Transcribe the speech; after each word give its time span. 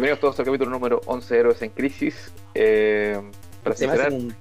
Bienvenidos 0.00 0.20
todos 0.20 0.38
al 0.38 0.46
capítulo 0.46 0.70
número 0.70 1.02
11 1.04 1.34
de 1.34 1.40
Héroes 1.40 1.60
en 1.60 1.68
Crisis. 1.72 2.32
Eh, 2.54 3.20
para 3.62 4.08
un 4.08 4.34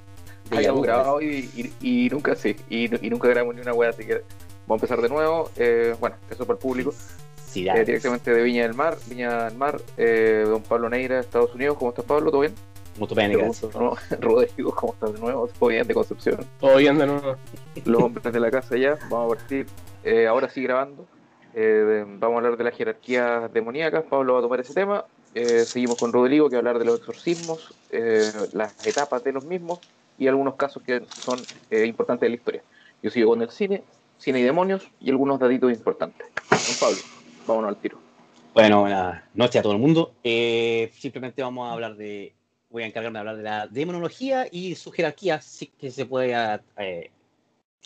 habíamos 0.52 0.84
grabado 0.84 1.22
y, 1.22 1.50
y- 1.82 2.06
y 2.06 2.10
nunca 2.10 2.34
sí, 2.36 2.56
y, 2.70 3.06
y 3.06 3.10
nunca 3.10 3.28
grabamos 3.28 3.56
ni 3.56 3.62
una 3.62 3.74
wea, 3.74 3.90
así 3.90 4.06
que 4.06 4.22
vamos 4.66 4.70
a 4.70 4.74
empezar 4.86 5.02
de 5.02 5.10
nuevo. 5.10 5.52
Eh, 5.58 5.96
bueno, 6.00 6.16
eso 6.32 6.46
para 6.46 6.54
el 6.54 6.60
público. 6.62 6.94
Sí, 7.46 7.68
Eh, 7.68 7.84
directamente 7.84 8.32
de 8.34 8.42
Viña 8.42 8.64
del 8.64 8.74
Mar, 8.74 8.98
Viña 9.08 9.50
del 9.50 9.58
Mar, 9.58 9.82
eh, 9.98 10.46
don 10.48 10.64
Pablo 10.64 10.90
Neira, 10.90 11.20
Estados 11.20 11.54
Unidos. 11.54 11.76
¿Cómo 11.78 11.90
estás, 11.90 12.06
Pablo? 12.06 12.32
¿Todo 12.32 12.40
bien? 12.40 12.54
Pene, 13.14 13.36
Te 13.36 13.42
gracias. 13.42 13.76
¿no? 13.76 13.96
Rodrigo, 14.22 14.74
¿cómo 14.74 14.94
estás 14.94 15.12
de 15.14 15.20
nuevo? 15.20 15.50
¿Todo 15.60 15.70
bien 15.72 15.86
de 15.86 15.94
Concepción? 15.94 16.38
Todo 16.62 16.78
bien 16.78 16.98
de 16.98 17.06
nuevo. 17.06 17.36
Los 17.84 18.02
hombres 18.02 18.34
de 18.34 18.40
la 18.40 18.50
casa 18.50 18.78
ya, 18.78 18.98
vamos 19.10 19.34
a 19.34 19.36
partir. 19.36 19.66
eh, 20.06 20.26
ahora 20.26 20.48
sí 20.48 20.64
grabando. 20.64 21.06
Eh, 21.54 22.06
vamos 22.08 22.36
a 22.36 22.38
hablar 22.38 22.58
de 22.58 22.64
las 22.64 22.78
jerarquías 22.78 23.52
demoníacas. 23.52 24.06
Pablo 24.10 24.34
va 24.36 24.40
a 24.40 24.42
tomar 24.42 24.62
ese 24.62 24.74
tema. 24.74 25.04
Eh, 25.36 25.66
seguimos 25.66 25.98
con 25.98 26.12
Rodrigo, 26.12 26.50
que 26.50 26.56
va 26.56 26.58
a 26.58 26.62
hablar 26.62 26.80
de 26.80 26.86
los 26.86 27.00
exorcismos, 27.00 27.74
eh, 27.92 28.32
las 28.54 28.86
etapas 28.86 29.24
de 29.24 29.32
los 29.32 29.46
mismos 29.46 29.80
y 30.18 30.28
algunos 30.28 30.56
casos 30.56 30.82
que 30.84 31.04
son 31.24 31.40
eh, 31.70 31.86
importantes 31.86 32.22
de 32.22 32.30
la 32.30 32.36
historia. 32.36 32.64
Yo 33.04 33.12
sigo 33.12 33.30
con 33.30 33.42
el 33.42 33.50
cine, 33.50 33.84
cine 34.18 34.40
y 34.40 34.44
demonios 34.44 34.88
y 35.00 35.10
algunos 35.12 35.40
datitos 35.40 35.72
importantes. 35.72 36.28
Don 36.50 36.76
Pablo, 36.80 36.98
vámonos 37.46 37.70
al 37.70 37.78
tiro. 37.78 38.00
Bueno, 38.54 38.82
buenas 38.82 39.24
noches 39.36 39.60
a 39.60 39.64
todo 39.64 39.74
el 39.74 39.80
mundo. 39.80 40.14
Simplemente 40.24 41.42
vamos 41.44 41.70
a 41.70 41.74
hablar 41.74 41.96
de. 41.96 42.34
Voy 42.72 42.84
a 42.84 42.88
encargarme 42.88 43.18
de 43.18 43.20
hablar 43.20 43.38
de 43.38 43.44
la 43.44 43.68
demonología 43.68 44.48
y 44.52 44.76
su 44.76 44.92
jerarquía, 44.92 45.42
sí 45.42 45.68
que 45.68 45.90
se 45.90 46.06
puede 46.06 46.36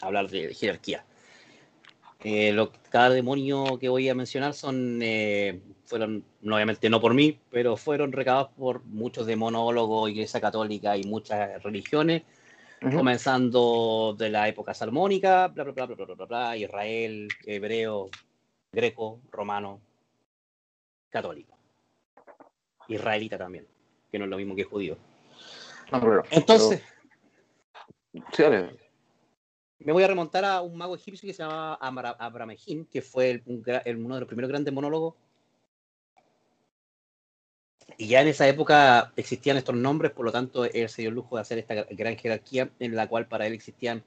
hablar 0.01 0.29
de 0.29 0.53
jerarquía. 0.53 1.05
Cada 2.89 3.09
demonio 3.09 3.77
que 3.79 3.89
voy 3.89 4.09
a 4.09 4.15
mencionar 4.15 4.53
son 4.53 5.01
fueron, 5.93 6.23
obviamente 6.43 6.89
no 6.89 6.99
por 6.99 7.13
mí, 7.13 7.37
pero 7.51 7.77
fueron 7.77 8.11
recabados 8.11 8.49
por 8.57 8.83
muchos 8.85 9.27
demonólogos, 9.27 10.09
Iglesia 10.09 10.41
Católica 10.41 10.97
y 10.97 11.03
muchas 11.03 11.61
religiones, 11.61 12.23
comenzando 12.97 14.15
de 14.17 14.31
la 14.31 14.47
época 14.47 14.73
salmónica, 14.73 15.49
bla, 15.49 15.65
bla, 15.65 15.71
bla, 15.73 15.85
bla, 15.85 15.95
bla, 16.05 16.15
bla, 16.15 16.25
bla, 16.25 16.57
Israel, 16.57 17.27
hebreo, 17.45 18.09
greco, 18.71 19.19
romano, 19.29 19.81
católico. 21.11 21.55
Israelita 22.87 23.37
también, 23.37 23.67
que 24.11 24.17
no 24.17 24.25
es 24.25 24.31
lo 24.31 24.37
mismo 24.37 24.55
que 24.55 24.63
judío. 24.63 24.97
No, 25.91 26.01
pero- 26.01 26.23
Entonces, 26.31 26.81
pero- 28.11 28.25
sí, 28.33 28.41
dale. 28.41 28.79
me 29.77 29.93
voy 29.93 30.01
a 30.01 30.07
remontar 30.07 30.43
a 30.43 30.61
un 30.61 30.75
mago 30.75 30.95
egipcio 30.95 31.27
que 31.27 31.33
se 31.33 31.43
llamaba 31.43 31.75
Abramelín, 32.19 32.85
que 32.87 33.03
fue 33.03 33.29
el- 33.29 33.43
un 33.45 33.63
gra- 33.63 33.83
el- 33.85 33.97
uno 33.97 34.15
de 34.15 34.21
los 34.21 34.27
primeros 34.27 34.49
grandes 34.49 34.73
monólogos. 34.73 35.13
Y 37.97 38.07
ya 38.07 38.21
en 38.21 38.27
esa 38.27 38.47
época 38.47 39.13
existían 39.15 39.57
estos 39.57 39.75
nombres, 39.75 40.11
por 40.11 40.25
lo 40.25 40.31
tanto, 40.31 40.65
él 40.65 40.89
se 40.89 41.01
dio 41.03 41.09
el 41.09 41.15
lujo 41.15 41.35
de 41.35 41.41
hacer 41.41 41.57
esta 41.59 41.75
gra- 41.75 41.87
gran 41.91 42.17
jerarquía 42.17 42.71
en 42.79 42.95
la 42.95 43.07
cual 43.07 43.27
para 43.27 43.45
él 43.47 43.53
existían 43.53 44.03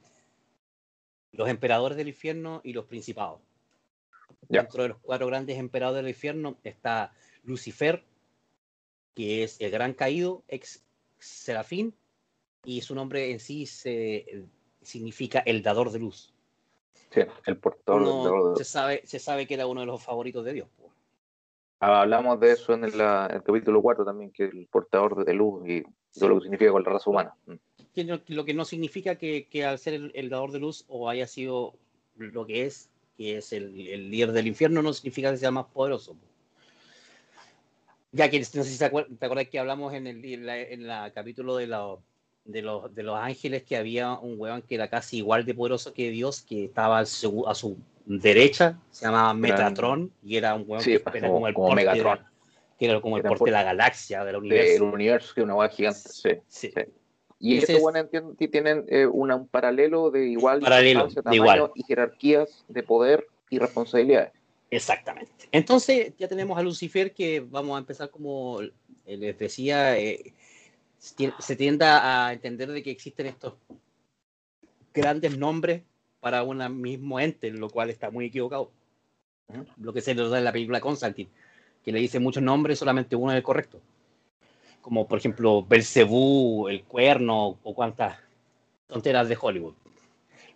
los 1.33 1.49
emperadores 1.49 1.97
del 1.97 2.09
infierno 2.09 2.61
y 2.65 2.73
los 2.73 2.87
principados. 2.87 3.41
Dentro 4.49 4.83
de 4.83 4.91
los 4.91 4.99
cuatro 4.99 5.27
grandes 5.27 5.59
emperadores 5.59 6.03
del 6.05 6.11
infierno 6.11 6.57
está 6.65 7.13
Lucifer, 7.45 8.05
que 9.15 9.43
es 9.45 9.61
el 9.61 9.71
gran 9.71 9.93
caído, 9.95 10.43
ex 10.49 10.83
serafín, 11.19 11.95
y 12.65 12.81
su 12.81 12.95
nombre 12.95 13.31
en 13.31 13.39
sí 13.41 13.67
se, 13.67 14.45
significa 14.83 15.41
el 15.41 15.63
dador 15.63 15.91
de 15.91 15.99
luz. 16.01 16.33
Sí, 17.11 17.21
el 17.47 17.57
portador 17.59 18.03
del 18.03 18.11
Uno- 18.13 18.25
dador 18.25 18.59
de- 18.59 18.65
se, 18.65 18.71
sabe, 18.71 19.03
se 19.05 19.19
sabe 19.19 19.47
que 19.47 19.55
era 19.55 19.67
uno 19.67 19.81
de 19.81 19.87
los 19.87 20.03
favoritos 20.03 20.45
de 20.45 20.53
Dios. 20.55 20.69
Hablamos 21.79 22.41
de 22.41 22.53
eso 22.53 22.73
en 22.73 22.85
el, 22.85 22.95
el 22.95 23.43
capítulo 23.43 23.83
4 23.83 24.05
también, 24.05 24.31
que 24.31 24.45
el 24.45 24.67
portador 24.71 25.25
de 25.25 25.35
luz 25.35 25.69
y 25.69 25.83
todo 26.19 26.31
lo 26.31 26.37
que 26.37 26.43
significa 26.45 26.73
con 26.73 26.83
la 26.83 26.91
raza 26.91 27.11
humana. 27.11 27.35
Mm. 27.47 27.55
Que 27.95 28.05
no- 28.05 28.21
lo 28.29 28.45
que 28.45 28.55
no 28.55 28.65
significa 28.65 29.17
que, 29.17 29.47
que 29.47 29.65
al 29.65 29.79
ser 29.79 29.95
el, 29.95 30.13
el 30.15 30.29
dador 30.31 30.53
de 30.53 30.59
luz 30.61 30.85
o 30.89 31.09
haya 31.09 31.27
sido 31.27 31.75
lo 32.17 32.47
que 32.47 32.65
es, 32.65 32.89
que 33.19 33.37
es 33.39 33.53
el, 33.53 33.87
el 33.89 34.11
líder 34.11 34.33
del 34.33 34.47
infierno, 34.47 34.81
no 34.83 34.93
significa 34.95 35.31
que 35.31 35.37
sea 35.37 35.51
más 35.51 35.67
poderoso. 35.67 36.13
po. 36.15 36.21
Ya 38.13 38.31
que 38.31 38.39
no 38.39 38.45
sé 38.47 38.65
si 38.65 38.79
te 38.79 38.91
acuer- 38.91 39.07
te 39.19 39.27
acuerdas 39.27 39.49
que 39.49 39.59
hablamos 39.59 39.93
en 39.93 40.07
el 40.07 40.25
en 40.25 40.47
la, 40.47 40.59
en 40.61 40.87
la 40.87 41.11
capítulo 41.13 41.57
de, 41.57 41.67
la- 41.67 41.97
de, 42.47 42.63
los, 42.63 42.95
de 42.95 43.03
los 43.03 43.17
ángeles 43.19 43.65
que 43.65 43.77
había 43.77 44.13
un 44.19 44.37
huevón 44.41 44.63
que 44.63 44.77
era 44.77 44.89
casi 44.89 45.19
igual 45.19 45.45
de 45.45 45.55
poderoso 45.55 45.93
que 45.93 46.11
Dios, 46.11 46.41
que 46.41 46.65
estaba 46.65 46.99
al 46.99 47.07
segu- 47.07 47.47
a 47.47 47.55
su 47.55 47.77
derecha, 48.07 48.79
se 48.91 49.05
llamaba 49.07 49.35
Metatron, 49.35 50.11
y 50.23 50.37
era 50.37 50.55
un 50.55 50.63
huevón 50.63 50.81
Sí, 50.81 50.93
que 50.99 51.19
era 51.19 51.29
como- 51.29 51.49
el 51.49 51.55
como 51.55 51.67
porte 51.69 51.85
de- 51.85 51.91
Megatron. 51.93 52.27
que 52.79 52.85
era 52.87 53.01
como 53.01 53.17
el 53.17 53.23
porte 53.23 53.39
por- 53.39 53.47
de 53.49 53.53
la 53.53 53.63
galaxia, 53.65 54.25
del 54.25 54.35
Del 54.35 54.43
universo. 54.43 54.85
universo, 54.85 55.35
que 55.35 55.43
una 55.43 55.55
hueá 55.57 55.69
gigante. 55.69 55.99
Sí. 56.01 56.31
Sí. 56.47 56.73
sí. 56.75 56.81
Y 57.39 57.59
estos 57.59 57.83
que 58.39 58.49
tienen 58.49 58.85
eh, 58.89 59.05
una- 59.07 59.37
un 59.37 59.47
paralelo 59.49 60.11
de 60.11 60.27
igual 60.27 60.61
Paralelo, 60.61 61.07
de 61.09 61.15
tamaño 61.23 61.35
igual. 61.43 61.71
y 61.75 61.83
jerarquías 61.83 62.65
de 62.69 62.83
poder 62.83 63.27
y 63.51 63.59
responsabilidades. 63.59 64.33
Exactamente. 64.71 65.31
Entonces 65.53 66.13
ya 66.19 66.29
tenemos 66.29 66.59
a 66.59 66.63
Lucifer 66.63 67.13
que 67.13 67.41
vamos 67.41 67.77
a 67.77 67.79
empezar 67.81 68.11
como 68.11 68.61
eh, 68.63 68.71
les 69.17 69.39
decía, 69.39 69.99
eh, 69.99 70.33
se 70.99 71.57
tiende 71.57 71.85
a 71.85 72.33
entender 72.33 72.71
de 72.73 72.83
que 72.83 72.91
existen 72.91 73.27
estos 73.27 73.55
grandes 74.95 75.37
nombres 75.37 75.83
para 76.21 76.43
un 76.43 76.81
mismo 76.81 77.21
ente, 77.21 77.51
lo 77.51 77.71
cual 77.71 77.91
está 77.91 78.11
muy 78.11 78.27
equivocado. 78.27 78.71
Lo 79.79 79.93
que 79.93 80.01
se 80.01 80.15
nos 80.15 80.31
da 80.31 80.39
en 80.39 80.45
la 80.45 80.53
película 80.53 80.81
Constantine, 80.81 81.31
que 81.85 81.93
le 81.93 82.01
dice 82.01 82.19
muchos 82.19 82.43
nombres, 82.43 82.79
solamente 82.79 83.17
uno 83.17 83.33
es 83.33 83.37
el 83.37 83.43
correcto. 83.43 83.81
Como 84.81 85.07
por 85.07 85.19
ejemplo 85.19 85.65
Belcebú, 85.65 86.69
el 86.69 86.85
cuerno 86.85 87.59
o 87.63 87.75
cuantas 87.75 88.19
tonteras 88.87 89.29
de 89.29 89.39
Hollywood. 89.41 89.75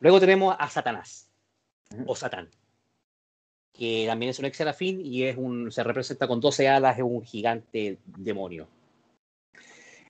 Luego 0.00 0.20
tenemos 0.20 0.56
a 0.58 0.68
Satanás 0.68 1.28
o 2.06 2.14
Satán 2.14 2.48
que 3.80 4.04
también 4.06 4.28
es 4.28 4.38
un 4.38 4.44
ex 4.44 4.58
serafín 4.58 5.00
y 5.04 5.22
es 5.24 5.38
un, 5.38 5.72
se 5.72 5.82
representa 5.82 6.28
con 6.28 6.38
12 6.38 6.68
alas, 6.68 6.98
es 6.98 7.02
un 7.02 7.24
gigante 7.24 7.96
demonio. 8.04 8.68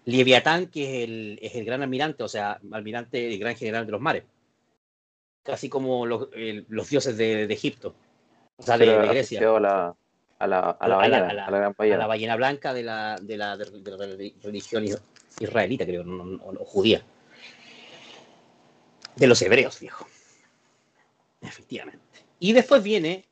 Leviatán, 0.07 0.67
que 0.67 0.83
es 0.83 1.09
el, 1.09 1.39
es 1.41 1.55
el 1.55 1.65
gran 1.65 1.81
almirante, 1.81 2.25
o 2.25 2.29
sea, 2.29 2.59
almirante, 2.73 3.33
el 3.33 3.39
gran 3.39 3.55
general 3.55 3.87
de 3.87 3.93
los 3.93 4.01
mares. 4.01 4.25
Casi 5.43 5.69
como 5.69 6.07
los, 6.07 6.29
los 6.69 6.91
dioses 6.91 7.17
de, 7.17 7.47
de 7.47 7.55
Egipto, 7.55 7.95
o 8.57 8.63
sea, 8.63 8.77
de, 8.77 8.87
Grecia, 9.09 9.41
a 9.41 9.59
la, 9.61 9.97
a 10.39 10.47
la, 10.47 10.59
a 10.61 10.67
la 10.67 10.71
A 10.71 10.89
la- 10.89 10.97
ballena, 10.97 11.17
a 11.29 11.33
la- 11.33 11.47
a 11.47 11.51
la 11.51 11.59
gran 11.59 11.71
a 11.73 11.75
ballena. 11.79 11.97
la 11.99 12.07
ballena 12.07 12.37
blanca 12.37 12.75
de 12.75 12.83
la, 12.83 13.19
de 13.21 13.37
la, 13.39 13.57
de 13.57 13.67
la 13.91 13.97
religión 14.43 14.85
is- 14.85 15.01
israelita, 15.41 15.87
creo, 15.87 16.05
no, 16.05 16.25
no- 16.25 16.43
o 16.45 16.65
judía. 16.65 17.03
De 19.17 19.27
los 19.27 19.41
hebreos, 19.43 19.81
viejo. 19.81 20.07
Efectivamente. 21.41 22.05
Y 22.39 22.53
después 22.53 22.83
viene 22.83 23.25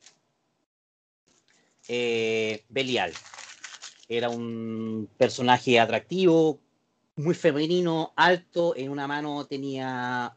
eh, 1.87 2.63
Belial. 2.69 3.13
Era 4.07 4.29
un 4.29 5.07
personaje 5.17 5.79
atractivo, 5.79 6.59
muy 7.17 7.35
femenino, 7.35 8.13
alto. 8.15 8.75
En 8.75 8.89
una 8.89 9.07
mano 9.07 9.45
tenía 9.45 10.35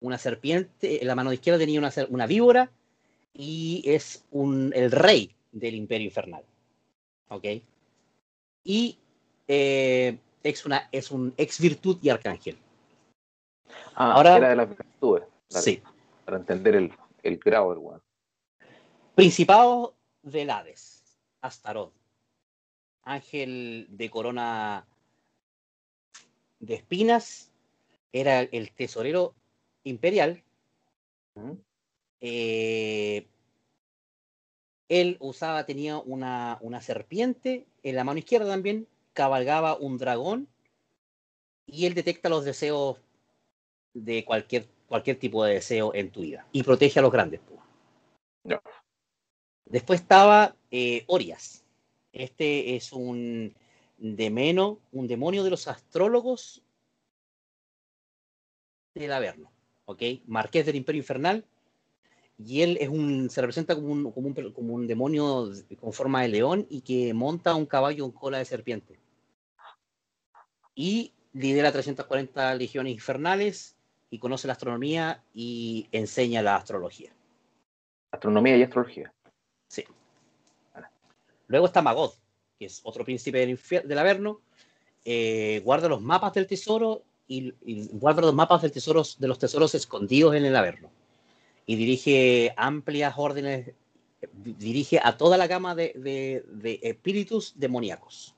una 0.00 0.18
serpiente, 0.18 1.00
en 1.00 1.06
la 1.06 1.14
mano 1.14 1.32
izquierda 1.32 1.58
tenía 1.58 1.78
una, 1.78 1.92
una 2.08 2.26
víbora 2.26 2.70
y 3.32 3.82
es 3.84 4.24
un, 4.30 4.72
el 4.74 4.90
rey 4.90 5.34
del 5.52 5.74
imperio 5.74 6.06
infernal. 6.06 6.42
¿Ok? 7.28 7.44
Y 8.64 8.98
eh, 9.46 10.18
es, 10.42 10.64
una, 10.66 10.88
es 10.90 11.10
un 11.10 11.32
ex 11.36 11.60
virtud 11.60 11.98
y 12.02 12.08
arcángel. 12.08 12.56
Ah, 13.94 14.12
ahora- 14.12 14.36
era 14.36 14.48
de 14.50 14.56
las 14.56 14.68
virtudes. 14.68 15.24
Dale, 15.50 15.62
Sí. 15.64 15.82
Para 16.24 16.36
entender 16.38 16.76
el, 16.76 16.92
el 17.22 17.38
grado 17.38 17.70
del 17.70 17.78
weón. 17.78 18.02
Principado 19.14 19.94
del 20.22 20.50
Hades, 20.50 21.18
Astaroth, 21.40 21.92
ángel 23.02 23.86
de 23.90 24.10
corona 24.10 24.86
de 26.60 26.74
espinas, 26.74 27.50
era 28.12 28.40
el 28.42 28.70
tesorero 28.72 29.34
imperial. 29.84 30.42
Eh, 32.20 33.26
él 34.88 35.16
usaba, 35.20 35.64
tenía 35.64 35.98
una, 35.98 36.58
una 36.60 36.80
serpiente 36.80 37.66
en 37.82 37.96
la 37.96 38.04
mano 38.04 38.18
izquierda 38.18 38.48
también, 38.48 38.86
cabalgaba 39.12 39.76
un 39.76 39.98
dragón 39.98 40.48
y 41.66 41.86
él 41.86 41.94
detecta 41.94 42.28
los 42.28 42.44
deseos 42.44 42.98
de 43.94 44.24
cualquier, 44.24 44.66
cualquier 44.88 45.18
tipo 45.18 45.44
de 45.44 45.54
deseo 45.54 45.94
en 45.94 46.10
tu 46.10 46.22
vida 46.22 46.46
y 46.52 46.62
protege 46.62 46.98
a 46.98 47.02
los 47.02 47.12
grandes. 47.12 47.40
Ya. 48.44 48.60
Después 49.66 50.00
estaba 50.00 50.56
eh, 50.70 51.04
Orias. 51.06 51.64
Este 52.12 52.74
es 52.74 52.92
un 52.92 53.54
demeno, 53.98 54.80
un 54.90 55.06
demonio 55.06 55.44
de 55.44 55.50
los 55.50 55.68
astrólogos 55.68 56.62
del 58.94 59.12
Averno, 59.12 59.49
¿ok? 59.90 60.02
Marqués 60.26 60.66
del 60.66 60.76
Imperio 60.76 61.00
Infernal 61.00 61.44
y 62.38 62.62
él 62.62 62.78
es 62.80 62.88
un, 62.88 63.28
se 63.28 63.40
representa 63.40 63.74
como 63.74 63.88
un, 63.88 64.12
como, 64.12 64.28
un, 64.28 64.52
como 64.52 64.74
un 64.74 64.86
demonio 64.86 65.50
con 65.78 65.92
forma 65.92 66.22
de 66.22 66.28
león 66.28 66.66
y 66.70 66.80
que 66.80 67.12
monta 67.12 67.54
un 67.54 67.66
caballo 67.66 68.04
con 68.04 68.12
cola 68.12 68.38
de 68.38 68.44
serpiente. 68.44 68.98
Y 70.74 71.12
lidera 71.32 71.72
340 71.72 72.54
legiones 72.54 72.94
infernales 72.94 73.76
y 74.10 74.18
conoce 74.18 74.46
la 74.46 74.54
astronomía 74.54 75.22
y 75.34 75.88
enseña 75.92 76.40
la 76.40 76.56
astrología. 76.56 77.12
Astronomía 78.10 78.56
y 78.56 78.62
astrología. 78.62 79.12
Sí. 79.68 79.84
Luego 81.48 81.66
está 81.66 81.82
Magod, 81.82 82.12
que 82.58 82.66
es 82.66 82.80
otro 82.84 83.04
príncipe 83.04 83.38
del, 83.38 83.58
del 83.84 83.98
Averno. 83.98 84.40
Eh, 85.04 85.60
guarda 85.64 85.88
los 85.88 86.00
mapas 86.00 86.32
del 86.32 86.46
tesoro 86.46 87.02
y, 87.30 87.88
guarda 87.92 88.22
los 88.22 88.34
mapas 88.34 88.62
del 88.62 88.72
tesoro, 88.72 89.02
de 89.18 89.28
los 89.28 89.38
tesoros 89.38 89.74
escondidos 89.74 90.34
en 90.34 90.44
el 90.44 90.56
Averno. 90.56 90.90
Y 91.64 91.76
dirige 91.76 92.52
amplias 92.56 93.14
órdenes, 93.16 93.72
dirige 94.32 95.00
a 95.02 95.16
toda 95.16 95.38
la 95.38 95.46
gama 95.46 95.76
de 95.76 96.80
espíritus 96.82 97.54
demoníacos 97.56 98.34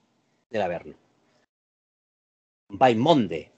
del 0.50 0.62
Averno. 0.62 0.94
Baimonde, 2.68 3.50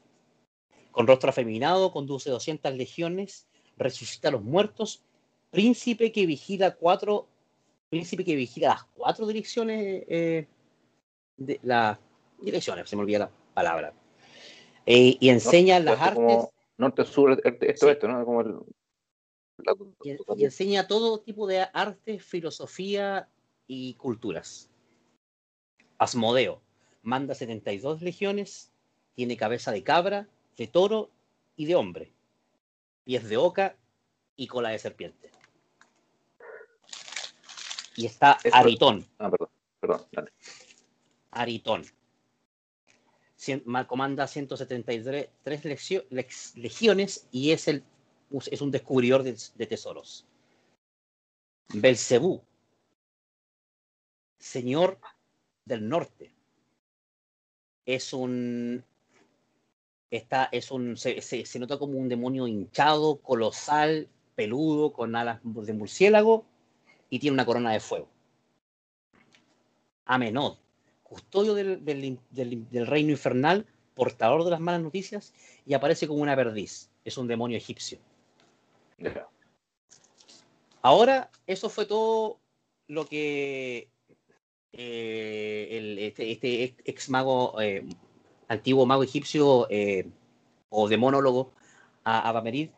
con 0.92 1.06
rostro 1.06 1.30
afeminado, 1.30 1.90
conduce 1.90 2.30
200 2.30 2.72
legiones, 2.74 3.48
resucita 3.76 4.28
a 4.28 4.32
los 4.32 4.42
muertos, 4.42 5.02
príncipe 5.50 6.12
que 6.12 6.26
vigila 6.26 6.76
cuatro, 6.76 7.26
príncipe 7.90 8.24
que 8.24 8.36
vigila 8.36 8.68
las 8.68 8.84
cuatro 8.84 9.26
direcciones, 9.26 10.04
eh, 10.08 10.46
de 11.36 11.58
las 11.64 11.98
direcciones, 12.40 12.88
se 12.88 12.94
me 12.94 13.02
olvida 13.02 13.18
la 13.20 13.30
palabra, 13.54 13.92
eh, 14.86 15.16
y 15.20 15.28
enseña 15.28 15.78
norte, 15.80 15.90
las 15.90 16.00
artes. 16.00 16.14
Como 16.14 16.52
norte, 16.76 17.04
sur, 17.04 17.40
esto, 17.44 17.86
Sí. 17.86 17.92
esto, 17.92 18.08
¿no? 18.08 18.24
Como 18.24 18.40
el, 18.42 18.54
la- 19.58 19.74
y, 20.04 20.16
y 20.40 20.44
enseña 20.44 20.86
todo 20.86 21.20
tipo 21.20 21.46
de 21.46 21.66
arte, 21.72 22.18
filosofía 22.18 23.28
y 23.66 23.94
culturas. 23.94 24.68
Asmodeo 25.98 26.60
manda 27.02 27.34
72 27.34 28.02
legiones, 28.02 28.70
tiene 29.14 29.36
cabeza 29.36 29.70
de 29.72 29.82
cabra, 29.82 30.28
de 30.56 30.66
toro 30.66 31.10
y 31.56 31.66
de 31.66 31.76
hombre, 31.76 32.12
pies 33.04 33.28
de 33.28 33.36
oca 33.36 33.76
y 34.36 34.46
cola 34.48 34.70
de 34.70 34.78
serpiente. 34.78 35.30
Y 37.96 38.06
está 38.06 38.38
Aritón, 38.52 39.06
Ah, 39.18 39.30
perdón, 39.30 39.48
perdón, 39.80 40.06
dale. 40.12 40.32
Aritón. 41.30 41.84
Cien- 43.36 43.62
ma- 43.66 43.86
comanda 43.86 44.26
173 44.26 45.28
tres 45.42 45.64
legiones 46.56 47.26
y 47.32 47.50
es, 47.50 47.68
el, 47.68 47.82
es 48.50 48.60
un 48.60 48.70
descubridor 48.70 49.22
de, 49.22 49.66
tesoros. 49.66 50.24
Belcebú, 51.74 52.42
señor 54.38 54.98
del 55.64 55.88
norte. 55.88 56.32
Es 57.86 58.12
un. 58.12 58.84
Está, 60.10 60.48
es 60.52 60.70
un 60.70 60.96
se 60.96 61.58
nota 61.58 61.78
como 61.78 61.98
un 61.98 62.08
demonio 62.08 62.46
hinchado, 62.46 63.16
colosal, 63.16 64.08
peludo, 64.36 64.92
con 64.92 65.16
alas 65.16 65.40
de 65.42 65.72
murciélago 65.72 66.44
y 67.10 67.18
tiene 67.18 67.34
una 67.34 67.46
corona 67.46 67.72
de 67.72 67.80
fuego. 67.80 68.08
Amenod, 70.06 70.56
custodio 71.14 71.54
del, 71.54 71.84
del- 71.84 72.18
del- 72.30 72.68
del 72.70 72.86
reino 72.86 73.10
infernal, 73.12 73.66
portador 73.94 74.42
de 74.44 74.50
las 74.50 74.60
malas 74.60 74.82
noticias, 74.82 75.32
y 75.64 75.74
aparece 75.74 76.08
como 76.08 76.20
una 76.22 76.34
perdiz. 76.34 76.90
Es 77.04 77.16
un 77.16 77.28
demonio 77.28 77.56
egipcio. 77.56 77.98
Ahora, 80.82 81.30
eso 81.46 81.68
fue 81.68 81.86
todo 81.86 82.38
lo 82.88 83.06
que 83.06 83.88
eh, 84.72 85.68
el- 85.70 85.98
este, 86.00 86.32
este 86.32 86.74
ex 86.84 87.08
mago, 87.08 87.60
eh, 87.60 87.84
antiguo 88.48 88.84
mago 88.84 89.04
egipcio 89.04 89.68
eh, 89.70 90.06
o 90.68 90.88
demonólogo, 90.88 91.52
a- 92.02 92.28
Abamerid, 92.28 92.70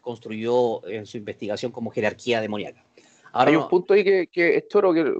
construyó 0.00 0.86
en 0.86 1.06
su 1.06 1.16
investigación 1.16 1.72
como 1.72 1.90
jerarquía 1.90 2.40
demoníaca. 2.40 2.84
Ahora, 3.32 3.50
Hay 3.50 3.56
no- 3.56 3.64
un 3.64 3.68
punto 3.68 3.94
ahí 3.94 4.04
que, 4.04 4.26
que 4.28 4.56
es 4.58 4.68
choro, 4.68 4.92
que 4.94 5.12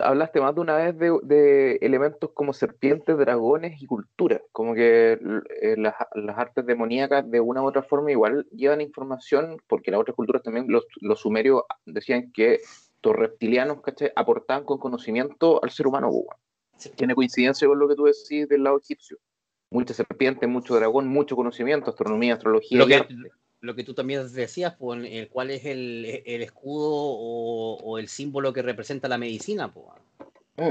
hablaste 0.00 0.40
más 0.40 0.54
de 0.54 0.60
una 0.60 0.76
vez 0.76 0.98
de, 0.98 1.18
de 1.22 1.76
elementos 1.76 2.30
como 2.34 2.52
serpientes, 2.52 3.16
dragones 3.16 3.80
y 3.80 3.86
cultura. 3.86 4.40
Como 4.52 4.74
que 4.74 5.18
eh, 5.62 5.74
las, 5.76 5.94
las 6.14 6.38
artes 6.38 6.66
demoníacas 6.66 7.28
de 7.30 7.40
una 7.40 7.62
u 7.62 7.66
otra 7.66 7.82
forma 7.82 8.10
igual 8.10 8.46
llevan 8.50 8.80
información, 8.80 9.58
porque 9.66 9.90
las 9.90 10.00
otras 10.00 10.16
culturas 10.16 10.42
también, 10.42 10.66
los, 10.68 10.84
los 11.00 11.20
sumerios 11.20 11.62
decían 11.84 12.32
que 12.32 12.60
los 13.02 13.14
reptilianos 13.14 13.82
¿cachai? 13.82 14.10
aportaban 14.16 14.64
con 14.64 14.78
conocimiento 14.78 15.62
al 15.62 15.70
ser 15.70 15.86
humano. 15.86 16.10
Sí. 16.76 16.90
Tiene 16.96 17.14
coincidencia 17.14 17.68
con 17.68 17.78
lo 17.78 17.88
que 17.88 17.94
tú 17.94 18.04
decís 18.04 18.48
del 18.48 18.64
lado 18.64 18.78
egipcio. 18.78 19.18
Mucha 19.70 19.94
serpiente, 19.94 20.46
mucho 20.48 20.74
dragón, 20.74 21.06
mucho 21.06 21.36
conocimiento, 21.36 21.90
astronomía, 21.90 22.34
astrología. 22.34 22.78
Lo 22.78 22.86
que. 22.86 23.06
Lo 23.66 23.74
que 23.74 23.84
tú 23.84 23.92
también 23.92 24.32
decías, 24.32 24.74
pues, 24.78 25.04
el, 25.04 25.28
¿cuál 25.28 25.50
es 25.50 25.64
el, 25.64 26.22
el 26.24 26.42
escudo 26.42 26.90
o, 26.92 27.76
o 27.76 27.98
el 27.98 28.08
símbolo 28.08 28.52
que 28.52 28.62
representa 28.62 29.08
la 29.08 29.18
medicina? 29.18 29.72
Pues, 29.72 29.86
Mm. 30.58 30.70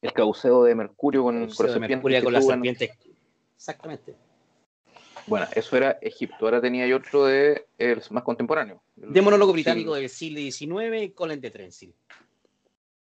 El 0.00 0.12
cauceo 0.14 0.64
de 0.64 0.74
Mercurio 0.74 1.22
con, 1.24 1.42
el 1.42 1.54
con 1.54 1.66
de 1.70 1.80
Mercurio 1.80 2.22
con 2.24 2.32
las 2.32 2.46
serpientes. 2.46 2.90
Exactamente. 3.56 4.14
Bueno, 5.26 5.46
eso 5.54 5.76
era 5.76 5.98
Egipto. 6.00 6.46
Ahora 6.46 6.60
tenía 6.62 6.86
yo 6.86 6.96
otro 6.96 7.26
de 7.26 7.66
el 7.76 8.00
más 8.10 8.22
contemporáneo. 8.22 8.82
El- 8.96 9.12
Demonólogo 9.12 9.50
el 9.50 9.56
británico 9.56 9.94
del 9.94 10.08
siglo 10.08 10.38
XIX, 10.38 11.12
Colin 11.14 11.40
de 11.40 11.50
Trensil. 11.50 11.94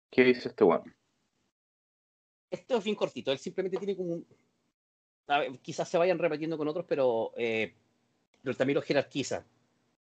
¿Qué 0.09 0.23
dice 0.23 0.49
este 0.49 0.63
bueno? 0.63 0.85
Esto 2.49 2.77
es 2.77 2.83
bien 2.83 2.95
cortito, 2.95 3.31
él 3.31 3.37
simplemente 3.37 3.77
tiene 3.77 3.95
como 3.95 4.13
un... 4.13 4.27
a 5.27 5.39
ver, 5.39 5.59
quizás 5.59 5.89
se 5.89 5.97
vayan 5.97 6.19
repitiendo 6.19 6.57
con 6.57 6.67
otros, 6.67 6.85
pero, 6.87 7.31
eh, 7.37 7.73
pero 8.43 8.55
también 8.55 8.75
los 8.75 8.85
jerarquiza. 8.85 9.45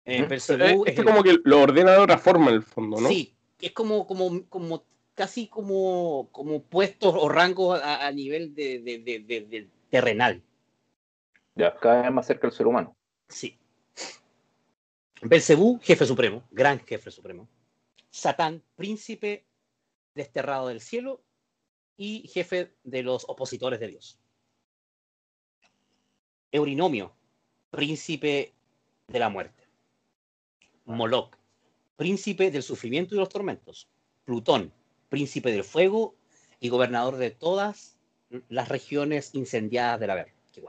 Eh, 0.06 0.22
Eh, 0.22 0.28
es 0.32 0.50
Este 0.50 1.02
el- 1.02 1.06
como 1.06 1.24
que 1.24 1.38
lo 1.44 1.62
ordena 1.62 1.92
de 1.92 1.98
otra 2.00 2.18
forma 2.18 2.50
en 2.50 2.56
el 2.56 2.64
fondo, 2.64 3.00
¿no? 3.00 3.08
Sí, 3.08 3.36
es 3.60 3.72
como, 3.72 4.08
como, 4.08 4.46
como 4.50 4.84
casi 5.14 5.48
como, 5.48 6.30
como 6.32 6.64
puestos 6.64 7.14
o 7.16 7.30
rangos 7.30 7.80
a, 7.82 8.08
a 8.08 8.12
nivel 8.12 8.56
de, 8.56 8.80
de- 8.80 9.00
de- 9.00 9.20
de- 9.20 9.42
de 9.42 9.68
terrenal. 9.90 10.42
Ya, 11.56 11.76
cada 11.78 12.02
vez 12.04 12.12
más 12.12 12.26
cerca 12.26 12.48
del 12.48 12.56
ser 12.56 12.66
humano. 12.66 12.96
Sí. 13.28 13.58
Belcebú, 15.22 15.80
jefe 15.84 16.06
supremo, 16.06 16.44
gran 16.50 16.80
jefe 16.80 17.12
supremo. 17.12 17.48
Satán, 18.10 18.64
príncipe 18.76 19.46
desterrado 20.16 20.70
del 20.70 20.82
cielo 20.82 21.22
y 21.96 22.28
jefe 22.28 22.74
de 22.84 23.04
los 23.04 23.26
opositores 23.30 23.80
de 23.80 23.88
Dios. 23.90 24.18
Eurinomio, 26.52 27.14
príncipe 27.72 28.54
de 29.08 29.20
la 29.20 29.30
muerte. 29.30 29.64
Moloch, 30.86 31.36
príncipe 31.96 32.52
del 32.52 32.64
sufrimiento 32.64 33.16
y 33.16 33.18
los 33.18 33.30
tormentos. 33.30 33.88
Plutón, 34.26 34.72
príncipe 35.10 35.52
del 35.52 35.64
fuego 35.64 36.16
y 36.60 36.70
gobernador 36.70 37.18
de 37.18 37.32
todas 37.32 37.98
las 38.50 38.70
regiones 38.70 39.34
incendiadas 39.34 40.00
del 40.00 40.12
haber. 40.12 40.34
Qué 40.54 40.62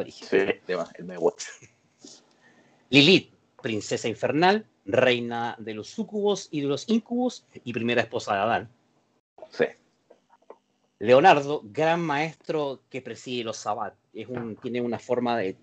brígido. 0.00 0.28
Sí, 0.28 0.36
el. 0.36 1.32
Lilith, 2.90 3.32
princesa 3.60 4.08
infernal, 4.08 4.66
reina 4.84 5.56
de 5.58 5.74
los 5.74 5.88
súcubos 5.88 6.48
y 6.50 6.60
de 6.60 6.66
los 6.66 6.88
incubos 6.88 7.46
y 7.64 7.72
primera 7.72 8.02
esposa 8.02 8.34
de 8.34 8.40
Adán. 8.40 8.68
Sí. 9.50 9.64
Leonardo, 10.98 11.62
gran 11.64 12.00
maestro 12.00 12.82
que 12.90 13.02
preside 13.02 13.44
los 13.44 13.56
sabbat. 13.56 13.94
Es 14.12 14.28
un, 14.28 14.56
tiene 14.56 14.80
una 14.80 14.98
forma 14.98 15.36
de. 15.36 15.56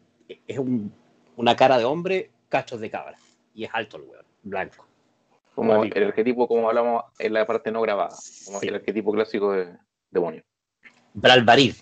Es 0.47 0.57
un- 0.59 0.93
una 1.35 1.55
cara 1.55 1.77
de 1.77 1.85
hombre, 1.85 2.31
cachos 2.49 2.79
de 2.79 2.89
cabra. 2.89 3.17
Y 3.53 3.63
es 3.65 3.71
alto 3.73 3.97
el 3.97 4.03
weón, 4.03 4.25
blanco. 4.43 4.85
Como 5.55 5.83
el 5.83 6.03
arquetipo, 6.03 6.47
como 6.47 6.69
hablamos 6.69 7.03
en 7.17 7.33
la 7.33 7.45
parte 7.45 7.71
no 7.71 7.81
grabada. 7.81 8.15
Como 8.45 8.59
Sí. 8.59 8.67
el 8.67 8.75
arquetipo 8.75 9.11
clásico 9.11 9.51
de 9.51 9.75
demonio. 10.09 10.41
Bralbarid, 11.13 11.73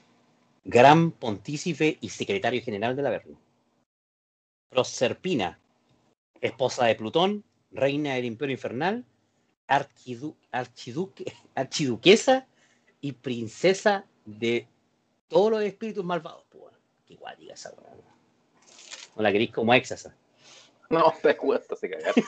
gran 0.63 1.11
pontícipe 1.11 1.97
y 2.01 2.09
secretario 2.09 2.61
general 2.63 2.95
del 2.95 3.05
Averno. 3.07 3.37
Proserpina, 4.69 5.59
esposa 6.41 6.85
de 6.85 6.95
Plutón, 6.95 7.43
reina 7.71 8.15
del 8.15 8.25
Imperio 8.25 8.53
Infernal, 8.53 9.05
archidu- 9.67 10.35
archiduque- 10.51 11.25
archiduquesa 11.55 12.47
y 13.01 13.11
princesa 13.11 14.05
de 14.25 14.67
todos 15.27 15.51
los 15.51 15.61
espíritus 15.63 16.03
malvados. 16.03 16.45
pues, 16.49 16.63
weón. 16.63 16.77
Qué 17.05 17.15
guática 17.15 17.53
esa. 17.53 17.71
No 19.17 19.23
la 19.23 19.31
queréis 19.31 19.51
como 19.51 19.73
ex 19.73 19.91
esa. 19.91 20.15
No, 20.89 21.13
te 21.21 21.35
cuesta 21.35 21.75
se 21.75 21.89
cagar. 21.89 22.13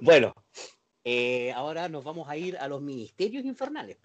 Bueno, 0.00 0.34
eh, 1.04 1.52
ahora 1.52 1.88
nos 1.88 2.04
vamos 2.04 2.28
a 2.28 2.36
ir 2.36 2.56
a 2.58 2.68
los 2.68 2.82
ministerios 2.82 3.44
infernales. 3.44 3.98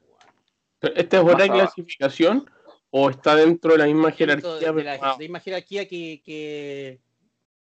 ¿Esta 0.82 1.18
es 1.18 1.24
otra 1.24 1.48
clasificación 1.48 2.50
o 2.92 3.10
está 3.10 3.36
dentro 3.36 3.74
de 3.74 3.80
la 3.80 3.86
misma 3.86 4.12
jerarquía? 4.12 4.72
de, 4.72 4.74
de 4.74 4.84
la 4.84 5.18
misma 5.18 5.40
jerarquía 5.40 5.88
que, 5.88 6.22
que, 6.24 7.02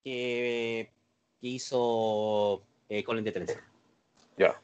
que, 0.03 0.91
que 1.39 1.47
hizo 1.47 2.63
eh, 2.89 3.03
Colin 3.03 3.23
de 3.23 3.31
Trenza. 3.31 3.59
Ya. 4.37 4.61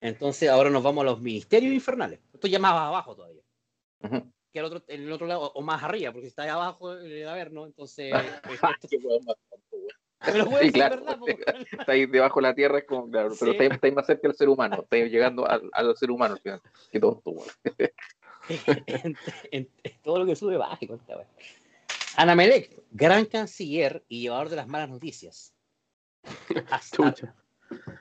Entonces 0.00 0.48
ahora 0.50 0.70
nos 0.70 0.82
vamos 0.82 1.02
a 1.02 1.06
los 1.06 1.20
ministerios 1.20 1.72
infernales. 1.72 2.20
Esto 2.32 2.46
ya 2.46 2.58
más 2.58 2.72
abajo 2.72 3.16
todavía. 3.16 3.42
Ujú. 4.02 4.30
Que 4.54 4.60
al 4.60 4.66
otro, 4.66 4.84
en 4.86 5.02
el 5.02 5.10
otro 5.12 5.26
lado, 5.26 5.50
o 5.52 5.62
más 5.62 5.82
arriba, 5.82 6.12
porque 6.12 6.26
si 6.26 6.28
está 6.28 6.44
ahí 6.44 6.48
abajo, 6.48 6.92
el 6.94 7.26
Averno, 7.28 7.66
entonces. 7.66 8.12
Qué 8.88 8.96
weón 8.98 9.24
más 9.26 9.36
tonto, 9.50 9.76
weón. 9.76 9.88
Pero 10.24 10.44
bueno, 10.46 10.66
Sí, 10.66 10.72
claro. 10.72 11.04
Está 11.72 11.92
ahí 11.92 12.06
debajo 12.06 12.38
de 12.40 12.42
la 12.46 12.54
tierra, 12.54 12.78
es 12.78 12.84
como, 12.84 13.10
claro, 13.10 13.34
pero 13.38 13.50
Sí. 13.50 13.56
está, 13.58 13.64
ahí- 13.64 13.70
está 13.72 13.86
ahí 13.88 13.92
más 13.92 14.06
cerca 14.06 14.28
del 14.28 14.36
ser 14.36 14.48
humano, 14.48 14.76
está 14.82 14.96
ahí 14.96 15.10
llegando 15.10 15.44
al, 15.46 15.68
al 15.72 15.96
ser 15.96 16.10
humano 16.12 16.34
al 16.34 16.40
final. 16.40 16.62
Qué 16.90 17.00
tonto, 17.00 17.34
en, 18.48 19.16
en- 19.50 19.68
en 19.82 20.02
todo 20.02 20.20
lo 20.20 20.26
que 20.26 20.36
sube 20.36 20.56
baja. 20.56 20.78
y 20.80 20.86
cuenta, 20.86 21.16
weón. 21.16 21.28
Anamelec, 22.16 22.80
gran 22.92 23.24
canciller 23.26 24.04
y 24.08 24.22
llevador 24.22 24.48
de 24.50 24.56
las 24.56 24.68
malas 24.68 24.88
noticias. 24.88 25.52
Chucha. 26.92 27.34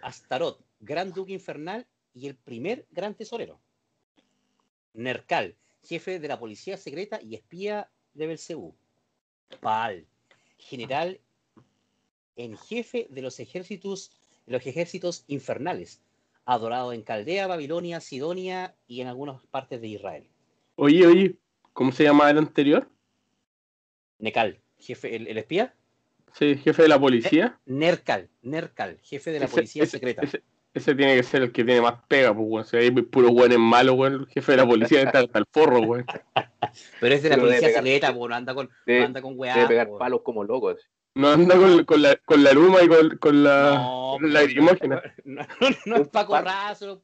Astarot, 0.04 0.64
gran 0.80 1.12
duque 1.14 1.34
infernal 1.34 1.88
y 2.14 2.28
el 2.28 2.36
primer 2.36 2.86
gran 2.92 3.16
tesorero. 3.16 3.60
Nercal, 4.94 5.56
jefe 5.84 6.20
de 6.20 6.28
la 6.28 6.40
policía 6.40 6.78
secreta 6.78 7.20
y 7.22 7.36
espía 7.36 7.90
de 8.14 8.28
Belcebú. 8.28 8.76
Baal, 9.62 10.06
general 10.58 11.20
en 12.36 12.58
jefe 12.58 13.08
de 13.10 13.22
los 13.22 13.40
ejércitos, 13.40 14.12
los 14.48 14.66
ejércitos 14.66 15.24
infernales, 15.28 16.02
adorado 16.46 16.94
en 16.94 17.04
Caldea, 17.04 17.48
Babilonia, 17.48 18.00
Sidonia 18.00 18.76
y 18.88 19.02
en 19.02 19.08
algunas 19.08 19.46
partes 19.48 19.80
de 19.82 19.88
Israel. 19.88 20.28
Oye, 20.76 21.06
oye, 21.06 21.36
¿cómo 21.74 21.92
se 21.92 22.04
llama 22.04 22.30
el 22.32 22.38
anterior? 22.40 22.90
Necal, 24.20 24.60
jefe, 24.80 25.16
el, 25.16 25.28
el 25.28 25.38
espía. 25.38 25.76
Sí, 26.34 26.56
jefe 26.58 26.82
de 26.84 26.88
la 26.90 27.00
policía. 27.00 27.60
Nercal, 27.66 28.30
Nercal, 28.42 29.00
jefe 29.04 29.32
de 29.32 29.40
la 29.40 29.46
Ese- 29.46 29.56
policía 29.56 29.84
ese- 29.84 29.92
secreta. 29.92 30.22
Ese, 30.24 30.42
ese 30.74 30.96
tiene 30.96 31.16
que 31.16 31.24
ser 31.24 31.44
el 31.44 31.52
que 31.52 31.64
tiene 31.64 31.82
más 31.82 31.96
pega, 32.08 32.34
pues, 32.34 32.46
weón. 32.50 32.66
Si 32.66 32.78
hay 32.78 32.92
puros 32.92 33.32
weones 33.32 33.60
malos, 33.60 33.96
weón. 33.96 34.14
El 34.14 34.28
jefe 34.28 34.54
de 34.54 34.58
la 34.58 34.66
policía 34.66 35.02
está 35.04 35.20
hasta 35.20 35.40
el 35.40 35.46
forro, 35.52 35.80
weón. 35.82 36.06
Pero 37.00 37.16
es 37.16 37.22
de 37.24 37.30
la 37.30 37.36
Pero 37.36 37.48
policía 37.48 37.70
secreta, 37.74 38.14
po, 38.14 38.28
no 38.28 38.36
anda 38.36 38.54
con, 38.56 38.70
no 38.86 39.04
anda 39.06 39.22
con 39.22 39.34
weá. 39.38 39.56
debe 39.56 39.68
pegar 39.68 39.88
po. 39.88 39.98
palos 39.98 40.22
como 40.24 40.44
locos. 40.44 40.88
No 41.16 41.30
anda 41.30 41.56
con, 41.56 41.86
con 41.86 42.02
la, 42.02 42.16
con 42.26 42.44
la 42.44 42.54
luma 42.54 42.82
y 42.82 42.88
con, 42.88 43.18
con 43.18 43.44
la, 43.44 43.76
No, 43.76 44.18
con 44.20 44.34
la 44.34 44.42
lacrimógena. 44.42 45.00
No, 45.26 45.44
no, 45.60 45.70
no 45.86 45.96
es 45.98 46.08
Paco 46.08 46.42
Razo, 46.42 47.04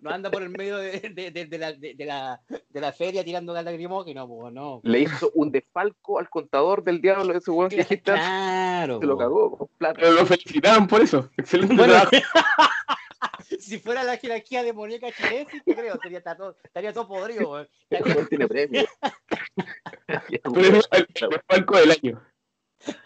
no 0.00 0.10
anda 0.10 0.28
por 0.28 0.42
el 0.42 0.48
medio 0.50 0.76
de, 0.78 0.98
de, 1.14 1.30
de, 1.30 1.46
de 1.46 1.58
la, 1.58 1.72
de, 1.72 1.94
de 1.94 2.04
la, 2.04 2.40
de 2.48 2.80
la 2.80 2.92
feria 2.92 3.22
tirando 3.22 3.52
gas 3.52 3.64
lacrimógeno, 3.64 4.26
po, 4.26 4.50
no. 4.50 4.80
Le 4.82 5.02
hizo 5.02 5.30
un 5.34 5.52
desfalco 5.52 6.18
al 6.18 6.28
contador 6.28 6.82
del 6.82 7.00
diablo 7.00 7.32
de 7.32 7.38
ese 7.38 7.52
weón 7.52 7.70
que 7.70 7.76
dijiste 7.76 8.02
Claro. 8.02 8.98
se 8.98 9.06
lo 9.06 9.16
cagó 9.16 9.56
con 9.56 9.68
plata. 9.78 10.00
Pero 10.00 10.14
lo 10.14 10.26
felicitaron 10.26 10.88
por 10.88 11.00
eso. 11.02 11.30
Excelente 11.36 11.76
Bueno, 11.76 11.92
trabajo. 11.92 12.10
si 13.60 13.78
fuera 13.78 14.02
la 14.04 14.16
jerarquía 14.16 14.62
de 14.62 14.72
Muñeca 14.72 15.10
Chile, 15.12 15.46
sí 15.50 15.60
te 15.64 15.74
creo, 15.74 15.94
estaría 15.94 16.20
todo, 16.22 16.56
estaría 16.62 16.92
todo 16.92 17.08
podrido. 17.08 17.58
El 17.60 17.68
Estaría, 17.90 18.26
tiene 18.26 18.48
premio. 18.48 18.84
Pero 20.06 20.78
es 20.78 20.88
el, 20.92 21.40
palco 21.46 21.76
del 21.78 21.90
año. 21.92 22.22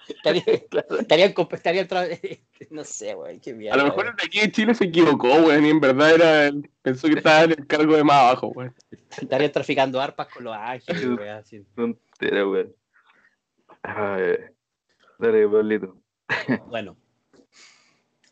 estaría, 0.08 0.42
estarían 1.00 1.34
comp- 1.34 1.54
estarían 1.54 1.86
tra- 1.88 2.40
no 2.70 2.84
sé, 2.84 3.14
güey, 3.14 3.38
qué 3.40 3.54
mierda. 3.54 3.74
A 3.74 3.78
lo 3.78 3.84
mejor 3.84 4.06
el 4.08 4.16
de 4.16 4.22
aquí 4.24 4.40
de 4.40 4.50
Chile 4.52 4.74
se 4.74 4.84
equivocó, 4.84 5.28
weón. 5.28 5.64
Y 5.64 5.70
en 5.70 5.80
verdad 5.80 6.14
era 6.14 6.46
el- 6.46 6.68
pensó 6.82 7.08
que 7.08 7.14
estaba 7.14 7.44
en 7.44 7.52
el 7.52 7.66
cargo 7.66 7.96
de 7.96 8.04
más 8.04 8.16
abajo, 8.16 8.48
weón. 8.48 8.74
Estarían 9.20 9.52
traficando 9.52 10.00
arpas 10.00 10.28
con 10.28 10.44
los 10.44 10.54
ángeles, 10.56 11.08
güey, 11.16 11.28
así. 11.28 11.64
Tontera, 11.74 12.46
weón. 12.48 12.74
Ay, 13.82 14.36
Dale, 15.18 15.48
Pablito. 15.48 16.00
Bueno. 16.66 16.96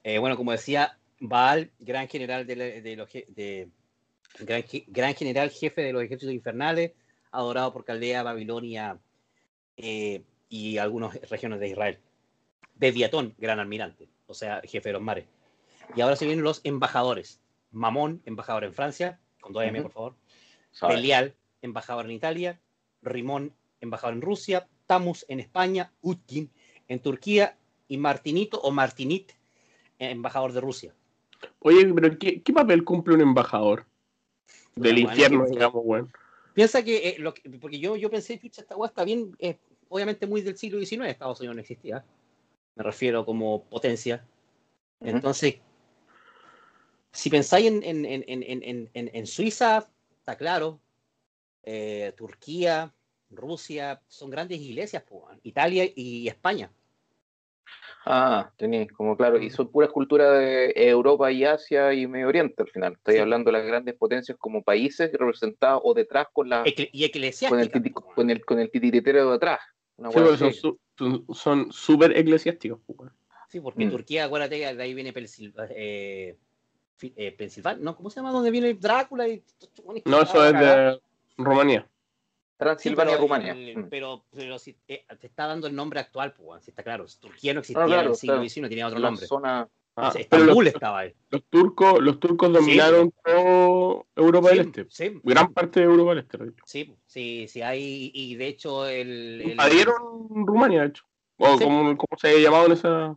Eh, 0.03 0.19
bueno, 0.19 0.37
como 0.37 0.53
decía, 0.53 0.99
Baal, 1.21 1.71
gran 1.79 2.09
general 2.09 2.47
de, 2.47 2.57
la- 2.57 2.65
de 2.65 2.97
los 2.97 3.11
de- 3.13 3.69
gran, 4.41 4.63
ge- 4.65 4.85
gran 4.89 5.15
general 5.15 5.51
jefe 5.51 5.83
de 5.83 5.93
los 5.93 6.03
ejércitos 6.03 6.35
infernales, 6.35 6.93
adorado 7.31 7.73
por 7.73 7.85
Caldea, 7.85 8.23
Babilonia 8.23 8.99
eh, 9.77 10.23
y 10.49 10.79
algunas 10.79 11.15
regiones 11.29 11.61
de 11.61 11.69
Israel. 11.69 11.99
Bebiatón, 12.75 13.35
gran 13.39 13.59
almirante, 13.59 14.09
o 14.27 14.35
sea, 14.35 14.61
jefe 14.65 14.91
de 14.91 14.93
los 14.95 15.03
mares. 15.03 15.27
Y 15.95 16.01
ahora 16.01 16.17
se 16.17 16.27
vienen 16.27 16.45
los 16.45 16.61
embajadores. 16.65 17.41
Mamón, 17.71 18.23
embajador 18.27 18.65
en 18.65 18.75
Francia, 18.75 19.19
con 19.41 19.53
dos 19.53 19.63
M, 19.65 19.81
por 19.83 19.93
favor. 19.93 20.17
Belial, 20.95 21.35
embajador 21.63 22.05
en 22.07 22.11
Italia, 22.13 22.61
Rimón, 23.03 23.55
embajador 23.81 24.15
en 24.15 24.21
Rusia, 24.23 24.69
Tamus 24.87 25.25
en 25.29 25.41
España, 25.41 25.93
Utkin 26.03 26.51
en 26.89 27.01
Turquía 27.01 27.57
y 27.89 27.97
Martinito 27.97 28.61
o 28.61 28.71
Martinit, 28.71 29.33
embajador 29.99 30.53
de 30.53 30.61
Rusia. 30.61 30.95
Oye, 31.61 31.93
pero 31.95 32.19
¿qué, 32.19 32.43
qué 32.43 32.53
papel 32.53 32.85
cumple 32.85 33.15
un 33.15 33.21
embajador? 33.23 33.87
Del 34.75 34.95
Bueno, 34.95 35.09
infierno, 35.09 35.45
que- 35.45 35.51
digamos, 35.53 35.83
weón. 35.85 36.13
Piensa 36.55 36.83
que, 36.83 37.09
eh, 37.11 37.17
lo 37.19 37.35
que- 37.35 37.49
porque 37.59 37.79
yo, 37.79 37.97
yo 37.97 38.11
pensé, 38.11 38.39
chucha, 38.39 38.63
esta 38.63 38.77
weá 38.77 38.89
está 38.89 39.05
bien, 39.05 39.37
eh, 39.39 39.59
obviamente 39.89 40.27
muy 40.27 40.41
del 40.41 40.57
siglo 40.57 40.79
XIX, 40.79 41.11
Estados 41.11 41.41
Unidos 41.41 41.57
no 41.57 41.61
existía, 41.61 42.05
me 42.75 42.83
refiero 42.83 43.25
como 43.25 43.65
potencia. 43.65 44.25
Entonces, 45.01 45.57
si 47.13 47.31
pensáis 47.31 47.67
en, 47.67 47.83
en, 47.83 48.05
en, 48.05 48.25
en, 48.27 48.43
en, 48.63 48.91
en- 48.95 49.11
en 49.15 49.27
Suiza, 49.27 49.89
está 50.19 50.37
claro, 50.37 50.81
eh, 51.63 52.13
Turquía, 52.17 52.93
Rusia, 53.31 54.01
son 54.09 54.31
grandes 54.31 54.61
iglesias. 54.61 55.05
Italia 55.43 55.85
y 55.95 56.29
España. 56.29 56.71
Ah, 58.05 58.53
tenéis, 58.57 58.93
como 58.93 59.17
claro, 59.17 59.39
y 59.41 59.51
son 59.51 59.71
puras 59.71 59.91
culturas 59.91 60.39
de 60.39 60.73
Europa 60.77 61.31
y 61.33 61.45
Asia 61.45 61.93
y 61.93 62.07
Medio 62.07 62.29
Oriente 62.29 62.63
al 62.63 62.69
final. 62.69 62.93
Estoy 62.93 63.15
Sí. 63.15 63.21
hablando 63.21 63.51
de 63.51 63.59
las 63.59 63.67
grandes 63.67 63.95
potencias 63.97 64.39
como 64.39 64.63
países 64.63 65.11
representados 65.13 65.81
o 65.85 65.93
detrás 65.93 66.29
con 66.33 66.49
la 66.49 66.65
Ecle- 66.65 66.89
y 66.93 67.49
con 67.49 67.59
el, 67.59 67.71
titi- 67.71 67.93
con 67.93 68.31
el 68.31 68.45
con 68.45 68.61
el 68.61 68.71
titiritero 68.71 69.31
de 69.31 69.37
atrás. 69.37 69.61
Una 69.97 70.11
Sí, 70.13 70.61
son 71.35 71.73
súper 71.73 72.17
eclesiásticos. 72.17 72.79
Sí, 73.49 73.61
porque 73.61 73.87
Mm. 73.87 73.91
Turquía, 73.91 74.25
acuérdate, 74.27 74.57
de 74.75 74.83
ahí 74.83 74.95
viene 74.95 75.13
eh, 75.71 76.37
eh, 77.17 77.33
Pensilvania, 77.33 77.83
¿no? 77.83 77.97
¿Cómo 77.97 78.11
se 78.11 78.17
llama? 78.21 78.31
¿Dónde 78.33 78.51
viene 78.51 78.75
Drácula? 78.75 79.27
Y... 79.29 79.43
No, 80.05 80.23
eso 80.23 80.45
es 80.47 80.53
de 80.53 81.01
Rumanía. 81.39 81.89
Sí, 82.59 82.65
Transilvania, 82.65 83.13
pero, 83.15 83.23
Rumania. 83.23 83.53
el- 83.53 83.77
Mm. 83.77 83.89
pero, 83.91 84.25
pero 84.35 84.59
si 84.59 84.73
te 84.87 85.05
está 85.21 85.47
dando 85.47 85.67
el 85.67 85.75
nombre 85.75 86.01
actual, 86.01 86.33
pues, 86.33 86.65
si 86.65 86.71
está 86.71 86.83
claro. 86.83 87.05
Turquía 87.21 87.53
no 87.53 87.61
existía 87.61 87.85
Ah, 87.85 87.87
claro, 87.87 88.03
en 88.03 88.09
el 88.09 88.15
siglo 88.17 88.35
claro. 88.37 88.49
XIX, 88.49 88.69
tenía 88.71 88.87
otro 88.87 88.99
La 88.99 89.09
nombre. 89.11 89.27
zona 89.27 89.69
Ah, 89.99 90.13
Estambul 90.15 90.65
los, 90.65 90.75
estaba 90.75 90.99
ahí. 91.01 91.15
los 91.31 91.43
turcos, 91.49 92.01
los 92.03 92.21
turcos 92.21 92.53
dominaron 92.53 93.11
todo 93.25 94.07
Europa 94.15 94.49
del 94.51 94.59
Sí, 94.65 94.81
Este. 94.81 94.87
sí, 94.91 95.21
Gran 95.23 95.53
parte 95.55 95.81
de 95.81 95.87
Europa 95.87 96.11
del 96.11 96.19
Este. 96.19 96.37
de 96.39 96.45
hecho. 96.51 96.65
sí, 96.67 96.95
sí, 97.07 97.47
sí, 97.49 97.63
hay, 97.63 98.11
y 98.15 98.35
de 98.37 98.47
hecho 98.47 98.87
el... 98.87 99.41
el- 99.43 99.51
Invadieron 99.53 99.97
Rumania, 100.47 100.83
de 100.83 100.87
hecho. 100.89 101.05
O 101.39 101.57
Sí. 101.59 101.65
como, 101.65 101.97
como 101.97 102.19
se 102.19 102.29
había 102.29 102.41
llamado 102.45 102.67
en 102.67 102.73
esa. 102.73 103.17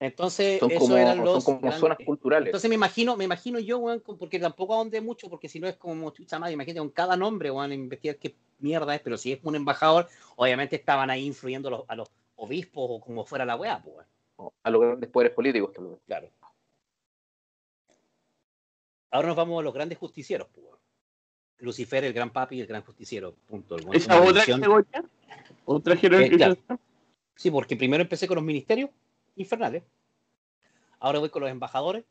Entonces, 0.00 0.60
son 0.60 0.70
eso 0.70 0.80
como, 0.80 0.96
eran 0.96 1.16
son 1.16 1.24
los... 1.24 1.44
como 1.44 1.60
grandes- 1.60 1.80
zonas 1.80 1.98
culturales. 2.04 2.46
Entonces 2.46 2.68
me 2.68 2.76
imagino, 2.76 3.16
me 3.16 3.24
imagino 3.24 3.58
yo, 3.58 3.78
weón, 3.78 4.00
porque 4.00 4.38
tampoco 4.38 4.74
ahondé 4.74 5.00
mucho, 5.00 5.28
porque 5.28 5.48
si 5.48 5.58
no 5.58 5.66
es 5.66 5.76
como 5.76 6.10
chucha 6.10 6.38
madre, 6.38 6.54
imagínate 6.54 6.78
con 6.78 6.90
cada 6.90 7.16
nombre, 7.16 7.50
weón, 7.50 7.72
investigar 7.72 8.16
qué 8.16 8.36
mierda 8.60 8.94
es, 8.94 9.00
pero 9.00 9.16
si 9.18 9.32
es 9.32 9.40
un 9.42 9.56
embajador, 9.56 10.08
obviamente 10.36 10.76
estaban 10.76 11.10
ahí 11.10 11.26
influyendo 11.26 11.68
a 11.68 11.70
los, 11.72 11.84
a 11.88 11.96
los 11.96 12.08
obispos 12.36 12.86
o 12.88 13.00
como 13.00 13.24
fuera 13.24 13.44
la 13.44 13.56
weá, 13.56 13.82
pues, 13.82 14.06
weón. 14.36 14.52
a 14.62 14.70
los 14.70 14.80
grandes 14.80 15.10
poderes 15.10 15.34
políticos. 15.34 15.72
vez. 15.76 15.98
Claro. 16.06 16.30
Ahora 19.10 19.28
nos 19.28 19.36
vamos 19.36 19.60
a 19.60 19.62
los 19.64 19.74
grandes 19.74 19.98
justicieros, 19.98 20.46
pues, 20.52 20.64
weón. 20.64 20.78
Lucifer, 21.60 22.04
el 22.04 22.12
gran 22.12 22.30
papi 22.30 22.56
y 22.56 22.60
el 22.60 22.68
gran 22.68 22.82
justiciero. 22.82 23.34
Punto. 23.48 23.76
El 23.76 23.88
¿Esa 23.92 24.22
otra 24.22 24.46
categoría? 24.46 25.04
¿Otra 25.64 25.96
jerarquía? 25.96 26.28
Eh, 26.28 26.36
claro. 26.36 26.80
Sí, 27.34 27.50
porque 27.50 27.74
primero 27.74 28.00
empecé 28.00 28.28
con 28.28 28.36
los 28.36 28.44
ministerios 28.44 28.90
infernales. 29.38 29.84
Ahora 31.00 31.18
voy 31.20 31.30
con 31.30 31.42
los 31.42 31.50
embajadores. 31.50 32.04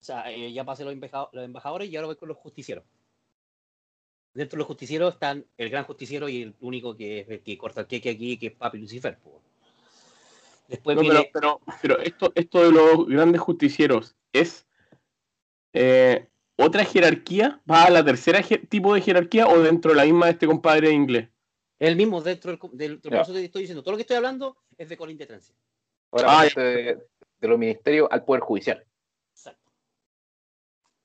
O 0.00 0.04
sea, 0.04 0.30
eh, 0.30 0.52
ya 0.52 0.64
pasé 0.64 0.84
los, 0.84 0.92
embaja- 0.94 1.28
los 1.32 1.44
embajadores 1.44 1.88
y 1.90 1.96
ahora 1.96 2.06
voy 2.06 2.16
con 2.16 2.28
los 2.28 2.36
justicieros. 2.38 2.84
Dentro 4.34 4.56
de 4.56 4.58
los 4.58 4.66
justicieros 4.66 5.14
están 5.14 5.46
el 5.56 5.70
gran 5.70 5.84
justiciero 5.84 6.28
y 6.28 6.42
el 6.42 6.54
único 6.60 6.94
que 6.96 7.20
es 7.20 7.28
el 7.30 7.42
que 7.42 7.56
corta 7.56 7.80
el 7.82 7.86
queque 7.86 8.10
aquí, 8.10 8.38
que 8.38 8.48
es 8.48 8.52
Papi 8.52 8.78
Lucifer. 8.78 9.18
Después 10.68 10.96
No, 10.96 11.02
pero, 11.02 11.12
viene. 11.14 11.30
pero, 11.32 11.60
pero 11.80 11.98
esto, 12.00 12.32
esto 12.34 12.62
de 12.64 12.72
los 12.72 13.06
grandes 13.06 13.40
justicieros 13.40 14.14
es 14.32 14.66
eh, 15.72 16.28
otra 16.56 16.84
jerarquía, 16.84 17.62
va 17.70 17.84
a 17.84 17.90
la 17.90 18.04
tercera 18.04 18.42
tipo 18.68 18.94
de 18.94 19.00
jerarquía 19.00 19.46
o 19.46 19.60
dentro 19.60 19.92
de 19.92 19.96
la 19.96 20.04
misma 20.04 20.26
de 20.26 20.32
este 20.32 20.46
compadre 20.46 20.90
inglés. 20.90 21.28
El 21.78 21.96
mismo 21.96 22.20
dentro 22.22 22.50
del. 22.50 22.60
del, 22.72 23.00
del- 23.00 23.12
te 23.26 23.44
estoy 23.44 23.62
diciendo. 23.62 23.82
Todo 23.82 23.92
lo 23.92 23.96
que 23.96 24.02
estoy 24.02 24.16
hablando 24.16 24.56
es 24.76 24.88
de 24.88 24.96
Colin 24.96 25.16
de. 25.18 25.26
Ahora 26.24 26.40
Ah, 26.40 26.44
de, 26.54 26.98
de 27.40 27.48
los 27.48 27.58
ministerios 27.58 28.08
al 28.10 28.24
poder 28.24 28.42
judicial. 28.42 28.84
Exacto. 29.32 29.70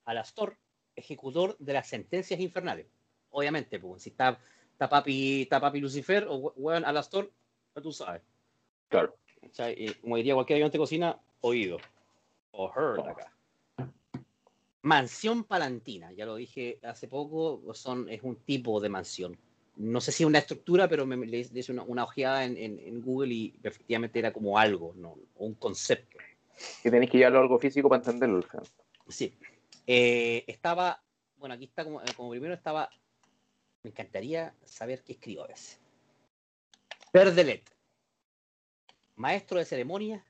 Alastor, 0.05 0.57
ejecutor 0.95 1.55
de 1.59 1.73
las 1.73 1.87
sentencias 1.87 2.39
infernales. 2.39 2.87
Obviamente, 3.31 3.79
pues, 3.79 4.03
si 4.03 4.09
está, 4.09 4.39
está, 4.73 4.89
papi, 4.89 5.43
está 5.43 5.59
papi 5.59 5.79
Lucifer 5.79 6.25
o 6.29 6.35
we- 6.35 6.51
weón 6.55 6.85
Alastor, 6.85 7.31
ya 7.75 7.81
tú 7.81 7.91
sabes. 7.91 8.21
Claro. 8.89 9.15
¿cachai? 9.41 9.73
Y 9.77 9.93
como 9.95 10.17
diría 10.17 10.33
cualquier 10.33 10.57
ayudante 10.57 10.77
de 10.77 10.81
cocina, 10.81 11.19
oído. 11.41 11.77
O 12.51 12.71
heard 12.75 12.99
acá. 13.07 13.31
Mansión 14.83 15.43
palantina, 15.43 16.11
ya 16.11 16.25
lo 16.25 16.35
dije 16.35 16.79
hace 16.83 17.07
poco, 17.07 17.73
son, 17.73 18.09
es 18.09 18.23
un 18.23 18.35
tipo 18.35 18.79
de 18.79 18.89
mansión. 18.89 19.37
No 19.75 20.01
sé 20.01 20.11
si 20.11 20.23
es 20.23 20.27
una 20.27 20.39
estructura, 20.39 20.87
pero 20.87 21.05
me, 21.05 21.15
le 21.17 21.25
le 21.45 21.59
hice 21.59 21.71
una, 21.71 21.83
una 21.83 22.03
ojeada 22.03 22.43
en, 22.45 22.57
en- 22.57 22.79
en 22.79 23.01
Google 23.01 23.33
y 23.33 23.55
efectivamente 23.63 24.19
era 24.19 24.33
como 24.33 24.57
algo, 24.57 24.93
¿no? 24.95 25.17
Un 25.35 25.55
concepto. 25.55 26.17
Y 26.83 26.91
tenéis 26.91 27.09
que 27.09 27.17
llevarlo 27.17 27.39
a 27.39 27.41
algo 27.43 27.57
físico 27.57 27.89
para 27.89 28.01
entenderlo. 28.03 28.45
Sí. 29.07 29.33
Eh, 29.87 30.43
estaba, 30.47 31.01
bueno, 31.37 31.55
aquí 31.55 31.65
está 31.65 31.83
como, 31.83 32.01
como 32.15 32.29
primero 32.31 32.53
estaba, 32.53 32.89
me 33.83 33.89
encantaría 33.89 34.53
saber 34.65 35.03
qué 35.03 35.13
escribo 35.13 35.43
a 35.43 35.47
veces. 35.47 35.79
Perdelet, 37.11 37.63
maestro 39.15 39.57
de 39.57 39.65
ceremonia 39.65 40.23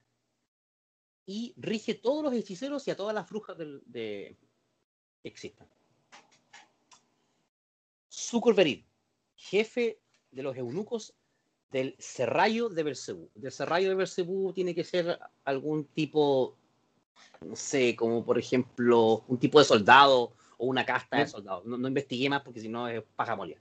y 1.25 1.53
rige 1.57 1.93
todos 1.95 2.23
los 2.23 2.33
hechiceros 2.33 2.87
y 2.87 2.91
a 2.91 2.95
todas 2.95 3.13
las 3.13 3.29
brujas 3.29 3.57
del- 3.57 3.81
de, 3.85 4.37
que 5.21 5.29
existan. 5.29 5.67
Sucorverid, 8.07 8.83
jefe 9.41 9.99
de 10.31 10.43
los 10.43 10.55
eunucos 10.55 11.13
del 11.71 11.95
Serrallo 11.99 12.69
de 12.69 12.83
Belcebú. 12.83 13.29
Del 13.35 13.51
Serrallo 13.51 13.89
de 13.89 13.95
Belcebú 13.95 14.53
tiene 14.53 14.75
que 14.75 14.83
ser 14.83 15.19
algún 15.45 15.85
tipo 15.85 16.57
no 17.41 17.55
sé, 17.55 17.95
como 17.95 18.23
por 18.23 18.37
ejemplo 18.37 19.23
un 19.27 19.37
tipo 19.37 19.59
de 19.59 19.65
soldado 19.65 20.33
o 20.57 20.65
una 20.65 20.85
casta 20.85 21.17
de 21.17 21.27
soldados. 21.27 21.65
No, 21.65 21.77
no 21.77 21.87
investigué 21.87 22.29
más 22.29 22.41
porque 22.43 22.59
si 22.59 22.69
no 22.69 22.87
es 22.87 23.03
paja 23.15 23.35
molia. 23.35 23.57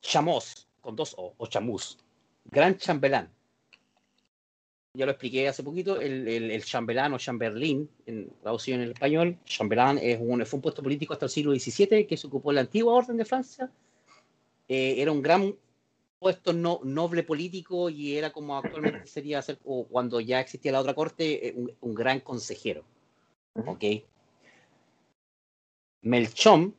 Chamos, 0.00 0.68
con 0.80 0.96
dos 0.96 1.14
O, 1.16 1.34
o 1.36 1.46
chamús. 1.46 1.98
Gran 2.44 2.76
chambelán. 2.76 3.30
Ya 4.94 5.06
lo 5.06 5.12
expliqué 5.12 5.48
hace 5.48 5.64
poquito, 5.64 6.00
el, 6.00 6.28
el, 6.28 6.50
el 6.52 6.64
chambelán 6.64 7.12
o 7.14 7.18
chamberlín, 7.18 7.90
en, 8.06 8.30
traducido 8.42 8.76
en 8.76 8.82
el 8.82 8.92
español, 8.92 9.36
chambelán 9.44 9.98
es 9.98 10.18
un, 10.20 10.46
fue 10.46 10.58
un 10.58 10.62
puesto 10.62 10.84
político 10.84 11.14
hasta 11.14 11.26
el 11.26 11.30
siglo 11.30 11.52
XVII 11.52 12.06
que 12.06 12.16
se 12.16 12.28
ocupó 12.28 12.52
en 12.52 12.56
la 12.56 12.60
antigua 12.60 12.94
orden 12.94 13.16
de 13.16 13.24
Francia. 13.24 13.70
Eh, 14.68 14.96
era 14.98 15.12
un 15.12 15.22
gran 15.22 15.54
puesto 16.18 16.52
no, 16.52 16.80
noble 16.84 17.22
político 17.22 17.90
y 17.90 18.16
era 18.16 18.32
como 18.32 18.56
actualmente 18.56 19.06
sería 19.06 19.42
ser, 19.42 19.58
o 19.64 19.86
cuando 19.86 20.20
ya 20.20 20.40
existía 20.40 20.72
la 20.72 20.80
otra 20.80 20.94
corte, 20.94 21.48
eh, 21.48 21.52
un, 21.54 21.70
un 21.80 21.94
gran 21.94 22.20
consejero. 22.20 22.84
Melchom, 26.00 26.72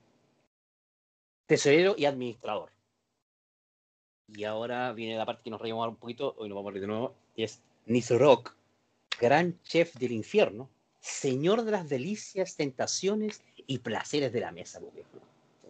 tesorero 1.45 1.95
y 1.97 2.05
administrador. 2.05 2.71
Y 4.27 4.43
ahora 4.43 4.91
viene 4.93 5.17
la 5.17 5.25
parte 5.25 5.43
que 5.43 5.51
nos 5.51 5.61
reímos 5.61 5.87
un 5.87 5.97
poquito, 5.97 6.35
hoy 6.37 6.49
nos 6.49 6.55
vamos 6.55 6.69
a 6.69 6.71
reír 6.71 6.81
de 6.81 6.87
nuevo, 6.87 7.15
y 7.35 7.43
es 7.43 7.61
Nisroch, 7.85 8.55
gran 9.19 9.61
chef 9.61 9.95
del 9.95 10.11
infierno, 10.11 10.69
señor 10.99 11.63
de 11.63 11.71
las 11.71 11.87
delicias, 11.87 12.55
tentaciones 12.55 13.43
y 13.67 13.79
placeres 13.79 14.33
de 14.33 14.39
la 14.39 14.51
mesa. 14.51 14.81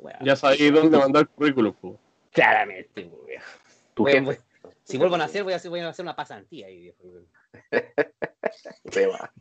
Bueno, 0.02 0.20
Ya 0.24 0.36
sabéis 0.36 0.74
dónde 0.74 0.98
mandar 0.98 1.24
el 1.24 1.30
currículum, 1.30 1.74
po. 1.74 2.00
Claramente, 2.36 3.06
pues, 3.10 3.26
viejo. 3.26 3.46
Tu 3.94 4.04
Voy- 4.04 4.38
si 4.84 4.98
vuelvo 4.98 5.16
a 5.16 5.20
nacer, 5.20 5.44
voy 5.44 5.54
a 5.54 5.56
hacer, 5.56 5.72
voy 5.72 5.80
a 5.80 5.90
hacer 5.90 6.04
una 6.04 6.16
pasantía 6.16 6.68
ahí, 6.68 6.80
viejo. 6.82 7.00
Se 8.92 9.08
va. 9.08 9.32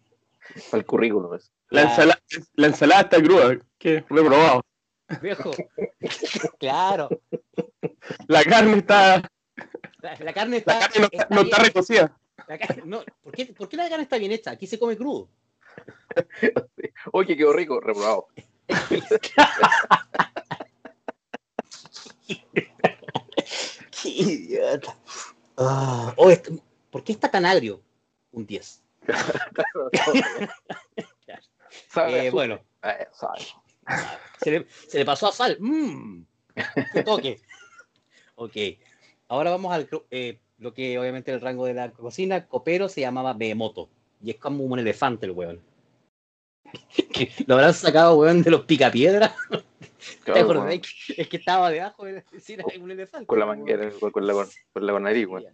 Para 0.70 0.80
el 0.80 0.86
currículum. 0.86 1.34
eso. 1.34 1.50
La, 1.70 1.82
ensalada, 1.82 2.20
la 2.54 2.66
ensalada 2.68 3.02
está 3.02 3.22
cruda, 3.22 3.58
que 3.78 4.04
reprobado. 4.08 4.64
Viejo. 5.20 5.50
claro. 6.58 7.08
La 8.28 8.44
carne 8.44 8.78
está, 8.78 9.22
La, 10.00 10.16
la 10.20 10.33
carne 10.33 10.57
está. 10.59 10.78
la 10.80 10.88
carne 10.88 11.09
no, 11.28 11.40
está- 11.42 11.59
no 11.59 11.64
recocida. 11.64 12.16
carne- 12.46 12.83
no, 12.87 13.02
¿por, 13.22 13.33
qué, 13.35 13.46
por 13.46 13.68
qué 13.68 13.76
la 13.76 13.88
carne 13.88 14.04
está 14.04 14.16
bien 14.18 14.33
hecha? 14.33 14.52
Aquí 14.52 14.66
se 14.66 14.78
come 14.78 14.96
crudo. 14.96 15.28
Oye, 17.12 17.37
quedó 17.37 17.52
rico, 17.52 17.80
reprobado. 17.80 18.28
Qué 24.04 24.08
idiota. 24.22 24.96
Ah, 25.56 26.12
oh, 26.16 26.30
este- 26.30 26.52
¿Por 26.90 27.02
qué 27.02 27.12
está 27.12 27.30
tan 27.30 27.44
agrio? 27.46 27.80
Un 28.32 28.46
10. 28.46 28.82
Sabe 31.88 32.26
Eh, 32.26 32.30
bueno, 32.30 32.60
Eh, 32.82 33.06
sabe. 33.12 33.40
se 34.40 34.50
le, 34.50 34.66
se 34.88 34.98
le 34.98 35.04
pasó 35.04 35.28
a 35.28 35.32
sal. 35.32 35.56
Mmm. 35.60 36.22
Qué 36.92 37.02
toque. 37.02 37.40
Ok. 38.36 38.56
Ahora 39.28 39.50
vamos 39.50 39.72
al 39.72 39.88
eh, 40.10 40.38
lo 40.58 40.72
que 40.74 40.98
obviamente 40.98 41.32
el 41.32 41.40
rango 41.40 41.66
de 41.66 41.74
la 41.74 41.90
cocina. 41.92 42.46
Copero 42.46 42.88
se 42.88 43.00
llamaba 43.00 43.32
Behemoto. 43.34 43.88
Y 44.22 44.30
es 44.30 44.36
como 44.36 44.64
un 44.64 44.78
elefante 44.78 45.26
el 45.26 45.32
weón. 45.32 45.60
Lo 47.46 47.54
habrán 47.54 47.74
sacado, 47.74 48.16
weón, 48.18 48.42
de 48.42 48.50
los 48.50 48.62
picapiedras. 48.62 49.32
¿Te 50.10 50.24
Claro, 50.24 50.40
acordás? 50.40 50.64
bueno, 50.64 50.82
que- 50.82 51.22
Es 51.22 51.28
que 51.28 51.36
estaba 51.36 51.70
debajo 51.70 52.04
de 52.04 52.12
la 52.12 52.20
piscina 52.22 52.64
de 52.70 52.78
un 52.78 52.90
elefante. 52.90 53.26
con 53.26 53.38
la 53.38 53.46
weón. 53.46 53.58
manguera, 53.58 53.90
con, 54.00 54.10
con 54.10 54.26
la, 54.26 54.32
con, 54.32 54.46
con 54.72 54.86
la 54.86 54.92
con 54.92 55.02
nariz, 55.04 55.26
weón. 55.26 55.44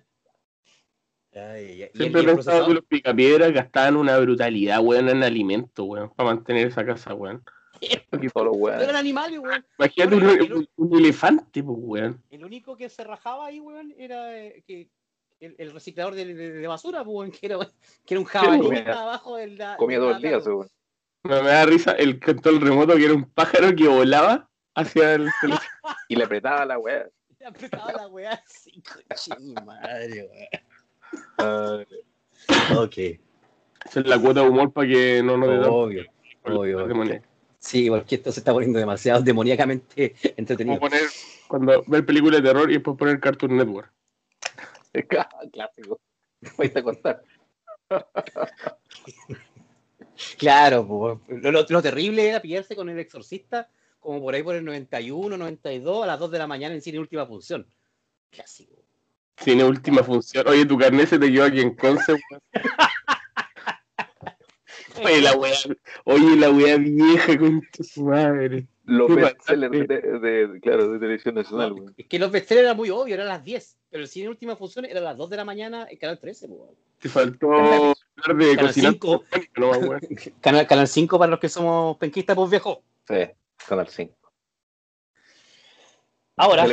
Ay, 1.32 1.82
ay, 1.84 1.90
Siempre 1.94 2.24
pensado 2.24 2.66
que 2.66 2.74
los 2.74 2.84
picapiedras 2.84 3.52
gastaban 3.52 3.96
una 3.96 4.18
brutalidad, 4.18 4.80
weón, 4.80 5.08
en 5.08 5.22
alimento, 5.22 5.84
weón, 5.84 6.10
para 6.10 6.30
mantener 6.34 6.66
esa 6.68 6.84
casa, 6.84 7.14
weón. 7.14 7.42
Solo 8.34 8.68
eran 8.68 8.80
weón. 8.88 8.96
animales, 8.96 9.38
weón. 9.38 9.64
imagínate 9.78 10.14
un, 10.16 10.52
un- 10.52 10.68
un 10.76 10.98
elefante, 10.98 11.62
pues, 11.62 11.78
weón. 11.80 12.22
El 12.30 12.44
único 12.44 12.76
que 12.76 12.88
se 12.88 13.04
rajaba 13.04 13.46
ahí, 13.46 13.60
weón, 13.60 13.94
era 13.96 14.36
eh, 14.36 14.62
que 14.66 14.88
el, 15.38 15.54
el 15.56 15.72
reciclador 15.72 16.14
de, 16.16 16.34
de- 16.34 16.52
de 16.52 16.66
basura, 16.66 17.04
pues, 17.04 17.14
weón, 17.16 17.30
que 17.30 17.46
era, 17.46 17.58
que 18.04 18.14
era 18.14 18.20
un 18.20 18.26
jabalí 18.26 18.58
que 18.60 18.66
comía- 18.66 18.78
estaba 18.80 19.02
abajo 19.02 19.36
del. 19.36 19.56
la- 19.56 19.76
Comía 19.76 19.98
de 19.98 20.02
todo 20.02 20.10
la 20.10 20.20
Me, 21.22 21.42
me 21.42 21.48
da 21.50 21.66
risa 21.66 21.92
el 21.92 22.18
control 22.18 22.60
remoto 22.60 22.96
que 22.96 23.04
era 23.04 23.14
un 23.14 23.24
pájaro 23.24 23.74
que 23.76 23.86
volaba 23.88 24.48
hacia 24.74 25.14
el 25.14 25.30
teléfono. 25.40 25.60
Y 26.08 26.16
le 26.16 26.24
apretaba 26.24 26.64
la 26.66 26.78
weá. 26.78 27.08
Le 27.38 27.46
apretaba 27.46 27.92
la 27.92 28.08
weá 28.08 28.32
así, 28.32 28.82
coche 28.82 29.32
mi 29.40 29.54
madre, 29.54 30.28
weón. 30.28 30.48
Ah, 31.38 31.78
Ok, 32.76 32.96
Esa 32.98 34.00
es 34.00 34.06
la 34.06 34.18
cuota 34.18 34.42
de 34.42 34.48
humor 34.48 34.72
para 34.72 34.88
que 34.88 35.22
no 35.22 35.36
nos 35.36 35.66
obvio, 35.68 36.04
obvio. 36.44 36.86
demonía. 36.86 37.22
Sí, 37.58 37.90
porque 37.90 38.14
esto 38.16 38.32
se 38.32 38.40
está 38.40 38.52
poniendo 38.52 38.78
demasiado 38.78 39.20
demoníacamente 39.22 40.14
entretenido. 40.36 40.78
Como 40.78 40.90
poner, 40.90 41.06
cuando 41.48 41.84
ver 41.86 42.06
películas 42.06 42.40
de 42.42 42.48
terror 42.48 42.70
y 42.70 42.74
después 42.74 42.96
poner 42.96 43.20
Cartoon 43.20 43.56
Network. 43.56 43.92
Clásico. 45.52 46.00
Vais 46.56 46.74
a 46.76 46.82
contar. 46.82 47.22
Claro, 50.38 50.86
pues, 50.86 51.42
lo, 51.42 51.50
lo- 51.52 51.66
lo 51.68 51.82
terrible 51.82 52.28
era 52.28 52.40
pillarse 52.40 52.76
con 52.76 52.88
el 52.88 52.98
exorcista 52.98 53.68
como 53.98 54.20
por 54.22 54.34
ahí 54.34 54.42
por 54.42 54.54
el 54.54 54.64
91, 54.64 55.36
92, 55.36 56.04
a 56.04 56.06
las 56.06 56.18
2 56.18 56.30
de 56.30 56.38
la 56.38 56.46
mañana 56.46 56.74
en 56.74 56.80
cine 56.80 56.98
última 56.98 57.26
función. 57.26 57.66
Clásico. 58.30 58.76
Cine 59.36 59.64
última 59.64 60.02
función. 60.02 60.46
Oye, 60.48 60.64
tu 60.66 60.78
carnet 60.78 61.08
se 61.08 61.18
te 61.18 61.30
quedó 61.30 61.44
aquí 61.44 61.60
en 61.60 61.74
Conce. 61.74 62.18
Oye, 65.02 65.22
la 65.22 65.34
wea, 65.34 65.54
oye, 66.04 66.36
la 66.36 66.50
wea 66.50 66.76
vieja 66.76 67.38
con 67.38 67.62
tu 67.72 68.02
madre. 68.02 68.66
Los 68.84 69.14
bestsellers 69.14 69.72
de, 69.72 69.78
bastante. 69.86 70.18
de, 70.18 70.46
de- 70.48 70.60
claro, 70.60 70.92
de 70.92 70.98
televisión 70.98 71.34
nacional, 71.36 71.72
weón. 71.72 71.94
Es 71.96 72.06
que 72.06 72.18
los 72.18 72.30
bestsellers 72.30 72.64
era 72.66 72.74
muy 72.74 72.90
obvio, 72.90 73.14
eran 73.14 73.28
las 73.28 73.42
10, 73.44 73.78
pero 73.88 74.02
el 74.02 74.08
cine 74.08 74.28
última 74.28 74.56
función 74.56 74.84
era 74.84 75.00
a 75.00 75.02
las 75.02 75.16
2 75.16 75.30
de 75.30 75.36
la 75.36 75.44
mañana 75.44 75.86
en 75.88 75.96
Canal 75.96 76.18
13. 76.18 76.48
pues, 76.48 76.60
weón. 76.60 76.74
Te 76.98 77.08
faltó 77.08 77.94
de 78.26 78.56
Canal 78.56 78.66
cocinar. 78.66 78.92
5. 78.92 79.24
No, 79.56 79.70
weón. 79.70 80.00
Canal, 80.40 80.66
Canal 80.66 80.88
5 80.88 81.18
para 81.18 81.30
los 81.30 81.40
que 81.40 81.48
somos 81.48 81.96
penquistas, 81.98 82.36
pues 82.36 82.50
viejo. 82.50 82.82
Sí, 83.06 83.28
Canal 83.66 83.88
5. 83.88 84.14
Ahora, 86.36 86.66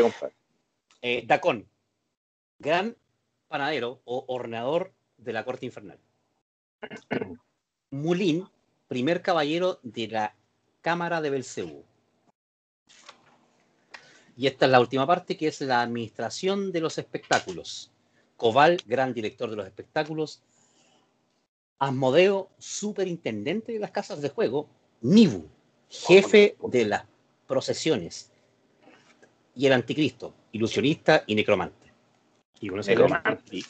eh, 1.02 1.24
Dacón, 1.26 1.68
gran 2.60 2.96
panadero 3.48 4.02
o 4.06 4.26
horneador 4.28 4.94
de 5.18 5.34
la 5.34 5.44
corte 5.44 5.66
infernal. 5.66 6.00
Mulín, 7.92 8.48
primer 8.88 9.22
caballero 9.22 9.80
de 9.84 10.08
la 10.08 10.36
Cámara 10.82 11.22
de 11.22 11.30
Belcebú. 11.30 11.84
Y 14.38 14.48
esta 14.48 14.66
es 14.66 14.72
la 14.72 14.80
última 14.80 15.08
parte, 15.08 15.36
que 15.36 15.48
es 15.48 15.60
la 15.62 15.82
administración 15.82 16.72
de 16.72 16.80
los 16.80 16.98
espectáculos. 16.98 17.92
Cobal, 18.36 18.78
gran 18.86 19.14
director 19.14 19.50
de 19.50 19.56
los 19.56 19.66
espectáculos. 19.66 20.44
Asmodeo, 21.80 22.50
superintendente 22.58 23.72
de 23.74 23.80
las 23.80 23.92
casas 23.92 24.22
de 24.22 24.30
juego. 24.30 24.68
Nibu, 25.02 25.46
jefe 25.90 26.56
de 26.70 26.86
las 26.86 27.04
procesiones. 27.48 28.32
Y 29.56 29.66
el 29.68 29.74
anticristo, 29.74 30.34
ilusionista 30.52 31.24
y 31.28 31.36
necromante. 31.36 31.88
Y 32.60 32.70
Necromante. 32.70 33.62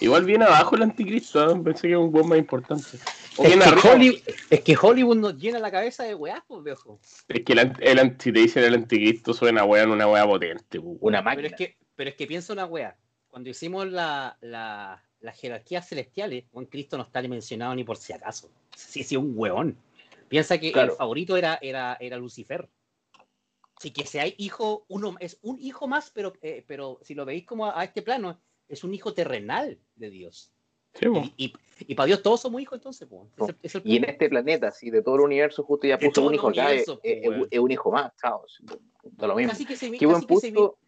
Igual 0.00 0.24
viene 0.24 0.44
abajo 0.44 0.76
el 0.76 0.82
anticristo, 0.82 1.50
¿eh? 1.50 1.60
pensé 1.64 1.82
que 1.82 1.88
era 1.88 1.98
un 1.98 2.12
buen 2.12 2.28
más 2.28 2.38
importante. 2.38 2.84
O 3.36 3.44
Es 3.44 3.56
que. 3.56 3.88
Hollywood, 3.88 4.20
es 4.50 4.60
que 4.60 4.76
Hollywood 4.80 5.16
nos 5.16 5.36
llena 5.38 5.58
la 5.58 5.70
cabeza 5.70 6.04
de 6.04 6.14
weá, 6.14 6.44
pues, 6.46 6.62
viejo. 6.62 7.00
Es 7.28 7.44
que 7.44 7.52
el, 7.54 7.72
el 7.80 8.16
si 8.18 8.32
te 8.32 8.40
dicen 8.40 8.64
el 8.64 8.74
anticristo 8.74 9.32
suena 9.32 9.64
weón, 9.64 9.90
una 9.90 10.06
wea 10.06 10.26
potente. 10.26 10.80
pues. 10.80 10.98
Una 11.00 11.18
Pero 11.18 11.24
máquina. 11.24 11.48
es 11.48 11.54
que, 11.54 11.76
pero 11.96 12.10
es 12.10 12.16
que 12.16 12.26
piensa 12.26 12.52
una 12.52 12.66
weá. 12.66 12.96
cuando 13.28 13.48
hicimos 13.50 13.86
la, 13.88 14.36
la, 14.42 15.02
las 15.20 15.38
jerarquías 15.38 15.88
celestiales, 15.88 16.44
Juan 16.52 16.66
Cristo 16.66 16.96
no 16.96 17.02
está 17.04 17.20
ni 17.22 17.28
mencionado 17.28 17.74
ni 17.74 17.84
por 17.84 17.96
si 17.96 18.12
acaso. 18.12 18.50
Sí, 18.76 19.02
sí, 19.02 19.16
un 19.16 19.32
hueón. 19.36 19.76
Piensa 20.28 20.58
que 20.58 20.72
Claro. 20.72 20.92
el 20.92 20.98
favorito 20.98 21.36
era, 21.36 21.58
era, 21.60 21.96
era 22.00 22.16
Lucifer. 22.16 22.68
Así 23.76 23.90
que 23.92 24.04
si 24.06 24.18
hay 24.18 24.34
hijo, 24.38 24.84
uno 24.88 25.16
es 25.20 25.38
un 25.42 25.58
hijo 25.60 25.86
más, 25.86 26.10
pero, 26.10 26.32
eh, 26.42 26.64
pero 26.66 26.98
si 27.02 27.14
lo 27.14 27.24
veis 27.24 27.44
como 27.46 27.66
a, 27.66 27.80
a 27.80 27.84
este 27.84 28.02
plano, 28.02 28.40
es 28.68 28.82
un 28.84 28.92
hijo 28.92 29.14
terrenal 29.14 29.78
de 29.94 30.10
Dios. 30.10 30.52
Sí, 30.94 31.06
po. 31.06 31.18
Y, 31.36 31.46
y, 31.46 31.54
y 31.80 31.94
para 31.94 32.06
Dios 32.06 32.22
todos 32.22 32.40
somos 32.40 32.60
hijos 32.60 32.78
entonces, 32.78 33.06
pues. 33.08 33.22
Es 33.36 33.48
el- 33.48 33.56
es 33.62 33.74
el 33.76 33.82
Y 33.84 33.96
en 33.96 34.04
este 34.04 34.28
planeta, 34.28 34.70
si 34.72 34.90
de 34.90 35.02
todo 35.02 35.14
el 35.16 35.20
universo 35.22 35.62
justo 35.62 35.86
ya 35.86 35.98
puso 35.98 36.26
un 36.26 36.34
hijo 36.34 36.48
acá, 36.48 36.72
es, 36.72 36.88
universo, 36.88 37.00
es- 37.02 37.18
pues, 37.24 37.36
weón. 37.38 37.48
es 37.50 37.58
un 37.60 37.70
hijo 37.70 37.90
más, 37.92 38.12
chao. 38.16 38.44
Lo 39.18 39.34
mismo. 39.36 39.52
Casi 39.52 39.64
que 39.64 39.76
se 39.76 39.90
Qué 39.92 40.06
buen 40.06 40.22
casi 40.22 40.50
vi- 40.50 40.56
punto. 40.56 40.78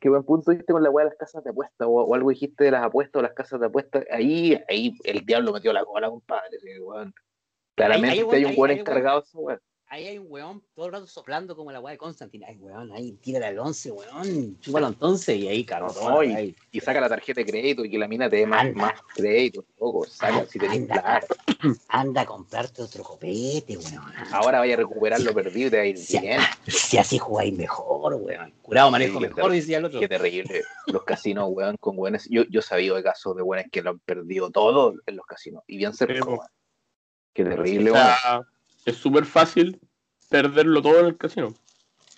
Qué 0.00 0.08
buen 0.08 0.24
punto 0.24 0.50
diste 0.50 0.72
con 0.72 0.82
la 0.82 0.90
weá 0.90 1.04
de 1.04 1.10
las 1.10 1.18
casas 1.18 1.44
de 1.44 1.50
apuestas, 1.50 1.86
o, 1.86 1.90
o 1.90 2.14
algo 2.14 2.30
dijiste 2.30 2.64
de 2.64 2.70
las 2.70 2.84
apuestas 2.84 3.20
o 3.20 3.22
las 3.22 3.34
casas 3.34 3.60
de 3.60 3.66
apuestas. 3.66 4.04
Ahí, 4.10 4.58
ahí 4.68 4.94
el 5.04 5.26
diablo 5.26 5.52
metió 5.52 5.72
la 5.72 5.84
cola, 5.84 6.08
compadre. 6.08 6.58
weón. 6.80 7.14
Claramente 7.74 8.36
hay, 8.36 8.44
un 8.44 8.54
buen 8.56 8.70
encargado 8.70 9.20
de 9.20 9.26
esa 9.26 9.38
weá. 9.38 9.60
Ahí 9.94 10.08
hay 10.08 10.18
un 10.18 10.26
weón 10.28 10.60
todo 10.74 10.86
el 10.86 10.92
rato 10.92 11.06
soplando 11.06 11.54
como 11.54 11.70
la 11.70 11.78
weá 11.78 11.92
de 11.92 11.98
Constantine. 11.98 12.44
Ay, 12.48 12.56
weón, 12.56 12.90
ahí 12.90 13.12
tírale 13.12 13.46
al 13.46 13.58
11, 13.60 13.92
weón. 13.92 14.58
Chúpalo 14.58 14.88
entonces. 14.88 15.36
Y 15.38 15.46
ahí, 15.46 15.64
caro, 15.64 15.86
No, 16.02 16.20
y- 16.24 16.52
saca 16.82 17.00
la 17.00 17.08
tarjeta 17.08 17.40
de 17.42 17.46
crédito 17.46 17.84
y 17.84 17.90
que 17.90 17.96
la 17.96 18.08
mina 18.08 18.28
te 18.28 18.38
dé 18.38 18.46
más, 18.48 18.62
Anda. 18.62 18.74
más 18.86 18.92
crédito. 19.14 19.64
Poco, 19.78 20.04
saca 20.04 20.46
si 20.46 20.58
tenés 20.58 20.78
Anda. 20.80 20.94
plata. 21.00 21.26
Anda 21.90 22.20
a 22.22 22.26
comprarte 22.26 22.82
otro 22.82 23.04
copete, 23.04 23.76
weón. 23.78 24.12
Ahora 24.32 24.58
vaya 24.58 24.74
a 24.74 24.78
recuperar 24.78 25.20
lo 25.20 25.32
perdido 25.32 25.68
y 25.68 25.70
te 25.70 25.76
va 25.76 25.82
a 25.84 25.86
ir 25.86 25.96
Sí. 25.98 26.18
bien. 26.18 26.40
Si 26.66 26.98
así 26.98 27.16
jugáis 27.18 27.56
mejor, 27.56 28.14
weón. 28.14 28.52
Curado 28.62 28.90
manejo 28.90 29.20
Sí, 29.20 29.26
mejor, 29.28 29.52
decía 29.52 29.78
el 29.78 29.84
otro. 29.84 30.00
Qué 30.00 30.08
terrible. 30.08 30.64
Los 30.88 31.04
casinos, 31.04 31.46
weón, 31.52 31.76
con 31.78 31.96
weones. 31.96 32.26
Yo, 32.28 32.42
yo 32.50 32.58
he 32.58 32.62
sabido 32.64 32.96
de 32.96 33.04
casos 33.04 33.36
de 33.36 33.42
weones 33.42 33.70
que 33.70 33.80
lo 33.80 33.90
han 33.90 34.00
perdido 34.00 34.50
todo 34.50 34.94
en 35.06 35.14
los 35.14 35.24
casinos. 35.24 35.62
Y 35.68 35.76
bien 35.76 35.92
weón. 36.00 36.40
Qué 37.32 37.44
terrible, 37.44 37.92
O 37.92 37.94
weón. 37.94 38.06
sea, 38.06 38.40
es 38.86 38.96
súper 38.96 39.24
fácil 39.24 39.80
perderlo 40.42 40.82
todo 40.82 41.00
en 41.00 41.06
el 41.06 41.16
casino. 41.16 41.54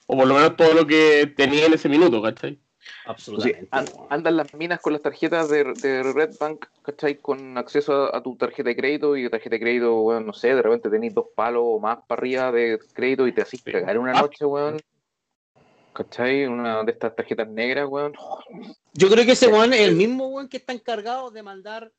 O 0.06 0.16
por 0.16 0.26
lo 0.26 0.34
menos 0.34 0.56
todo 0.56 0.72
lo 0.72 0.86
que 0.86 1.32
tenía 1.36 1.66
en 1.66 1.74
ese 1.74 1.88
minuto, 1.88 2.22
¿cachai? 2.22 2.58
Absolutamente. 3.04 3.68
andan 4.10 4.36
las 4.36 4.54
minas 4.54 4.80
con 4.80 4.92
las 4.92 5.02
tarjetas 5.02 5.48
de, 5.50 5.64
de 5.74 6.02
Red 6.12 6.36
Bank, 6.38 6.66
¿cachai? 6.82 7.16
Con 7.18 7.58
acceso 7.58 7.92
a, 8.14 8.16
a 8.16 8.22
tu 8.22 8.36
tarjeta 8.36 8.68
de 8.68 8.76
crédito 8.76 9.16
y 9.16 9.28
tarjeta 9.28 9.56
de 9.56 9.60
crédito, 9.60 10.00
weón, 10.02 10.24
no 10.26 10.32
sé, 10.32 10.54
de 10.54 10.62
repente 10.62 10.88
tenés 10.88 11.12
dos 11.14 11.26
palos 11.34 11.62
o 11.64 11.80
más 11.80 11.98
para 12.06 12.20
arriba 12.20 12.52
de 12.52 12.78
crédito 12.94 13.26
y 13.26 13.32
te 13.32 13.42
haces 13.42 13.60
Sí. 13.62 13.72
cagar 13.72 13.98
una 13.98 14.12
Ah. 14.16 14.22
noche, 14.22 14.44
weón. 14.44 14.78
¿Cachai? 15.92 16.46
Una 16.46 16.84
de 16.84 16.92
estas 16.92 17.16
tarjetas 17.16 17.48
negras, 17.48 17.88
weón. 17.88 18.12
Yo 18.92 19.08
creo 19.08 19.24
que 19.24 19.32
ese 19.32 19.48
weón 19.48 19.72
es 19.72 19.80
el 19.80 19.96
mismo 19.96 20.28
weón 20.28 20.48
que 20.48 20.58
está 20.58 20.72
encargado 20.72 21.30
de 21.30 21.42
mandar 21.42 21.90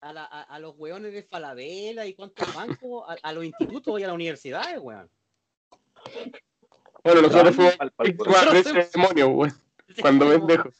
a, 0.00 0.12
la- 0.12 0.24
a- 0.26 0.42
a 0.42 0.58
los 0.60 0.74
weones 0.78 1.12
de 1.12 1.22
Falabella 1.24 2.06
y 2.06 2.14
cuántos 2.14 2.54
bancos 2.54 3.04
a, 3.08 3.16
a 3.28 3.32
los 3.32 3.44
institutos 3.44 3.98
y 3.98 4.04
a 4.04 4.06
las 4.06 4.14
universidades, 4.14 4.78
weón. 4.80 5.10
Bueno, 7.04 7.22
nosotros 7.22 7.54
fuimos 7.54 7.76
Al 7.78 8.90
demonio, 8.92 9.28
weón. 9.28 9.52
Cuando 10.00 10.28
pendejo. 10.28 10.70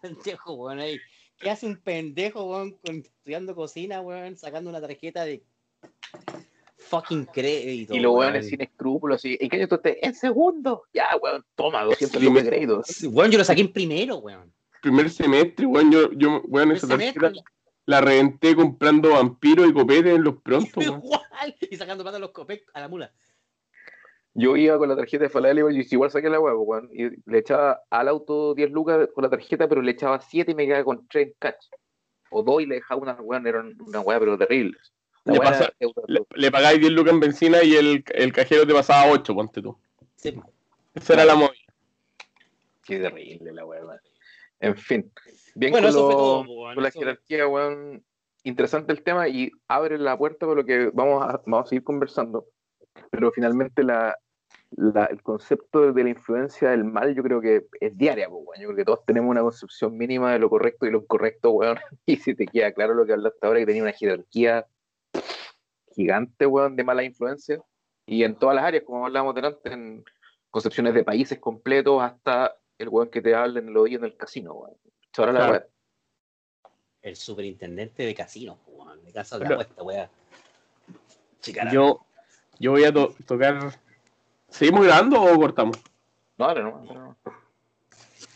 pendejo, 0.00 0.54
weón, 0.54 0.78
ahí. 0.78 0.98
¿Qué 1.38 1.50
hace 1.50 1.66
un 1.66 1.76
pendejo, 1.76 2.44
weón, 2.44 2.76
estudiando 2.84 3.54
cocina, 3.54 4.00
weón, 4.00 4.36
sacando 4.36 4.70
una 4.70 4.80
tarjeta 4.80 5.24
de 5.24 5.42
fucking 6.76 7.26
crédito? 7.26 7.94
Y 7.94 8.00
los 8.00 8.12
weón? 8.12 8.32
weones 8.32 8.48
sin 8.48 8.60
escrúpulos, 8.60 9.24
¿en 9.24 9.48
qué 9.48 9.56
año 9.56 9.68
tú 9.68 9.76
estés? 9.76 9.96
En 10.02 10.14
segundo. 10.14 10.84
Ya, 10.92 11.08
weón, 11.20 11.44
toma, 11.54 11.84
200 11.84 12.20
Sí, 12.20 12.26
lucas 12.26 12.44
de 12.44 12.50
crédito. 12.50 12.82
Weón, 13.10 13.30
yo 13.30 13.38
lo 13.38 13.44
saqué 13.44 13.62
en 13.62 13.72
primero, 13.72 14.16
weón. 14.18 14.52
Primer 14.82 15.10
semestre, 15.10 15.66
weón, 15.66 15.90
yo, 15.92 16.12
yo 16.12 16.42
weón, 16.46 16.72
esa 16.72 16.88
tarjeta 16.88 17.32
la 17.86 18.00
reventé 18.00 18.54
comprando 18.54 19.10
vampiros 19.10 19.68
y 19.68 19.72
copetes 19.72 20.14
en 20.14 20.22
los 20.22 20.36
prontos, 20.42 20.84
igual, 20.84 21.56
y 21.70 21.76
sacando 21.76 22.04
plata 22.04 22.18
a 22.18 22.20
los 22.20 22.30
copec 22.30 22.64
a 22.72 22.80
la 22.80 22.88
mula. 22.88 23.12
Yo 24.40 24.56
iba 24.56 24.78
con 24.78 24.88
la 24.88 24.96
tarjeta 24.96 25.24
de 25.24 25.30
Falabella 25.30 25.70
y 25.70 25.86
igual 25.90 26.10
saqué 26.10 26.28
la 26.30 26.40
huevo, 26.40 26.62
weón. 26.62 26.88
Y 26.92 27.10
le 27.30 27.38
echaba 27.38 27.80
al 27.90 28.08
auto 28.08 28.54
10 28.54 28.70
lucas 28.70 29.08
con 29.14 29.22
la 29.24 29.30
tarjeta, 29.30 29.68
pero 29.68 29.82
le 29.82 29.90
echaba 29.92 30.20
7 30.20 30.52
y 30.52 30.54
me 30.54 30.66
quedaba 30.66 30.84
con 30.84 31.06
3 31.08 31.26
en 31.28 31.34
catch. 31.38 31.66
O 32.30 32.42
2 32.42 32.62
y 32.62 32.66
le 32.66 32.74
dejaba 32.76 33.00
una 33.02 33.12
weón, 33.14 33.46
era 33.46 33.60
una 33.86 34.00
weá, 34.00 34.18
pero 34.18 34.38
terrible. 34.38 34.78
Le 35.24 35.38
pasa- 35.38 35.70
Le, 36.06 36.22
le 36.34 36.50
pagáis 36.50 36.80
10 36.80 36.92
lucas 36.92 37.12
en 37.12 37.20
benzina 37.20 37.62
y 37.62 37.74
el, 37.74 38.04
el 38.14 38.32
cajero 38.32 38.66
te 38.66 38.72
pasaba 38.72 39.10
8, 39.12 39.34
ponte 39.34 39.60
tú. 39.60 39.76
Sí. 40.16 40.34
Esa 40.94 41.12
era 41.14 41.24
la 41.24 41.34
movida. 41.34 41.52
Qué 42.84 42.98
terrible 42.98 43.52
la 43.52 43.64
weá. 43.64 43.80
En 44.60 44.76
fin. 44.76 45.10
Bien 45.54 45.72
Bueno, 45.72 45.88
con, 45.88 45.90
eso 45.96 46.04
fue 46.06 46.12
lo- 46.14 46.18
todo, 46.18 46.44
po, 46.44 46.52
weón. 46.62 46.74
con 46.74 46.82
la 46.82 46.88
Eso- 46.88 46.98
jerarquía, 47.00 47.46
weón. 47.46 48.04
Interesante 48.42 48.92
el 48.92 49.02
tema 49.02 49.28
y 49.28 49.50
abre 49.68 49.98
la 49.98 50.16
puerta 50.16 50.46
para 50.46 50.54
lo 50.60 50.64
que 50.64 50.90
vamos 50.94 51.22
a, 51.22 51.42
vamos 51.44 51.66
a 51.66 51.68
seguir 51.68 51.84
conversando. 51.84 52.46
Pero 53.10 53.30
finalmente 53.32 53.82
la, 53.82 54.16
la- 54.76 55.06
el 55.06 55.22
concepto 55.22 55.92
de 55.92 56.04
la 56.04 56.10
influencia 56.10 56.70
del 56.70 56.84
mal 56.84 57.14
yo 57.14 57.22
creo 57.22 57.40
que 57.40 57.66
es 57.80 57.96
diaria, 57.98 58.28
pues, 58.28 58.42
weón. 58.46 58.60
Yo 58.62 58.68
creo 58.68 58.76
que 58.76 58.84
todos 58.84 59.04
tenemos 59.04 59.30
una 59.30 59.42
concepción 59.42 59.96
mínima 59.96 60.32
de 60.32 60.38
lo 60.38 60.48
correcto 60.48 60.86
y 60.86 60.90
lo 60.90 60.98
incorrecto, 60.98 61.50
weón. 61.50 61.76
Y 62.06 62.16
si 62.16 62.34
te 62.34 62.46
queda 62.46 62.72
claro 62.72 62.94
lo 62.94 63.04
que 63.06 63.12
hablaste 63.12 63.38
ahora, 63.46 63.58
que 63.60 63.66
tenía 63.66 63.82
una 63.82 63.92
jerarquía 63.92 64.66
gigante, 65.94 66.46
weón, 66.46 66.76
de 66.76 66.84
mala 66.84 67.02
influencia. 67.02 67.60
Y 68.06 68.24
en 68.24 68.34
todas 68.36 68.54
las 68.56 68.64
áreas, 68.64 68.84
como 68.84 69.06
hablábamos 69.06 69.34
delante, 69.34 69.72
en 69.72 70.04
concepciones 70.50 70.94
de 70.94 71.04
países 71.04 71.38
completos 71.38 72.02
hasta 72.02 72.56
el 72.78 72.88
weón 72.88 73.08
que 73.10 73.20
te 73.20 73.34
habla 73.34 73.60
en 73.60 73.68
el 73.68 73.76
oído 73.76 74.00
en 74.00 74.06
el 74.06 74.16
casino, 74.16 74.54
weón. 74.54 74.76
Ahora 75.16 75.32
la 75.32 75.38
Claro. 75.40 75.52
weá. 75.52 75.66
El 77.02 77.16
superintendente 77.16 78.02
de 78.04 78.14
casinos, 78.14 78.58
weón, 78.66 79.02
de 79.04 79.12
casas 79.12 79.38
de 79.40 79.44
Pero- 79.46 79.60
apuesta, 79.60 79.82
weón. 79.82 80.08
Yo, 81.72 82.04
yo 82.58 82.70
voy 82.72 82.84
a 82.84 82.92
to- 82.92 83.14
tocar. 83.26 83.58
¿Seguimos 84.50 84.84
grabando 84.84 85.20
o 85.22 85.36
cortamos? 85.36 85.78
No, 86.36 86.44
ahora 86.46 86.62
no, 86.62 86.80
no. 86.82 87.16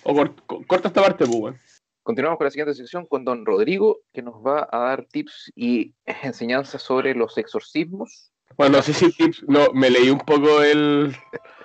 O 0.05 0.15
cort- 0.15 0.41
co- 0.47 0.63
corta 0.67 0.89
esta 0.89 1.03
parte, 1.03 1.27
pues. 1.27 1.55
Continuamos 2.03 2.37
con 2.37 2.45
la 2.45 2.51
siguiente 2.51 2.75
sección 2.75 3.07
con 3.07 3.25
don 3.25 3.47
Rodrigo, 3.47 4.01
que 4.13 4.21
nos 4.23 4.35
va 4.35 4.69
a 4.71 4.79
dar 4.79 5.07
tips 5.11 5.51
y 5.57 5.95
enseñanzas 6.05 6.83
sobre 6.83 7.15
los 7.15 7.39
exorcismos. 7.39 8.31
Bueno, 8.57 8.77
no 8.77 8.83
sé 8.83 8.93
si 8.93 9.11
tips, 9.11 9.43
no, 9.49 9.73
me 9.73 9.91
leí 9.91 10.11
un 10.11 10.19
poco 10.21 10.63
el 10.63 11.17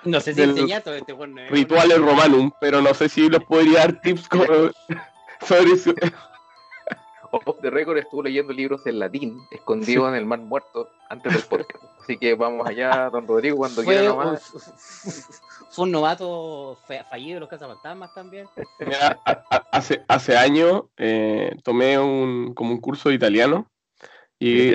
No 0.06 0.20
sé 0.22 0.34
si 0.34 0.40
del 0.40 0.52
enseña 0.52 0.82
todo 0.82 0.96
este 0.96 1.12
eh, 1.12 1.48
Rituales 1.50 2.00
Romanum, 2.00 2.52
pero 2.62 2.82
no 2.82 2.94
sé 2.94 3.10
si 3.10 3.30
los 3.30 3.44
podría 3.44 3.80
dar 3.80 4.02
tips 4.02 4.28
sobre 5.46 5.72
eso. 5.74 5.94
Off 7.46 7.60
the 7.62 7.70
record 7.70 7.98
estuvo 7.98 8.24
leyendo 8.24 8.54
libros 8.54 8.86
en 8.88 9.00
latín, 9.00 9.40
escondidos 9.52 10.10
en 10.10 10.16
el 10.16 10.26
mar 10.26 10.40
muerto, 10.40 10.90
antes 11.10 11.34
del 11.34 11.44
podcast. 11.44 11.84
Así 12.02 12.18
que 12.18 12.34
vamos 12.34 12.68
allá, 12.68 13.10
don 13.12 13.28
Rodrigo, 13.28 13.58
cuando 13.58 13.84
Fue, 13.84 13.94
quiera 13.96 14.10
nomás. 14.10 14.52
fue 15.72 15.86
un 15.86 15.92
novato 15.92 16.80
fe- 16.88 17.04
fallido 17.10 17.36
de 17.36 17.40
los 17.42 17.50
cazafantasmas 17.50 18.14
también. 18.16 18.48
Mira, 18.80 19.20
a- 19.26 19.44
a- 19.52 19.68
hace, 19.72 20.04
hace 20.08 20.36
años 20.36 20.86
eh, 20.98 21.56
tomé 21.64 22.00
un, 22.00 22.54
como 22.56 22.72
un 22.72 22.82
curso 22.82 23.10
de 23.10 23.16
italiano 23.16 23.70
y 24.40 24.72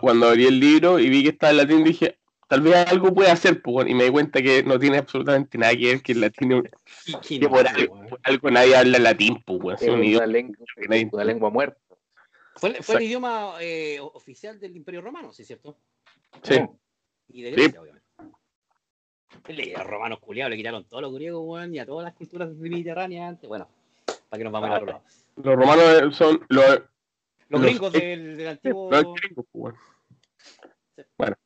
cuando 0.00 0.28
abrí 0.28 0.46
el 0.46 0.60
libro 0.60 0.98
y 1.00 1.08
vi 1.08 1.22
que 1.24 1.30
estaba 1.30 1.50
en 1.50 1.56
latín 1.56 1.82
dije, 1.82 2.19
tal 2.50 2.62
vez 2.62 2.74
algo 2.88 3.14
puede 3.14 3.30
hacer, 3.30 3.62
pues, 3.62 3.88
y 3.88 3.94
me 3.94 4.04
di 4.04 4.10
cuenta 4.10 4.42
que 4.42 4.64
no 4.64 4.76
tiene 4.76 4.98
absolutamente 4.98 5.56
nada 5.56 5.72
que 5.76 5.86
ver 5.86 6.02
que 6.02 6.12
el 6.12 6.24
y 6.24 6.32
que 7.38 7.38
no, 7.38 7.48
por, 7.48 7.66
algo, 7.68 7.94
weón. 7.94 8.08
por 8.08 8.20
algo 8.24 8.50
nadie 8.50 8.74
habla 8.76 8.98
latín, 8.98 9.40
pues, 9.46 9.76
es 9.80 9.82
Es 9.82 9.88
un 9.88 10.00
una, 10.00 10.04
idioma 10.06 10.26
lengua, 10.26 10.56
que 10.74 10.88
nadie 10.88 11.08
una 11.12 11.24
lengua 11.24 11.50
muerta. 11.50 11.80
Fue, 12.56 12.74
fue 12.82 12.96
el 12.96 13.02
idioma 13.02 13.54
eh, 13.60 13.98
oficial 14.00 14.58
del 14.58 14.74
Imperio 14.76 15.00
Romano, 15.00 15.32
¿sí 15.32 15.42
es 15.42 15.46
cierto? 15.48 15.76
Sí. 16.42 16.58
Y 17.28 17.42
de 17.42 17.50
Sí. 17.50 17.54
Grecia, 17.56 17.80
obviamente. 17.82 18.06
Le- 19.46 19.72
Los 19.72 19.86
romanos 19.86 20.18
culiados 20.18 20.50
le 20.50 20.56
quitaron 20.56 20.84
todos 20.84 21.02
los 21.02 21.14
griegos, 21.14 21.42
weón, 21.46 21.72
y 21.72 21.78
a 21.78 21.86
todas 21.86 22.04
las 22.04 22.14
culturas 22.14 22.48
mediterráneas 22.50 23.28
antes. 23.28 23.48
Bueno, 23.48 23.68
para 24.28 24.38
que 24.38 24.44
nos 24.44 24.52
vamos 24.52 24.70
a 24.70 24.74
otro 24.74 24.86
lado. 24.86 25.02
Los 25.36 25.54
romanos 25.56 26.16
son 26.16 26.44
los, 26.48 26.66
Los 26.68 26.80
Los- 27.48 27.62
gringos 27.62 27.92
del, 27.92 28.36
del 28.36 28.48
antiguo. 28.48 28.90
los 28.90 29.14
gringos, 29.14 29.46
pues, 29.52 29.62
bueno. 29.62 29.78
Bueno. 31.16 31.36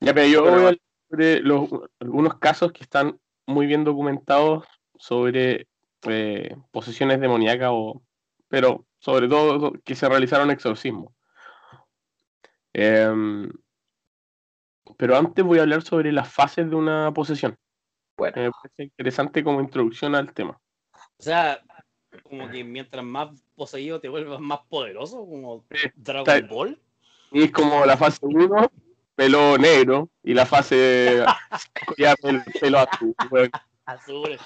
Ya, 0.00 0.14
pero 0.14 0.26
yo 0.26 0.42
Bueno, 0.42 0.56
voy 0.56 0.64
a 0.64 0.68
hablar 0.68 0.80
sobre 1.10 1.40
los, 1.40 1.68
algunos 2.00 2.38
casos 2.38 2.72
que 2.72 2.82
están 2.82 3.18
muy 3.46 3.66
bien 3.66 3.84
documentados 3.84 4.64
sobre 4.96 5.66
eh, 6.08 6.56
posesiones 6.70 7.20
demoníacas, 7.20 7.70
o, 7.72 8.02
pero 8.48 8.86
sobre 8.98 9.28
todo 9.28 9.72
que 9.84 9.94
se 9.94 10.08
realizaron 10.08 10.50
exorcismos. 10.50 11.12
Em, 12.72 13.50
pero 14.96 15.16
antes 15.16 15.44
voy 15.44 15.58
a 15.58 15.62
hablar 15.62 15.82
sobre 15.82 16.12
las 16.12 16.32
fases 16.32 16.68
de 16.68 16.76
una 16.76 17.12
posesión. 17.12 17.56
Bueno, 18.16 18.34
que 18.34 18.40
Me 18.42 18.50
parece 18.50 18.82
interesante 18.84 19.44
como 19.44 19.60
introducción 19.60 20.14
al 20.14 20.32
tema. 20.32 20.60
O 21.18 21.22
sea, 21.22 21.60
como 22.22 22.48
que 22.50 22.64
mientras 22.64 23.04
más 23.04 23.42
poseído 23.54 24.00
te 24.00 24.08
vuelvas 24.08 24.40
más 24.40 24.60
poderoso, 24.68 25.18
como 25.26 25.64
Sí, 25.70 25.88
Dragon 25.96 26.28
está- 26.36 26.46
Ball. 26.54 26.80
Y 27.30 27.42
es 27.44 27.52
como 27.52 27.84
la 27.84 27.96
fase 27.96 28.18
1, 28.22 28.70
pelo 29.18 29.58
negro, 29.58 30.10
y 30.22 30.32
la 30.32 30.46
fase 30.46 31.24
ya 31.98 32.14
el 32.22 32.40
pelo 32.60 32.78
azul. 32.78 33.16
weón. 33.32 33.50
Azul. 33.84 34.38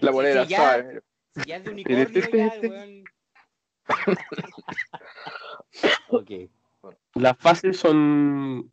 la 0.00 0.12
moneda, 0.12 0.44
sí, 0.44 0.50
ya. 0.50 0.56
¿sabes? 0.58 1.02
Si 1.34 1.48
ya 1.48 1.56
es 1.56 1.64
de 1.64 1.70
unicornio, 1.70 2.08
ya, 2.08 2.52
weón. 2.68 3.04
ok. 6.10 6.30
Las 7.14 7.38
fases 7.38 7.78
son 7.78 8.70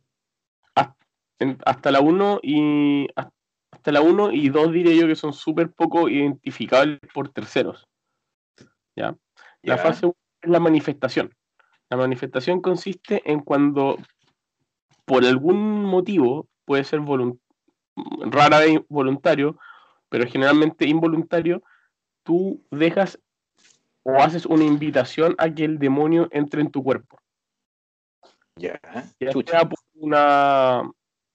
hasta 1.64 1.90
la 1.90 2.00
1 2.00 2.40
y 2.42 3.08
hasta 3.16 3.92
la 3.92 4.02
1 4.02 4.32
y 4.32 4.50
2 4.50 4.72
diré 4.72 4.94
yo 4.94 5.06
que 5.06 5.16
son 5.16 5.32
súper 5.32 5.72
poco 5.72 6.10
identificables 6.10 7.00
por 7.14 7.30
terceros. 7.30 7.88
¿ya? 8.94 9.16
La 9.62 9.78
fase 9.78 10.04
1 10.04 10.14
es 10.42 10.50
la 10.50 10.60
manifestación. 10.60 11.34
La 11.88 11.96
manifestación 11.96 12.60
consiste 12.60 13.22
en 13.24 13.40
cuando 13.40 13.96
por 15.10 15.24
algún 15.24 15.82
motivo, 15.86 16.46
puede 16.64 16.84
ser 16.84 17.00
rara 18.30 18.60
vez 18.60 18.78
voluntario, 18.88 19.58
pero 20.08 20.24
generalmente 20.24 20.86
involuntario, 20.86 21.64
tú 22.22 22.64
dejas 22.70 23.18
o 24.04 24.14
haces 24.14 24.46
una 24.46 24.62
invitación 24.62 25.34
a 25.38 25.52
que 25.52 25.64
el 25.64 25.80
demonio 25.80 26.28
entre 26.30 26.60
en 26.60 26.70
tu 26.70 26.84
cuerpo. 26.84 27.18
Ya. 28.54 28.80
Ya 29.18 29.32
Chucha. 29.32 29.50
sea 29.50 29.68
por 29.68 29.80
una 29.94 30.88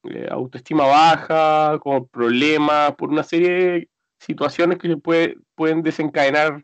eh, 0.03 0.29
autoestima 0.31 0.85
baja, 0.85 1.77
con 1.79 2.07
problemas, 2.07 2.95
por 2.95 3.09
una 3.09 3.23
serie 3.23 3.49
de 3.49 3.89
situaciones 4.19 4.77
que 4.77 4.87
se 4.87 4.95
puede, 4.95 5.35
pueden 5.53 5.83
desencadenar 5.83 6.63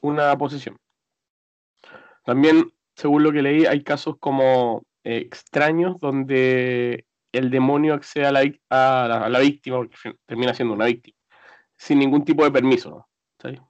una 0.00 0.34
posesión. 0.38 0.78
También, 2.24 2.72
según 2.96 3.22
lo 3.22 3.32
que 3.32 3.42
leí, 3.42 3.66
hay 3.66 3.82
casos 3.82 4.16
como 4.18 4.82
eh, 5.04 5.18
extraños 5.18 5.98
donde 6.00 7.06
el 7.32 7.50
demonio 7.50 7.94
accede 7.94 8.26
a 8.26 8.32
la, 8.32 8.40
a 8.70 9.06
la, 9.08 9.24
a 9.24 9.28
la 9.28 9.38
víctima, 9.40 9.76
porque 9.78 9.96
termina 10.26 10.54
siendo 10.54 10.74
una 10.74 10.86
víctima, 10.86 11.16
sin 11.76 11.98
ningún 11.98 12.24
tipo 12.24 12.44
de 12.44 12.50
permiso. 12.50 12.90
¿no? 12.90 13.08
¿Cachai? 13.38 13.60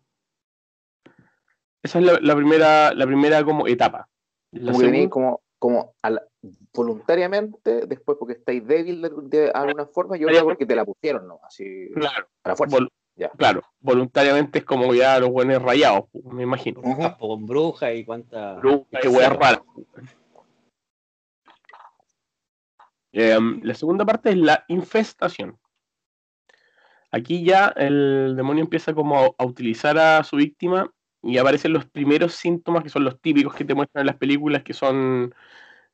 Esa 1.82 1.98
es 1.98 2.04
la, 2.04 2.18
la 2.20 2.34
primera, 2.34 2.94
la 2.94 3.06
primera 3.06 3.44
como 3.44 3.66
etapa. 3.66 4.08
La 4.52 4.72
Como 4.72 4.84
segunda- 4.84 5.10
como, 5.10 5.42
como 5.58 5.94
a 6.02 6.10
la- 6.10 6.22
voluntariamente, 6.72 7.86
después 7.86 8.16
porque 8.18 8.34
estáis 8.34 8.66
débil 8.66 9.02
de, 9.02 9.10
de 9.24 9.50
alguna 9.50 9.86
forma, 9.86 10.16
y 10.16 10.24
otra 10.24 10.42
porque 10.42 10.66
te 10.66 10.76
la 10.76 10.84
pusieron, 10.84 11.26
¿no? 11.26 11.40
Así, 11.42 11.88
claro, 11.94 12.28
a 12.42 12.48
la 12.50 12.56
fuerza. 12.56 12.76
Vol- 12.78 12.88
Ya. 13.16 13.30
Claro, 13.30 13.62
voluntariamente 13.80 14.58
es 14.58 14.64
como 14.64 14.92
ya 14.92 15.18
los 15.20 15.30
buenos 15.30 15.62
rayados, 15.62 16.04
me 16.32 16.42
imagino. 16.42 16.80
Brujas 16.82 17.14
po, 17.14 17.28
con 17.28 17.46
brujas 17.46 17.94
y 17.94 18.04
cuánta. 18.04 18.54
Brujas 18.54 19.04
y 19.04 19.08
weas 19.08 19.32
raras. 19.32 19.60
Em, 23.16 23.61
la 23.62 23.74
segunda 23.74 24.05
parte 24.05 24.31
es 24.31 24.37
la 24.37 24.64
infestación. 24.66 25.57
Aquí 27.12 27.44
ya 27.44 27.68
el 27.77 28.35
demonio 28.37 28.64
empieza 28.64 28.92
como 28.92 29.16
a, 29.16 29.31
a 29.38 29.46
utilizar 29.46 29.96
a 29.98 30.24
su 30.24 30.35
víctima 30.35 30.92
y 31.22 31.38
aparecen 31.38 31.72
los 31.72 31.87
primeros 31.87 32.35
síntomas 32.35 32.83
que 32.83 32.88
son 32.88 33.05
los 33.05 33.20
típicos 33.20 33.55
que 33.55 33.64
te 33.64 33.72
muestran 33.72 34.03
en 34.03 34.09
las 34.09 34.16
películas, 34.16 34.64
que 34.64 34.74
son... 34.74 35.33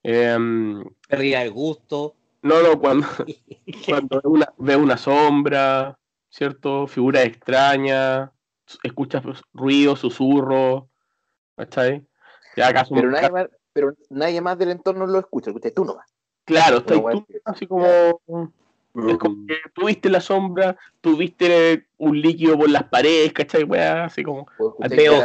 em, 0.03 0.83
Pérdida 1.09 1.41
del 1.41 1.51
gusto. 1.51 2.15
no, 2.41 2.63
no, 2.63 2.81
cuando, 2.81 3.07
cuando 3.87 4.23
ve 4.23 4.29
una, 4.29 4.55
ve 4.57 4.77
una 4.77 4.97
sombra, 4.97 5.99
¿cierto? 6.31 6.87
Figuras 6.87 7.27
extrañas, 7.27 8.31
escuchas 8.83 9.23
ruidos, 9.53 10.01
susurros, 10.01 10.85
¿cachai? 11.55 12.03
Ya 12.57 12.69
acaso 12.69 12.95
Pero 12.95 13.11
nadie, 13.11 13.31
más, 13.31 13.49
pero 13.75 13.95
nadie 14.09 14.41
más 14.41 14.57
del 14.57 14.71
entorno 14.71 15.07
lo 15.07 15.19
escucha, 15.19 15.51
escuchas 15.51 15.75
tú 15.75 15.85
nomás. 15.85 16.07
Claro, 16.45 16.79
estás 16.79 16.97
Una 16.99 17.13
tú 17.13 17.27
así 17.45 17.67
como. 17.67 17.85
Es 19.09 19.19
como 19.19 19.47
que 19.47 19.55
tú 19.73 19.87
viste 19.87 20.09
la 20.11 20.21
sombra, 20.21 20.77
tú 21.01 21.17
viste 21.17 21.87
un 21.99 22.21
líquido 22.21 22.59
por 22.59 22.69
las 22.71 22.83
paredes, 22.85 23.33
¿cachai? 23.33 23.63
Weá, 23.63 24.05
así 24.07 24.25
como. 24.25 24.49
Escucháis 24.51 24.97
Veo-. 24.97 25.23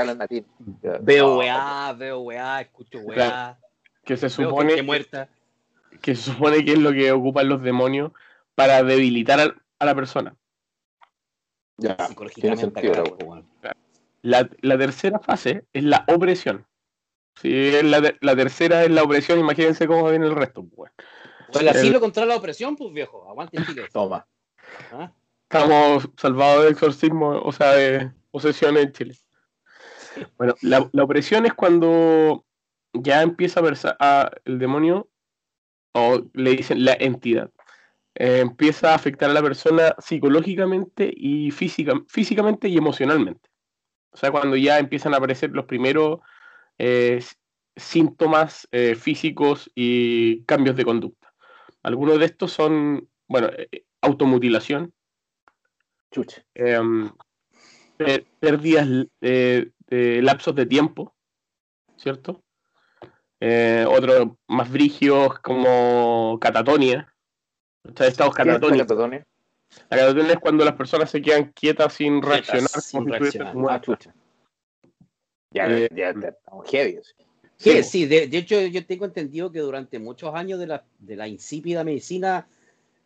Veo 1.01 1.33
Ah, 1.33 1.37
weá, 1.37 1.93
veo 1.93 2.19
weá, 2.19 2.61
escucho 2.61 2.99
weá. 2.99 3.15
Claro. 3.15 3.57
Que 4.03 4.17
se 4.17 4.29
supone 4.29 4.83
muerta. 4.83 5.29
que 6.01 6.15
se 6.15 6.31
supone 6.31 6.63
que 6.63 6.73
es 6.73 6.77
lo 6.79 6.91
que 6.91 7.11
ocupan 7.11 7.49
los 7.49 7.63
demonios 7.63 8.11
para 8.53 8.83
debilitar 8.83 9.39
al- 9.39 9.55
a 9.79 9.85
la 9.85 9.95
persona. 9.95 10.35
Ya, 11.77 11.95
Psicológicamente. 12.07 12.61
sentido 12.61 12.93
acá, 13.01 13.25
weón. 13.25 13.45
La, 14.21 14.47
la 14.61 14.77
tercera 14.77 15.19
fase 15.19 15.65
es 15.73 15.83
la 15.83 16.05
opresión. 16.07 16.65
Si 17.41 17.53
es 17.53 17.83
la, 17.83 18.35
tercera 18.35 18.83
es 18.83 18.91
la 18.91 19.03
opresión, 19.03 19.39
imagínense 19.39 19.87
cómo 19.87 20.09
viene 20.09 20.25
el 20.25 20.35
resto. 20.35 20.65
pues. 20.65 20.91
O 21.53 21.59
el 21.59 21.67
El- 21.67 21.75
asilo 21.77 21.99
contra 21.99 22.25
la 22.25 22.35
opresión, 22.37 22.75
pues 22.75 22.93
viejo. 22.93 23.29
Aguante 23.29 23.57
Chile. 23.65 23.83
Toma. 23.93 24.25
¿Ah? 24.91 25.11
Estamos 25.43 26.09
salvados 26.17 26.63
de 26.65 26.71
exorcismo, 26.71 27.39
o 27.41 27.51
sea, 27.51 27.73
de 27.73 28.11
posesión 28.31 28.77
en 28.77 28.91
Chile. 28.91 29.15
Bueno, 30.37 30.55
la, 30.61 30.89
la 30.91 31.03
opresión 31.03 31.45
es 31.45 31.53
cuando 31.53 32.45
ya 32.93 33.21
empieza 33.21 33.59
a 33.59 33.63
versar 33.63 33.97
a 33.99 34.31
el 34.45 34.57
demonio, 34.59 35.09
o 35.93 36.23
le 36.33 36.51
dicen 36.51 36.83
la 36.83 36.93
entidad, 36.99 37.51
eh, 38.15 38.39
empieza 38.39 38.91
a 38.91 38.95
afectar 38.95 39.29
a 39.29 39.33
la 39.33 39.41
persona 39.41 39.93
psicológicamente 39.99 41.11
y 41.15 41.51
física, 41.51 41.93
físicamente 42.07 42.67
y 42.69 42.77
emocionalmente. 42.77 43.49
O 44.11 44.17
sea, 44.17 44.31
cuando 44.31 44.55
ya 44.55 44.79
empiezan 44.79 45.13
a 45.13 45.17
aparecer 45.17 45.51
los 45.51 45.65
primeros 45.65 46.19
eh, 46.77 47.23
síntomas 47.75 48.67
eh, 48.71 48.95
físicos 48.95 49.69
y 49.75 50.43
cambios 50.43 50.75
de 50.75 50.85
conducta. 50.85 51.33
Algunos 51.83 52.19
de 52.19 52.25
estos 52.25 52.51
son, 52.51 53.07
bueno, 53.27 53.49
eh, 53.55 53.83
automutilación, 54.01 54.93
Chucha. 56.11 56.43
em, 56.53 57.11
per- 57.97 58.25
pérdidas 58.39 58.87
de 59.19 59.71
lapsos 60.21 60.55
de 60.55 60.65
tiempo, 60.65 61.15
¿cierto? 61.97 62.43
Eh, 63.39 63.85
otros 63.87 64.29
más 64.47 64.71
brígidos 64.71 65.39
como 65.39 66.37
catatonia, 66.39 67.13
o 67.83 67.91
sea, 67.95 68.07
estados 68.07 68.33
¿Qué 68.33 68.41
es 68.41 68.47
esta 68.47 68.53
catatónicos. 68.59 68.87
catatonia? 68.87 69.27
La 69.89 69.97
catatonia 69.97 70.33
es 70.33 70.39
cuando 70.39 70.63
las 70.65 70.75
personas 70.75 71.09
se 71.11 71.21
quedan 71.21 71.51
quietas 71.51 71.93
sin 71.93 72.21
Quietas, 72.21 72.47
reaccionar, 72.47 72.69
sin 72.69 72.99
como 72.99 73.09
si 73.09 73.13
estuviesen 73.13 73.41
reaccionar. 73.41 73.55
Ah, 73.55 73.59
muertas. 73.59 73.81
chucha. 73.85 74.15
Ya, 75.55 75.67
Eh, 75.69 75.87
ya, 75.95 76.13
ya, 76.13 76.27
estamos 76.27 76.69
heavy. 76.69 76.97
así. 76.97 77.13
Sí, 77.57 77.83
sí, 77.83 78.05
de, 78.05 78.27
de 78.27 78.37
hecho 78.37 78.59
yo 78.61 78.85
tengo 78.85 79.05
entendido 79.05 79.49
que 79.49 79.59
durante 79.59 79.97
muchos 79.97 80.35
años 80.35 80.59
de 80.59 80.67
la, 80.67 80.83
de 80.99 81.15
la 81.15 81.25
insípida 81.29 81.85
medicina, 81.85 82.45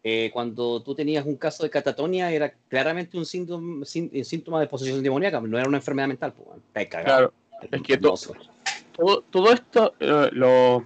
eh, 0.04 0.32
cuando 0.34 0.82
tú 0.82 0.96
tenías 0.96 1.24
un 1.26 1.36
caso 1.36 1.62
de 1.62 1.70
catatonia, 1.70 2.32
era 2.32 2.52
claramente 2.68 3.16
un 3.16 3.28
síntoma, 3.28 3.86
sín- 3.86 4.10
un 4.12 4.26
síntoma 4.26 4.60
de 4.60 4.66
posesión 4.68 5.04
demoníaca, 5.04 5.40
no 5.40 5.58
era 5.60 5.68
una 5.68 5.78
enfermedad 5.78 6.08
mental. 6.08 6.34
Pues, 6.34 6.88
cagado. 6.88 7.32
Claro, 7.60 7.70
es 7.72 7.82
que 7.84 7.98
todo, 7.98 9.22
todo 9.22 9.54
esto 9.54 9.94
eh, 10.00 10.30
lo 10.32 10.84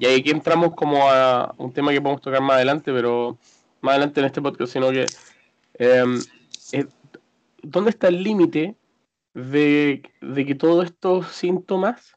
y 0.00 0.06
ahí 0.06 0.20
aquí 0.20 0.30
entramos 0.30 0.74
como 0.74 1.08
a 1.08 1.54
un 1.58 1.72
tema 1.72 1.92
que 1.92 2.00
podemos 2.00 2.20
tocar 2.22 2.40
más 2.40 2.56
adelante 2.56 2.92
pero 2.92 3.36
más 3.80 3.92
adelante 3.92 4.20
en 4.20 4.26
este 4.26 4.40
podcast 4.40 4.72
sino 4.72 4.90
que 4.90 5.06
eh, 5.78 6.04
eh, 6.72 6.86
dónde 7.62 7.90
está 7.90 8.08
el 8.08 8.22
límite 8.22 8.74
de, 9.38 10.02
de 10.20 10.46
que 10.46 10.54
todos 10.54 10.84
estos 10.86 11.28
síntomas 11.28 12.14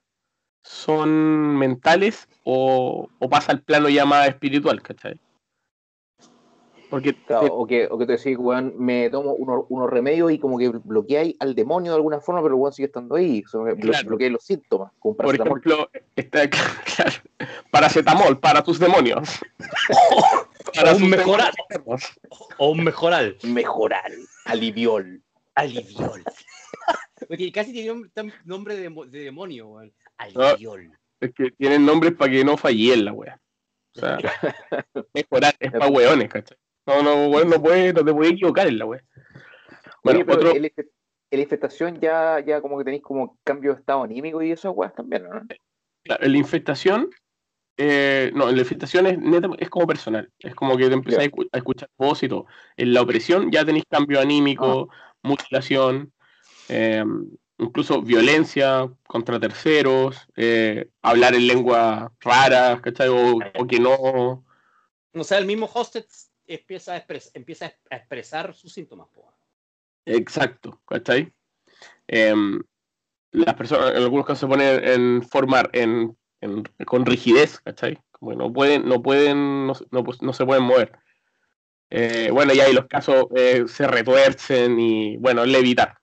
son 0.63 1.57
mentales 1.57 2.27
o, 2.43 3.07
o 3.19 3.29
pasa 3.29 3.51
al 3.51 3.61
plano 3.61 3.89
ya 3.89 4.05
más 4.05 4.27
espiritual 4.27 4.81
¿cachai? 4.81 5.19
porque 6.89 7.13
Claro, 7.13 7.47
o, 7.55 7.65
que, 7.65 7.87
o 7.89 7.97
que 7.97 8.05
te 8.05 8.17
decís, 8.17 8.35
weón, 8.37 8.73
me 8.77 9.09
tomo 9.09 9.31
unos, 9.33 9.63
unos 9.69 9.89
remedios 9.89 10.29
y 10.33 10.39
como 10.39 10.57
que 10.57 10.67
bloqueáis 10.67 11.37
al 11.39 11.55
demonio 11.55 11.91
de 11.93 11.95
alguna 11.95 12.19
forma, 12.19 12.41
pero 12.41 12.55
el 12.55 12.59
weón 12.59 12.73
sigue 12.73 12.87
estando 12.87 13.15
ahí. 13.15 13.41
O 13.45 13.47
sea, 13.47 13.61
blo- 13.61 13.79
Claro. 13.79 14.07
bloqueáis 14.09 14.33
los 14.33 14.43
síntomas. 14.43 14.91
Con 14.99 15.15
por 15.15 15.33
ejemplo 15.33 15.89
está 16.17 16.49
claro, 16.49 17.13
paracetamol 17.71 18.37
para 18.41 18.61
tus 18.61 18.77
demonios 18.77 19.39
O 20.83 20.95
un 20.97 21.09
mejoral. 21.09 21.53
demonios. 21.69 22.11
O 22.57 22.71
un 22.71 22.83
mejoral. 22.83 23.37
Mejorar. 23.43 24.11
Aliviol. 24.45 25.21
Aliviol. 25.55 26.23
Porque 27.27 27.51
casi 27.51 27.71
tiene 27.71 28.01
nombre, 28.45 28.75
de, 28.75 28.89
demo- 28.89 29.05
de 29.05 29.19
demonio, 29.19 29.67
weón. 29.67 29.93
Aliviol. 30.17 30.91
Es 31.19 31.33
que 31.33 31.51
tienen 31.51 31.85
nombres 31.85 32.13
para 32.13 32.31
que 32.31 32.43
no 32.43 32.57
fallen 32.57 33.05
la 33.05 33.13
wea. 33.13 33.39
O 33.95 33.99
sea, 33.99 34.17
mejorar 35.13 35.55
es 35.59 35.71
para 35.71 35.87
weones, 35.87 36.29
¿cachai? 36.29 36.57
No, 36.87 37.03
no, 37.03 37.27
weón, 37.27 37.49
no, 37.49 37.61
puede, 37.61 37.93
no 37.93 38.03
te 38.03 38.13
puedes 38.13 38.33
equivocar 38.33 38.67
en 38.67 38.77
la 38.79 38.85
wea. 38.85 39.03
Bueno, 40.03 40.19
Oye, 40.21 40.33
otro, 40.33 40.51
el 40.53 40.73
la 41.33 41.39
infestación 41.41 41.99
ya, 42.01 42.39
ya 42.45 42.59
como 42.59 42.77
que 42.77 42.83
tenéis 42.83 43.03
como 43.03 43.37
cambio 43.43 43.73
de 43.73 43.79
estado 43.79 44.03
anímico 44.03 44.41
y 44.41 44.51
esas 44.51 44.73
weas 44.75 44.93
también, 44.93 45.23
¿no? 45.23 45.41
claro, 46.03 46.27
la 46.27 46.37
infestación, 46.37 47.09
eh, 47.77 48.31
no, 48.33 48.49
en 48.49 48.55
la 48.55 48.61
infestación 48.61 49.07
es, 49.07 49.17
neta- 49.17 49.55
es 49.59 49.69
como 49.69 49.87
personal. 49.87 50.29
Es 50.39 50.53
como 50.55 50.75
que 50.75 50.87
te 50.87 50.93
empezás 50.93 51.19
Ya. 51.19 51.25
a 51.25 51.31
escu- 51.31 51.49
a 51.51 51.57
escuchar 51.57 51.89
voz 51.97 52.21
y 52.23 52.27
todo. 52.27 52.47
En 52.75 52.93
la 52.93 53.01
opresión 53.01 53.49
ya 53.51 53.63
tenéis 53.63 53.85
cambio 53.89 54.19
anímico, 54.19 54.89
mutilación, 55.23 56.11
eh, 56.71 57.03
incluso 57.59 58.01
violencia 58.01 58.89
contra 59.07 59.39
terceros, 59.39 60.27
eh, 60.35 60.89
hablar 61.01 61.35
en 61.35 61.45
lenguas 61.47 62.09
raras, 62.19 62.81
¿cachai? 62.81 63.09
O, 63.09 63.37
o 63.59 63.67
que 63.67 63.79
no. 63.79 64.43
O 65.13 65.23
sea, 65.23 65.37
el 65.37 65.45
mismo 65.45 65.69
hosted 65.71 66.05
empieza 66.47 66.93
a, 66.93 66.97
expres- 67.05 67.31
empieza 67.33 67.71
a 67.89 67.95
expresar 67.95 68.53
sus 68.53 68.73
síntomas. 68.73 69.07
po. 69.13 69.31
Exacto, 70.05 70.81
¿cachai? 70.87 71.31
Em, 72.07 72.61
las 73.31 73.55
personas 73.55 73.91
en 73.91 73.97
algunos 74.03 74.25
casos 74.25 74.39
se 74.41 74.47
ponen 74.47 74.83
en 74.83 75.23
formar 75.23 75.69
en, 75.73 76.17
en- 76.41 76.63
con 76.85 77.05
rigidez, 77.05 77.59
¿cachai? 77.59 77.99
Como 78.11 78.31
que 78.31 78.37
no 78.37 78.51
pueden, 78.51 78.87
no 78.87 79.01
pueden, 79.01 79.67
no, 79.67 79.75
se- 79.75 79.85
no, 79.91 80.03
no 80.21 80.33
se 80.33 80.45
pueden 80.45 80.63
mover. 80.63 80.93
Eh, 81.89 82.29
bueno, 82.31 82.53
y 82.53 82.59
ahí 82.61 82.73
los 82.73 82.87
casos 82.87 83.25
eh, 83.35 83.65
se 83.67 83.85
retuercen 83.85 84.79
y 84.79 85.17
bueno, 85.17 85.45
levitar. 85.45 85.97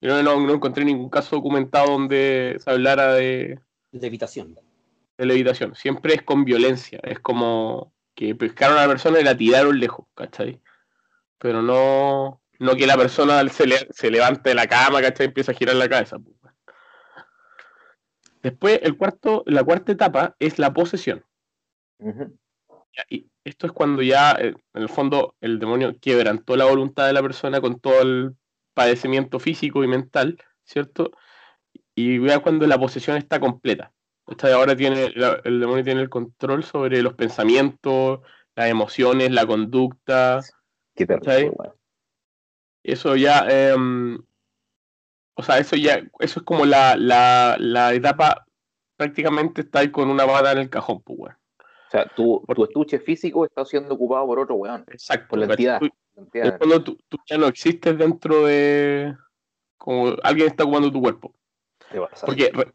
Yo 0.00 0.22
no, 0.22 0.40
no 0.46 0.54
encontré 0.54 0.84
ningún 0.84 1.10
caso 1.10 1.36
documentado 1.36 1.90
donde 1.92 2.56
se 2.62 2.70
hablara 2.70 3.14
de, 3.14 3.58
Levitación. 3.92 4.54
de 5.18 5.26
levitación. 5.26 5.74
Siempre 5.74 6.14
es 6.14 6.22
con 6.22 6.44
violencia. 6.44 7.00
Es 7.02 7.20
como 7.20 7.92
que 8.14 8.34
pescaron 8.34 8.78
a 8.78 8.82
la 8.82 8.88
persona 8.88 9.20
y 9.20 9.24
la 9.24 9.36
tiraron 9.36 9.78
lejos, 9.78 10.06
¿cachai? 10.14 10.60
Pero 11.38 11.60
no, 11.62 12.40
no 12.58 12.76
que 12.76 12.86
la 12.86 12.96
persona 12.96 13.46
se, 13.48 13.66
le- 13.66 13.88
se 13.90 14.10
levante 14.10 14.50
de 14.50 14.54
la 14.54 14.66
cama, 14.66 15.02
¿cachai? 15.02 15.26
Y 15.26 15.28
empieza 15.28 15.52
a 15.52 15.54
girar 15.54 15.76
la 15.76 15.88
cabeza. 15.88 16.18
pues. 16.18 16.34
Después, 18.42 18.80
el 18.82 18.96
cuarto, 18.96 19.42
la 19.46 19.62
cuarta 19.64 19.92
etapa 19.92 20.34
es 20.38 20.58
la 20.58 20.72
posesión. 20.72 21.24
Y 23.10 23.26
esto 23.44 23.66
es 23.66 23.72
cuando 23.72 24.00
ya, 24.02 24.32
eh, 24.32 24.54
en 24.74 24.82
el 24.82 24.88
fondo, 24.88 25.34
el 25.42 25.58
demonio 25.58 25.94
quebrantó 26.00 26.56
la 26.56 26.64
voluntad 26.64 27.06
de 27.06 27.12
la 27.12 27.22
persona 27.22 27.60
con 27.60 27.78
todo 27.80 28.00
el 28.00 28.34
padecimiento 28.74 29.38
físico 29.38 29.84
y 29.84 29.88
mental, 29.88 30.38
¿cierto? 30.64 31.12
Y 31.94 32.24
ya 32.26 32.38
cuando 32.40 32.66
la 32.66 32.78
posesión 32.78 33.16
está 33.16 33.40
completa. 33.40 33.92
Esta 34.26 34.54
ahora 34.54 34.76
tiene, 34.76 35.10
la- 35.14 35.40
el 35.44 35.60
demonio 35.60 35.84
tiene 35.84 36.00
el 36.02 36.08
control 36.08 36.62
sobre 36.64 37.02
los 37.02 37.14
pensamientos, 37.14 38.20
las 38.54 38.68
emociones, 38.68 39.32
la 39.32 39.46
conducta. 39.46 40.40
Qué 40.94 41.06
terrible. 41.06 41.72
Eso 42.82 43.16
ya, 43.16 43.46
em, 43.48 44.18
o 45.34 45.42
sea, 45.42 45.58
eso 45.58 45.76
ya, 45.76 46.02
eso 46.18 46.40
es 46.40 46.46
como 46.46 46.64
la, 46.64 46.96
la, 46.96 47.56
la 47.58 47.92
etapa, 47.92 48.46
prácticamente 48.96 49.62
está 49.62 49.80
ahí 49.80 49.90
con 49.90 50.08
una 50.08 50.26
pata 50.26 50.52
en 50.52 50.58
el 50.58 50.70
cajón, 50.70 51.02
pues, 51.02 51.18
weón. 51.18 51.39
O 51.90 51.92
sea, 51.92 52.06
tu, 52.14 52.44
tu 52.54 52.62
estuche 52.64 53.00
físico 53.00 53.44
está 53.44 53.64
siendo 53.64 53.94
ocupado 53.94 54.24
por 54.24 54.38
otro 54.38 54.54
weón. 54.54 54.84
Exacto. 54.92 55.26
Por 55.30 55.40
la 55.40 55.46
entidad. 55.46 55.80
Tú- 55.80 55.90
entidad. 56.16 56.56
cuando 56.58 56.84
tú, 56.84 56.96
tú 57.08 57.18
ya 57.26 57.36
no 57.36 57.46
existes 57.48 57.98
dentro 57.98 58.44
de. 58.44 59.16
Como 59.76 60.14
alguien 60.22 60.46
está 60.46 60.62
ocupando 60.62 60.92
tu 60.92 61.00
cuerpo. 61.00 61.34
Porque 62.24 62.50
re- 62.54 62.72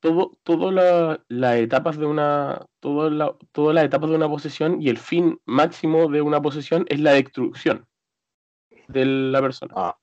todo, 0.00 0.36
todo 0.42 0.72
la- 0.72 1.22
las 1.28 1.56
etapas 1.58 1.96
de 1.96 2.06
una. 2.06 2.66
Todo 2.80 3.08
la- 3.08 3.36
todas 3.52 3.72
las 3.72 3.84
etapas 3.84 4.10
de 4.10 4.16
una 4.16 4.28
posesión 4.28 4.82
y 4.82 4.88
el 4.88 4.98
fin 4.98 5.40
máximo 5.44 6.08
de 6.08 6.22
una 6.22 6.42
posesión 6.42 6.86
es 6.88 6.98
la 6.98 7.12
destrucción 7.12 7.86
de 8.88 9.04
la 9.04 9.40
persona. 9.42 9.74
Ah. 9.76 9.96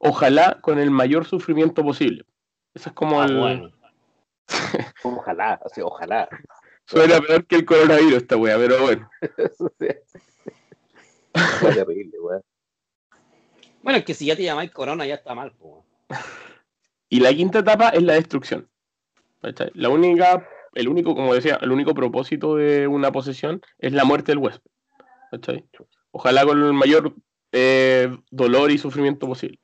Ojalá 0.00 0.58
con 0.62 0.80
el 0.80 0.90
mayor 0.90 1.26
sufrimiento 1.26 1.84
posible. 1.84 2.24
Eso 2.74 2.88
es 2.88 2.94
como 2.96 3.22
Ah, 3.22 3.26
el. 3.26 3.38
bueno. 3.38 3.70
Ojalá, 5.04 5.60
así, 5.64 5.80
ojalá. 5.80 6.28
Suena 6.86 7.20
peor 7.20 7.46
que 7.46 7.56
el 7.56 7.64
coronavirus 7.64 8.14
esta 8.14 8.36
wea, 8.36 8.56
pero 8.58 8.82
bueno. 8.82 9.08
Terrible, 11.74 12.20
weón. 12.20 12.42
Bueno, 13.82 13.98
es 13.98 14.04
que 14.04 14.14
si 14.14 14.26
ya 14.26 14.36
te 14.36 14.42
llamáis 14.44 14.70
corona, 14.70 15.06
ya 15.06 15.14
está 15.14 15.34
mal, 15.34 15.52
po. 15.52 15.84
Y 17.08 17.20
la 17.20 17.32
quinta 17.32 17.60
etapa 17.60 17.88
es 17.90 18.02
la 18.02 18.14
destrucción. 18.14 18.68
¿cachai? 19.40 19.70
La 19.74 19.88
única, 19.88 20.46
el 20.74 20.88
único, 20.88 21.14
como 21.14 21.34
decía, 21.34 21.58
el 21.62 21.72
único 21.72 21.94
propósito 21.94 22.56
de 22.56 22.86
una 22.86 23.10
posesión 23.10 23.60
es 23.78 23.92
la 23.92 24.04
muerte 24.04 24.32
del 24.32 24.38
huésped. 24.38 24.70
¿cachai? 25.30 25.64
Ojalá 26.10 26.44
con 26.44 26.62
el 26.62 26.72
mayor 26.74 27.14
eh, 27.52 28.14
dolor 28.30 28.70
y 28.70 28.78
sufrimiento 28.78 29.26
posible. 29.26 29.58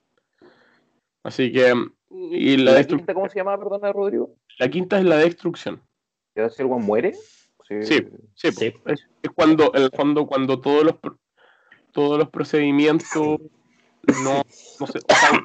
Así 1.22 1.52
que, 1.52 1.74
y 2.10 2.54
¿Y 2.54 2.56
la, 2.56 2.72
la 2.72 2.80
destru- 2.80 2.96
quinta 2.96 3.14
cómo 3.14 3.28
se 3.28 3.38
llama, 3.38 3.58
perdona, 3.58 3.92
Rodrigo? 3.92 4.34
la 4.58 4.68
quinta 4.68 4.98
es 4.98 5.04
la 5.04 5.18
destrucción. 5.18 5.82
¿Que 6.38 6.50
si 6.50 6.62
el 6.62 6.68
weón 6.68 6.84
muere? 6.84 7.14
Sí. 7.68 7.82
Sí, 7.82 8.00
po. 8.02 8.16
Sí. 8.34 8.48
Es, 8.86 9.06
es 9.22 9.30
cuando, 9.34 9.72
en 9.74 9.82
el 9.82 9.90
fondo, 9.90 10.24
cuando 10.26 10.60
todos 10.60 10.84
los, 10.84 10.94
todos 11.90 12.16
los 12.16 12.28
procedimientos 12.28 13.40
no, 14.22 14.42
no 14.80 14.86
se- 14.86 14.98
o 14.98 15.14
sea, 15.14 15.42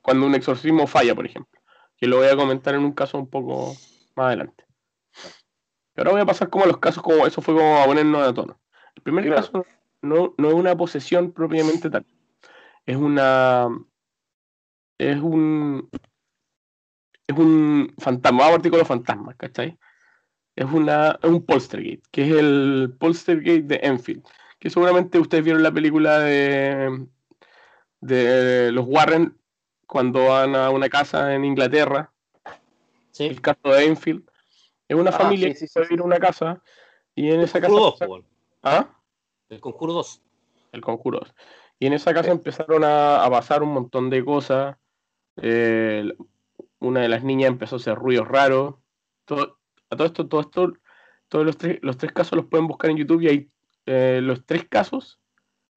cuando 0.00 0.26
un 0.26 0.34
exorcismo 0.34 0.88
falla, 0.88 1.14
por 1.14 1.26
ejemplo. 1.26 1.60
Que 1.96 2.08
lo 2.08 2.16
voy 2.16 2.26
a 2.26 2.34
comentar 2.36 2.74
en 2.74 2.82
un 2.82 2.92
caso 2.92 3.18
un 3.18 3.30
poco 3.30 3.76
más 4.16 4.26
adelante. 4.26 4.64
Y 5.94 6.00
ahora 6.00 6.10
voy 6.10 6.20
a 6.22 6.26
pasar 6.26 6.50
como 6.50 6.64
a 6.64 6.68
los 6.68 6.78
casos, 6.78 7.02
como 7.04 7.24
eso 7.24 7.40
fue 7.40 7.54
como 7.54 7.78
a 7.80 7.84
ponernos 7.84 8.26
a 8.26 8.34
tono. 8.34 8.60
El 8.96 9.02
primer 9.04 9.24
Claro. 9.24 9.42
caso 9.42 9.64
no, 10.02 10.34
no 10.38 10.48
es 10.48 10.54
una 10.54 10.76
posesión 10.76 11.30
propiamente 11.30 11.88
tal. 11.88 12.04
Es 12.84 12.96
una. 12.96 13.68
Es 14.98 15.20
un. 15.20 15.88
Es 17.28 17.36
un 17.38 17.94
fantasma. 17.98 18.38
Vamos 18.40 18.50
a 18.50 18.56
partir 18.56 18.70
con 18.72 18.78
los 18.80 18.88
fantasmas, 18.88 19.36
¿cachai? 19.36 19.78
Es, 20.54 20.66
una, 20.70 21.18
es 21.22 21.30
un 21.30 21.44
poltergeist, 21.44 22.04
que 22.10 22.22
es 22.28 22.32
el 22.36 22.94
poltergeist 22.98 23.66
de 23.66 23.80
Enfield. 23.82 24.22
Que 24.58 24.70
seguramente 24.70 25.18
ustedes 25.18 25.42
vieron 25.44 25.62
la 25.62 25.72
película 25.72 26.20
de, 26.20 27.06
de 28.00 28.70
los 28.72 28.84
Warren 28.86 29.36
cuando 29.86 30.26
van 30.28 30.54
a 30.54 30.70
una 30.70 30.88
casa 30.88 31.34
en 31.34 31.44
Inglaterra 31.44 32.10
Sí. 33.10 33.26
el 33.26 33.40
caso 33.42 33.60
de 33.68 33.84
Enfield. 33.84 34.22
Es 34.88 34.96
una 34.96 35.10
Ah, 35.10 35.14
familia 35.18 35.48
sí, 35.48 35.54
sí, 35.54 35.60
que 35.60 35.66
sí, 35.66 35.72
fue 35.72 35.82
a 35.82 35.84
vivir 35.86 36.00
a 36.00 36.04
una 36.04 36.18
casa 36.18 36.62
y 37.14 37.30
en 37.30 37.40
esa 37.40 37.60
casa. 37.60 37.72
Conjuro 37.72 37.96
2, 37.98 38.08
po. 38.22 38.24
¿Ah? 38.62 38.88
El 39.50 39.60
Conjuro 39.60 39.92
2. 39.92 40.22
El 40.72 40.80
conjuro. 40.80 41.18
dos. 41.20 41.34
Y 41.78 41.86
en 41.86 41.92
esa 41.92 42.14
casa 42.14 42.30
empezaron 42.30 42.84
a, 42.84 43.22
a 43.24 43.30
pasar 43.30 43.62
un 43.62 43.70
montón 43.74 44.08
de 44.08 44.24
cosas. 44.24 44.76
Eh, 45.36 46.10
una 46.78 47.00
de 47.00 47.08
las 47.08 47.22
niñas 47.24 47.48
empezó 47.50 47.76
a 47.76 47.78
hacer 47.78 47.96
ruidos 47.96 48.28
raros. 48.28 48.76
Todo, 49.26 49.58
a 49.92 49.96
todo 49.96 50.06
esto, 50.06 50.26
todo 50.26 50.40
esto, 50.40 50.72
todos 51.28 51.44
los 51.44 51.56
tres, 51.58 51.78
los 51.82 51.98
tres 51.98 52.12
casos 52.12 52.36
los 52.36 52.46
pueden 52.46 52.66
buscar 52.66 52.90
en 52.90 52.96
YouTube 52.96 53.22
y 53.22 53.28
hay 53.28 53.50
eh, 53.86 54.20
los 54.22 54.44
tres 54.46 54.66
casos. 54.68 55.20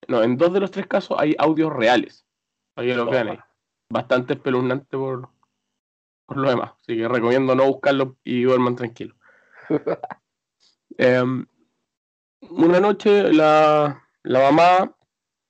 No, 0.07 0.23
en 0.23 0.37
dos 0.37 0.53
de 0.53 0.61
los 0.61 0.71
tres 0.71 0.87
casos 0.87 1.17
hay 1.19 1.35
audios 1.37 1.73
reales. 1.73 2.25
Para 2.73 2.87
que 2.87 2.95
lo 2.95 3.09
vean 3.09 3.27
ahí. 3.29 3.39
Bastante 3.89 4.33
espeluznante 4.33 4.97
por, 4.97 5.29
por 6.25 6.37
lo 6.37 6.49
demás. 6.49 6.71
Así 6.81 6.95
que 6.95 7.07
recomiendo 7.07 7.55
no 7.55 7.65
buscarlo 7.65 8.17
y 8.23 8.43
duerman 8.43 8.75
tranquilos. 8.75 9.17
Em, 10.97 11.45
una 12.51 12.79
noche 12.79 13.33
la, 13.33 14.01
la 14.23 14.39
mamá 14.39 14.95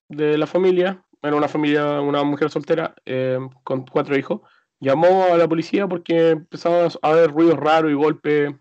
de 0.09 0.39
la 0.39 0.47
familia, 0.47 1.05
era 1.21 1.35
una 1.35 1.47
familia, 1.47 2.01
una 2.01 2.23
mujer 2.23 2.49
soltera 2.49 2.95
em, 3.05 3.47
con 3.63 3.85
cuatro 3.85 4.17
hijos, 4.17 4.41
llamó 4.79 5.25
a 5.25 5.37
la 5.37 5.47
policía 5.47 5.87
porque 5.87 6.31
empezaban 6.31 6.89
a 7.01 7.09
haber 7.09 7.31
ruidos 7.31 7.57
raros 7.57 7.91
y 7.91 7.95
golpes 7.95 8.53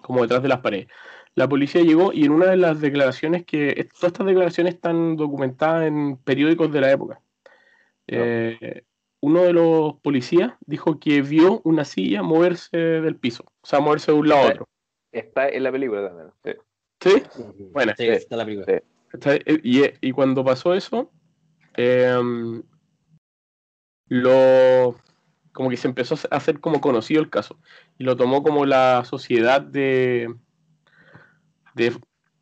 como 0.00 0.22
detrás 0.22 0.42
de 0.42 0.48
las 0.48 0.60
paredes. 0.60 0.88
La 1.34 1.48
policía 1.48 1.82
llegó 1.82 2.12
y 2.12 2.24
en 2.24 2.32
una 2.32 2.46
de 2.46 2.56
las 2.56 2.80
declaraciones 2.80 3.44
que, 3.44 3.88
todas 3.94 4.12
estas 4.12 4.26
declaraciones 4.26 4.74
están 4.74 5.16
documentadas 5.16 5.86
en 5.86 6.16
periódicos 6.16 6.72
de 6.72 6.80
la 6.80 6.90
época. 6.90 7.20
Eh, 8.08 8.82
uno 9.20 9.42
de 9.42 9.52
los 9.52 9.94
policías 10.00 10.54
dijo 10.66 10.98
que 10.98 11.22
vio 11.22 11.60
una 11.64 11.84
silla 11.84 12.22
moverse 12.22 12.76
del 12.76 13.16
piso, 13.16 13.44
o 13.60 13.66
sea, 13.66 13.78
moverse 13.80 14.10
de 14.10 14.18
un 14.18 14.28
lado 14.28 14.42
a 14.42 14.50
otro. 14.50 14.68
Está 15.12 15.48
en 15.48 15.62
la 15.62 15.72
película 15.72 16.08
también. 16.08 16.30
sí. 16.44 16.52
¿Sí? 17.00 17.22
Bueno, 17.72 17.92
Sí, 17.96 18.06
está 18.08 18.36
la 18.36 18.44
película. 18.44 18.66
Sí. 18.66 18.84
¿Cachai? 19.08 19.40
Eh, 19.44 19.60
Y, 19.62 19.82
y 20.00 20.12
cuando 20.12 20.44
pasó 20.44 20.74
eso, 20.74 21.10
lo 24.10 24.96
como 25.52 25.70
que 25.70 25.76
se 25.76 25.88
empezó 25.88 26.14
a 26.30 26.36
hacer 26.36 26.60
como 26.60 26.80
conocido 26.80 27.22
el 27.22 27.30
caso. 27.30 27.56
Y 27.96 28.04
lo 28.04 28.16
tomó 28.16 28.42
como 28.42 28.66
la 28.66 29.04
sociedad 29.04 29.60
de, 29.60 30.34
de, 31.74 31.96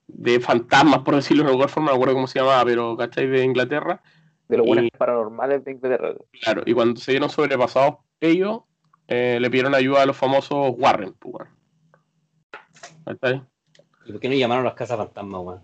de 0.08 0.40
fantasmas, 0.40 1.00
por 1.00 1.14
decirlo 1.14 1.44
de 1.44 1.50
alguna 1.50 1.68
forma, 1.68 1.86
no 1.86 1.92
me 1.92 1.96
acuerdo 1.96 2.14
cómo 2.14 2.26
se 2.26 2.40
llamaba, 2.40 2.64
pero 2.64 2.96
¿cachai? 2.96 3.26
De 3.26 3.44
Inglaterra. 3.44 4.02
De 4.48 4.56
los 4.56 4.66
buenos 4.66 4.90
paranormales 4.96 5.64
de 5.64 5.72
Inglaterra. 5.72 6.14
Claro, 6.42 6.62
y 6.64 6.72
cuando 6.72 7.00
se 7.00 7.12
vieron 7.12 7.28
sobrepasados 7.28 7.96
ellos, 8.20 8.62
eh, 9.06 9.38
le 9.40 9.50
pidieron 9.50 9.74
ayuda 9.74 10.02
a 10.02 10.06
los 10.06 10.16
famosos 10.16 10.74
Warren, 10.76 11.14
pues. 11.18 11.48
¿Cachai? 13.04 13.42
¿Y 14.06 14.12
por 14.12 14.20
qué 14.20 14.28
no 14.28 14.34
llamaron 14.34 14.64
a 14.64 14.68
las 14.68 14.74
casas 14.74 14.96
fantasmas, 14.96 15.40
weón? 15.42 15.62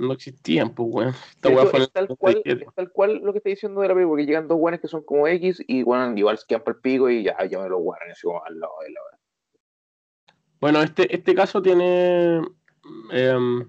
No 0.00 0.14
existían, 0.14 0.74
pues, 0.74 0.88
weón. 0.90 1.14
El 1.42 1.82
es, 1.82 1.92
tal 1.92 2.08
cual, 2.16 2.34
97. 2.36 2.64
es 2.66 2.74
tal 2.74 2.90
cual 2.90 3.20
lo 3.22 3.32
que 3.32 3.38
está 3.38 3.50
diciendo 3.50 3.82
de 3.82 3.88
la 3.88 3.94
película, 3.94 4.12
porque 4.12 4.24
llegan 4.24 4.48
dos 4.48 4.56
guanes 4.56 4.80
que 4.80 4.88
son 4.88 5.04
como 5.04 5.28
X 5.28 5.62
y 5.66 5.82
bueno, 5.82 6.16
igual 6.16 6.38
se 6.38 6.46
quedan 6.46 6.64
por 6.64 6.76
el 6.76 6.80
pico 6.80 7.10
y 7.10 7.22
ya 7.22 7.36
llaman 7.44 7.68
los 7.68 7.82
guanes 7.82 8.12
así 8.12 8.22
como 8.22 8.42
al 8.42 8.58
lado 8.58 8.72
de 8.82 8.90
la 8.92 9.00
Bueno, 10.58 10.80
este, 10.80 11.14
este 11.14 11.34
caso 11.34 11.60
tiene 11.60 12.40
em, 13.12 13.68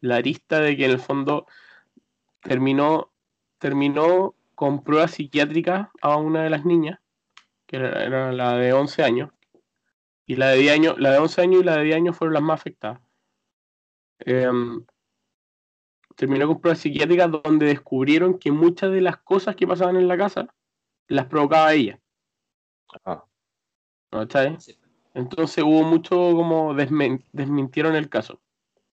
la 0.00 0.16
arista 0.16 0.60
de 0.60 0.76
que 0.76 0.86
en 0.86 0.90
el 0.90 0.98
fondo 0.98 1.46
terminó, 2.42 3.12
terminó 3.58 4.34
con 4.56 4.82
pruebas 4.82 5.12
psiquiátricas 5.12 5.86
a 6.02 6.16
una 6.16 6.42
de 6.42 6.50
las 6.50 6.64
niñas, 6.64 6.98
que 7.66 7.76
era, 7.76 8.02
era 8.02 8.32
la 8.32 8.56
de 8.56 8.72
11 8.72 9.04
años, 9.04 9.30
y 10.26 10.34
la 10.34 10.48
de 10.48 10.58
10 10.58 10.72
años, 10.72 10.98
la 10.98 11.12
de 11.12 11.18
11 11.18 11.42
años 11.42 11.60
y 11.60 11.64
la 11.64 11.76
de 11.76 11.84
10 11.84 11.96
años 11.96 12.16
fueron 12.16 12.34
las 12.34 12.42
más 12.42 12.60
afectadas. 12.60 13.00
Em, 14.18 14.84
terminó 16.20 16.46
con 16.46 16.60
pruebas 16.60 16.80
psiquiátricas 16.80 17.30
donde 17.30 17.64
descubrieron 17.64 18.38
que 18.38 18.52
muchas 18.52 18.92
de 18.92 19.00
las 19.00 19.16
cosas 19.16 19.56
que 19.56 19.66
pasaban 19.66 19.96
en 19.96 20.06
la 20.06 20.18
casa 20.18 20.54
las 21.08 21.24
provocaba 21.24 21.72
ella. 21.72 21.98
Ah. 23.06 23.24
¿Cachai? 24.10 24.56
Sí. 24.60 24.76
Entonces 25.14 25.64
hubo 25.64 25.82
mucho 25.82 26.10
como 26.10 26.74
desmen- 26.74 27.24
desmintieron 27.32 27.96
el 27.96 28.10
caso. 28.10 28.38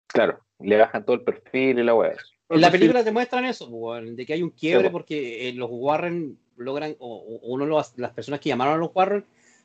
Claro, 0.07 0.39
le 0.61 0.77
bajan 0.77 1.05
todo 1.05 1.17
el 1.17 1.23
perfil 1.23 1.81
y 1.81 1.83
la 1.83 1.95
weá. 1.95 2.15
En 2.49 2.61
la 2.61 2.71
película 2.71 3.03
te 3.03 3.11
muestran 3.11 3.45
eso, 3.45 3.69
pues, 3.69 4.17
de 4.17 4.25
que 4.25 4.33
hay 4.35 4.43
un 4.45 4.51
quiebre 4.51 4.87
Sí, 4.87 4.93
porque 4.93 5.49
eh, 5.49 5.53
los 5.53 5.69
Warren 5.73 6.39
logran, 6.57 6.95
o, 7.01 7.17
o 7.17 7.49
uno 7.49 7.65
de 7.65 7.71
los- 7.71 7.99
las 7.99 8.13
personas 8.13 8.39
que 8.39 8.51
llamaron 8.51 8.75
a 8.75 8.79
los 8.79 8.91
Warren 8.95 9.25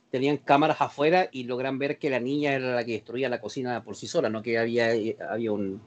tenían 0.10 0.38
cámaras 0.38 0.82
afuera 0.82 1.30
y 1.32 1.44
logran 1.44 1.78
ver 1.78 2.00
que 2.00 2.10
la 2.10 2.20
niña 2.20 2.54
era 2.54 2.74
la 2.74 2.84
que 2.84 2.94
destruía 2.94 3.30
la 3.30 3.40
cocina 3.40 3.84
por 3.84 3.96
sí 3.96 4.08
sola, 4.08 4.30
no 4.30 4.42
que 4.42 4.58
había, 4.58 4.96
eh, 4.96 5.16
había 5.30 5.52
un, 5.52 5.80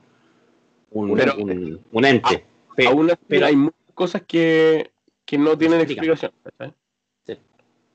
un, 0.95 1.14
Pero- 1.16 1.36
un- 1.36 1.80
un 1.92 2.05
ente. 2.05 2.45
Pe- 2.76 2.86
aún 2.86 3.11
así 3.11 3.20
pero- 3.28 3.47
hay 3.47 3.57
muchas 3.57 3.92
cosas 3.95 4.22
que, 4.26 4.90
que 5.24 5.38
no 5.38 5.57
tienen 5.59 5.80
explicación. 5.80 6.32
Sí. 7.26 7.38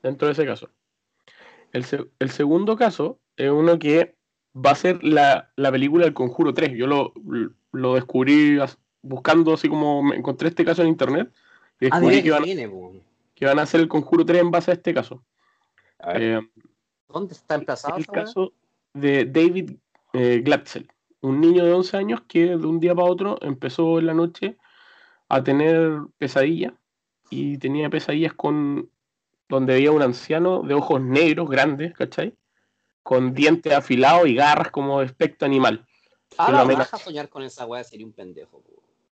Dentro 0.02 0.26
de 0.28 0.32
ese 0.32 0.46
caso. 0.46 0.70
El, 1.72 1.84
el 2.18 2.30
segundo 2.30 2.76
caso 2.76 3.18
es 3.36 3.50
uno 3.50 3.78
que 3.78 4.14
va 4.54 4.70
a 4.72 4.74
ser 4.74 5.02
la, 5.04 5.50
la 5.56 5.70
película 5.70 6.06
El 6.06 6.14
Conjuro 6.14 6.52
3. 6.54 6.72
Yo 6.76 6.86
lo, 6.86 7.12
lo 7.72 7.94
descubrí 7.94 8.58
buscando 9.02 9.54
así 9.54 9.68
como 9.68 10.02
me 10.02 10.16
encontré 10.16 10.48
este 10.48 10.64
caso 10.64 10.82
en 10.82 10.88
internet. 10.88 11.30
Y 11.80 11.86
ah, 11.86 12.00
descubrí 12.00 12.16
de 12.16 12.22
que, 12.22 12.30
van, 12.30 12.42
viene, 12.42 12.70
que 13.34 13.46
van 13.46 13.58
a 13.58 13.62
hacer 13.62 13.80
El 13.80 13.88
Conjuro 13.88 14.24
3 14.24 14.40
en 14.42 14.50
base 14.50 14.70
a 14.70 14.74
este 14.74 14.92
caso. 14.94 15.22
A 15.98 16.12
ver, 16.14 16.22
Eh, 16.22 16.40
¿Dónde 17.08 17.34
está 17.34 17.54
emplazado? 17.56 17.96
el 17.98 18.06
caso 18.06 18.52
de 18.94 19.24
David 19.26 19.72
eh, 20.12 20.40
Glatzel, 20.44 20.88
un 21.22 21.40
niño 21.40 21.64
de 21.64 21.72
11 21.72 21.96
años 21.96 22.22
que 22.26 22.56
de 22.56 22.66
un 22.66 22.80
día 22.80 22.94
para 22.94 23.08
otro 23.08 23.38
empezó 23.42 23.98
en 23.98 24.06
la 24.06 24.14
noche 24.14 24.56
a 25.28 25.42
tener 25.42 26.00
pesadillas 26.18 26.72
y 27.28 27.58
tenía 27.58 27.90
pesadillas 27.90 28.32
con 28.32 28.90
donde 29.48 29.74
había 29.74 29.92
un 29.92 30.02
anciano 30.02 30.62
de 30.62 30.74
ojos 30.74 31.00
negros 31.00 31.48
grandes, 31.50 31.92
¿cachai? 31.94 32.34
Con 33.02 33.34
dientes 33.34 33.72
afilados 33.72 34.28
y 34.28 34.34
garras 34.34 34.70
como 34.70 35.00
de 35.00 35.06
aspecto 35.06 35.44
animal. 35.44 35.86
Ah, 36.38 36.52
lo 36.52 36.58
amenaza. 36.58 36.92
raja 36.92 37.04
soñar 37.04 37.28
con 37.28 37.42
esa 37.42 37.66
weá 37.66 37.82
sería 37.82 38.06
un 38.06 38.12
pendejo. 38.12 38.62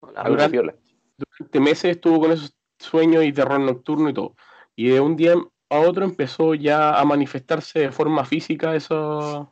durante- 0.02 0.50
piola. 0.50 0.76
Durante 1.18 1.60
meses 1.60 1.92
estuvo 1.92 2.20
con 2.20 2.32
esos 2.32 2.54
sueños 2.78 3.24
y 3.24 3.32
terror 3.32 3.60
nocturno 3.60 4.10
y 4.10 4.14
todo. 4.14 4.36
Y 4.76 4.90
de 4.90 5.00
un 5.00 5.16
día 5.16 5.34
a 5.70 5.80
otro 5.80 6.04
empezó 6.04 6.54
ya 6.54 7.00
a 7.00 7.06
manifestarse 7.06 7.80
de 7.80 7.92
forma 7.92 8.26
física 8.26 8.76
eso, 8.76 9.52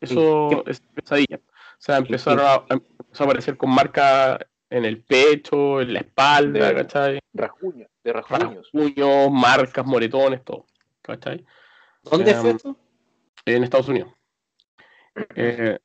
eso, 0.00 0.64
esa 0.66 0.82
pesadilla. 0.94 1.40
O 1.78 1.80
sea, 1.80 1.98
empezaron 1.98 2.44
a, 2.44 2.64
empezó 2.68 3.22
a 3.22 3.26
aparecer 3.26 3.56
con 3.56 3.70
marcas 3.70 4.38
en 4.70 4.84
el 4.84 5.02
pecho, 5.02 5.80
en 5.80 5.94
la 5.94 6.00
espalda, 6.00 6.68
De- 6.68 6.74
¿cachai? 6.74 7.20
Rasguño, 7.32 7.86
de 8.02 8.12
rasguños. 8.12 8.54
Rasguños, 8.72 9.30
marcas, 9.30 9.86
moretones, 9.86 10.44
todo. 10.44 10.66
¿Cachai? 11.02 11.44
¿Dónde 12.02 12.32
Em, 12.32 12.36
fue 12.36 12.50
esto? 12.50 12.76
En 13.46 13.64
Estados 13.64 13.88
Unidos. 13.88 14.12
Eh, 15.36 15.78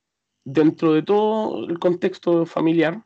dentro 0.44 0.94
de 0.94 1.04
todo 1.04 1.66
el 1.68 1.80
contexto 1.80 2.46
familiar, 2.46 3.04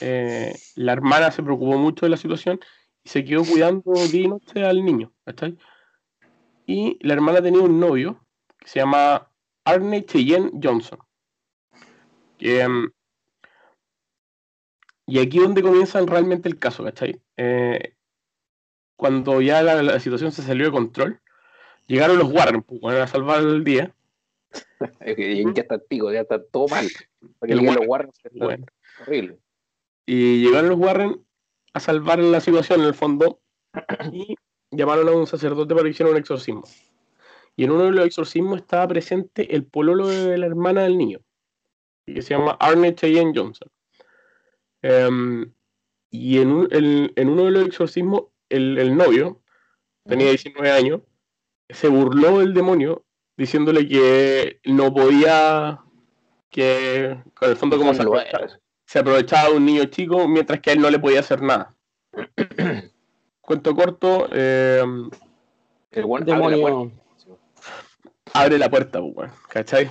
eh, 0.00 0.52
la 0.74 0.92
hermana 0.92 1.30
se 1.30 1.42
preocupó 1.42 1.78
mucho 1.78 2.06
de 2.06 2.10
la 2.10 2.16
situación 2.16 2.58
y 3.04 3.08
se 3.08 3.24
quedó 3.24 3.44
cuidando 3.44 3.92
día 4.10 4.22
y 4.22 4.28
noche 4.28 4.64
al 4.64 4.84
niño. 4.84 5.12
¿cachai? 5.24 5.56
Y 6.66 6.98
la 7.06 7.14
hermana 7.14 7.40
tenía 7.42 7.60
un 7.62 7.78
novio 7.78 8.24
que 8.58 8.66
se 8.68 8.80
llama 8.80 9.30
Arne 9.64 10.04
Cheyenne 10.04 10.50
Johnson. 10.62 10.98
Que, 12.40 12.60
em, 12.62 12.90
y 15.06 15.18
aquí 15.18 15.38
es 15.38 15.44
donde 15.44 15.62
comienza 15.62 16.00
realmente 16.06 16.48
el 16.48 16.58
caso, 16.58 16.84
¿cachai? 16.84 17.20
Eh, 17.36 17.94
cuando 18.96 19.40
ya 19.40 19.62
la, 19.62 19.82
la 19.82 20.00
situación 20.00 20.32
se 20.32 20.42
salió 20.42 20.66
de 20.66 20.72
control, 20.72 21.20
llegaron 21.86 22.18
los 22.18 22.32
Warren 22.32 22.62
pues, 22.62 22.80
bueno, 22.80 23.02
a 23.02 23.06
salvar 23.06 23.40
el 23.40 23.62
día. 23.64 23.94
Ya 25.56 25.62
está 25.62 25.78
pico, 25.78 26.12
ya 26.12 26.20
está 26.22 26.42
todo 26.42 26.66
mal. 26.68 26.88
Porque 27.38 27.52
El 27.52 27.60
el 27.60 27.66
Warren- 27.66 27.78
los 27.78 27.86
Warren 27.88 28.10
Bueno. 28.32 28.66
horrible. 29.00 29.38
Y 30.06 30.42
llegaron 30.42 30.70
los 30.70 30.78
Warren 30.78 31.24
a 31.72 31.80
salvar 31.80 32.18
la 32.18 32.40
situación 32.40 32.80
en 32.80 32.86
el 32.86 32.94
fondo 32.94 33.40
y 34.12 34.34
llamaron 34.70 35.08
a 35.08 35.12
un 35.12 35.26
sacerdote 35.26 35.74
para 35.74 35.84
que 35.84 35.90
hiciera 35.90 36.10
un 36.10 36.16
exorcismo. 36.18 36.64
Y 37.56 37.64
en 37.64 37.70
uno 37.72 37.84
de 37.84 37.92
los 37.92 38.06
exorcismos 38.06 38.60
estaba 38.60 38.88
presente 38.88 39.54
el 39.54 39.64
pololo 39.64 40.08
de 40.08 40.38
la 40.38 40.46
hermana 40.46 40.82
del 40.84 40.96
niño, 40.98 41.20
que 42.14 42.22
se 42.22 42.34
llama 42.34 42.56
Arne 42.60 42.94
Cheyenne 42.94 43.32
Johnson. 43.34 43.68
Em, 44.82 45.52
y 46.10 46.38
en, 46.38 46.50
un- 46.52 46.68
en- 46.70 47.12
en 47.16 47.28
uno 47.28 47.44
de 47.44 47.50
los 47.50 47.66
exorcismos, 47.66 48.24
el, 48.48 48.78
el 48.78 48.96
novio, 48.96 49.40
tenía 50.04 50.30
19 50.30 50.70
años, 50.70 51.00
se 51.68 51.88
burló 51.88 52.38
del 52.40 52.52
demonio 52.54 53.04
diciéndole 53.36 53.86
que 53.86 54.60
no 54.64 54.92
podía, 54.92 55.80
que 56.50 57.16
con 57.34 57.50
el 57.50 57.56
fondo 57.56 57.78
como 57.78 57.94
se 57.94 58.02
aprovechaba, 58.02 58.48
se 58.86 58.98
aprovechaba 58.98 59.50
de 59.50 59.56
un 59.56 59.64
niño 59.66 59.84
chico 59.84 60.26
mientras 60.26 60.60
que 60.60 60.70
a 60.70 60.72
él 60.72 60.80
no 60.80 60.90
le 60.90 60.98
podía 60.98 61.20
hacer 61.20 61.40
nada. 61.42 61.74
Cuento 63.40 63.74
corto, 63.74 64.28
eh, 64.32 64.82
El 65.92 66.04
buen 66.04 66.22
abre 66.24 66.32
la 66.32 66.38
puerta. 66.40 66.56
Demonio. 66.56 66.92
abre 68.34 68.58
la 68.58 68.70
puerta, 68.70 69.00
pues, 69.14 69.30
¿cachai? 69.48 69.90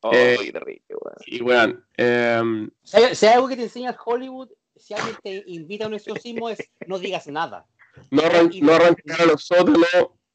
Oh, 0.00 0.10
Eh, 0.14 0.36
qué 0.40 0.52
terrible, 0.52 0.84
weón. 0.90 1.16
Y 1.26 1.42
weón, 1.42 1.86
eh, 1.96 2.68
Si 2.84 2.96
hay, 2.96 3.14
si 3.14 3.26
hay 3.26 3.34
algo 3.34 3.48
que 3.48 3.56
te 3.56 3.62
enseña 3.64 3.96
Hollywood, 4.04 4.48
si 4.76 4.94
alguien 4.94 5.16
te 5.22 5.42
invita 5.46 5.84
a 5.84 5.88
un 5.88 5.94
exorcismo, 5.94 6.48
es 6.48 6.58
no 6.86 6.98
digas 6.98 7.26
nada. 7.26 7.66
no, 8.12 8.22
arran- 8.22 8.50
no 8.62 8.72
arrancar 8.74 9.20
a 9.22 9.26
los 9.26 9.44
sótanos 9.44 9.84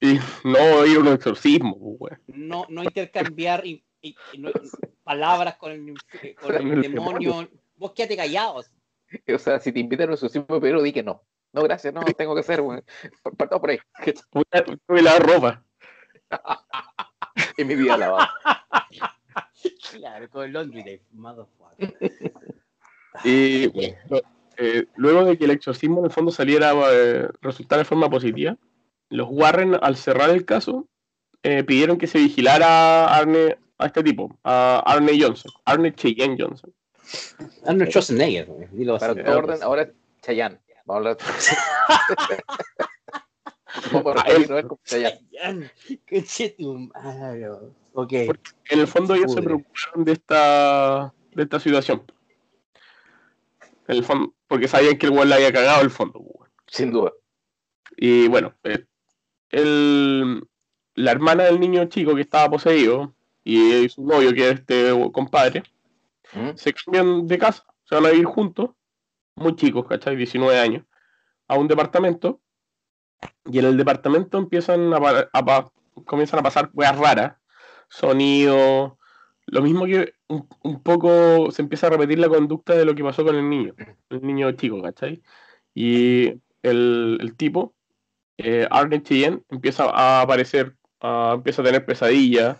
y 0.01 0.19
no 0.43 0.85
ir 0.85 0.97
a 0.97 0.99
un 0.99 1.07
exorcismo, 1.07 1.77
pues, 1.97 2.11
weón. 2.11 2.21
No, 2.27 2.65
no 2.69 2.83
intercambiar 2.83 3.65
y- 3.65 3.85
y- 4.01 4.15
y 4.33 4.37
no- 4.37 4.51
palabras 5.03 5.55
con 5.55 5.71
el, 5.71 5.93
con 6.41 6.55
el 6.55 6.71
El 6.73 6.81
demonio. 6.81 7.47
Vos 7.77 7.93
quédate 7.93 8.17
callados. 8.17 8.69
O 9.33 9.37
sea, 9.37 9.59
si 9.59 9.71
te 9.71 9.79
invitan 9.79 10.05
a 10.05 10.07
un 10.09 10.13
exorcismo, 10.13 10.59
pero 10.59 10.81
di 10.81 10.91
que 10.91 11.03
no. 11.03 11.23
No, 11.53 11.61
gracias, 11.63 11.93
no, 11.93 12.01
tengo 12.17 12.33
que 12.33 12.41
hacer, 12.41 12.59
weón. 12.61 12.83
Partamos 13.37 13.61
por 13.61 13.69
ahí. 13.69 13.79
Voy 14.33 14.43
a, 14.51 14.63
voy 14.87 14.99
a 14.99 15.03
lavar 15.03 15.25
ropa. 15.25 15.63
En 17.57 17.67
mi 17.67 17.75
vida 17.75 17.97
lavado. 17.97 18.27
Claro, 19.91 20.29
con 20.29 20.45
el 20.45 20.53
laundry 20.53 20.83
day, 20.83 21.01
motherfucker. 21.11 21.93
Y 23.23 23.67
lo- 24.09 24.21
eh, 24.57 24.85
luego 24.95 25.23
de 25.25 25.37
que 25.37 25.45
el 25.45 25.51
exorcismo 25.51 25.99
en 25.99 26.05
el 26.05 26.11
fondo 26.11 26.31
saliera 26.31 26.73
eh, 26.91 27.27
resultara 27.41 27.79
de 27.79 27.85
forma 27.85 28.09
positiva, 28.09 28.57
los 29.09 29.27
Warren 29.29 29.77
al 29.81 29.95
cerrar 29.97 30.31
el 30.31 30.45
caso 30.45 30.87
eh, 31.43 31.63
pidieron 31.63 31.97
que 31.99 32.07
se 32.07 32.17
vigilara 32.17 33.05
a 33.05 33.17
Arne 33.17 33.57
a 33.77 33.85
este 33.87 34.01
tipo, 34.03 34.35
a 34.43 34.81
Arne 34.85 35.11
Johnson, 35.19 35.51
Arne 35.65 35.93
Cheyenne 35.93 36.37
Johnson. 36.39 36.73
Arnold 37.65 37.89
Schwarzenegger, 37.91 38.45
güey, 38.47 38.67
dilo 38.71 38.95
así. 38.95 39.05
Para 39.05 39.23
todo 39.23 39.37
orden, 39.37 39.61
ahora 39.61 39.81
es 39.83 39.89
Chayanne. 40.21 40.59
Vamos 40.85 41.05
a 41.07 41.09
hablar. 41.11 41.17
Chayanne. 44.85 45.19
Chayanne, 45.31 45.71
qué 46.07 46.23
chetumare. 47.93 48.29
Ok. 48.29 48.39
En 48.69 48.79
el 48.79 48.87
fondo 48.87 49.15
ellos 49.15 49.33
se 49.33 49.41
preocuparon 49.41 50.03
de 50.05 50.11
esta, 50.13 51.13
de 51.33 51.43
esta 51.43 51.59
situación. 51.59 52.03
En 53.87 53.97
el 53.97 54.03
fondo, 54.03 54.33
porque 54.47 54.67
sabían 54.67 54.97
que 54.97 55.07
el 55.07 55.11
weón 55.13 55.29
le 55.29 55.35
había 55.35 55.51
cagado 55.51 55.81
el 55.81 55.89
fondo. 55.91 56.19
pues. 56.23 56.49
Sin 56.67 56.91
duda. 56.91 57.11
Y 57.97 58.27
bueno, 58.27 58.53
eh, 58.63 58.85
el- 59.49 60.41
la 60.95 61.11
hermana 61.11 61.43
del 61.43 61.59
niño 61.59 61.85
chico 61.85 62.15
que 62.15 62.21
estaba 62.21 62.49
poseído 62.49 63.15
y 63.43 63.87
su 63.89 64.05
novio, 64.05 64.33
que 64.33 64.49
es 64.49 64.59
este 64.59 64.91
compadre, 65.11 65.63
¿Mm? 66.33 66.51
se 66.55 66.73
cambian 66.73 67.27
de 67.27 67.37
casa, 67.37 67.63
se 67.83 67.95
van 67.95 68.05
a 68.05 68.09
vivir 68.09 68.25
juntos, 68.25 68.69
muy 69.35 69.55
chicos, 69.55 69.85
¿cachai? 69.87 70.15
19 70.15 70.57
años, 70.59 70.85
a 71.47 71.55
un 71.57 71.67
departamento. 71.67 72.39
Y 73.45 73.59
en 73.59 73.65
el 73.65 73.77
departamento 73.77 74.37
empiezan 74.37 74.93
a, 74.93 75.29
a 75.33 75.71
comienzan 76.05 76.39
a 76.39 76.43
pasar 76.43 76.69
weas 76.73 76.97
raras, 76.97 77.35
sonidos, 77.93 78.93
lo 79.45 79.61
mismo 79.61 79.85
que 79.85 80.13
un, 80.27 80.47
un 80.63 80.81
poco 80.81 81.51
se 81.51 81.61
empieza 81.61 81.87
a 81.87 81.89
repetir 81.91 82.19
la 82.19 82.29
conducta 82.29 82.75
de 82.75 82.85
lo 82.85 82.95
que 82.95 83.03
pasó 83.03 83.23
con 83.23 83.35
el 83.35 83.49
niño, 83.49 83.73
el 84.09 84.21
niño 84.21 84.51
chico, 84.53 84.81
¿cachai? 84.81 85.21
Y 85.75 86.33
el, 86.63 87.17
el 87.21 87.35
tipo, 87.35 87.73
eh, 88.37 88.67
Arne 88.71 89.03
Cheyenne, 89.03 89.41
empieza 89.49 89.85
a 89.85 90.21
aparecer, 90.21 90.75
a- 91.01 91.33
empieza 91.35 91.61
a 91.61 91.65
tener 91.65 91.85
pesadillas, 91.85 92.57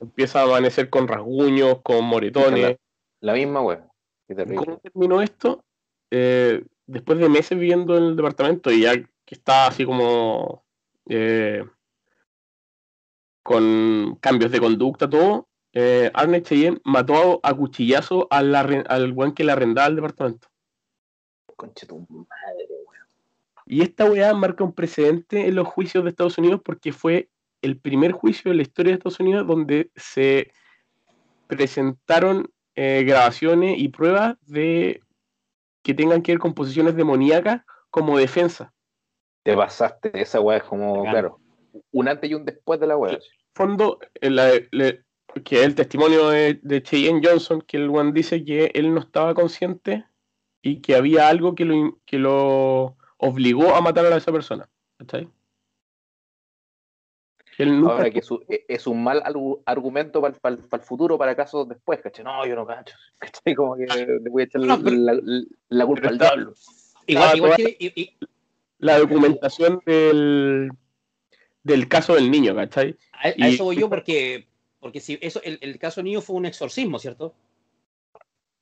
empieza 0.00 0.40
a 0.40 0.44
amanecer 0.44 0.90
con 0.90 1.08
rasguños, 1.08 1.80
con 1.82 2.04
moretones. 2.04 2.76
La 3.20 3.32
misma, 3.32 3.62
weón. 3.62 3.84
Qué 4.26 4.34
terrible. 4.34 4.56
¿Cómo 4.56 4.78
terminó 4.78 5.22
esto? 5.22 5.64
Eh, 6.10 6.62
después 6.86 7.18
de 7.18 7.28
meses 7.28 7.58
viviendo 7.58 7.96
en 7.96 8.04
el 8.04 8.16
departamento 8.16 8.70
y 8.70 8.82
ya 8.82 8.94
que 8.96 9.34
está 9.34 9.66
así 9.66 9.84
como 9.84 10.64
eh, 11.08 11.64
con 13.48 14.18
cambios 14.20 14.52
de 14.52 14.60
conducta, 14.60 15.08
todo, 15.08 15.48
eh, 15.72 16.10
Arne 16.12 16.42
Cheyenne 16.42 16.82
mató 16.84 17.40
a, 17.42 17.48
a 17.48 17.54
cuchillazo 17.54 18.26
al, 18.30 18.54
al 18.54 19.12
buen 19.14 19.32
que 19.32 19.42
le 19.42 19.52
arrendaba 19.52 19.88
el 19.88 19.96
departamento. 19.96 20.48
conche 21.56 21.86
tu 21.86 22.00
madre, 22.00 22.66
weón. 22.68 23.06
Y 23.64 23.80
esta 23.80 24.04
weá 24.04 24.34
marca 24.34 24.64
un 24.64 24.74
precedente 24.74 25.46
en 25.46 25.54
los 25.54 25.66
juicios 25.66 26.04
de 26.04 26.10
Estados 26.10 26.36
Unidos 26.36 26.60
porque 26.62 26.92
fue 26.92 27.30
el 27.62 27.78
primer 27.78 28.12
juicio 28.12 28.50
en 28.50 28.58
la 28.58 28.64
historia 28.64 28.90
de 28.90 28.96
Estados 28.98 29.20
Unidos 29.20 29.46
donde 29.46 29.90
se 29.96 30.52
presentaron 31.46 32.50
eh, 32.74 33.02
grabaciones 33.06 33.78
y 33.78 33.88
pruebas 33.88 34.36
de 34.42 35.00
que 35.82 35.94
tengan 35.94 36.20
que 36.20 36.32
ver 36.32 36.38
con 36.38 36.52
posiciones 36.52 36.96
demoníacas 36.96 37.62
como 37.88 38.18
defensa. 38.18 38.74
Te 39.42 39.56
pasaste, 39.56 40.10
esa 40.20 40.38
weá 40.38 40.58
es 40.58 40.64
como, 40.64 41.04
claro, 41.04 41.40
un 41.92 42.08
antes 42.08 42.30
y 42.30 42.34
un 42.34 42.44
después 42.44 42.78
de 42.78 42.86
la 42.86 42.98
weá. 42.98 43.18
Fondo, 43.58 43.98
la- 44.20 44.52
le- 44.70 45.04
que 45.44 45.62
el 45.64 45.74
testimonio 45.74 46.28
de, 46.30 46.58
de 46.62 46.82
Cheyenne 46.82 47.20
Johnson, 47.22 47.60
que 47.60 47.76
el 47.76 47.90
one 47.90 48.12
dice 48.12 48.44
que 48.44 48.70
él 48.74 48.94
no 48.94 49.00
estaba 49.00 49.34
consciente 49.34 50.04
y 50.62 50.80
que 50.80 50.94
había 50.96 51.28
algo 51.28 51.54
que 51.54 51.64
lo, 51.64 51.98
que 52.06 52.18
lo 52.18 52.96
obligó 53.18 53.74
a 53.74 53.80
matar 53.80 54.06
a 54.06 54.16
esa 54.16 54.32
persona. 54.32 54.68
¿Cachai? 54.98 55.28
Que 57.56 57.64
él 57.64 57.80
nunca 57.80 57.92
Ahora 57.94 58.10
que 58.10 58.20
es 58.20 58.30
un- 58.30 58.44
e- 58.48 58.64
es 58.68 58.86
un 58.86 59.02
mal 59.02 59.22
argu- 59.24 59.60
argumento 59.66 60.20
para 60.20 60.54
el 60.54 60.80
futuro, 60.82 61.18
para 61.18 61.34
casos 61.36 61.68
después, 61.68 62.00
¿cachai? 62.00 62.24
No, 62.24 62.46
yo 62.46 62.54
no 62.56 62.66
cacho. 62.66 62.96
¿Cachai? 63.18 63.54
Como 63.54 63.76
que 63.76 63.86
le 63.86 64.30
voy 64.30 64.42
a 64.42 64.44
echar 64.46 64.60
la, 64.62 64.76
No, 64.76 64.82
pero- 64.84 64.96
la- 64.96 65.20
la 65.68 65.86
culpa 65.86 66.08
al 66.08 66.18
diablo. 66.18 66.54
Igual, 67.06 67.28
Ah, 67.32 67.36
igual 67.36 67.50
toda- 67.52 67.56
tiene- 67.56 67.76
y- 67.80 68.00
y- 68.02 68.16
la 68.78 68.98
documentación 68.98 69.80
del, 69.86 70.70
del 71.68 71.88
caso 71.88 72.14
del 72.14 72.30
niño, 72.30 72.54
¿cachai? 72.54 72.96
a, 73.12 73.28
a 73.28 73.34
Y- 73.36 73.54
eso 73.54 73.64
voy 73.64 73.76
yo 73.76 73.88
porque, 73.90 74.48
porque 74.80 75.00
si 75.00 75.18
eso, 75.20 75.40
el, 75.44 75.58
el 75.60 75.78
caso 75.78 76.02
niño 76.02 76.20
fue 76.20 76.36
un 76.36 76.46
exorcismo, 76.46 76.98
¿cierto? 76.98 77.34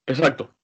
Exacto. 0.06 0.54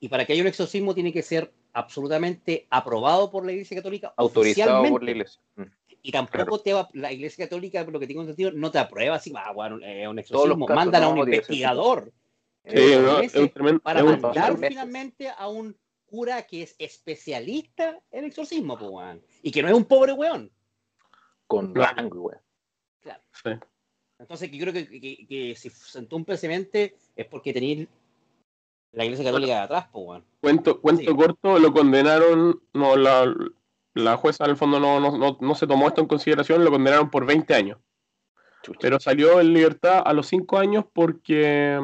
Y 0.00 0.08
para 0.08 0.24
que 0.24 0.32
haya 0.32 0.42
un 0.42 0.48
exorcismo 0.48 0.94
tiene 0.94 1.12
que 1.12 1.22
ser 1.22 1.52
absolutamente 1.72 2.66
aprobado 2.70 3.30
por 3.30 3.44
la 3.44 3.52
Iglesia 3.52 3.76
Católica 3.76 4.12
Autorizado 4.16 4.82
por 4.88 5.02
la 5.04 5.10
iglesia. 5.12 5.40
Mm. 5.56 5.62
Y 6.02 6.12
tampoco 6.12 6.44
Claro. 6.44 6.58
te 6.60 6.72
va, 6.72 6.88
la 6.94 7.12
Iglesia 7.12 7.44
Católica, 7.44 7.84
por 7.84 7.92
lo 7.92 8.00
que 8.00 8.06
tengo 8.06 8.22
entendido, 8.22 8.50
no 8.52 8.70
te 8.70 8.78
aprueba 8.78 9.16
así, 9.16 9.32
ah, 9.36 9.52
bueno, 9.52 9.78
es 9.84 10.08
un 10.08 10.18
exorcismo. 10.18 10.66
casos 10.66 10.76
Mandan 10.84 11.02
a 11.02 11.08
un 11.08 11.18
investigador 11.18 12.10
Sí, 12.64 12.74
¿no? 13.02 13.18
ese- 13.20 13.36
es 13.38 13.42
un 13.42 13.48
tremendo- 13.50 13.80
para 13.82 14.00
es 14.00 14.06
un- 14.06 14.20
mandar- 14.20 14.56
finalmente 14.58 15.28
a 15.28 15.48
un 15.48 15.76
cura 16.06 16.42
que 16.46 16.62
es 16.62 16.74
especialista 16.78 18.00
en 18.10 18.24
exorcismo, 18.24 18.74
weón. 18.74 19.22
Y 19.42 19.50
que 19.50 19.62
no 19.62 19.68
es 19.68 19.74
un 19.74 19.84
pobre 19.84 20.12
weón. 20.14 20.50
Con 21.50 21.74
Claro. 21.74 21.96
rango, 21.96 22.20
weón. 22.22 22.40
sí. 23.32 23.50
Entonces, 24.20 24.50
yo 24.52 24.60
creo 24.60 24.72
que, 24.72 24.86
que- 24.88 25.26
que 25.26 25.56
si 25.56 25.68
sentó 25.70 26.14
un 26.14 26.24
precedente 26.24 26.94
es 27.16 27.26
porque 27.26 27.52
tenía 27.52 27.86
la 28.92 29.04
Iglesia 29.04 29.24
Católica 29.24 29.54
de 29.54 29.60
atrás, 29.62 29.88
po, 29.88 30.00
weón. 30.00 30.24
Cuento, 30.40 30.80
cuento 30.80 31.10
Sí. 31.10 31.16
corto, 31.16 31.58
lo 31.58 31.72
condenaron, 31.72 32.62
no, 32.72 32.96
la, 32.96 33.34
la 33.94 34.16
jueza 34.16 34.44
en 34.44 34.50
el 34.50 34.56
fondo 34.56 34.78
no, 34.78 35.00
no, 35.00 35.18
no, 35.18 35.38
no 35.40 35.54
se 35.56 35.66
tomó 35.66 35.88
esto 35.88 36.00
en 36.02 36.06
consideración, 36.06 36.64
lo 36.64 36.70
condenaron 36.70 37.10
por 37.10 37.26
20 37.26 37.52
años. 37.54 37.78
Chucha. 38.62 38.78
pero 38.82 39.00
salió 39.00 39.40
en 39.40 39.54
libertad 39.54 40.02
a 40.04 40.12
los 40.12 40.26
5 40.28 40.58
años 40.58 40.84
porque 40.92 41.80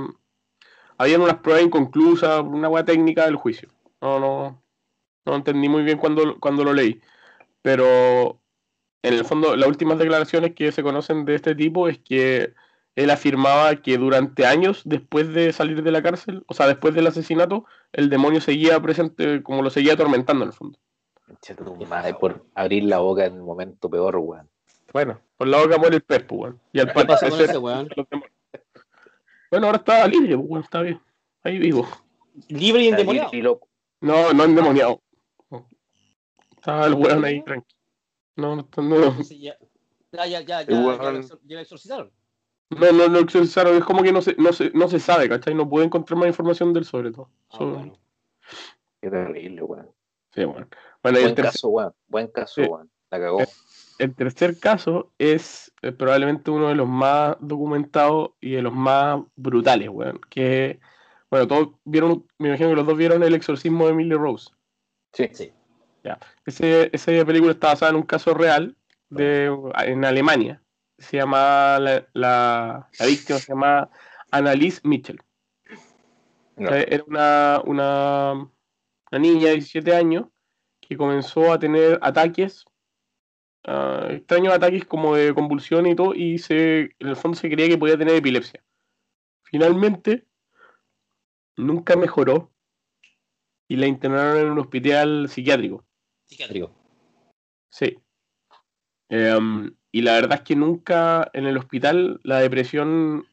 habían 0.98 1.22
unas 1.22 1.38
pruebas 1.38 1.64
inconclusas, 1.64 2.40
una 2.42 2.68
hueá 2.68 2.84
técnica 2.84 3.24
del 3.24 3.36
juicio. 3.36 3.70
No, 4.02 4.20
no, 4.20 4.62
no 5.24 5.34
entendí 5.34 5.68
muy 5.70 5.82
bien 5.82 5.96
cuando, 5.98 6.38
cuando 6.38 6.62
lo 6.64 6.74
leí. 6.74 7.00
Pero 7.62 8.38
en 9.06 9.14
el 9.14 9.24
fondo, 9.24 9.54
las 9.56 9.68
últimas 9.68 9.98
declaraciones 9.98 10.54
que 10.54 10.72
se 10.72 10.82
conocen 10.82 11.24
de 11.24 11.34
este 11.36 11.54
tipo 11.54 11.88
es 11.88 11.98
que 11.98 12.54
él 12.96 13.10
afirmaba 13.10 13.76
que 13.76 13.98
durante 13.98 14.46
años 14.46 14.82
después 14.84 15.32
de 15.32 15.52
salir 15.52 15.82
de 15.82 15.90
la 15.90 16.02
cárcel, 16.02 16.42
o 16.46 16.54
sea, 16.54 16.66
después 16.66 16.94
del 16.94 17.06
asesinato, 17.06 17.66
el 17.92 18.08
demonio 18.10 18.40
seguía 18.40 18.80
presente, 18.80 19.42
como 19.42 19.62
lo 19.62 19.70
seguía 19.70 19.92
atormentando 19.92 20.44
en 20.44 20.48
el 20.50 20.54
fondo. 20.54 20.78
Madre, 21.88 22.14
por 22.14 22.44
abrir 22.54 22.84
la 22.84 22.98
boca 22.98 23.26
en 23.26 23.34
el 23.34 23.42
momento 23.42 23.90
peor, 23.90 24.16
weón. 24.16 24.48
Bueno, 24.92 25.20
por 25.36 25.46
la 25.48 25.58
boca 25.58 25.76
muere 25.78 25.96
el 25.96 26.02
pez, 26.02 26.22
pues, 26.24 26.40
weón. 26.40 26.60
Y 26.72 26.80
al 26.80 26.86
¿Qué 26.86 27.04
pasó 27.04 27.28
con 27.28 27.38
parecer- 27.38 27.50
ese 27.50 27.58
weón? 27.58 27.88
Bueno, 29.50 29.66
ahora 29.66 29.78
está 29.78 30.06
libre, 30.08 30.36
pues, 30.36 30.48
weón, 30.48 30.64
está 30.64 30.80
bien. 30.82 31.00
Ahí 31.44 31.58
vivo. 31.58 31.86
Libre 32.48 32.82
y 32.82 32.88
endemoniado. 32.88 33.30
No, 34.00 34.32
no 34.32 34.44
endemoniado. 34.44 35.00
Estaba 36.56 36.86
el 36.86 36.94
weón 36.94 37.24
ahí 37.24 37.42
tranquilo. 37.42 37.75
No, 38.36 38.54
no, 38.56 38.68
no, 38.76 38.96
Entonces 38.96 39.38
ya, 39.40 39.56
ya, 40.12 40.26
ya, 40.26 40.40
ya, 40.42 40.62
ya, 40.62 40.80
lo 40.80 40.92
exor- 40.94 41.40
ya 41.44 41.56
lo 41.56 41.60
exorcizaron. 41.62 42.12
no, 42.70 42.92
no, 42.92 43.08
no 43.08 43.18
exorcizaron, 43.18 43.76
es 43.76 43.84
como 43.84 44.02
que 44.02 44.12
no 44.12 44.20
se, 44.22 44.34
no 44.36 44.52
se, 44.52 44.70
no 44.72 44.88
se 44.88 45.00
sabe, 45.00 45.28
¿cachai? 45.28 45.54
No 45.54 45.68
puede 45.68 45.86
encontrar 45.86 46.18
más 46.18 46.28
información 46.28 46.72
del 46.72 46.84
sobre 46.84 47.10
todo. 47.12 47.30
Ah, 47.50 47.56
So- 47.58 47.70
bueno. 47.70 47.98
Qué 49.00 49.10
terrible, 49.10 49.62
weón. 49.62 49.90
Sí, 50.34 50.44
bueno. 50.44 50.66
Bueno, 51.02 51.18
y 51.18 51.22
el 51.22 51.26
Buen 51.28 51.34
tercer, 51.34 51.52
caso, 51.52 51.68
weón. 51.68 51.92
Buen 52.08 52.26
caso, 52.28 52.62
Sí. 52.62 52.68
weón. 52.68 52.90
La 53.10 53.20
cagó. 53.20 53.40
Eh, 53.40 53.46
el 53.98 54.14
tercer 54.14 54.58
caso 54.58 55.12
es 55.18 55.72
eh, 55.82 55.92
probablemente 55.92 56.50
uno 56.50 56.68
de 56.68 56.74
los 56.74 56.88
más 56.88 57.36
documentados 57.40 58.30
y 58.40 58.52
de 58.52 58.62
los 58.62 58.72
más 58.72 59.22
brutales, 59.36 59.88
weón. 59.88 60.20
Que, 60.28 60.80
bueno, 61.30 61.46
todos 61.46 61.68
vieron, 61.84 62.26
me 62.38 62.48
imagino 62.48 62.70
que 62.70 62.76
los 62.76 62.86
dos 62.86 62.96
vieron 62.96 63.22
el 63.22 63.34
exorcismo 63.34 63.86
de 63.86 63.92
Emily 63.92 64.14
Rose. 64.14 64.50
Sí. 65.12 65.28
Sí. 65.32 65.52
Ese, 66.44 66.90
esa 66.92 67.24
película 67.24 67.52
está 67.52 67.68
basada 67.68 67.90
en 67.90 67.96
un 67.96 68.02
caso 68.02 68.34
real 68.34 68.76
de, 69.10 69.50
en 69.84 70.04
Alemania. 70.04 70.62
Se 70.98 71.18
llama, 71.18 71.78
la, 71.78 72.06
la, 72.12 72.88
la 72.98 73.06
víctima 73.06 73.38
se 73.38 73.52
llama 73.52 73.90
Annalise 74.30 74.80
Mitchell. 74.84 75.20
No. 76.56 76.68
Sea, 76.68 76.80
Era 76.82 77.04
una, 77.06 77.62
una, 77.64 78.32
una 78.32 79.18
niña 79.18 79.48
de 79.48 79.54
17 79.54 79.94
años 79.94 80.26
que 80.80 80.96
comenzó 80.96 81.52
a 81.52 81.58
tener 81.58 81.98
ataques, 82.02 82.64
ah, 83.64 84.08
extraños 84.10 84.54
ataques 84.54 84.84
como 84.84 85.16
de 85.16 85.34
convulsión 85.34 85.86
y 85.86 85.94
todo, 85.94 86.14
y 86.14 86.38
se, 86.38 86.94
en 86.98 87.08
el 87.08 87.16
fondo 87.16 87.36
se 87.36 87.50
creía 87.50 87.68
que 87.68 87.78
podía 87.78 87.98
tener 87.98 88.14
epilepsia. 88.14 88.62
Finalmente, 89.42 90.26
nunca 91.56 91.96
mejoró 91.96 92.52
y 93.68 93.76
la 93.76 93.86
internaron 93.86 94.38
en 94.38 94.50
un 94.52 94.58
hospital 94.58 95.28
psiquiátrico. 95.28 95.84
Psiquiátrico. 96.26 96.72
Sí. 97.70 97.96
Em, 99.08 99.74
y 99.92 100.02
la 100.02 100.14
verdad 100.14 100.38
es 100.38 100.44
que 100.44 100.56
nunca 100.56 101.30
en 101.32 101.46
el 101.46 101.56
hospital 101.56 102.20
la 102.24 102.40
depresión 102.40 103.24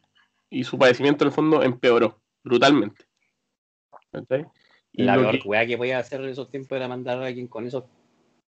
y 0.49 0.63
su 0.63 0.77
padecimiento 0.77 1.23
en 1.23 1.29
el 1.29 1.33
fondo 1.33 1.63
empeoró 1.63 2.21
brutalmente. 2.43 3.05
¿Cachai? 4.11 4.45
Y 4.91 5.03
La 5.03 5.15
peor 5.15 5.39
que- 5.41 5.47
weá 5.47 5.65
que 5.65 5.77
podía 5.77 5.97
hacer 5.97 6.21
en 6.21 6.29
esos 6.29 6.49
tiempos 6.49 6.75
era 6.75 6.87
mandar 6.87 7.17
a 7.21 7.25
alguien 7.25 7.47
con 7.47 7.65
esas 7.65 7.83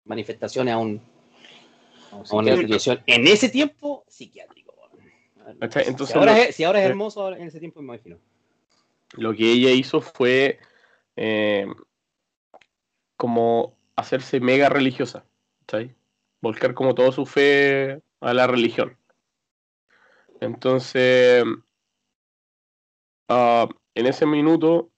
manifestaciones 0.03 0.73
a, 0.75 0.77
un, 0.77 1.01
a 2.11 2.17
una 2.35 2.51
institución. 2.51 3.01
En 3.07 3.25
ese 3.27 3.49
tiempo, 3.49 4.03
psiquiátrico. 4.07 4.75
Entonces, 5.47 6.07
si, 6.07 6.13
ahora 6.17 6.33
lo- 6.33 6.37
es, 6.43 6.55
si 6.55 6.63
ahora 6.63 6.79
es 6.83 6.89
hermoso, 6.89 7.21
ahora 7.21 7.37
en 7.37 7.47
ese 7.47 7.59
tiempo 7.59 7.81
me 7.81 7.93
imagino. 7.95 8.19
lo 9.17 9.33
que 9.33 9.51
ella 9.51 9.71
hizo 9.71 10.01
fue 10.01 10.59
eh, 11.15 11.65
como 13.17 13.77
hacerse 13.95 14.39
mega 14.39 14.69
religiosa, 14.69 15.25
¿cachai? 15.65 15.95
Volcar 16.41 16.73
como 16.73 16.93
toda 16.95 17.11
su 17.11 17.25
fe 17.25 18.01
a 18.19 18.33
la 18.33 18.47
religión. 18.47 18.97
Entonces, 20.41 21.43
ah, 23.29 23.67
en 23.93 24.05
ese 24.05 24.25
minuto, 24.25 24.89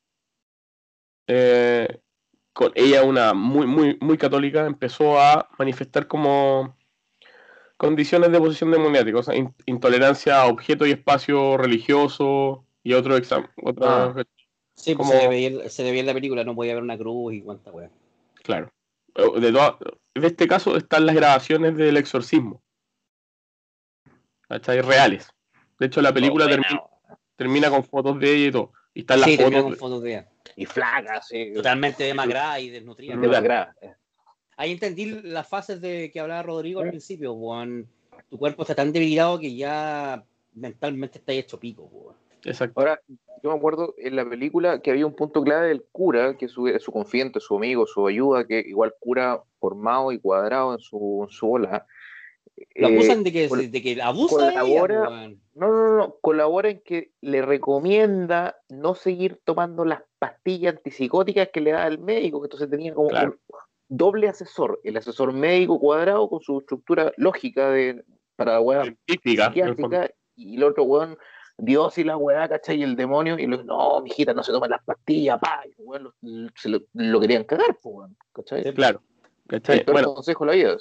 eh, 1.28 2.00
con 2.54 2.72
ella, 2.76 3.04
una 3.04 3.34
muy, 3.34 3.68
muy, 3.68 3.98
muy 4.02 4.18
católica, 4.18 4.66
empezó 4.66 5.20
a 5.20 5.48
manifestar 5.60 6.08
como 6.08 6.76
condiciones 7.78 8.32
de 8.32 8.39
posesión 8.39 8.72
demoniática, 8.72 9.20
o 9.20 9.24
sea, 9.24 9.36
in- 9.36 9.54
intolerancia 9.68 10.41
a 10.41 10.48
objetos 10.48 10.88
y 10.88 10.91
espacio 10.91 11.58
religioso 11.58 12.66
y 12.84 12.93
otro 12.93 13.16
examen. 13.16 13.50
Ah. 13.82 14.14
Sí, 14.76 14.95
pues 14.95 15.08
Como- 15.08 15.12
se, 15.12 15.70
se 15.70 15.84
veía 15.84 16.00
en 16.00 16.06
la 16.08 16.14
película, 16.14 16.43
no 16.43 16.56
podía 16.56 16.72
haber 16.72 16.84
una 16.84 16.98
cruz 16.98 17.34
y 17.34 17.41
cuánta 17.41 17.72
weá. 17.72 17.89
Claro. 18.43 18.72
Eh, 19.18 19.39
De, 19.41 19.51
toda- 19.51 19.78
de 20.15 20.28
este 20.28 20.47
caso 20.47 20.78
están 20.78 21.05
las 21.05 21.15
grabaciones 21.15 21.76
del 21.76 21.97
exorcismo. 21.97 22.61
¿Cachai? 24.47 24.82
Reales. 24.82 25.30
De 25.80 25.88
hecho, 25.88 26.01
la 26.01 26.13
película 26.13 26.45
Oh, 26.45 26.49
termina, 26.49 26.82
termina 27.36 27.70
con 27.70 27.84
fotos 27.84 28.20
de 28.20 28.34
ella 28.34 28.47
y 28.47 28.51
todo. 28.51 28.74
Y 28.93 28.99
están 29.01 29.20
las 29.20 29.30
Sí, 29.30 29.38
fotos. 29.38 29.63
con 29.63 29.76
fotos 29.76 30.03
de 30.03 30.09
ella. 30.11 30.30
Y 30.55 30.65
flaca, 30.65 31.22
sí. 31.22 31.51
Totalmente 31.53 32.03
demacrada 32.05 32.59
y 32.59 32.70
desnutrida. 32.70 33.15
De 33.18 33.28
la 33.28 33.41
grada. 33.41 33.76
Ahí 34.55 34.72
entendí 34.72 35.05
las 35.05 35.47
fases 35.47 35.80
de 35.82 36.09
que 36.11 36.20
hablaba 36.20 36.41
Rodrigo 36.43 36.80
al 36.82 36.89
principio. 36.89 37.36
Tu 38.30 38.38
cuerpo 38.39 38.63
está 38.63 38.74
tan 38.74 38.91
debilitado 38.91 39.38
que 39.39 39.55
ya 39.55 40.24
mentalmente 40.53 41.20
está 41.20 41.32
hecho 41.34 41.59
pico, 41.59 41.84
weón. 41.84 42.15
Exacto. 42.44 42.80
Ahora, 42.80 43.02
yo 43.44 43.52
me 43.52 43.58
acuerdo 43.58 43.94
en 43.98 44.16
la 44.16 44.28
película 44.28 44.82
que 44.82 44.92
había 44.92 45.06
un 45.06 45.16
punto 45.16 45.44
clave 45.44 45.68
del 45.68 45.84
cura, 45.92 46.38
que 46.38 46.46
es 46.46 46.52
su, 46.52 46.68
su 46.80 46.92
confidente, 46.92 47.40
su 47.40 47.56
amigo, 47.56 47.86
su 47.86 48.08
ayuda, 48.08 48.46
que 48.46 48.60
igual 48.60 48.94
cura 49.00 49.42
formado 49.60 50.12
y 50.12 50.20
cuadrado 50.20 50.74
en 50.74 50.80
su, 50.80 51.22
en 51.24 51.30
su 51.30 51.48
bola. 51.48 51.86
Lo 52.76 52.88
eh, 52.88 52.96
acusan 52.96 53.24
de 53.24 53.32
que, 53.32 53.48
de 53.48 53.82
que 53.82 54.02
abusa 54.02 54.46
de 54.48 54.52
ella, 54.52 54.62
colabora-. 54.62 55.30
No, 55.54 55.72
no, 55.72 55.98
no, 55.98 56.16
colabora 56.22 56.70
en 56.70 56.82
que 56.84 57.12
le 57.22 57.42
recomienda 57.42 58.58
no 58.70 58.96
seguir 58.96 59.40
tomando 59.44 59.86
las 59.86 60.02
pastillas 60.20 60.76
antipsicóticas 60.76 61.50
que 61.54 61.62
le 61.62 61.72
da 61.72 61.88
el 61.88 62.00
médico, 62.00 62.42
que 62.42 62.46
entonces 62.46 62.70
tenía 62.70 62.94
como 62.94 63.10
Claro. 63.10 63.32
un 63.32 63.58
doble 63.90 64.28
asesor, 64.28 64.80
el 64.84 64.98
asesor 64.98 65.34
médico 65.34 65.80
cuadrado 65.80 66.30
con 66.30 66.42
su 66.42 66.60
estructura 66.60 67.12
lógica 67.18 67.70
de, 67.70 68.04
para 68.36 68.60
la 68.60 68.84
el 68.84 68.98
fondo. 68.98 68.98
psiquiátrica, 69.08 70.12
y 70.36 70.56
el 70.58 70.64
otro 70.64 70.84
weón, 70.84 71.18
Dios 71.58 71.97
y 71.97 72.03
la 72.03 72.18
weá, 72.18 72.47
¿cachai? 72.47 72.80
Y 72.80 72.84
el 72.84 72.95
demonio, 72.95 73.38
y 73.39 73.47
lo, 73.47 73.64
no, 73.64 73.99
mijita, 74.01 74.34
no 74.34 74.43
se 74.43 74.51
toman 74.51 74.70
las 74.70 74.84
pastillas, 74.84 75.39
pa, 75.39 75.62
y 75.66 75.74
weón 75.82 76.03
lo, 76.22 76.49
se 76.55 76.70
lo, 76.70 76.82
lo 76.93 77.20
querían 77.20 77.43
cagar, 77.45 77.78
pues, 77.82 77.95
weón, 77.95 78.16
¿cachai? 78.34 78.64
Sí. 78.64 78.74
Claro. 78.74 79.01
¿cachai? 79.47 79.80
El 79.80 79.86
peor 79.86 79.93
Bueno, 79.95 80.14
consejo 80.14 80.45
de 80.45 80.51
la 80.51 80.55
vida. 80.55 80.78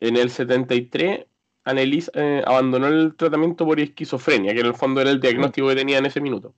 en 0.00 0.16
el 0.16 0.30
73, 0.30 1.26
Annelies 1.64 2.10
eh, 2.14 2.42
abandonó 2.46 2.86
el 2.86 3.14
tratamiento 3.16 3.66
por 3.66 3.80
esquizofrenia, 3.80 4.54
que 4.54 4.60
en 4.60 4.66
el 4.66 4.74
fondo 4.74 5.00
era 5.00 5.10
el 5.10 5.20
diagnóstico 5.20 5.68
que 5.68 5.74
tenía 5.74 5.98
en 5.98 6.06
ese 6.06 6.20
minuto. 6.20 6.54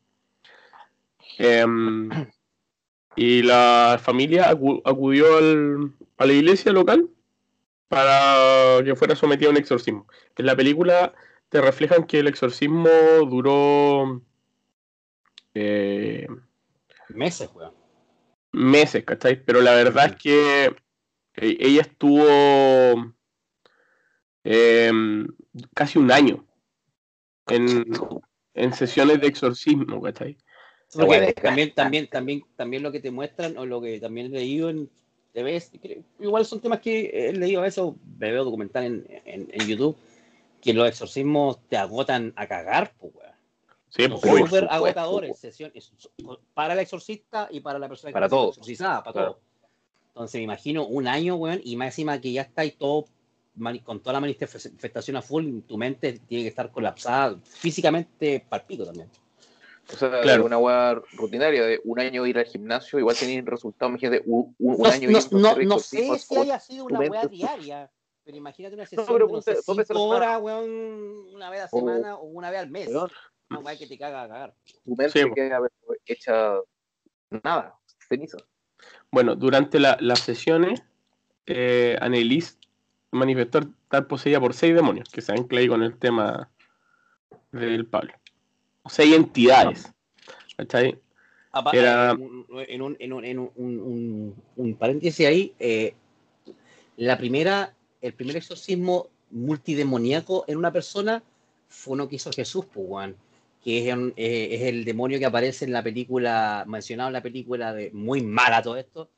Em, 1.39 2.11
y 3.17 3.43
la 3.43 3.99
familia 4.03 4.51
acu- 4.53 4.83
acudió 4.85 5.37
al- 5.39 5.93
a 6.19 6.27
la 6.27 6.33
iglesia 6.33 6.73
local 6.73 7.09
para 7.89 8.83
que 8.85 8.95
fuera 8.97 9.17
sometida 9.17 9.49
a 9.49 9.51
un 9.53 9.57
exorcismo. 9.57 10.07
En 10.37 10.47
la 10.47 10.55
película 10.57 11.13
te 11.53 11.61
reflejan 11.61 12.05
que 12.05 12.21
el 12.21 12.29
exorcismo 12.29 12.89
duró 13.29 14.23
eh, 15.55 16.27
Meses, 17.11 17.51
weón. 17.55 17.75
meses, 18.53 19.05
¿cachai? 19.05 19.45
Pero 19.45 19.61
la 19.61 19.75
verdad 19.75 20.07
es 20.07 20.17
que 20.17 20.65
eh, 21.37 21.57
ella 21.61 21.83
estuvo 21.83 22.25
em, 24.45 25.29
casi 25.75 25.99
un 25.99 26.11
año 26.11 26.47
en, 27.49 27.85
en 28.55 28.73
sesiones 28.73 29.21
de 29.21 29.27
exorcismo, 29.27 30.01
¿cachai? 30.01 30.39
De 30.95 31.35
también, 31.35 31.75
también, 31.75 32.07
también, 32.09 32.43
también 32.57 32.83
lo 32.83 32.93
que 32.93 33.01
te 33.01 33.11
muestran, 33.11 33.59
o 33.59 33.67
lo 33.67 33.83
que 33.83 34.01
también 34.01 34.29
he 34.29 34.39
leído 34.39 34.71
en 34.71 34.89
TV, 35.35 35.63
igual 36.19 36.47
son 36.47 36.63
temas 36.63 36.81
que 36.81 37.29
he 37.29 37.33
leído 37.35 37.61
a 37.61 37.65
veces, 37.65 37.79
o 37.79 37.95
me 38.19 38.33
veo 38.33 38.45
documental 38.45 38.85
en, 38.85 39.07
en, 39.27 39.49
en 39.53 39.69
YouTube, 39.69 39.99
que 40.63 40.73
los 40.73 40.89
exorcismos 40.89 41.59
te 41.69 41.77
agotan 41.77 42.33
a 42.37 42.47
cagar, 42.47 42.95
pues, 42.99 43.13
weón. 43.15 43.33
Sí, 43.89 44.03
Son 44.05 44.13
pues, 44.13 44.23
súper 44.23 44.47
supuesto, 44.47 44.71
agotadores, 44.71 45.39
sesiones, 45.39 45.93
para 46.55 46.73
el 46.73 46.81
exorcista 46.81 47.49
y 47.51 47.61
para 47.61 47.79
la 47.79 47.89
persona 47.89 48.11
que 48.11 48.15
Para 48.15 48.27
está 48.27 48.37
todos. 48.37 48.57
exorcizada, 48.57 49.03
para 49.03 49.13
Claro. 49.13 49.31
todos. 49.33 49.43
Entonces 50.09 50.39
me 50.39 50.43
imagino 50.45 50.87
un 50.87 51.09
año, 51.09 51.35
weón, 51.37 51.61
y 51.65 51.77
más 51.77 51.89
encima 51.89 52.19
que 52.21 52.33
ya 52.33 52.43
estáis 52.43 52.79
todo 52.79 53.07
mani- 53.57 53.83
con 53.83 54.01
toda 54.01 54.15
la 54.15 54.21
manifestación 54.21 55.17
a 55.17 55.23
full, 55.23 55.61
tu 55.67 55.77
mente 55.77 56.21
tiene 56.21 56.45
que 56.45 56.49
estar 56.49 56.71
colapsada 56.71 57.39
físicamente 57.45 58.45
para 58.49 58.67
pico 58.67 58.85
también. 58.87 59.11
O 59.93 59.97
sea, 59.97 60.23
Claro. 60.23 60.45
una 60.47 60.57
weá 60.59 60.95
rutinaria 61.13 61.65
de 61.67 61.81
un 61.85 61.99
año 62.01 62.25
ir 62.25 62.39
al 62.39 62.47
gimnasio, 62.47 62.99
igual 62.99 63.17
tenéis 63.17 63.45
resultado, 63.45 63.91
imagínate, 63.91 64.23
un, 64.27 64.55
un- 64.59 64.75
un 64.77 64.83
No, 64.83 64.89
año 64.89 65.11
no, 65.11 65.19
a 65.19 65.23
no- 65.33 65.57
no 65.65 65.79
sé 65.79 66.19
si 66.19 66.37
haya 66.39 66.61
sido 66.61 66.85
una 66.87 67.01
weá 67.01 67.27
diaria, 67.29 67.91
pero 68.25 68.37
imagínate 68.37 68.75
una 68.75 68.87
sesión 68.87 69.07
pero 69.07 69.27
de 69.27 69.33
no 69.33 69.43
sé, 69.43 69.57
cinco 69.63 70.03
horas, 70.05 70.41
weón, 70.41 71.35
una 71.35 71.51
vez 71.51 71.63
a 71.63 71.69
O- 71.73 71.79
semana 71.79 72.17
o 72.17 72.25
una 72.25 72.51
vez 72.51 72.61
al 72.61 72.71
mes. 72.71 72.89
weón, 72.89 73.11
Una 73.51 73.61
weá 73.61 73.77
que 73.77 73.87
te 73.87 73.99
caga 73.99 74.23
a 74.23 74.29
cagar. 74.29 74.55
tu 74.85 74.97
mente 74.97 75.21
Sí, 75.21 75.27
po. 75.27 75.35
queda 75.35 75.61
pero, 75.61 75.99
hecha 76.07 76.55
nada, 77.43 77.75
ceniza. 78.09 78.39
Bueno, 79.11 79.35
durante 79.37 79.79
la- 79.79 79.97
las 80.01 80.21
sesiones, 80.21 80.83
eh, 81.47 81.97
Annelies 82.01 82.59
manifestó 83.11 83.59
estar 83.59 84.07
poseída 84.07 84.41
por 84.41 84.55
seis 84.55 84.75
demonios, 84.75 85.09
que 85.11 85.21
se 85.21 85.33
ancla 85.33 85.61
ahí 85.61 85.69
con 85.69 85.83
el 85.83 85.99
tema 85.99 86.51
del 87.51 87.87
Pablo. 87.87 88.13
Seis 88.89 89.15
entidades. 89.15 89.93
¿Cachai? 90.57 90.99
Era- 91.73 92.13
En 92.13 92.21
un, 92.83 92.97
en 92.99 93.13
un, 93.13 93.25
en 93.25 93.39
un, 93.39 93.53
un- 93.57 93.81
un- 93.81 94.43
un 94.57 94.75
paréntesis 94.77 95.27
ahí, 95.27 95.55
eh, 95.59 95.95
la 96.97 97.19
primera, 97.19 97.75
el 98.03 98.13
primer 98.15 98.37
exorcismo 98.37 99.09
multidemoníaco 99.31 100.45
en 100.47 100.59
una 100.59 100.73
persona 100.73 101.23
fue 101.69 101.95
uno 101.95 102.09
que 102.09 102.17
hizo 102.17 102.31
Jesús, 102.33 102.67
pues, 102.73 102.87
weón, 102.89 103.17
que 103.65 103.89
es, 103.89 103.95
un- 103.95 104.13
eh, 104.17 104.49
es 104.53 104.63
el 104.63 104.85
demonio 104.85 105.19
que 105.19 105.25
aparece 105.27 105.65
en 105.65 105.73
la 105.73 105.83
película, 105.83 106.65
mencionado 106.67 107.09
en 107.09 107.15
la 107.15 107.23
película 107.23 107.73
de 107.73 107.91
muy 107.93 108.21
mala 108.23 108.61
todo 108.63 108.77
esto. 108.77 109.09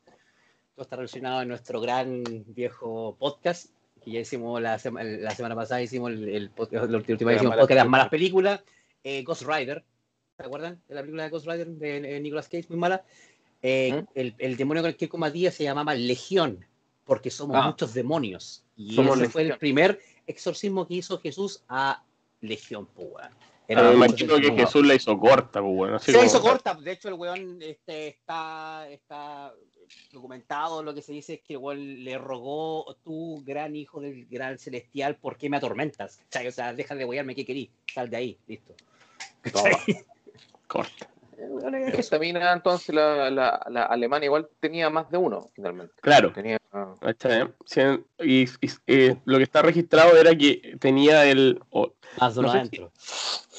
Todo 0.74 0.82
está 0.82 0.96
relacionado 0.96 1.42
en 1.42 1.48
nuestro 1.48 1.80
gran 1.80 2.22
viejo 2.48 3.16
podcast, 3.18 3.70
que 4.04 4.10
ya 4.12 4.20
hicimos 4.20 4.60
la, 4.60 4.78
sema- 4.78 5.02
la 5.02 5.30
semana 5.34 5.54
pasada, 5.54 5.80
hicimos 5.82 6.12
el, 6.12 6.28
el 6.28 6.50
podcast, 6.50 6.90
la 6.90 6.98
última 6.98 7.16
vez 7.16 7.24
Las 7.24 7.34
hicimos 7.36 7.50
malas 7.50 7.62
podcast 7.62 7.68
de 7.70 7.74
las 7.76 7.88
malas 7.88 8.08
películas. 8.08 8.60
eh, 9.02 9.22
Ghost 9.22 9.42
Rider, 9.42 9.82
¿se 10.36 10.42
acuerdan 10.44 10.80
de 10.88 10.94
la 10.94 11.00
película 11.00 11.24
de 11.24 11.30
Ghost 11.30 11.46
Rider 11.46 11.66
de, 11.68 12.20
Nicolas 12.20 12.48
Cage, 12.48 12.66
muy 12.68 12.78
mala? 12.78 13.02
Eh, 13.62 13.92
¿Mm? 14.02 14.06
el, 14.14 14.34
el 14.38 14.56
demonio 14.56 14.82
con 14.82 14.90
el 14.90 14.96
que 14.96 15.08
combatía 15.08 15.50
se 15.50 15.64
llamaba 15.64 15.94
Legión, 15.94 16.64
porque 17.04 17.30
somos 17.30 17.56
Ah. 17.56 17.66
muchos 17.68 17.94
demonios. 17.94 18.64
Y 18.76 18.94
Somos 18.94 19.18
ese 19.18 19.28
fue 19.28 19.42
el 19.42 19.48
Legión. 19.48 19.58
primer 19.60 20.00
exorcismo 20.26 20.86
que 20.86 20.94
hizo 20.94 21.18
Jesús 21.20 21.62
a 21.68 22.02
Legión, 22.40 22.86
pues. 22.86 23.26
Pero 23.66 23.82
me 23.82 24.08
mucho 24.08 24.24
imagino 24.24 24.36
que. 24.56 24.62
Jesús 24.62 24.86
la 24.86 24.94
hizo 24.94 25.18
corta, 25.18 25.60
pues 25.62 25.74
bueno. 25.74 25.98
Se 25.98 26.12
como- 26.12 26.24
hizo 26.24 26.40
corta, 26.42 26.74
de 26.74 26.92
hecho 26.92 27.08
el 27.08 27.14
weón 27.14 27.62
este, 27.62 28.08
está, 28.08 28.86
está 28.90 29.54
documentado, 30.12 30.82
lo 30.82 30.94
que 30.94 31.02
se 31.02 31.12
dice 31.12 31.34
es 31.34 31.40
que 31.42 31.54
el 31.54 31.58
weón 31.60 32.04
le 32.04 32.18
rogó, 32.18 32.96
tú, 33.04 33.42
gran 33.46 33.74
hijo 33.76 34.00
del 34.00 34.26
gran 34.26 34.58
celestial, 34.58 35.16
¿por 35.16 35.36
qué 35.38 35.48
me 35.48 35.56
atormentas? 35.58 36.18
¿Cachai? 36.30 36.48
O 36.48 36.52
sea, 36.52 36.74
deja 36.74 36.94
de 36.94 37.04
wearme, 37.04 37.34
¿qué 37.34 37.44
querí? 37.44 37.70
Sal 37.92 38.10
de 38.10 38.16
ahí, 38.16 38.38
listo. 38.46 38.74
Corta. 40.66 41.10
El 41.38 41.50
weón 41.50 41.74
es 41.74 41.84
Jesús. 41.86 41.98
Esta 42.00 42.18
mina, 42.18 42.52
entonces, 42.52 42.94
la, 42.94 43.30
la, 43.30 43.64
la 43.70 43.84
alemana 43.84 44.24
igual 44.24 44.48
tenía 44.60 44.90
más 44.90 45.10
de 45.10 45.18
uno, 45.18 45.50
finalmente. 45.54 45.94
Claro. 46.00 46.32
Tenía. 46.32 46.58
Sí, 47.66 47.80
Y, 48.20 48.42
y- 48.44 48.70
eh, 48.86 49.16
lo 49.24 49.38
que 49.38 49.42
está 49.44 49.62
registrado 49.62 50.16
era 50.16 50.34
que 50.36 50.76
tenía 50.80 51.24
el. 51.26 51.60
o- 51.70 51.92
Más 52.20 52.34
de 52.34 52.40
uno 52.40 52.48
No 52.48 52.52
sé 52.52 52.58
adentro. 52.58 52.92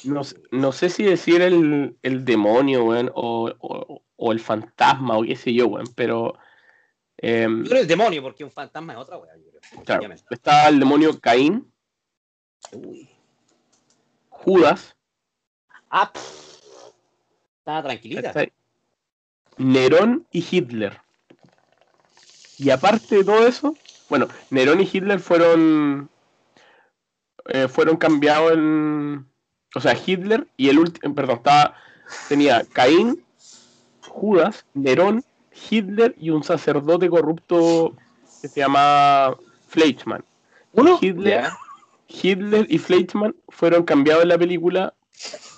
no, 0.03 0.23
sé- 0.23 0.41
no 0.51 0.71
sé 0.71 0.89
si 0.89 1.03
decir 1.03 1.41
el, 1.41 1.97
el 2.01 2.25
demonio, 2.25 2.85
weón, 2.85 3.11
o, 3.13 3.51
o- 3.59 4.01
o 4.15 4.31
el 4.31 4.39
fantasma, 4.39 5.17
o 5.17 5.23
qué 5.23 5.35
sé 5.35 5.53
yo, 5.53 5.67
weón, 5.67 5.87
pero. 5.95 6.33
em, 7.17 7.63
Yo 7.63 7.69
creo 7.69 7.81
el 7.81 7.87
demonio, 7.87 8.21
porque 8.21 8.43
un 8.43 8.51
fantasma 8.51 8.93
es 8.93 8.99
otra 8.99 9.17
creo. 9.19 9.83
claro, 9.83 10.15
está 10.29 10.67
el 10.69 10.79
demonio 10.79 11.19
Caín, 11.19 11.71
Uy. 12.71 13.09
Judas, 14.29 14.95
Ah, 15.89 16.11
pff. 16.11 16.54
Estaba 17.65 17.81
tranquilita. 17.81 18.21
¿cachai? 18.21 18.53
Nerón 19.57 20.27
y 20.31 20.45
Hitler. 20.47 21.01
Y 22.59 22.69
aparte 22.69 23.15
de 23.15 23.23
todo 23.23 23.47
eso, 23.47 23.75
bueno, 24.07 24.27
Nerón 24.51 24.81
y 24.81 24.83
Hitler 24.93 25.19
fueron 25.19 26.07
eh, 27.47 27.67
fueron 27.67 27.97
cambiados 27.97 28.51
en 28.51 29.25
o 29.73 29.81
sea, 29.81 29.97
Hitler 29.97 30.45
y 30.57 30.69
el 30.69 30.77
último, 30.77 31.15
perdón, 31.15 31.37
estaba 31.37 31.73
tenía 32.29 32.63
Caín, 32.71 33.23
Judas, 34.07 34.63
Nerón, 34.75 35.23
Hitler 35.51 36.13
y 36.19 36.29
un 36.29 36.43
sacerdote 36.43 37.09
corrupto 37.09 37.95
que 38.43 38.47
se 38.47 38.59
llama 38.59 39.35
Fleischmann. 39.69 40.23
Uno, 40.73 40.99
Hitler. 41.01 41.49
Hitler 42.07 42.67
y 42.69 42.77
Fleischmann 42.77 43.35
fueron 43.49 43.85
cambiados 43.85 44.21
en 44.21 44.29
la 44.29 44.37
película 44.37 44.93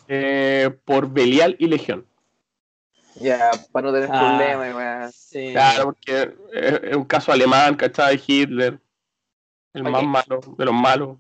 eh, 0.08 0.70
por 0.86 1.10
Belial 1.12 1.56
y 1.60 1.68
Legión. 1.68 2.06
Ya, 3.20 3.52
para 3.72 3.88
no 3.88 3.94
tener 3.94 4.10
Ah. 4.12 4.38
problemas. 4.38 5.16
Sí. 5.16 5.52
Claro, 5.52 5.86
porque 5.86 6.34
es, 6.54 6.96
un 6.96 7.06
caso 7.06 7.32
alemán, 7.32 7.76
¿cachai? 7.76 8.22
Hitler, 8.26 8.80
el 9.74 9.84
más 9.84 10.04
malo 10.04 10.40
de 10.58 10.66
los 10.66 10.74
malos. 10.74 11.18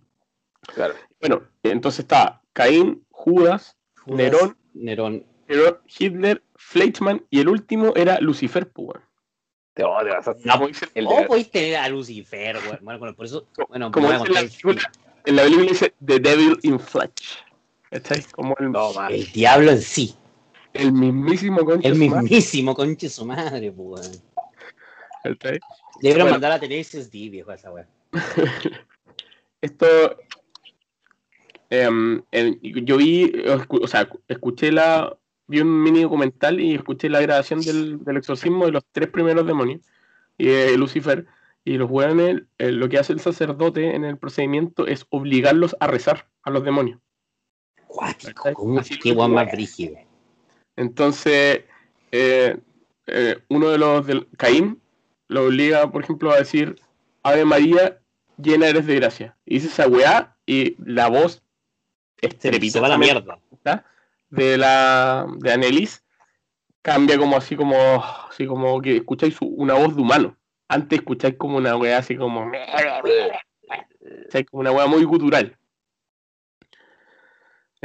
Claro. 0.73 0.93
Bueno, 1.19 1.43
entonces 1.63 1.99
está 2.01 2.41
Caín, 2.53 3.05
Judas, 3.09 3.77
Judas, 4.03 4.17
Nerón, 4.17 4.57
Nerón. 4.73 5.25
Nerón, 5.47 5.79
Hitler, 5.87 6.43
Fleischmann 6.55 7.25
y 7.29 7.39
el 7.39 7.49
último 7.49 7.93
era 7.95 8.19
Lucifer, 8.19 8.69
pues, 8.69 8.89
weón. 8.89 9.07
Te, 9.73 9.83
te 9.83 10.09
vas 10.09 10.27
a 10.27 10.35
el 10.95 11.05
¿Cómo 11.05 11.27
podéis 11.27 11.51
tener 11.51 11.77
a 11.77 11.87
Lucifer, 11.89 12.57
weón? 12.57 12.99
Bueno, 12.99 13.15
por 13.15 13.25
eso. 13.25 13.47
Bueno, 13.69 13.91
como 13.91 14.11
dice 14.11 14.29
la, 14.29 14.41
película, 14.41 14.91
en 15.25 15.35
la 15.35 15.43
película 15.43 15.67
dice 15.67 15.93
The 16.05 16.19
Devil 16.19 16.59
in 16.63 16.79
Flesh. 16.79 17.43
¿Cachai? 17.91 18.23
Como 18.31 18.55
el, 18.59 18.71
No, 18.71 18.91
el 19.09 19.31
diablo 19.31 19.71
en 19.71 19.81
sí. 19.81 20.15
el 20.73 20.91
mismísimo 20.91 21.63
concha 21.65 21.87
El 21.87 21.97
de 21.99 22.05
su 22.05 22.09
madre, 22.11 22.21
mismísimo 22.23 22.75
conche 22.75 23.09
su 23.09 23.25
madre, 23.25 23.71
pues, 23.71 24.01
weón. 24.07 24.21
¿cachai? 25.23 25.59
Deberían 26.01 26.25
Bueno. 26.25 26.31
mandar 26.35 26.51
a 26.53 26.59
Tenacious 26.59 27.09
D, 27.11 27.29
viejo, 27.29 27.51
esa 27.51 27.71
weón. 27.71 27.87
Esto. 29.61 30.17
em, 31.69 32.21
yo 32.61 32.97
vi, 32.97 33.31
o 33.81 33.87
sea, 33.87 34.07
escuché 34.27 34.71
la. 34.71 35.15
Vi 35.49 35.61
un 35.61 35.81
mini 35.81 36.01
documental 36.03 36.59
y 36.59 36.75
escuché 36.75 37.09
la 37.09 37.21
grabación 37.21 37.61
del, 37.61 38.03
del 38.03 38.17
exorcismo 38.17 38.65
de 38.65 38.73
los 38.73 38.83
tres 38.91 39.07
primeros 39.09 39.47
demonios, 39.47 39.79
y 40.37 40.47
de 40.47 40.77
Lucifer. 40.77 41.25
Y 41.63 41.77
los 41.77 41.89
weones, 41.89 42.43
eh, 42.57 42.71
lo 42.71 42.87
que 42.89 42.97
hace 42.99 43.13
el 43.13 43.19
sacerdote 43.21 43.95
en 43.95 44.03
el 44.05 44.17
procedimiento 44.17 44.87
es 44.87 45.05
obligarlos 45.09 45.75
a 45.79 45.87
rezar 45.87 46.27
a 46.43 46.49
los 46.49 46.63
demonios. 46.65 46.99
Qué 49.01 49.13
más 49.13 49.51
brígido. 49.51 49.97
Entonces, 50.75 51.63
eh, 52.11 52.57
eh, 53.07 53.37
uno 53.49 53.69
de 53.69 53.77
los 53.77 54.05
del 54.05 54.27
Caín 54.37 54.81
lo 55.27 55.45
obliga, 55.45 55.91
por 55.91 56.03
ejemplo, 56.03 56.31
a 56.31 56.37
decir 56.37 56.75
Ave 57.23 57.45
María, 57.45 57.99
llena 58.37 58.67
eres 58.67 58.85
de 58.85 58.95
gracia. 58.95 59.37
Y 59.45 59.55
dice 59.55 59.67
esa 59.67 59.87
weá 59.87 60.35
y 60.45 60.75
la 60.83 61.09
voz 61.09 61.41
se 62.39 62.79
va 62.79 62.87
a 62.87 62.89
la 62.89 62.97
mierda. 62.97 63.39
de 64.29 64.57
la 64.57 65.25
de 65.37 65.53
Anelis 65.53 66.03
cambia 66.81 67.17
como 67.17 67.37
así 67.37 67.55
como 67.55 68.03
así 68.29 68.45
como 68.45 68.81
que 68.81 68.97
escucháis 68.97 69.37
una 69.41 69.73
voz 69.73 69.95
de 69.95 70.01
humano. 70.01 70.37
Antes 70.67 70.99
escucháis 70.99 71.35
como 71.37 71.57
una 71.57 71.75
weá 71.75 71.97
así 71.97 72.15
como 72.15 72.51
como 74.51 74.61
una 74.61 74.71
weá 74.71 74.87
muy 74.87 75.03
gutural. 75.03 75.57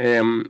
Em, 0.03 0.43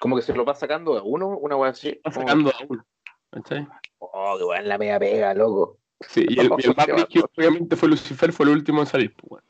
Como 0.00 0.16
que 0.16 0.22
se 0.22 0.34
lo 0.34 0.44
va 0.44 0.56
sacando 0.56 0.98
a 0.98 1.02
uno, 1.04 1.28
una 1.38 1.54
weá 1.54 1.70
así. 1.70 2.00
va 2.04 2.10
sacando 2.10 2.50
a 2.50 2.54
uno. 2.68 2.84
¿cachai? 3.30 3.64
Oh, 3.98 4.34
qué 4.36 4.42
weón 4.44 4.68
la 4.68 4.76
media 4.76 4.98
pega, 4.98 5.34
loco. 5.34 5.78
Sí, 6.00 6.26
y 6.28 6.40
el, 6.40 6.50
y 6.58 6.66
el 6.66 6.74
más 6.76 6.86
brígido, 6.88 7.30
obviamente 7.36 7.76
fue 7.76 7.88
Lucifer, 7.88 8.32
fue 8.32 8.46
el 8.46 8.52
último 8.52 8.80
en 8.80 8.86
salir. 8.86 9.14
pues. 9.14 9.44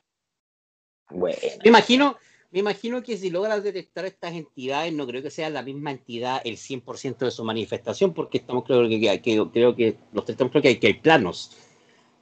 Bueno. 1.11 1.39
Me 1.65 1.69
imagino, 1.71 2.19
me 2.51 2.59
imagino 2.59 3.03
que 3.03 3.17
si 3.17 3.31
logras 3.31 3.65
detectar 3.65 4.05
estas 4.05 4.35
entidades, 4.35 4.93
no 4.93 5.07
creo 5.07 5.23
que 5.23 5.31
sea 5.31 5.49
la 5.49 5.63
misma 5.63 5.93
entidad 5.93 6.43
el 6.45 6.59
100% 6.59 7.25
de 7.25 7.31
su 7.31 7.43
manifestación, 7.45 8.13
porque 8.13 8.39
estamos 8.39 8.65
claro 8.65 8.87
que, 8.87 9.01
que- 9.01 9.23
que- 9.23 9.51
creo 9.51 9.75
que 9.75 9.97
los 10.13 10.27
tres 10.27 10.35
estamos 10.35 10.51
claros 10.53 10.63
que 10.63 10.69
hay, 10.69 10.79
que 10.79 10.87
hay 10.89 10.95
planos, 11.01 11.57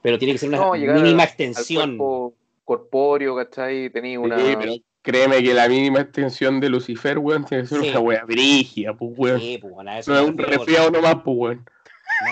pero 0.01 0.17
tiene 0.17 0.33
que 0.33 0.39
ser 0.39 0.47
una 0.49 0.59
No, 0.59 0.71
mínima 0.71 1.23
al 1.23 1.27
extensión. 1.27 1.97
cuerpo 1.97 2.33
corpóreo, 2.63 3.35
¿cachai? 3.35 3.89
Tenía 3.89 4.17
una. 4.19 4.37
Sí, 4.37 4.55
pero 4.57 4.73
créeme 5.07 5.41
que 5.41 5.53
la 5.53 5.69
mínima 5.69 6.01
extensión 6.01 6.59
de 6.59 6.67
Lucifer, 6.69 7.17
weón, 7.17 7.45
tiene 7.45 7.63
que 7.63 7.69
ser 7.69 7.79
Sí. 7.81 7.89
una 7.91 7.99
weá 8.01 8.25
brígida, 8.25 8.93
pues, 8.93 9.11
weón. 9.17 9.39
Sí, 9.39 9.57
pues, 9.61 9.73
bueno, 9.73 9.89
a 9.91 9.99
eso 9.99 10.11
No 10.11 10.19
es 10.19 10.25
un 10.27 10.37
resfriado 10.37 10.91
nomás, 10.91 11.15
pues, 11.23 11.37
weón. 11.37 11.65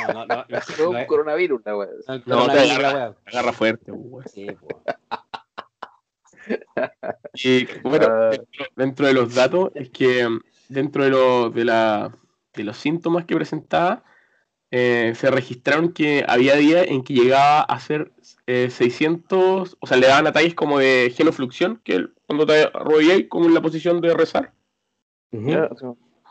No, 0.08 0.14
no, 0.14 0.26
no, 0.26 0.36
no, 0.36 0.46
no 0.50 0.58
es 0.58 0.80
no 0.80 0.90
un 0.90 1.06
coronavirus, 1.06 1.62
la 1.64 1.78
weá. 1.78 1.88
no 2.26 2.48
te 2.48 2.60
agarra, 2.60 2.94
wea. 2.94 3.16
agarra 3.28 3.54
fuerte, 3.54 3.92
pues, 3.94 4.02
weón. 4.04 4.26
Sí, 4.28 4.48
pues. 4.60 4.96
Y 7.34 7.66
bueno, 7.82 8.08
Ah. 8.10 8.30
dentro, 8.32 8.66
dentro 8.76 9.08
de 9.08 9.14
los 9.14 9.34
datos, 9.34 9.72
es 9.74 9.90
que 9.90 10.28
mm, 10.28 10.40
dentro 10.70 11.04
de, 11.04 11.10
lo- 11.10 11.50
de, 11.50 11.66
la, 11.66 12.12
de 12.54 12.64
los 12.64 12.78
síntomas 12.78 13.26
que 13.26 13.36
presentaba, 13.36 14.04
eh, 14.72 15.14
se 15.16 15.32
registraron 15.32 15.94
que 15.94 16.26
había 16.28 16.56
días 16.56 16.88
en 16.88 17.04
que 17.04 17.14
llegaba 17.14 17.62
a 17.62 17.80
ser 17.80 18.12
eh, 18.48 18.70
600, 18.70 19.78
o 19.80 19.88
sea, 19.88 19.98
le 19.98 20.08
daban 20.08 20.28
ataques 20.28 20.56
como 20.56 20.80
de 20.80 21.14
genofluxión, 21.16 21.80
que 21.84 21.96
el- 21.96 22.14
cuando 22.28 22.46
te 22.46 22.64
arrodillas 22.64 23.24
como 23.30 23.46
en 23.46 23.54
la 23.54 23.62
posición 23.62 24.02
de 24.02 24.14
rezar, 24.14 24.54
sea, 25.32 25.70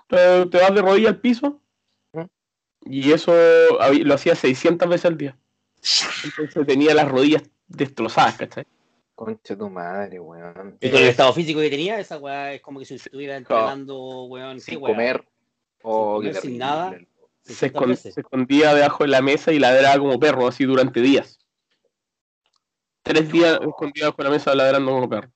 te, 0.09 0.47
te 0.47 0.59
vas 0.59 0.75
de 0.75 0.83
rodilla 0.83 1.09
al 1.11 1.21
piso, 1.21 1.61
y 2.87 3.13
eso 3.13 3.33
lo 4.03 4.15
hacía 4.15 4.35
600 4.35 4.89
veces 4.89 5.07
al 5.07 5.17
día. 5.17 5.37
Entonces 6.23 6.67
tenía 6.67 6.95
las 6.95 7.09
rodillas 7.09 7.43
destrozadas, 7.67 8.37
¿cachai? 8.37 8.67
Concha 9.15 9.57
tu 9.57 9.71
madre, 9.71 10.19
weón. 10.21 10.77
Y 10.81 10.91
con 10.91 11.01
el 11.01 11.09
estado 11.09 11.33
físico 11.33 11.61
que 11.61 11.71
tenía, 11.71 11.99
esa 12.01 12.19
weá 12.19 12.53
es 12.55 12.61
como 12.61 12.81
que 12.81 12.85
si 12.85 12.97
estuviera 12.97 13.37
entrenando, 13.37 14.25
weón, 14.25 14.61
Sin 14.61 14.83
weá. 14.83 14.93
comer. 14.93 15.25
Oh, 15.83 16.17
comer, 16.17 16.33
sin 16.35 16.41
terrible. 16.43 16.59
nada. 16.59 16.99
Se, 17.45 17.53
60 17.55 17.79
escon- 17.81 17.89
veces. 17.89 18.15
se 18.15 18.21
escondía 18.21 18.75
debajo 18.75 19.05
de 19.05 19.11
la 19.11 19.23
mesa 19.23 19.53
y 19.53 19.59
ladraba 19.59 19.99
como 19.99 20.19
perro, 20.19 20.47
así 20.49 20.65
durante 20.65 21.01
días. 21.01 21.39
Tres 23.03 23.31
días 23.31 23.59
escondido 23.61 24.07
debajo 24.07 24.17
de 24.19 24.25
la 24.25 24.31
mesa 24.31 24.55
ladrando 24.55 24.91
como 24.93 25.09
perro. 25.09 25.31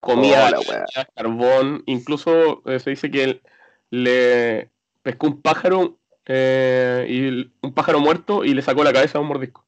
Comía 0.00 0.50
Oh, 0.54 0.72
la 0.94 1.04
carbón, 1.14 1.82
incluso 1.86 2.62
eh, 2.66 2.78
se 2.78 2.90
dice 2.90 3.10
que 3.10 3.24
él 3.24 3.42
le 3.90 4.70
pescó 5.02 5.26
un 5.28 5.40
pájaro 5.40 5.98
eh, 6.26 7.06
y 7.08 7.50
un 7.62 7.72
pájaro 7.74 8.00
muerto 8.00 8.44
y 8.44 8.52
le 8.54 8.60
sacó 8.62 8.84
la 8.84 8.92
cabeza 8.92 9.18
a 9.18 9.20
un 9.22 9.28
mordisco. 9.28 9.64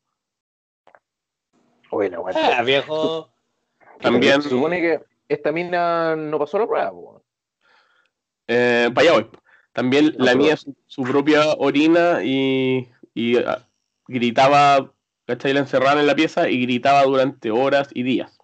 Bueno, 1.91 2.20
weón. 2.20 2.36
Ah, 2.39 2.62
viejo. 2.62 3.30
También- 4.01 4.43
Se 4.43 4.51
supone 4.51 4.80
que 4.80 5.01
esta 5.28 5.51
mina 5.53 6.14
no 6.14 6.39
pasó 6.39 6.59
la 6.59 6.66
prueba. 6.66 6.93
Eh, 8.47 8.91
para 8.95 9.09
allá 9.11 9.20
voy. 9.20 9.30
También 9.79 10.12
No, 10.18 10.24
la 10.24 10.35
mía 10.35 10.57
su, 10.57 10.74
su 10.89 11.03
propia 11.05 11.53
orina 11.57 12.24
y, 12.24 12.89
y, 13.14 13.37
ah, 13.37 13.64
gritaba, 14.09 14.93
¿cachai? 15.24 15.53
La 15.53 15.61
encerraban 15.61 16.01
en 16.01 16.09
la 16.09 16.16
pieza 16.16 16.51
y 16.51 16.61
gritaba 16.62 17.05
durante 17.05 17.53
horas 17.53 17.89
y 17.95 18.03
días. 18.03 18.37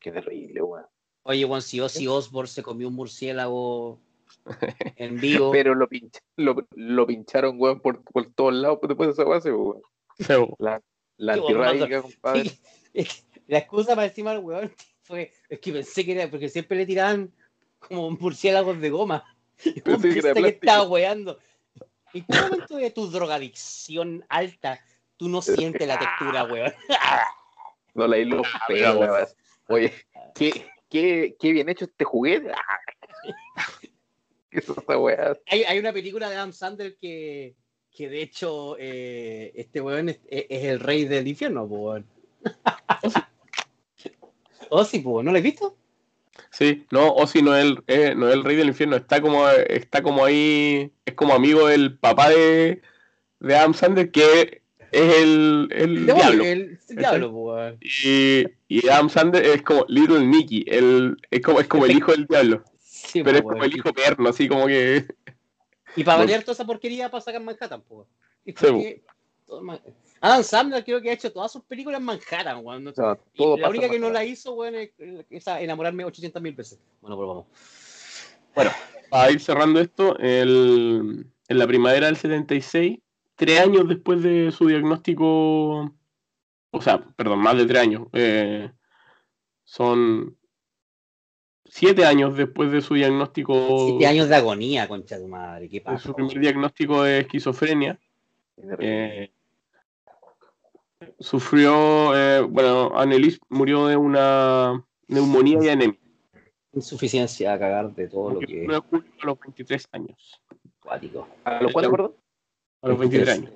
Qué 0.00 0.10
terrible, 0.10 0.60
weón. 0.60 0.86
Oye, 1.22 1.44
weón, 1.44 1.62
si 1.62 1.78
Ozzy 1.78 2.08
Osbourne 2.08 2.48
se 2.48 2.64
comió 2.64 2.88
un 2.88 2.94
murciélago 2.96 4.00
en 4.96 5.20
vivo. 5.20 5.52
Pero 5.52 5.76
lo, 5.76 5.88
pinch- 5.88 6.20
lo, 6.34 6.66
lo 6.74 7.06
pincharon, 7.06 7.54
weón, 7.56 7.78
por, 7.78 8.02
por 8.02 8.26
todos 8.34 8.54
lados 8.54 8.78
pues, 8.80 8.88
después 8.88 9.06
de 9.06 9.12
esa 9.12 9.22
base, 9.22 9.52
weón. 9.52 9.82
Feo. 10.18 10.56
La, 10.58 10.82
la 11.16 11.34
antirrádica, 11.34 12.02
compadre. 12.02 12.50
Sí, 12.50 12.60
es 12.92 13.22
que 13.22 13.40
la 13.46 13.58
excusa 13.58 13.94
para 13.94 14.08
encima 14.08 14.32
al 14.32 14.40
weón 14.40 14.74
fue, 15.04 15.30
es 15.48 15.60
que 15.60 15.72
pensé 15.72 16.04
que 16.04 16.10
era, 16.10 16.28
porque 16.28 16.48
siempre 16.48 16.76
le 16.76 16.86
tiraban 16.86 17.32
como 17.78 18.10
murciélagos 18.10 18.80
de 18.80 18.90
goma. 18.90 19.24
Pensé 19.84 20.10
vos 20.10 20.34
que 20.34 20.48
estaba 20.48 20.84
weando. 20.84 21.38
¿En 22.12 22.24
qué 22.24 22.40
momento 22.40 22.76
de 22.76 22.90
tu 22.90 23.10
drogadicción 23.10 24.24
alta 24.28 24.80
tú 25.16 25.28
no 25.28 25.42
sientes 25.42 25.86
la 25.86 25.98
textura, 25.98 26.44
weón? 26.50 26.72
No 27.94 28.08
bravo. 28.08 28.42
la 28.68 28.96
verdad. 28.96 29.36
Oye, 29.68 29.92
qué, 30.34 30.66
qué, 30.90 31.36
qué 31.38 31.52
bien 31.52 31.68
hecho 31.68 31.84
este 31.84 32.04
juguete. 32.04 32.50
Ah. 32.50 32.80
¿Qué 34.50 34.58
es 34.58 34.68
esa 34.68 34.98
weá? 34.98 35.38
Hay, 35.46 35.62
hay 35.62 35.78
una 35.78 35.92
película 35.92 36.28
de 36.28 36.34
Adam 36.34 36.52
Sandler 36.52 36.96
que, 36.96 37.54
que 37.92 38.08
de 38.08 38.20
hecho 38.20 38.76
eh, 38.80 39.52
este 39.54 39.80
weón 39.80 40.08
es, 40.08 40.18
el 40.28 40.80
rey 40.80 41.04
del 41.04 41.28
infierno, 41.28 41.62
weón. 41.64 42.04
Oh, 44.70 44.84
sí, 44.84 44.98
pues, 44.98 45.24
¿no 45.24 45.30
lo 45.30 45.36
has 45.36 45.44
visto? 45.44 45.76
Sí, 46.50 46.86
no, 46.90 47.08
Ozzy 47.14 47.42
no 47.42 47.56
es 47.56 47.64
el, 47.64 47.82
eh, 47.86 48.14
no 48.16 48.28
es 48.28 48.34
el 48.34 48.44
rey 48.44 48.56
del 48.56 48.68
infierno, 48.68 48.96
está 48.96 49.20
como, 49.20 49.48
está 49.48 50.02
como 50.02 50.24
ahí, 50.24 50.92
es 51.04 51.14
como 51.14 51.34
amigo 51.34 51.66
del 51.66 51.98
papá 51.98 52.28
de, 52.30 52.80
de 53.40 53.56
Adam 53.56 53.74
Sandler, 53.74 54.10
que 54.10 54.62
es 54.92 55.14
el, 55.16 55.68
el 55.72 56.06
diablo. 56.06 56.44
El, 56.44 56.78
el 56.88 56.96
diablo, 56.96 57.32
po, 57.32 57.54
weón. 57.54 57.78
Y, 57.80 58.44
y 58.68 58.88
Adam 58.88 59.10
Sandler 59.10 59.44
es 59.44 59.62
como 59.62 59.84
Little 59.88 60.24
Nicky, 60.24 60.64
el, 60.68 61.16
es 61.30 61.40
como, 61.40 61.60
es 61.60 61.66
como 61.66 61.86
el 61.86 61.96
hijo 61.96 62.12
del 62.12 62.26
diablo, 62.26 62.62
Sí, 62.78 63.22
pero 63.22 63.42
po, 63.42 63.48
es 63.48 63.52
como 63.54 63.64
el 63.64 63.76
hijo 63.76 63.92
perno, 63.92 64.28
así 64.28 64.48
como 64.48 64.66
que... 64.66 65.06
Y 65.96 66.04
para 66.04 66.18
variar 66.18 66.42
toda 66.42 66.52
esa 66.52 66.64
porquería 66.66 67.10
para 67.10 67.20
sacar 67.20 67.42
Manhattan, 67.42 67.82
po. 67.82 68.06
Y 68.44 68.52
Sí, 68.52 68.56
porque 68.58 69.02
todo 69.46 69.62
Man- 69.62 69.80
Adam 70.24 70.42
Sandler 70.42 70.82
creo 70.82 71.02
que 71.02 71.10
ha 71.10 71.12
hecho 71.12 71.30
todas 71.30 71.52
sus 71.52 71.62
películas 71.64 72.00
en 72.00 72.06
Manhattan, 72.06 72.64
weón. 72.64 72.84
No- 72.84 72.90
O 72.90 72.94
sea, 72.94 73.18
y 73.34 73.36
todo 73.36 73.56
la 73.58 73.68
única 73.68 73.90
que 73.90 73.98
no 73.98 74.08
la 74.08 74.24
hizo, 74.24 74.54
weón, 74.54 74.74
es 74.74 74.90
enamorarme 75.46 76.02
800 76.06 76.40
mil 76.40 76.54
veces. 76.54 76.80
Bueno, 77.02 77.16
pues 77.16 77.28
vamos. 77.28 77.46
Para 79.10 79.30
ir 79.30 79.38
cerrando 79.40 79.80
esto, 79.80 80.16
el- 80.18 81.26
en 81.46 81.58
la 81.58 81.66
primavera 81.66 82.06
del 82.06 82.16
76, 82.16 83.00
tres 83.36 83.60
años 83.60 83.86
después 83.86 84.22
de 84.22 84.50
su 84.50 84.66
diagnóstico, 84.66 85.92
o 86.70 86.80
sea, 86.80 87.04
perdón, 87.16 87.40
más 87.40 87.58
de 87.58 87.66
tres 87.66 87.82
años, 87.82 88.06
eh, 88.14 88.70
son 89.64 90.38
siete 91.66 92.06
años 92.06 92.34
después 92.34 92.72
de 92.72 92.80
su 92.80 92.94
diagnóstico, 92.94 93.88
Siete 93.88 94.06
años 94.06 94.30
de 94.30 94.36
agonía, 94.36 94.88
concha 94.88 95.18
de 95.18 95.26
madre. 95.26 95.68
¿Qué 95.68 95.82
pasa? 95.82 95.98
su 96.02 96.14
primer 96.14 96.38
diagnóstico 96.40 97.02
de 97.02 97.20
esquizofrenia, 97.20 97.98
eh, 98.78 99.30
sufrió, 101.18 102.16
eh, 102.16 102.40
bueno, 102.42 102.92
Annelies 102.96 103.38
murió 103.48 103.86
de 103.86 103.96
una 103.96 104.84
neumonía 105.08 105.58
y 105.62 105.68
anemia. 105.68 105.98
Insuficiencia 106.72 107.52
a 107.52 107.58
cagar 107.58 107.94
de 107.94 108.08
todo 108.08 108.34
lo 108.34 108.40
que 108.40 108.62
el 108.64 108.64
1 108.64 108.74
de 108.74 108.80
julio 108.80 109.12
a 109.22 109.26
los 109.26 109.38
23 109.40 109.88
años. 109.92 110.40
acuático. 110.80 111.28
¿A 111.44 111.62
los 111.62 111.72
cuántos, 111.72 111.90
perdón? 111.92 112.14
A 112.82 112.88
los 112.88 112.98
23 112.98 113.28
años. 113.38 113.52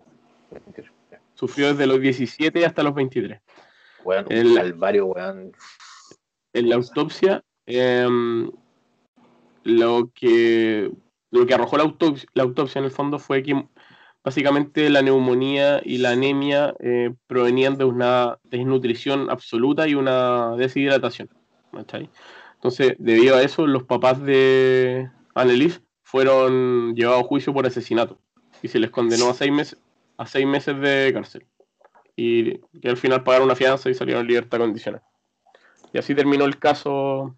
Sufrió 1.35 1.69
desde 1.69 1.87
los 1.87 2.01
17 2.01 2.65
hasta 2.65 2.83
los 2.83 2.95
23. 2.95 3.41
Weón, 4.05 4.27
un 4.27 4.33
El- 4.33 4.55
calvario, 4.55 5.07
weón. 5.07 5.53
En 6.53 6.69
la 6.69 6.77
autopsia, 6.77 7.45
em, 7.67 8.51
lo 9.65 10.11
que 10.15 10.91
lo 11.31 11.47
que 11.47 11.55
arrojó 11.55 11.77
la 11.77 11.83
autopsia, 11.83 12.27
la 12.33 12.45
autopsia 12.45 12.79
en 12.79 12.87
el 12.87 12.91
fondo 12.91 13.19
fue 13.19 13.43
que 13.43 13.67
básicamente 14.25 14.91
la 14.91 15.03
neumonía 15.03 15.81
y 15.85 15.99
la 15.99 16.11
anemia 16.11 16.75
eh, 16.81 17.15
provenían 17.27 17.77
de 17.79 17.85
una 17.85 18.39
desnutrición 18.45 19.31
absoluta 19.31 19.87
y 19.89 19.95
una 19.95 20.57
deshidratación. 20.57 21.29
¿cachai? 21.73 22.11
Entonces, 22.55 22.95
debido 22.99 23.37
a 23.37 23.43
eso, 23.43 23.67
los 23.67 23.85
papás 23.85 24.23
de 24.23 25.09
Annelies 25.35 25.81
fueron 26.03 26.95
llevados 26.95 27.25
a 27.25 27.27
juicio 27.27 27.53
por 27.53 27.67
asesinato 27.67 28.19
y 28.63 28.69
se 28.69 28.79
les 28.79 28.91
condenó 28.91 29.31
a 29.31 29.35
seis 29.35 29.53
meses, 29.53 29.79
a 30.17 30.27
seis 30.27 30.47
meses 30.47 30.79
de 30.81 31.11
cárcel. 31.13 31.47
y 32.17 32.61
al 32.87 32.97
final 32.97 33.23
pagaron 33.23 33.47
una 33.47 33.55
fianza 33.55 33.89
y 33.91 33.95
salieron 33.95 34.23
en 34.23 34.29
libertad 34.29 34.59
condicional. 34.59 35.03
Y 35.93 35.99
así 35.99 36.15
terminó 36.15 36.45
el 36.45 36.59
caso. 36.59 37.37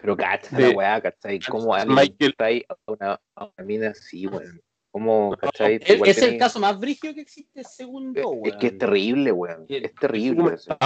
Pero 0.00 0.16
cacha 0.16 0.58
la 0.58 0.70
weá, 0.70 1.00
¿cachai? 1.00 1.40
¿Cómo 1.40 1.74
alguien 1.74 1.94
Michael- 1.94 2.34
trae 2.36 2.64
a 2.68 2.76
una, 2.86 3.20
a 3.34 3.44
una 3.46 3.66
mina 3.66 3.88
así, 3.90 4.26
weón? 4.26 4.60
¿Cómo, 4.94 5.36
cachai? 5.36 5.80
Es, 5.84 6.00
es 6.06 6.22
el 6.22 6.38
caso 6.38 6.60
más 6.60 6.78
brígido 6.78 7.14
que 7.14 7.20
existe 7.22 7.64
según 7.64 8.12
Es, 8.16 8.22
yo, 8.22 8.30
es 8.30 8.38
weón. 8.42 8.58
que 8.60 8.66
es 8.68 8.78
terrible, 8.78 9.32
weón. 9.32 9.66
Es 9.68 9.92
terrible. 9.96 10.54
eso. 10.54 10.78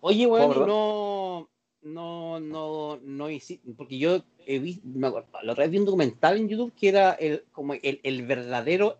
Oye, 0.00 0.24
¿Cómo, 0.26 0.34
weón, 0.34 0.66
no, 0.66 1.48
no, 1.82 2.40
no, 2.40 2.98
no 3.04 3.30
hici- 3.30 3.60
porque 3.76 3.96
yo 3.98 4.20
he 4.44 4.58
visto, 4.58 4.82
me 4.84 5.06
acuerdo, 5.06 5.28
la 5.44 5.52
otra 5.52 5.62
vez 5.62 5.70
vi 5.70 5.78
un 5.78 5.84
documental 5.84 6.38
en 6.38 6.48
YouTube 6.48 6.74
que 6.74 6.88
era 6.88 7.12
el, 7.12 7.44
como 7.52 7.74
el, 7.74 8.00
el 8.02 8.26
verdadero 8.26 8.98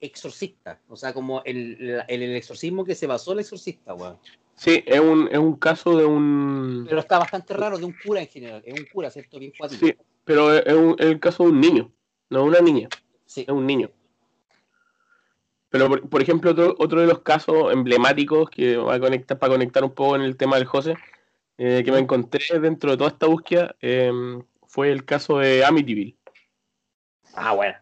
exorcista, 0.00 0.80
o 0.88 0.96
sea, 0.96 1.12
como 1.12 1.42
el, 1.44 2.02
el, 2.08 2.22
el 2.22 2.34
exorcismo 2.36 2.82
que 2.82 2.94
se 2.94 3.06
basó 3.06 3.34
el 3.34 3.40
exorcista, 3.40 3.92
weón. 3.92 4.18
Sí, 4.56 4.82
es 4.86 5.00
un, 5.00 5.28
es 5.30 5.36
un 5.38 5.56
caso 5.56 5.98
de 5.98 6.06
un. 6.06 6.86
Pero 6.88 7.00
está 7.00 7.18
bastante 7.18 7.52
raro 7.52 7.76
de 7.76 7.84
un 7.84 7.94
cura 8.02 8.22
en 8.22 8.28
general, 8.28 8.62
es 8.64 8.72
un 8.80 8.86
cura, 8.90 9.10
¿cierto? 9.10 9.38
Bien 9.38 9.52
cuático. 9.58 9.84
Sí, 9.84 9.94
pero 10.24 10.54
es, 10.54 10.64
es 10.64 10.72
un- 10.74 10.96
es 10.98 11.06
el 11.06 11.20
caso 11.20 11.42
de 11.42 11.50
un 11.50 11.60
niño, 11.60 11.92
no 12.34 12.44
una 12.44 12.60
niña, 12.60 12.88
Sí. 13.26 13.42
es 13.42 13.48
un 13.48 13.66
niño. 13.66 13.90
Pero, 15.70 15.88
por, 15.88 16.08
por 16.08 16.22
ejemplo, 16.22 16.50
otro, 16.52 16.74
otro 16.78 17.00
de 17.00 17.06
los 17.06 17.20
casos 17.20 17.72
emblemáticos 17.72 18.48
que 18.50 18.76
va 18.76 18.94
a 18.94 19.00
conectar, 19.00 19.38
para 19.38 19.52
conectar 19.54 19.82
un 19.82 19.90
poco 19.92 20.16
en 20.16 20.22
el 20.22 20.36
tema 20.36 20.56
del 20.56 20.66
José, 20.66 20.94
eh, 21.58 21.82
que 21.84 21.90
me 21.92 21.98
encontré 21.98 22.44
dentro 22.60 22.90
de 22.92 22.96
toda 22.96 23.10
esta 23.10 23.26
búsqueda, 23.26 23.74
eh, 23.80 24.12
fue 24.66 24.90
el 24.92 25.04
caso 25.04 25.38
de 25.38 25.64
Amityville. 25.64 26.16
Ah, 27.34 27.54
bueno. 27.54 27.74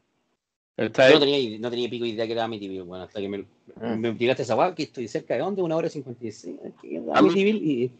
¿Está 0.76 1.08
Yo 1.08 1.14
no 1.14 1.20
tenía, 1.20 1.58
no 1.58 1.70
tenía 1.70 1.90
pico 1.90 2.06
idea 2.06 2.26
que 2.26 2.32
era 2.32 2.44
Amityville, 2.44 2.80
bueno, 2.82 3.04
hasta 3.04 3.20
que 3.20 3.28
me, 3.28 3.38
Mm. 3.76 3.98
me 4.00 4.12
tiraste 4.14 4.42
esa 4.42 4.56
weá, 4.56 4.74
que 4.74 4.84
estoy 4.84 5.06
cerca 5.08 5.34
de 5.34 5.40
dónde, 5.40 5.62
una 5.62 5.76
hora 5.76 5.86
y 5.86 5.90
cincuenta 5.90 6.24
y 6.24 6.28
Ami- 6.30 7.10
Amityville 7.14 7.58
y, 7.58 7.90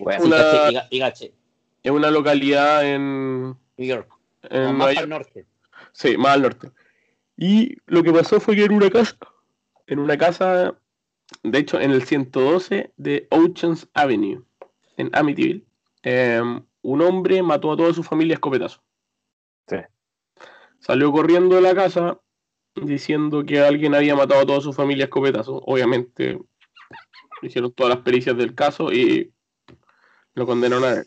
Bueno, 0.00 0.24
una, 0.24 0.80
es 1.82 1.90
una 1.92 2.10
localidad 2.10 2.84
en, 2.84 3.48
New 3.76 3.86
York, 3.88 4.08
en 4.50 4.74
más 4.76 4.88
para 4.88 5.00
el 5.02 5.08
norte. 5.08 5.46
Sí, 5.96 6.18
más 6.18 6.34
al 6.34 6.42
norte. 6.42 6.70
Y 7.38 7.78
lo 7.86 8.02
que 8.02 8.12
pasó 8.12 8.38
fue 8.38 8.54
que 8.54 8.64
en 8.64 8.72
una 8.72 8.90
casa, 8.90 9.16
en 9.86 9.98
una 9.98 10.18
casa, 10.18 10.78
de 11.42 11.58
hecho, 11.58 11.80
en 11.80 11.90
el 11.90 12.02
112 12.02 12.92
de 12.98 13.26
Oceans 13.30 13.88
Avenue, 13.94 14.44
en 14.98 15.08
Amityville, 15.14 15.64
eh, 16.02 16.42
un 16.82 17.02
hombre 17.02 17.42
mató 17.42 17.72
a 17.72 17.78
toda 17.78 17.94
su 17.94 18.02
familia 18.02 18.34
a 18.34 18.36
escopetazo. 18.36 18.82
Sí. 19.68 19.78
Salió 20.80 21.10
corriendo 21.12 21.56
de 21.56 21.62
la 21.62 21.74
casa 21.74 22.20
diciendo 22.74 23.42
que 23.44 23.60
alguien 23.60 23.94
había 23.94 24.14
matado 24.14 24.42
a 24.42 24.46
toda 24.46 24.60
su 24.60 24.74
familia 24.74 25.04
a 25.04 25.06
escopetazo. 25.06 25.62
Obviamente, 25.64 26.38
hicieron 27.40 27.72
todas 27.72 27.94
las 27.94 28.04
pericias 28.04 28.36
del 28.36 28.54
caso 28.54 28.92
y 28.92 29.32
lo 30.34 30.44
condenaron 30.44 30.84
a 30.84 30.92
él. 30.92 31.06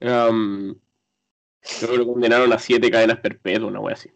Am, 0.00 0.80
creo 1.78 1.92
que 1.92 1.98
lo 1.98 2.06
condenaron 2.06 2.52
a 2.52 2.58
siete 2.58 2.90
cadenas 2.90 3.18
perpetuas, 3.20 3.68
una 3.70 3.80
wea 3.80 3.94
así. 3.94 4.10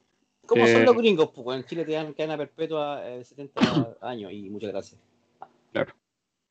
¿Cómo 0.47 0.65
Eh, 0.67 0.73
son 0.73 0.85
los 0.85 0.97
gringos? 0.97 1.31
Pues 1.35 1.59
en 1.59 1.65
Chile 1.65 1.85
te 1.85 1.93
dan 1.93 2.13
cadena 2.13 2.37
perpetua 2.37 3.07
eh, 3.09 3.19
de 3.19 3.25
70 3.25 3.97
años 4.03 4.33
y 4.33 4.51
muchas 4.51 4.71
gracias. 4.71 5.01
Claro. 5.73 5.95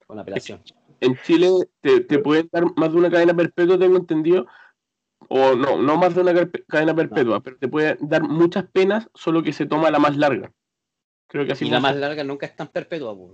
Con 0.07 0.19
apelación. 0.19 0.61
En 0.99 1.15
Chile 1.23 1.49
te, 1.81 2.01
te 2.01 2.19
pueden 2.19 2.49
dar 2.51 2.65
más 2.75 2.91
de 2.91 2.97
una 2.97 3.11
cadena 3.11 3.33
perpetua, 3.33 3.77
tengo 3.77 3.97
entendido. 3.97 4.47
O 5.29 5.55
no, 5.55 5.77
no 5.81 5.97
más 5.97 6.13
de 6.15 6.21
una 6.21 6.33
cadena 6.67 6.93
perpetua, 6.93 7.41
pero 7.41 7.57
te 7.57 7.67
pueden 7.67 7.97
dar 8.01 8.23
muchas 8.23 8.65
penas, 8.71 9.09
solo 9.13 9.41
que 9.41 9.53
se 9.53 9.65
toma 9.65 9.89
la 9.89 9.99
más 9.99 10.17
larga. 10.17 10.51
Creo 11.27 11.45
que 11.45 11.53
así 11.53 11.65
y 11.65 11.69
la 11.69 11.79
más 11.79 11.95
larga 11.95 12.23
nunca 12.23 12.45
es 12.45 12.55
tan 12.55 12.67
perpetua, 12.67 13.15
pues. 13.15 13.31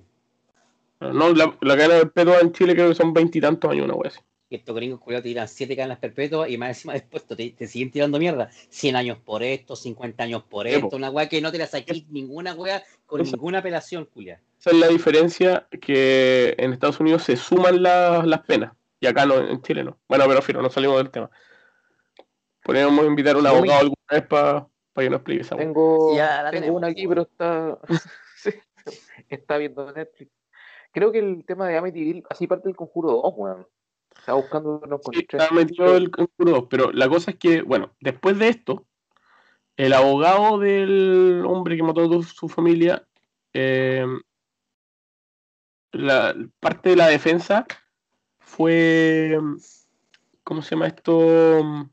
No, 1.00 1.34
la, 1.34 1.58
la 1.62 1.78
cadena 1.78 2.00
perpetua 2.00 2.40
en 2.42 2.52
Chile 2.52 2.76
creo 2.76 2.90
que 2.90 2.96
son 2.96 3.14
veintitantos 3.14 3.72
años, 3.72 3.86
una 3.86 3.96
wea 3.96 4.10
así. 4.10 4.20
Que 4.50 4.56
estos 4.56 4.76
gringos 4.76 5.00
culiados 5.00 5.24
te 5.24 5.30
tiran 5.30 5.48
7 5.48 5.76
cadenas 5.76 6.00
perpetuas 6.00 6.50
y 6.50 6.58
más 6.58 6.70
encima 6.70 6.94
después 6.94 7.26
te, 7.26 7.52
te 7.52 7.68
siguen 7.68 7.92
tirando 7.92 8.18
mierda. 8.20 8.50
100 8.70 8.96
años 8.96 9.18
por 9.20 9.44
esto, 9.44 9.76
50 9.76 10.24
años 10.24 10.44
por 10.44 10.66
esto, 10.68 10.96
una 10.96 11.10
weá 11.12 11.30
que 11.30 11.40
no 11.42 11.52
te 11.52 11.58
la 11.60 11.68
saquís 11.68 12.10
ninguna 12.10 12.54
weá 12.56 12.84
con 13.06 13.22
ninguna 13.22 13.60
apelación, 13.60 14.06
culia. 14.06 14.42
Esa 14.60 14.72
es 14.72 14.76
la 14.78 14.88
diferencia 14.88 15.68
que 15.82 16.56
en 16.58 16.74
Estados 16.74 17.00
Unidos 17.00 17.24
se 17.24 17.38
suman 17.38 17.82
las, 17.84 18.26
las 18.26 18.42
penas 18.42 18.74
y 19.00 19.06
acá 19.08 19.26
no, 19.26 19.38
en 19.38 19.62
Chile 19.62 19.84
no. 19.84 19.98
Bueno, 20.10 20.26
pero 20.28 20.42
filo, 20.42 20.62
no 20.62 20.70
salimos 20.70 20.98
del 20.98 21.10
tema. 21.12 21.30
Podríamos 22.64 23.06
invitar 23.06 23.36
a 23.36 23.38
un 23.38 23.44
me- 23.44 23.50
abogado 23.50 23.80
alguna 23.80 23.96
vez 24.12 24.28
para 24.28 24.68
que 24.96 25.10
nos 25.10 25.18
explique 25.20 25.42
esa 25.42 25.56
wea. 25.56 25.66
Tengo, 25.66 26.16
Ya 26.18 26.44
la 26.44 26.52
tengo 26.52 26.74
una 26.76 26.88
aquí, 26.88 27.08
pero 27.08 27.22
está, 27.22 27.78
sí, 28.36 28.50
está 29.30 29.58
viendo 29.58 29.92
Netflix. 29.94 30.32
Creo 30.92 31.12
que 31.12 31.20
el 31.20 31.46
tema 31.46 31.68
de 31.68 31.78
Amityville, 31.78 32.24
así 32.30 32.48
parte 32.48 32.68
del 32.68 32.76
conjuro 32.76 33.12
2, 33.24 33.34
weón. 33.38 33.68
Estaba 34.20 34.40
buscando, 34.40 34.82
no 34.88 34.98
Sí, 34.98 35.20
encontré. 35.20 35.26
está 35.40 35.52
metido 35.52 35.96
el 35.96 36.12
conjuro 36.12 36.52
2, 36.52 36.66
pero 36.70 36.92
la 36.92 37.10
cosa 37.10 37.32
es 37.32 37.38
que, 37.38 37.62
bueno, 37.62 37.96
después 38.00 38.38
de 38.38 38.50
esto, 38.50 38.86
el 39.78 39.94
abogado 39.94 40.60
del 40.60 41.44
hombre 41.48 41.78
que 41.78 41.84
mató 41.84 42.02
a 42.02 42.24
su 42.24 42.50
familia, 42.50 43.08
eh, 43.54 44.06
la 45.92 46.36
parte 46.60 46.90
de 46.90 46.96
la 46.96 47.08
defensa 47.08 47.66
fue, 48.40 49.38
¿cómo 50.44 50.62
se 50.62 50.72
llama 50.72 50.88
esto? 50.88 51.90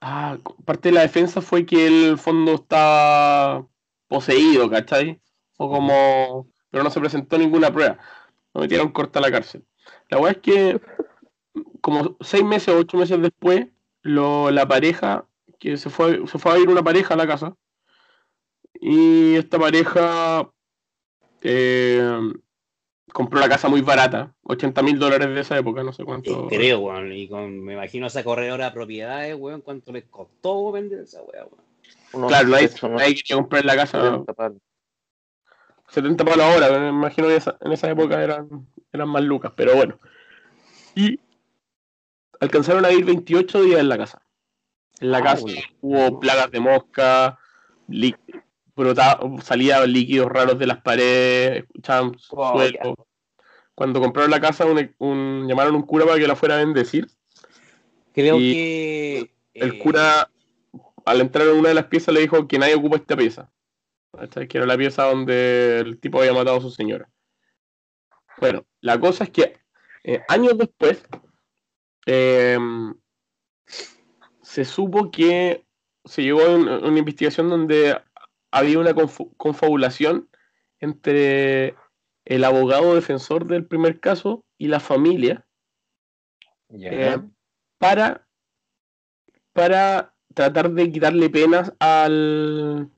Ah, 0.00 0.36
parte 0.64 0.90
de 0.90 0.94
la 0.94 1.02
defensa 1.02 1.40
fue 1.40 1.64
que 1.64 1.86
el 1.86 2.18
fondo 2.18 2.54
estaba 2.54 3.66
poseído, 4.08 4.68
¿cachai? 4.68 5.20
O 5.56 5.70
como, 5.70 6.48
pero 6.70 6.84
no 6.84 6.90
se 6.90 7.00
presentó 7.00 7.38
ninguna 7.38 7.72
prueba. 7.72 7.98
Lo 8.52 8.60
metieron 8.60 8.92
corta 8.92 9.18
a 9.18 9.22
la 9.22 9.30
cárcel. 9.30 9.64
La 10.08 10.18
verdad 10.18 10.32
es 10.36 10.42
que 10.42 10.80
como 11.80 12.16
seis 12.20 12.44
meses 12.44 12.68
o 12.68 12.78
ocho 12.78 12.96
meses 12.96 13.20
después, 13.20 13.66
lo- 14.02 14.50
la 14.50 14.66
pareja, 14.68 15.26
que 15.58 15.76
se 15.76 15.90
fue, 15.90 16.26
se 16.26 16.38
fue 16.38 16.52
a 16.52 16.58
ir 16.58 16.68
una 16.68 16.82
pareja 16.82 17.14
a 17.14 17.16
la 17.16 17.26
casa, 17.26 17.54
y 18.80 19.34
esta 19.36 19.58
pareja 19.58 20.50
eh, 21.40 22.20
compró 23.12 23.40
la 23.40 23.48
casa 23.48 23.68
muy 23.68 23.80
barata, 23.80 24.34
80 24.42 24.82
mil 24.82 24.98
dólares 24.98 25.28
de 25.34 25.40
esa 25.40 25.56
época, 25.58 25.82
no 25.82 25.92
sé 25.92 26.02
Eh, 26.02 26.06
cuánto. 26.06 26.46
creo, 26.48 26.80
weón. 26.80 27.12
Y 27.12 27.28
con, 27.28 27.64
me 27.64 27.74
imagino 27.74 28.06
esa 28.06 28.22
corredora 28.24 28.66
de 28.66 28.70
propiedades, 28.72 29.36
weón, 29.36 29.60
cuánto 29.60 29.92
les 29.92 30.04
costó 30.04 30.70
vender 30.72 31.00
esa 31.00 31.22
weá, 31.22 31.44
weón. 31.46 32.28
Claro, 32.28 32.48
nadie 32.48 33.14
quería 33.14 33.36
comprar 33.36 33.64
la 33.64 33.76
casa 33.76 34.24
70 35.88 36.24
palos. 36.24 36.24
70 36.24 36.24
palos 36.24 36.44
ahora, 36.46 36.80
me 36.80 36.88
imagino 36.88 37.28
que 37.28 37.36
esa- 37.36 37.56
en 37.60 37.72
esa 37.72 37.90
época 37.90 38.22
eran, 38.22 38.66
eran 38.92 39.08
más 39.08 39.22
lucas, 39.22 39.52
pero 39.56 39.74
bueno. 39.74 39.98
Y 40.94 41.18
alcanzaron 42.40 42.84
a 42.84 42.92
ir 42.92 43.04
28 43.04 43.62
días 43.62 43.80
en 43.80 43.88
la 43.88 43.98
casa. 43.98 44.22
En 45.00 45.10
la 45.10 45.18
Ah, 45.18 45.22
casa 45.22 45.42
bueno. 45.42 45.60
hubo 45.82 46.20
plagas 46.20 46.50
de 46.50 46.60
mosca, 46.60 47.38
salían 49.42 49.92
líquidos 49.92 50.28
raros 50.28 50.58
de 50.58 50.66
las 50.66 50.80
paredes, 50.82 51.64
escuchaban 51.64 52.16
Oh, 52.30 52.52
suelo. 52.58 52.96
Cuando 53.74 54.00
compraron 54.00 54.30
la 54.30 54.40
casa, 54.40 54.64
un, 54.64 54.90
un- 54.98 55.46
llamaron 55.46 55.74
a 55.74 55.76
un 55.76 55.82
cura 55.82 56.06
para 56.06 56.18
que 56.18 56.26
la 56.26 56.34
fuera 56.36 56.54
a 56.54 56.58
bendecir. 56.58 57.06
Creo 58.14 58.38
Y 58.40 58.52
que. 58.52 59.30
El 59.52 59.72
eh, 59.74 59.78
cura, 59.78 60.30
al 61.04 61.20
entrar 61.20 61.46
en 61.46 61.56
una 61.56 61.68
de 61.70 61.74
las 61.74 61.86
piezas, 61.86 62.12
le 62.14 62.20
dijo 62.20 62.46
que 62.48 62.58
nadie 62.58 62.74
ocupa 62.74 62.96
esta 62.96 63.16
pieza. 63.16 63.50
¿Cachai? 64.16 64.48
Que 64.48 64.58
era 64.58 64.66
la 64.66 64.76
pieza 64.76 65.04
donde 65.04 65.80
el 65.80 65.98
tipo 66.00 66.18
había 66.20 66.32
matado 66.32 66.58
a 66.58 66.60
su 66.60 66.70
señora. 66.70 67.08
Bueno, 68.38 68.66
la 68.80 68.98
cosa 69.00 69.24
es 69.24 69.30
que 69.30 69.58
eh, 70.04 70.22
años 70.28 70.56
después 70.58 71.02
eh, 72.06 72.58
se 74.42 74.64
supo 74.64 75.10
que 75.10 75.64
se 76.04 76.22
llegó 76.22 76.42
a 76.42 76.54
un- 76.54 76.68
a 76.68 76.78
una 76.78 76.98
investigación 76.98 77.48
donde 77.48 78.00
había 78.50 78.78
una 78.78 78.94
confabulación 79.36 80.28
entre 80.78 81.74
el 82.24 82.44
abogado 82.44 82.94
defensor 82.94 83.46
del 83.46 83.66
primer 83.66 83.98
caso 84.00 84.44
y 84.58 84.68
la 84.68 84.80
familia 84.80 85.46
eh, 86.90 87.18
para, 87.78 88.26
para 89.52 90.14
tratar 90.34 90.70
de 90.70 90.90
quitarle 90.92 91.30
penas 91.30 91.72
al 91.78 92.90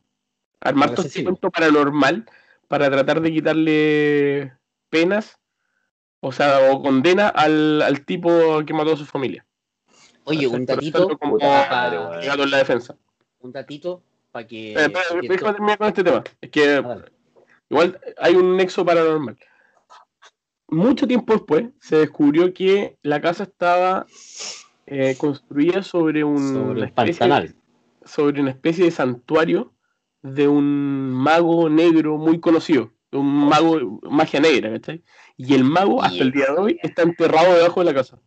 armar 0.61 0.95
todo 0.95 1.07
este 1.07 1.23
cuento 1.25 1.51
paranormal, 1.51 2.27
para 2.69 2.91
tratar 2.91 3.21
de 3.21 3.33
quitarle 3.33 4.53
penas, 4.91 5.39
o 6.21 6.33
sea, 6.33 6.71
o 6.73 6.83
condena 6.83 7.29
al, 7.29 7.81
al 7.83 8.05
tipo 8.05 8.63
que 8.67 8.75
mató 8.75 8.93
a 8.93 8.97
su 8.97 9.07
familia. 9.07 9.45
Oye, 10.25 10.47
un 10.47 10.67
hacerlo 10.71 11.19
como 11.19 11.39
en 11.41 12.51
la 12.51 12.59
defensa. 12.59 12.97
un 13.41 13.53
datito 13.53 14.03
para 14.31 14.47
que. 14.47 14.73
Eh, 14.73 14.93
déjame 15.23 15.53
terminar 15.55 15.79
con 15.79 15.89
este 15.89 16.05
tema. 16.05 16.23
Es 16.41 16.51
que 16.51 16.83
Ah. 16.85 17.05
Igual 17.71 18.01
hay 18.19 18.35
un 18.35 18.57
nexo 18.57 18.85
paranormal. 18.85 19.37
Mucho 20.69 21.07
tiempo 21.07 21.33
después 21.35 21.67
se 21.81 21.97
descubrió 21.97 22.53
que 22.53 22.99
la 23.03 23.21
casa 23.21 23.45
estaba 23.45 24.07
eh, 24.87 25.17
construida 25.19 25.83
sobre 25.83 26.25
un 26.25 26.39
sobre 26.55 26.85
especie- 26.87 27.55
sobre 28.05 28.41
una 28.41 28.51
especie 28.51 28.85
de 28.87 28.91
santuario 28.91 29.73
de 30.23 30.49
un 30.49 31.11
mago 31.13 31.69
negro 31.69 32.17
muy 32.17 32.41
conocido, 32.41 32.93
de 33.11 33.19
un 33.19 33.27
mago 33.49 34.01
magia 34.03 34.41
negra, 34.41 34.73
¿cachai? 34.73 35.03
Y 35.37 35.55
el 35.55 35.65
mago 35.65 36.03
hasta 36.03 36.23
el 36.23 36.33
día 36.33 36.47
de 36.47 36.61
hoy 36.61 36.79
está 36.83 37.03
enterrado 37.03 37.55
debajo 37.55 37.81
de 37.81 37.87
la 37.87 37.95
casa. 37.95 38.21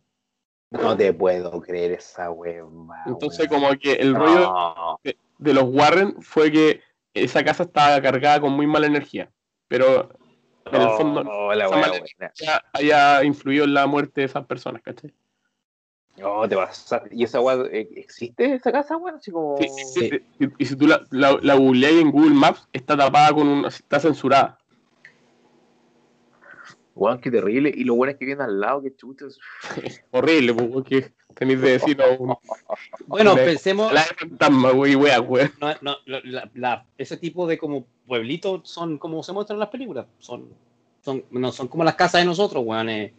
No 0.70 0.96
te 0.96 1.12
puedo 1.12 1.60
creer 1.60 1.92
esa 1.92 2.30
hueva. 2.30 3.02
Entonces 3.06 3.46
como 3.48 3.68
que 3.78 3.92
el 3.92 4.14
rollo 4.14 4.40
No. 4.40 5.00
de, 5.04 5.18
de 5.38 5.54
los 5.54 5.64
Warren 5.64 6.22
fue 6.22 6.50
que 6.50 6.80
esa 7.12 7.44
casa 7.44 7.64
estaba 7.64 8.00
cargada 8.00 8.40
con 8.40 8.52
muy 8.52 8.66
mala 8.66 8.86
energía, 8.86 9.30
pero 9.68 10.08
en 10.64 10.80
el 10.80 10.88
fondo 10.90 11.20
Oh, 11.26 11.52
la 11.52 11.66
esa 11.66 11.76
mala 11.76 12.00
haya 12.72 13.22
influido 13.24 13.64
en 13.64 13.74
la 13.74 13.86
muerte 13.86 14.22
de 14.22 14.26
esas 14.26 14.46
personas, 14.46 14.80
¿cachai? 14.82 15.12
No, 16.18 16.46
te 16.48 16.54
pasaste. 16.56 17.08
¿Y 17.14 17.24
esa 17.24 17.40
weá 17.40 17.64
eh, 17.72 17.88
existe 17.96 18.54
esa 18.54 18.70
casa, 18.70 18.96
weón? 18.98 19.16
Así 19.16 19.30
como. 19.30 19.56
Sí, 19.58 19.68
sí, 19.68 19.84
sí. 20.10 20.20
Y, 20.38 20.62
y 20.62 20.66
si 20.66 20.76
tú 20.76 20.86
la, 20.86 21.02
la, 21.10 21.38
la 21.42 21.54
googleas 21.54 21.92
en 21.92 22.10
Google 22.10 22.34
Maps, 22.34 22.68
está 22.72 22.96
tapada 22.96 23.32
con 23.32 23.48
un... 23.48 23.64
está 23.64 23.98
censurada. 23.98 24.58
Weón, 26.94 27.20
qué 27.20 27.30
terrible. 27.30 27.72
Y 27.74 27.84
lo 27.84 27.94
bueno 27.94 28.12
es 28.12 28.18
que 28.18 28.26
viene 28.26 28.42
al 28.44 28.60
lado, 28.60 28.82
que 28.82 28.94
chutos. 28.94 29.40
Horrible, 30.10 30.52
pues, 30.54 30.68
porque 30.70 31.12
tenéis 31.34 31.60
de 31.62 31.70
decir 31.70 32.02
a 32.02 32.10
un... 32.18 32.34
Bueno, 33.06 33.34
La- 33.34 33.44
pensemos, 33.44 33.90
La 33.92 34.02
de 34.02 34.14
fantasma, 34.14 34.70
güey, 34.72 34.94
wea, 34.94 35.18
güey. 35.18 35.48
no, 35.60 35.72
no, 35.80 35.96
la- 36.04 36.50
la- 36.54 36.86
ese 36.98 37.16
tipo 37.16 37.46
de 37.46 37.56
como 37.56 37.86
pueblitos 38.06 38.68
son 38.68 38.98
como 38.98 39.22
se 39.22 39.32
muestran 39.32 39.56
en 39.56 39.60
las 39.60 39.70
películas. 39.70 40.04
Son, 40.18 40.46
son, 41.02 41.24
no, 41.30 41.50
son 41.52 41.68
como 41.68 41.82
las 41.84 41.94
casas 41.94 42.20
de 42.20 42.26
nosotros, 42.26 42.62
weón. 42.66 42.90
eh. 42.90 43.14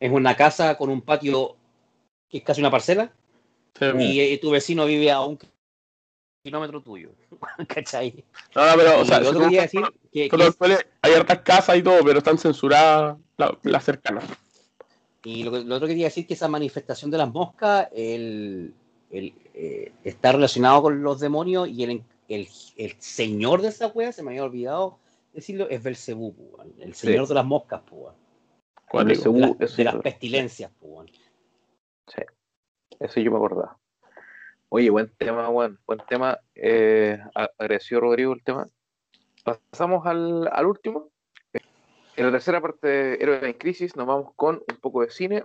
Es 0.00 0.10
una 0.10 0.34
casa 0.34 0.76
con 0.78 0.88
un 0.88 1.02
patio 1.02 1.56
que 2.32 2.38
es 2.38 2.44
casi 2.44 2.60
una 2.62 2.70
parcela 2.70 3.12
y, 4.00 4.20
eh, 4.20 4.38
tu 4.38 4.50
vecino 4.50 4.86
vive 4.86 5.10
a 5.10 5.20
un 5.20 5.38
kilómetro 6.42 6.80
tuyo. 6.82 7.10
¿Cachai? 7.68 8.24
No, 8.56 8.66
no, 8.66 8.72
pero, 8.76 9.00
o 9.00 9.04
sea, 9.04 9.18
otro 9.20 9.48
que 9.50 9.60
decir 9.60 9.82
que, 10.12 10.28
Con 10.28 10.40
que 10.40 10.78
hay 11.02 11.12
hartas 11.12 11.40
casas 11.42 11.76
y 11.76 11.82
todo, 11.82 12.02
pero 12.04 12.18
están 12.18 12.38
censuradas 12.38 13.18
la- 13.36 13.56
las 13.62 13.84
cercanas. 13.84 14.24
Y 15.24 15.44
lo, 15.44 15.52
otro 15.52 15.80
que 15.86 15.88
quería 15.88 16.06
decir 16.06 16.26
que 16.26 16.34
esa 16.34 16.48
manifestación 16.48 17.10
de 17.10 17.18
las 17.18 17.30
moscas 17.30 17.88
el, 17.92 18.74
el, 19.10 19.34
eh, 19.54 19.92
está 20.02 20.32
relacionado 20.32 20.82
con 20.82 21.02
los 21.02 21.20
demonios 21.20 21.68
y 21.68 21.84
el, 21.84 22.02
el, 22.28 22.48
el 22.76 22.96
señor 22.98 23.60
de 23.62 23.68
esa 23.68 23.88
wea, 23.88 24.10
se 24.10 24.22
me 24.22 24.30
había 24.30 24.44
olvidado 24.44 24.98
decirlo, 25.32 25.68
es 25.68 25.82
Belcebú, 25.82 26.34
el 26.80 26.94
señor 26.94 27.28
de 27.28 27.34
las 27.34 27.44
moscas. 27.44 27.82
Belcebú. 28.92 29.56
de, 29.58 29.64
las- 29.66 29.76
de 29.76 29.84
las 29.84 29.94
pestilencias. 29.96 30.70
Weón. 32.06 32.26
Eso 33.00 33.20
yo 33.20 33.30
me 33.30 33.36
acordaba. 33.36 33.78
Oye, 34.68 34.90
buen 34.90 35.12
tema, 35.16 35.48
weón. 35.48 35.78
Buen 35.86 36.00
tema. 36.08 36.38
Eh, 36.54 37.18
agradeció 37.34 38.00
Rodrigo 38.00 38.32
el 38.32 38.42
tema. 38.42 38.68
Pasamos 39.44 40.06
al, 40.06 40.48
al 40.52 40.66
último. 40.66 41.10
En 42.16 42.26
la 42.26 42.32
tercera 42.32 42.60
parte 42.60 42.86
de 42.86 43.14
Héroes 43.14 43.42
en 43.42 43.54
Crisis 43.54 43.96
nos 43.96 44.06
vamos 44.06 44.32
con 44.36 44.56
un 44.56 44.76
poco 44.80 45.02
de 45.02 45.10
cine. 45.10 45.44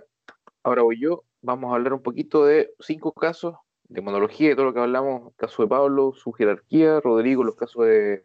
Ahora 0.62 0.82
voy 0.82 1.00
yo. 1.00 1.24
Vamos 1.40 1.72
a 1.72 1.76
hablar 1.76 1.92
un 1.94 2.02
poquito 2.02 2.44
de 2.44 2.74
cinco 2.80 3.12
casos 3.12 3.56
de 3.84 4.00
monología, 4.02 4.50
de 4.50 4.54
todo 4.54 4.66
lo 4.66 4.74
que 4.74 4.80
hablamos. 4.80 5.34
Caso 5.36 5.62
de 5.62 5.68
Pablo, 5.68 6.12
su 6.14 6.32
jerarquía. 6.32 7.00
Rodrigo, 7.00 7.42
los 7.44 7.56
casos 7.56 7.86
de 7.86 8.22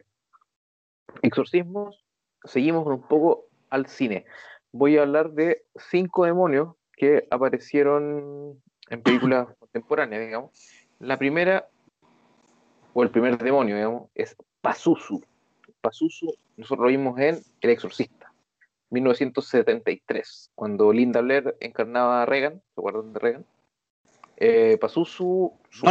exorcismos. 1.22 2.04
Seguimos 2.44 2.86
un 2.86 3.06
poco 3.08 3.46
al 3.70 3.86
cine. 3.86 4.26
Voy 4.72 4.98
a 4.98 5.02
hablar 5.02 5.32
de 5.32 5.64
cinco 5.76 6.24
demonios 6.24 6.74
que 6.96 7.26
aparecieron 7.30 8.62
en 8.90 9.02
películas 9.02 9.48
contemporáneas, 9.58 10.22
digamos. 10.24 10.50
La 10.98 11.18
primera, 11.18 11.68
o 12.92 13.02
el 13.02 13.10
primer 13.10 13.36
demonio, 13.38 13.76
digamos, 13.76 14.10
es 14.14 14.36
Pazuzu. 14.60 15.22
Pazuzu, 15.80 16.34
nosotros 16.56 16.84
lo 16.84 16.88
vimos 16.90 17.18
en 17.20 17.40
El 17.60 17.70
Exorcista, 17.70 18.32
1973, 18.90 20.50
cuando 20.54 20.92
Linda 20.92 21.20
Blair 21.20 21.56
encarnaba 21.60 22.22
a 22.22 22.26
Reagan, 22.26 22.62
¿se 22.74 22.80
acuerdan 22.80 23.12
de 23.12 23.18
Reagan? 23.20 23.46
Eh, 24.36 24.78
Pazuzu 24.80 25.52
su- 25.70 25.86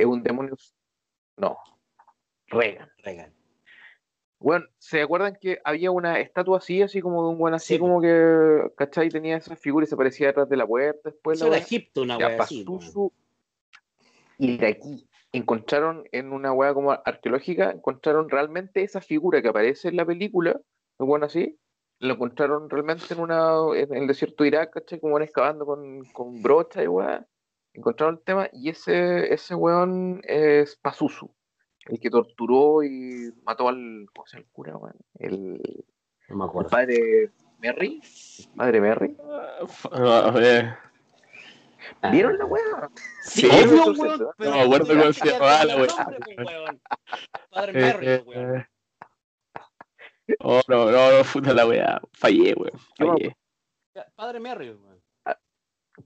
es 0.00 0.04
un 0.06 0.22
demonio. 0.22 0.56
No, 1.36 1.58
Reagan. 2.48 2.90
Reagan. 3.02 3.32
Bueno, 4.38 4.66
¿se 4.78 5.00
acuerdan 5.00 5.36
que 5.40 5.58
había 5.64 5.90
una 5.90 6.20
estatua 6.20 6.58
así, 6.58 6.82
así 6.82 7.00
como 7.00 7.24
de 7.24 7.30
un 7.30 7.38
buen 7.38 7.54
así, 7.54 7.74
Sí. 7.74 7.80
como 7.80 8.00
que, 8.00 8.70
¿cachai? 8.76 9.08
Tenía 9.08 9.36
esa 9.38 9.56
figura 9.56 9.84
y 9.84 9.86
se 9.88 9.94
aparecía 9.94 10.26
detrás 10.28 10.48
de 10.48 10.56
la 10.56 10.66
puerta 10.66 11.00
después. 11.10 11.38
Eso 11.38 11.46
la 11.46 11.56
era 11.56 11.56
weá? 11.58 11.64
Egipto, 11.64 12.02
una 12.02 12.18
wea 12.18 12.36
así. 12.42 12.64
y 14.38 14.58
de 14.58 14.66
aquí 14.66 15.08
encontraron 15.32 16.04
en 16.12 16.32
una 16.32 16.52
hueá 16.52 16.74
como 16.74 16.92
arqueológica, 16.92 17.70
encontraron 17.70 18.28
realmente 18.28 18.82
esa 18.82 19.00
figura 19.00 19.42
que 19.42 19.48
aparece 19.48 19.88
en 19.88 19.96
la 19.96 20.04
película, 20.04 20.60
bueno 20.98 21.26
así, 21.26 21.58
lo 21.98 22.14
encontraron 22.14 22.68
realmente 22.68 23.14
en 23.14 23.20
una 23.20 23.54
en 23.74 23.94
el 23.94 24.06
desierto 24.06 24.44
de 24.44 24.48
Irak, 24.48 24.72
¿cachai? 24.74 25.00
Como 25.00 25.14
van 25.14 25.22
excavando 25.22 25.64
con, 25.66 26.04
con 26.12 26.42
brocha 26.42 26.82
y 26.82 26.86
hueá, 26.86 27.26
encontraron 27.72 28.16
el 28.16 28.22
tema 28.22 28.48
y 28.52 28.68
ese, 28.70 29.32
ese 29.32 29.54
weón 29.54 30.20
es 30.24 30.76
Pazuzu, 30.76 31.30
el 31.88 32.00
que 32.00 32.10
torturó 32.10 32.82
y 32.82 33.32
mató 33.44 33.68
al, 33.68 34.06
¿cómo 34.14 34.26
se 34.26 34.36
llama 34.36 34.46
el 34.46 34.52
cura, 34.52 34.76
weón? 34.76 34.96
El, 35.18 35.62
No 36.28 36.36
me 36.36 36.44
el 36.44 36.48
acuerdo. 36.50 36.70
padre 36.70 37.30
Merry, 37.58 38.00
el 38.38 38.48
padre 38.56 38.80
Merry. 38.80 39.16
Ah, 39.92 40.34
eh, 40.40 40.74
Ah. 42.02 42.10
¿Vieron 42.10 42.36
la 42.36 42.44
weá? 42.46 42.90
Sí, 43.22 43.42
Sí, 43.42 43.46
obvio, 43.46 43.64
eso 43.92 43.92
weón, 44.02 44.28
pero 44.36 44.50
no 44.50 44.56
me 44.56 44.62
acuerdo 44.64 44.86
cómo 44.88 45.12
se 45.12 45.26
llamaba 45.30 45.64
la 45.64 45.76
weá. 45.76 46.06
Padre 47.50 47.72
eh, 47.72 47.84
Merry, 47.84 48.06
eh, 48.08 48.22
weón. 48.26 48.56
eh. 48.56 48.66
Oh, 50.40 50.60
no, 50.66 50.90
no, 50.90 51.18
no, 51.18 51.24
puta 51.32 51.54
la 51.54 51.64
weá. 51.66 52.00
Fallé, 52.12 52.54
weón. 52.54 52.80
Fallé. 52.98 53.36
Padre 54.16 54.40
Merry, 54.40 54.70
weón. 54.70 54.95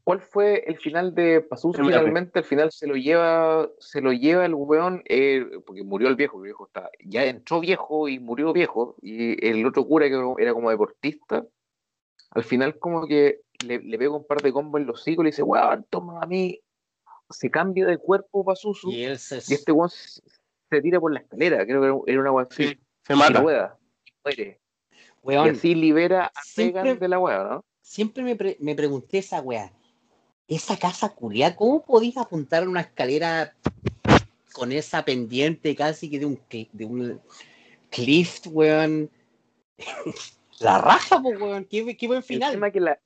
¿Cuál 0.04 0.20
fue 0.20 0.62
el 0.66 0.76
final 0.78 1.14
de 1.14 1.44
Merry. 1.50 1.72
Finalmente, 1.74 2.38
al 2.38 2.44
final 2.44 2.70
se 2.70 2.86
lo 2.86 2.94
lleva, 2.94 3.68
se 3.78 4.00
lo 4.00 4.12
lleva 4.12 4.44
el 4.46 4.54
weón, 4.54 5.02
eh, 5.06 5.44
porque 5.66 5.82
murió 5.82 6.08
el 6.08 6.14
viejo, 6.16 6.38
el 6.38 6.44
viejo 6.44 6.66
está, 6.66 6.90
ya 7.04 7.24
entró 7.24 7.58
viejo 7.60 8.08
y 8.08 8.20
murió 8.20 8.52
viejo, 8.52 8.94
y 9.02 9.44
el 9.46 9.66
otro 9.66 9.84
cura 9.86 10.08
que 10.08 10.14
era 10.38 10.52
como 10.54 10.70
deportista, 10.70 11.44
al 12.30 12.44
final 12.44 12.78
como 12.78 13.06
que 13.08 13.40
le, 13.66 13.80
le 13.80 13.98
pega 13.98 14.12
un 14.12 14.24
par 14.26 14.40
de 14.42 14.52
combos 14.52 14.80
en 14.80 14.86
los 14.86 15.00
hocicos 15.00 15.22
y 15.22 15.24
le 15.24 15.30
dice, 15.30 15.42
weón, 15.42 15.84
toma 15.90 16.20
a 16.22 16.26
mí, 16.26 16.60
se 17.28 17.50
cambia 17.50 17.86
de 17.86 17.98
cuerpo 17.98 18.44
Pazuzu, 18.44 18.92
Y 18.92 19.02
él 19.04 19.18
se. 19.18 19.36
y 19.36 19.54
este 19.54 19.72
weón 19.72 19.90
se, 19.90 20.22
se 20.70 20.80
tira 20.82 21.00
por 21.00 21.12
la 21.12 21.18
escalera, 21.20 21.64
creo 21.66 21.80
que 21.80 21.86
era- 21.88 21.98
era 22.06 22.20
una 22.20 22.30
weón 22.32 22.48
así, 22.48 22.64
Sí, 22.68 22.78
se 23.04 23.16
mata. 23.16 23.32
y 23.40 23.42
rueda, 23.42 23.78
muere, 24.24 24.60
y 24.88 24.96
Weón, 25.22 25.50
así 25.50 25.74
libera 25.74 26.26
a 26.26 26.42
siempre- 26.42 26.80
Reagan 26.82 26.98
de 27.00 27.08
la 27.08 27.18
weá, 27.18 27.42
¿no? 27.42 27.64
siempre 27.82 28.22
me, 28.22 28.36
pre- 28.36 28.56
me 28.60 28.76
pregunté 28.76 29.18
esa 29.18 29.40
weá. 29.40 29.72
Esa 30.50 30.76
casa 30.76 31.10
culiada, 31.10 31.54
¿cómo 31.54 31.84
podías 31.84 32.16
apuntar 32.16 32.66
una 32.66 32.80
escalera 32.80 33.54
con 34.52 34.72
esa 34.72 35.04
pendiente 35.04 35.76
casi 35.76 36.10
que 36.10 36.18
de 36.18 36.26
un, 36.26 36.40
de 36.72 36.84
un 36.84 37.20
cliff, 37.88 38.40
weón? 38.48 39.08
la 40.58 40.78
raja, 40.78 41.22
pues, 41.22 41.40
weón. 41.40 41.64
Qué, 41.66 41.96
qué 41.96 42.06
buen 42.08 42.18
El 42.18 42.24
final. 42.24 42.52
tema 42.52 42.66
es 42.66 42.72
que 42.72 42.80
la, 42.80 43.00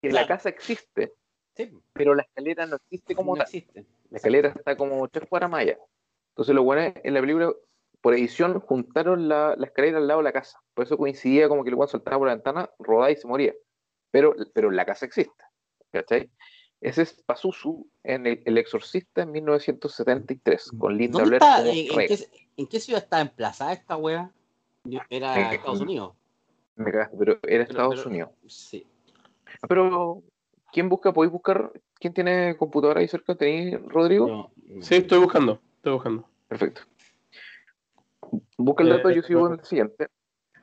que 0.00 0.10
la 0.10 0.26
casa 0.28 0.50
existe, 0.50 1.14
Sí, 1.56 1.68
pero 1.92 2.14
la 2.14 2.22
escalera 2.22 2.64
no 2.66 2.76
existe 2.76 3.16
como 3.16 3.32
no 3.32 3.38
tal. 3.38 3.46
existe. 3.46 3.84
La 4.10 4.18
escalera 4.18 4.50
está 4.50 4.76
como 4.76 5.08
tres 5.08 5.28
cuadras 5.28 5.50
más 5.50 5.62
allá. 5.62 5.78
Entonces, 6.28 6.54
lo 6.54 6.62
bueno 6.62 6.82
es, 6.82 6.94
en 7.02 7.12
la 7.12 7.20
película, 7.20 7.52
por 8.00 8.14
edición, 8.14 8.60
juntaron 8.60 9.28
la, 9.28 9.56
la 9.58 9.66
escalera 9.66 9.98
al 9.98 10.06
lado 10.06 10.20
de 10.20 10.24
la 10.24 10.32
casa. 10.32 10.60
Por 10.74 10.84
eso 10.84 10.96
coincidía 10.96 11.48
como 11.48 11.64
que 11.64 11.70
el 11.70 11.74
weón 11.74 11.88
saltaba 11.88 12.18
por 12.18 12.28
la 12.28 12.34
ventana, 12.34 12.70
rodaba 12.78 13.10
y 13.10 13.16
se 13.16 13.26
moría. 13.26 13.52
Pero, 14.12 14.36
pero 14.54 14.70
la 14.70 14.86
casa 14.86 15.06
existe. 15.06 15.42
¿Cachai? 15.90 16.30
Ese 16.80 17.02
es 17.02 17.12
Pazuzu 17.26 17.88
en 18.04 18.26
el, 18.26 18.42
El 18.44 18.56
Exorcista 18.58 19.22
en 19.22 19.32
1973, 19.32 20.70
con 20.78 20.96
Linda 20.96 21.18
¿Dónde 21.20 21.38
Blair 21.38 21.42
está? 21.42 21.56
como 21.88 22.00
¿En, 22.00 22.10
en 22.10 22.16
qué, 22.16 22.28
en 22.56 22.66
qué 22.68 22.80
ciudad 22.80 23.02
está 23.02 23.20
emplazada 23.20 23.72
esta 23.72 23.96
weá? 23.96 24.30
Yo- 24.84 25.00
Era 25.10 25.52
Eh, 25.52 25.54
Estados 25.56 25.80
Unidos. 25.80 26.14
Me 26.76 26.92
cagaste, 26.92 27.16
pero 27.18 27.32
era 27.32 27.40
Pero- 27.42 27.62
Estados 27.62 27.94
pero- 27.96 28.08
Unidos. 28.10 28.30
Sí. 28.46 28.86
Pero, 29.68 30.22
¿quién 30.72 30.88
busca? 30.88 31.12
¿Podéis 31.12 31.32
buscar? 31.32 31.72
¿Quién 31.94 32.14
tiene 32.14 32.56
computadora 32.56 33.00
ahí 33.00 33.08
cerca? 33.08 33.34
¿Tenéis, 33.34 33.80
Rodrigo? 33.86 34.28
No, 34.28 34.52
no. 34.68 34.82
Sí, 34.82 34.94
estoy 34.96 35.18
buscando. 35.18 35.60
Estoy 35.78 35.92
buscando. 35.94 36.28
Perfecto. 36.46 36.82
Busca 38.56 38.82
el 38.84 38.90
dato, 38.90 39.10
Eh, 39.10 39.16
yo 39.16 39.22
sigo 39.22 39.46
en 39.48 39.54
el 39.54 39.64
siguiente. 39.64 40.06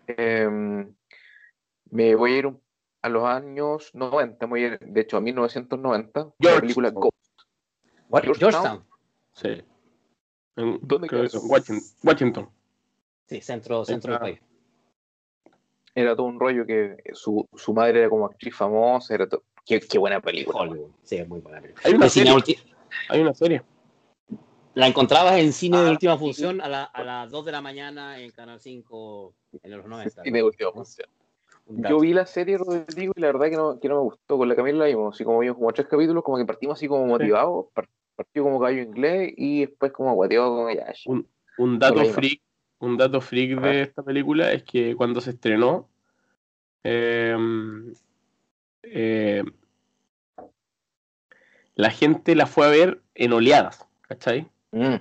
Em, 0.07 0.93
me 1.89 2.15
voy 2.15 2.33
a 2.33 2.37
ir 2.37 2.45
un- 2.47 2.61
a 3.05 3.09
los 3.09 3.23
años 3.23 3.91
90, 3.93 4.45
me 4.47 4.49
voy 4.49 4.63
a 4.63 4.67
ir, 4.67 4.79
de 4.79 5.01
hecho, 5.01 5.17
a 5.17 5.21
1990, 5.21 6.19
la 6.19 6.31
George. 6.39 6.59
película 6.61 6.89
Ghost. 6.89 7.13
What? 8.09 8.23
Georgetown. 8.23 8.51
Georgetown. 8.51 8.85
Sí. 9.33 9.63
En, 10.55 10.79
¿Dónde 10.81 11.07
creo 11.07 11.23
eso? 11.23 11.39
Washington. 11.41 11.83
Washington. 12.03 12.49
Sí, 13.27 13.41
centro, 13.41 13.85
centro 13.85 14.13
del 14.13 14.17
Ah. 14.17 14.21
país. 14.21 14.39
Era 15.93 16.15
todo 16.15 16.25
un 16.27 16.39
rollo 16.39 16.65
que 16.65 16.97
su, 17.13 17.47
su 17.55 17.73
madre 17.73 17.99
era 18.01 18.09
como 18.09 18.25
actriz 18.25 18.55
famosa, 18.55 19.13
era 19.13 19.27
todo. 19.27 19.43
Qué, 19.65 19.79
qué 19.79 19.97
buena 19.97 20.19
película. 20.21 20.59
Hollywood. 20.61 20.91
Sí, 21.03 21.15
es 21.17 21.27
muy 21.27 21.39
buena 21.39 21.61
película. 21.61 21.83
Hay 21.87 21.93
una 21.93 22.09
cine 22.09 22.25
serie. 22.31 22.39
ulti- 22.55 22.73
Hay 23.09 23.21
una 23.21 23.33
serie. 23.33 23.63
La 24.73 24.87
encontrabas 24.87 25.37
en 25.37 25.53
cine 25.53 25.77
de 25.79 25.87
ah, 25.87 25.91
última 25.91 26.17
función 26.17 26.59
a, 26.59 26.67
la, 26.67 26.83
a 26.83 27.03
las 27.03 27.31
2 27.31 27.45
de 27.45 27.51
la 27.53 27.61
mañana 27.61 28.19
en 28.19 28.29
Canal 28.31 28.59
5 28.59 29.33
en 29.63 29.71
los 29.71 29.85
90. 29.85 30.21
Y 30.25 30.31
de 30.31 30.43
última 30.43 30.71
función. 30.71 31.07
Yo 31.67 31.99
vi 31.99 32.13
la 32.13 32.25
serie, 32.25 32.57
Rodrigo, 32.57 33.13
y 33.15 33.21
la 33.21 33.27
verdad 33.27 33.49
que 33.49 33.55
no, 33.55 33.79
que 33.79 33.89
no 33.89 33.95
me 33.95 34.01
gustó. 34.01 34.37
Con 34.37 34.47
la 34.47 34.55
Camila 34.55 34.79
la 34.79 34.85
vimos, 34.85 35.15
así 35.15 35.23
como 35.23 35.39
vimos 35.39 35.57
como 35.57 35.73
tres 35.73 35.87
capítulos, 35.87 36.23
como 36.23 36.37
que 36.37 36.45
partimos 36.45 36.77
así 36.77 36.87
como 36.87 37.05
motivados, 37.07 37.67
partió 38.15 38.43
como 38.43 38.59
caballo 38.59 38.83
inglés 38.83 39.33
y 39.35 39.61
después 39.61 39.91
como 39.91 40.13
guateado 40.13 40.55
como 40.55 40.69
ya. 40.69 40.93
Un, 41.07 41.27
un 41.57 41.79
dato 41.79 42.05
freak, 42.05 42.41
un 42.79 42.97
dato 42.97 43.19
freak 43.19 43.59
de 43.61 43.81
esta 43.81 44.03
película 44.03 44.51
es 44.51 44.63
que 44.63 44.95
cuando 44.95 45.21
se 45.21 45.31
estrenó, 45.31 45.89
eh, 46.83 47.35
eh, 48.83 49.43
la 51.73 51.89
gente 51.89 52.35
la 52.35 52.45
fue 52.45 52.67
a 52.67 52.69
ver 52.69 53.01
en 53.15 53.33
oleadas, 53.33 53.87
¿cachai? 54.01 54.47
Mm. 54.71 54.95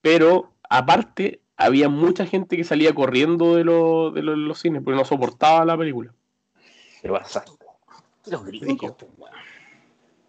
Pero 0.00 0.52
aparte, 0.68 1.40
había 1.56 1.88
mucha 1.88 2.26
gente 2.26 2.56
que 2.56 2.64
salía 2.64 2.94
corriendo 2.94 3.56
de, 3.56 3.64
de, 3.64 4.22
los 4.22 4.58
cines 4.58 4.82
porque 4.82 4.98
no 4.98 5.04
soportaba 5.04 5.64
la 5.64 5.76
película. 5.76 6.12
Pero 7.00 7.14
bastante. 7.14 7.52
Los 8.26 8.44
gringos, 8.44 8.94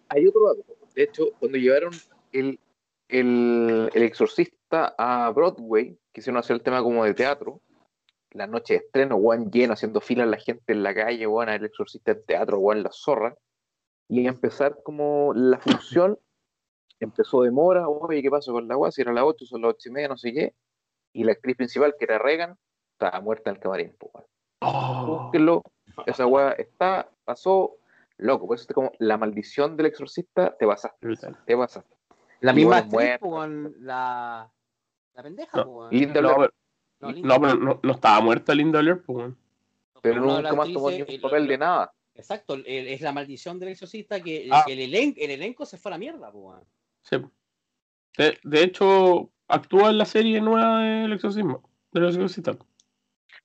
Hay 0.08 0.26
otro 0.26 0.48
dato. 0.48 0.76
De 0.94 1.02
hecho, 1.02 1.24
cuando 1.38 1.58
llevaron 1.58 1.92
el, 2.32 2.58
el, 3.08 3.90
el, 3.92 4.02
exorcista 4.02 4.94
a 4.98 5.30
Broadway, 5.30 5.98
quisieron 6.12 6.38
hacer 6.38 6.56
el 6.56 6.62
tema 6.62 6.82
como 6.82 7.04
de 7.04 7.14
teatro, 7.14 7.60
la 8.30 8.46
noche 8.46 8.74
de 8.74 8.80
estreno, 8.80 9.18
Juan 9.18 9.50
lleno, 9.50 9.72
haciendo 9.72 10.00
fila 10.00 10.26
la 10.26 10.38
gente 10.38 10.72
en 10.72 10.82
la 10.82 10.94
calle, 10.94 11.26
Juan 11.26 11.48
el 11.48 11.64
exorcista 11.64 12.12
en 12.12 12.24
teatro, 12.24 12.60
Juan 12.60 12.82
la 12.82 12.90
zorra, 12.92 13.36
y 14.08 14.26
empezar 14.26 14.78
como 14.82 15.32
la 15.34 15.58
función 15.58 16.18
empezó 17.00 17.42
de 17.42 17.50
mora, 17.50 17.88
oye, 17.88 18.22
¿qué 18.22 18.30
pasó 18.30 18.52
con 18.52 18.68
la 18.68 18.74
agua? 18.74 18.90
Si 18.90 19.02
era 19.02 19.12
las 19.12 19.24
8, 19.24 19.46
son 19.46 19.62
las 19.62 19.74
8 19.74 19.88
y 19.88 19.92
media, 19.92 20.08
no 20.08 20.16
sé 20.16 20.32
qué, 20.32 20.54
y 21.16 21.24
la 21.24 21.32
actriz 21.32 21.56
principal, 21.56 21.94
que 21.98 22.04
era 22.04 22.18
Reagan, 22.18 22.56
estaba 22.92 23.20
muerta 23.20 23.50
en 23.50 23.56
el 23.56 23.62
camarín. 23.62 23.96
Oh. 24.60 25.30
esa 26.06 26.22
agua 26.22 26.52
está, 26.52 27.10
pasó, 27.24 27.76
loco, 28.18 28.46
pues 28.46 28.62
es 28.62 28.66
como 28.66 28.92
la 28.98 29.16
maldición 29.16 29.76
del 29.76 29.86
exorcista, 29.86 30.56
te 30.56 30.66
pasa, 30.66 30.94
te 31.46 31.56
pasa. 31.56 31.84
La 32.40 32.52
misma 32.52 32.78
actriz, 32.78 33.18
con 33.18 33.74
la, 33.80 34.50
la 35.14 35.22
pendeja, 35.22 35.64
no, 35.64 35.90
Linda 35.90 36.20
no, 36.20 36.36
no, 37.00 37.40
pero 37.40 37.54
no, 37.54 37.80
no, 37.82 37.92
estaba 37.92 38.20
muerta 38.20 38.54
Linda 38.54 38.80
Blair, 38.80 39.02
pues. 39.02 39.32
Pero 40.02 40.20
nunca 40.20 40.52
más 40.52 40.70
tomó 40.72 40.90
ni 40.90 41.02
un 41.02 41.20
papel 41.20 41.46
de 41.46 41.58
nada. 41.58 41.92
Exacto, 42.14 42.56
es 42.64 43.00
la 43.00 43.12
maldición 43.12 43.58
del 43.58 43.70
exorcista 43.70 44.20
que, 44.20 44.48
ah. 44.50 44.64
el, 44.68 44.94
elenco 44.94 45.66
se 45.66 45.78
fue 45.78 45.90
a 45.90 45.94
la 45.94 45.98
mierda, 45.98 46.30
pues. 46.30 46.60
Sí. 47.02 47.16
De, 48.16 48.38
de, 48.42 48.62
hecho, 48.62 49.30
actúa 49.48 49.90
en 49.90 49.98
la 49.98 50.04
serie 50.04 50.40
nueva 50.40 50.80
del 50.82 51.12
exorcismo, 51.12 51.68
del 51.92 52.06
exorcista. 52.06 52.56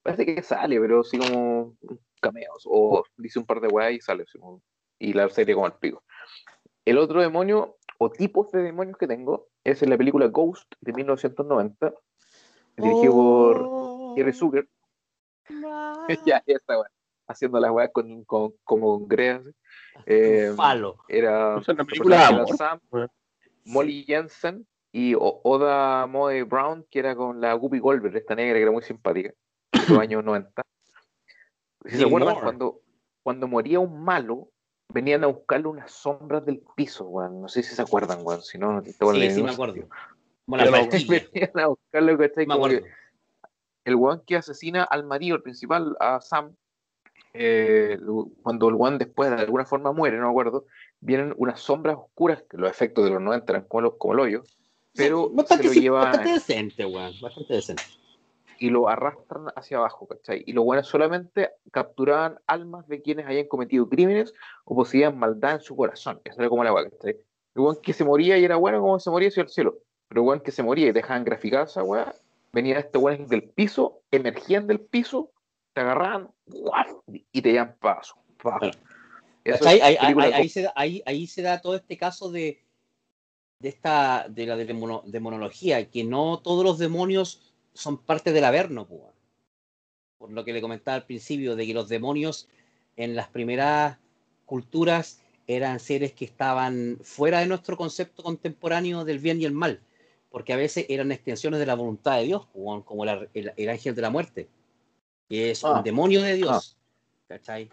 Parece 0.04 0.26
que 0.26 0.42
sale, 0.42 0.80
pero 0.80 1.04
sí 1.04 1.18
como 1.18 1.76
cameos, 2.20 2.64
o 2.66 3.04
dice 3.18 3.40
un 3.40 3.46
par 3.46 3.62
de 3.62 3.68
weas 3.68 3.94
y 3.94 4.02
sale, 4.02 4.26
y 5.00 5.14
la 5.14 5.30
serie 5.30 5.56
como 5.56 5.68
el 5.68 5.74
pico. 5.74 6.04
El 6.86 6.98
otro 6.98 7.22
demonio, 7.22 7.78
o 7.98 8.10
tipos 8.10 8.52
de 8.52 8.64
demonios 8.64 8.98
que 8.98 9.08
tengo, 9.08 9.50
es 9.64 9.84
en 9.84 9.90
la 9.92 9.98
película 9.98 10.28
Ghost 10.28 10.74
de 10.82 10.94
1990, 10.94 11.94
dirigido 12.78 13.14
por 13.14 14.16
Jerry 14.16 14.34
Zucker. 14.34 14.68
ya, 16.26 16.44
ya 16.46 16.56
está, 16.56 16.76
haciendo 17.28 17.60
las 17.60 17.72
weas 17.72 17.92
con, 17.94 18.24
con, 18.26 18.54
como 18.64 19.00
con 19.00 19.08
greas. 19.08 19.44
Eh, 20.06 20.54
Era 21.08 21.58
una 21.58 21.86
película 21.86 22.46
Sam, 22.58 22.80
Molly 23.66 24.04
Jensen 24.04 24.66
y 24.92 25.16
Oda 25.18 26.06
Moe 26.08 26.44
Brown, 26.44 26.86
que 26.90 27.00
era 27.00 27.16
con 27.16 27.40
la 27.40 27.54
Guppy 27.54 27.80
Goldberg, 27.80 28.16
esta 28.16 28.36
negra 28.36 28.56
que 28.56 28.64
era 28.64 28.72
muy 28.72 28.84
simpática, 28.84 29.34
en 29.72 29.82
los 29.88 30.00
años 30.00 30.24
90. 30.24 30.62
Si 31.86 31.98
se 31.98 32.06
acuerdan, 32.06 32.40
cuando, 32.42 32.82
cuando 33.24 33.48
moría 33.48 33.80
un 33.80 34.04
malo, 34.04 34.50
venían 34.94 35.24
a 35.24 35.28
buscarle 35.28 35.68
unas 35.68 35.92
sombras 35.92 36.46
del 36.46 36.62
piso, 36.76 37.06
weón. 37.06 37.42
No 37.42 37.48
sé 37.48 37.64
si 37.64 37.74
se 37.74 37.82
acuerdan, 37.82 38.20
weón. 38.22 38.42
Si 38.42 38.58
no, 38.58 38.82
te 38.82 38.92
sí, 38.92 39.32
sí, 39.32 39.44
me 39.44 39.52
acuerdo. 39.52 39.88
Bueno, 40.46 40.66
venían 41.08 41.60
a 41.60 41.68
buscarle, 41.68 42.18
¿cachai? 42.18 42.84
el 43.84 43.96
weón 43.96 44.22
que 44.28 44.36
asesina 44.36 44.84
al 44.84 45.06
marido, 45.06 45.38
el 45.38 45.42
principal, 45.42 45.96
a 46.00 46.22
Sam, 46.22 46.56
eh, 47.34 47.98
cuando 48.44 48.70
el 48.70 48.76
weón 48.76 48.98
después 48.98 49.32
de 49.32 49.38
alguna 49.38 49.66
forma 49.66 49.92
muere, 49.92 50.18
no 50.18 50.26
me 50.26 50.30
acuerdo, 50.30 50.66
vienen 51.00 51.34
unas 51.38 51.62
sombras 51.62 51.98
oscuras, 51.98 52.44
que 52.50 52.58
los 52.58 52.70
efectos 52.70 53.06
de 53.06 53.12
los 53.12 53.22
90 53.22 53.52
eran 53.52 53.66
como, 53.68 53.98
como 53.98 54.14
el 54.14 54.20
hoyo, 54.20 54.44
pero 54.94 55.30
bastante, 55.30 55.70
se 55.70 55.76
lo 55.76 55.82
lleva, 55.82 56.04
bastante 56.06 56.34
decente, 56.34 56.86
weón, 56.86 57.14
bastante 57.22 57.54
decente. 57.54 57.84
Y 58.60 58.70
lo 58.70 58.90
arrastran 58.90 59.48
hacia 59.56 59.78
abajo, 59.78 60.08
¿cachai? 60.08 60.44
Y 60.46 60.54
los 60.54 60.64
buenos 60.64 60.88
solamente 60.88 61.50
capturaban 61.72 62.40
almas 62.46 62.88
de 62.88 63.02
quienes 63.02 63.26
hayan 63.26 63.48
cometido 63.48 63.90
crímenes 63.90 64.34
o 64.66 64.76
poseían 64.76 65.18
maldad 65.18 65.56
en 65.56 65.62
su 65.62 65.76
corazón. 65.76 66.22
Eso 66.24 66.40
era 66.40 66.50
como 66.50 66.64
la 66.64 66.74
weá, 66.74 66.90
¿cachai? 66.90 67.18
El 67.56 67.62
weón 67.62 67.78
que 67.82 67.94
se 67.94 68.04
moría 68.04 68.38
y 68.38 68.46
era 68.46 68.58
bueno 68.58 68.80
como 68.82 69.00
se 69.00 69.10
moría 69.10 69.30
hacia 69.30 69.44
el 69.44 69.50
cielo. 69.50 69.80
Pero 70.08 70.22
el 70.22 70.28
weón 70.28 70.40
que 70.42 70.52
se 70.52 70.62
moría 70.62 70.88
y 70.88 70.92
dejaban 70.92 71.24
graficar 71.24 71.66
esa 71.66 71.84
weá, 71.84 72.14
venía 72.54 72.78
este 72.78 72.98
weón 72.98 73.28
del 73.28 73.44
piso, 73.44 74.02
emergían 74.12 74.68
del 74.68 74.80
piso, 74.80 75.32
te 75.74 75.82
agarraban 75.82 76.30
y 77.32 77.42
te 77.42 77.52
llevan 77.52 77.76
paso. 77.80 78.16
Ahí, 79.66 79.80
ahí, 79.80 79.98
ahí, 79.98 80.50
se 80.50 80.62
da, 80.62 80.74
ahí, 80.76 81.28
se 81.28 81.42
da 81.42 81.62
todo 81.62 81.76
este 81.76 81.98
caso 81.98 82.32
de 82.32 82.62
de 83.62 83.70
esta 83.70 84.28
de 84.28 84.46
la 84.46 84.58
demonología, 84.58 85.90
que 85.90 86.04
no 86.04 86.40
todos 86.40 86.64
los 86.64 86.80
demonios 86.80 87.54
son 87.74 87.98
parte 87.98 88.34
del 88.34 88.44
Averno, 88.44 88.88
por 90.18 90.32
lo 90.32 90.44
que 90.44 90.54
le 90.54 90.62
comentaba 90.62 90.96
al 90.96 91.06
principio, 91.06 91.56
de 91.56 91.66
que 91.66 91.74
los 91.74 91.90
demonios 91.90 92.48
en 92.96 93.16
las 93.16 93.28
primeras 93.28 93.98
culturas 94.46 95.22
eran 95.48 95.80
seres 95.80 96.14
que 96.14 96.26
estaban 96.26 97.00
fuera 97.04 97.40
de 97.40 97.48
nuestro 97.48 97.78
concepto 97.78 98.24
contemporáneo 98.24 99.06
del 99.06 99.20
bien 99.20 99.42
y 99.42 99.46
el 99.46 99.54
mal, 99.54 99.82
porque 100.30 100.54
a 100.54 100.58
veces 100.58 100.86
eran 100.90 101.12
extensiones 101.12 101.60
de 101.60 101.66
la 101.66 101.76
voluntad 101.76 102.18
de 102.18 102.24
Dios, 102.24 102.48
como 102.54 103.04
el, 103.04 103.70
ángel 103.70 103.96
de 103.96 104.02
la 104.02 104.10
muerte, 104.10 104.50
que 105.30 105.52
es 105.52 105.64
un 105.64 105.78
ah. 105.78 105.82
demonio 105.84 106.22
de 106.22 106.36
Dios. 106.36 106.78
Ah. 106.78 107.28
¿Cachai? 107.28 107.70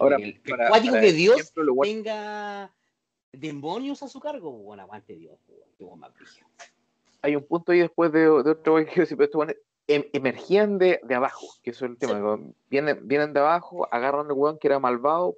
Ahora, 0.00 0.16
el, 0.16 0.40
que 0.40 1.12
Dios 1.12 1.52
tenga 1.82 2.72
demonios 3.38 4.02
a 4.02 4.08
su 4.08 4.20
cargo, 4.20 4.50
bueno, 4.52 4.82
aguante 4.82 5.14
Dios, 5.14 5.38
más 5.96 6.12
Hay 7.22 7.36
un 7.36 7.46
punto 7.46 7.72
ahí 7.72 7.80
después 7.80 8.12
de, 8.12 8.28
otro 8.28 8.76
que 8.76 9.06
em, 9.86 10.04
emergían 10.12 10.78
de, 10.78 11.00
de, 11.02 11.14
abajo, 11.14 11.46
que 11.62 11.70
eso 11.70 11.84
es 11.84 11.92
el 11.92 11.98
tema. 11.98 12.38
Vienen, 12.68 13.06
vienen 13.06 13.32
de 13.32 13.40
abajo, 13.40 13.86
agarran 13.92 14.26
al 14.26 14.32
weón 14.32 14.58
que 14.58 14.68
era 14.68 14.78
malvado 14.78 15.36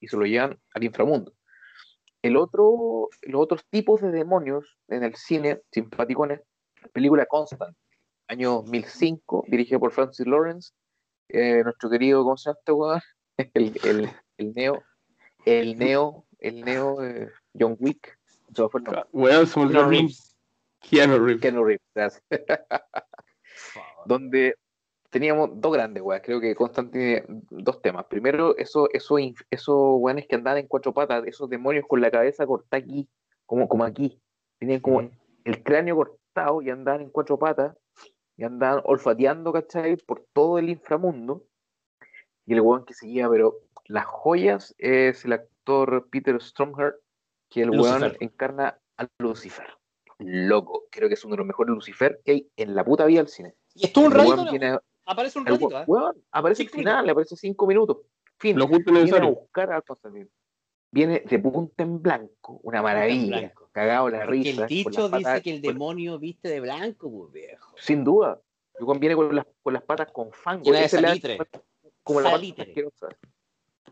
y 0.00 0.08
se 0.08 0.16
lo 0.16 0.24
llevan 0.24 0.58
al 0.74 0.84
inframundo. 0.84 1.32
El 2.22 2.36
otro, 2.36 3.08
los 3.22 3.40
otros 3.40 3.64
tipos 3.70 4.00
de 4.00 4.10
demonios 4.10 4.76
en 4.88 5.04
el 5.04 5.14
cine, 5.14 5.62
simpaticones, 5.70 6.40
película 6.92 7.26
Constant, 7.26 7.76
año 8.26 8.54
2005, 8.62 9.44
dirigida 9.46 9.78
por 9.78 9.92
Francis 9.92 10.26
Lawrence, 10.26 10.72
eh, 11.28 11.62
nuestro 11.62 11.88
querido, 11.88 12.24
¿cómo 12.24 12.36
se 12.36 12.50
llama 12.50 12.58
este 12.58 12.72
weón? 12.72 13.00
El, 13.54 13.72
el, 13.84 14.10
el 14.36 14.52
Neo, 14.52 14.82
el 15.44 15.78
Neo 15.78 16.26
el 16.38 16.64
Neo 16.64 17.04
eh, 17.04 17.30
John 17.58 17.76
Wick. 17.78 18.18
Well, 19.12 19.46
Keanu 19.46 19.88
Reeves. 19.88 20.36
Keanu 20.80 21.18
Reeves. 21.18 21.40
Keanu 21.42 21.64
Reeves, 21.64 22.22
Donde 24.06 24.54
teníamos 25.10 25.50
dos 25.54 25.72
grandes 25.72 26.02
weas, 26.02 26.22
creo 26.22 26.40
que 26.40 26.54
Constant 26.54 26.92
tiene 26.92 27.24
dos 27.50 27.82
temas. 27.82 28.06
Primero, 28.06 28.56
eso, 28.56 28.88
eso, 28.92 29.16
esos 29.50 29.96
weones 29.98 30.26
que 30.26 30.36
andaban 30.36 30.60
en 30.60 30.66
cuatro 30.66 30.92
patas, 30.92 31.24
esos 31.26 31.48
demonios 31.48 31.84
con 31.86 32.00
la 32.00 32.10
cabeza 32.10 32.46
cortada 32.46 32.82
aquí, 32.82 33.08
como, 33.46 33.68
como 33.68 33.84
aquí. 33.84 34.20
Tenían 34.58 34.80
como 34.80 35.10
el 35.44 35.62
cráneo 35.62 35.96
cortado 35.96 36.62
y 36.62 36.70
andaban 36.70 37.02
en 37.02 37.10
cuatro 37.10 37.38
patas 37.38 37.76
y 38.36 38.44
andaban 38.44 38.82
olfateando, 38.84 39.52
¿cachai? 39.52 39.96
Por 39.96 40.24
todo 40.32 40.58
el 40.58 40.68
inframundo. 40.68 41.44
Y 42.46 42.54
el 42.54 42.60
weón 42.60 42.84
que 42.84 42.94
seguía, 42.94 43.28
pero 43.28 43.58
las 43.86 44.06
joyas 44.06 44.74
es 44.78 45.24
el 45.24 45.32
Peter 46.10 46.40
Stromher, 46.40 46.96
que 47.48 47.62
el 47.62 47.70
weón 47.70 48.16
encarna 48.20 48.78
a 48.96 49.06
Lucifer. 49.18 49.66
Loco, 50.18 50.86
creo 50.90 51.08
que 51.08 51.14
es 51.14 51.24
uno 51.24 51.34
de 51.34 51.38
los 51.38 51.46
mejores 51.46 51.74
Lucifer 51.74 52.20
que 52.24 52.32
hay 52.32 52.48
en 52.56 52.74
la 52.74 52.84
puta 52.84 53.06
vida 53.06 53.20
del 53.20 53.28
cine. 53.28 53.54
Y 53.74 53.86
estuvo 53.86 54.06
un 54.06 54.12
ratito, 54.12 54.82
aparece 55.04 55.38
un 55.38 55.46
ratito. 55.46 55.80
¿eh? 55.80 56.20
aparece 56.32 56.62
al 56.64 56.68
final, 56.70 57.06
le 57.06 57.12
aparece 57.12 57.36
cinco 57.36 57.66
minutos. 57.66 57.98
Fin, 58.38 58.58
lo 58.58 58.66
viene 58.66 59.16
a 59.16 59.24
buscar 59.26 59.72
al 59.72 59.82
Constantino. 59.84 60.28
Viene 60.90 61.20
de 61.20 61.38
punta 61.38 61.82
en 61.82 62.00
blanco, 62.00 62.60
una 62.62 62.82
maravilla. 62.82 63.52
Cagado 63.72 64.08
la 64.08 64.24
risa. 64.24 64.62
el 64.62 64.68
dicho 64.68 65.08
dice 65.08 65.42
que 65.42 65.54
el 65.54 65.60
demonio 65.60 66.18
viste 66.18 66.48
de 66.48 66.60
blanco, 66.60 67.10
pues, 67.10 67.32
viejo. 67.32 67.74
Sin 67.78 68.04
duda. 68.04 68.40
El 68.74 68.98
viene 68.98 69.14
con 69.14 69.34
las, 69.34 69.46
con 69.62 69.74
las 69.74 69.82
patas 69.82 70.10
con 70.12 70.32
fango. 70.32 70.64
Como 72.02 72.20
la 72.20 72.30
pata 72.30 72.54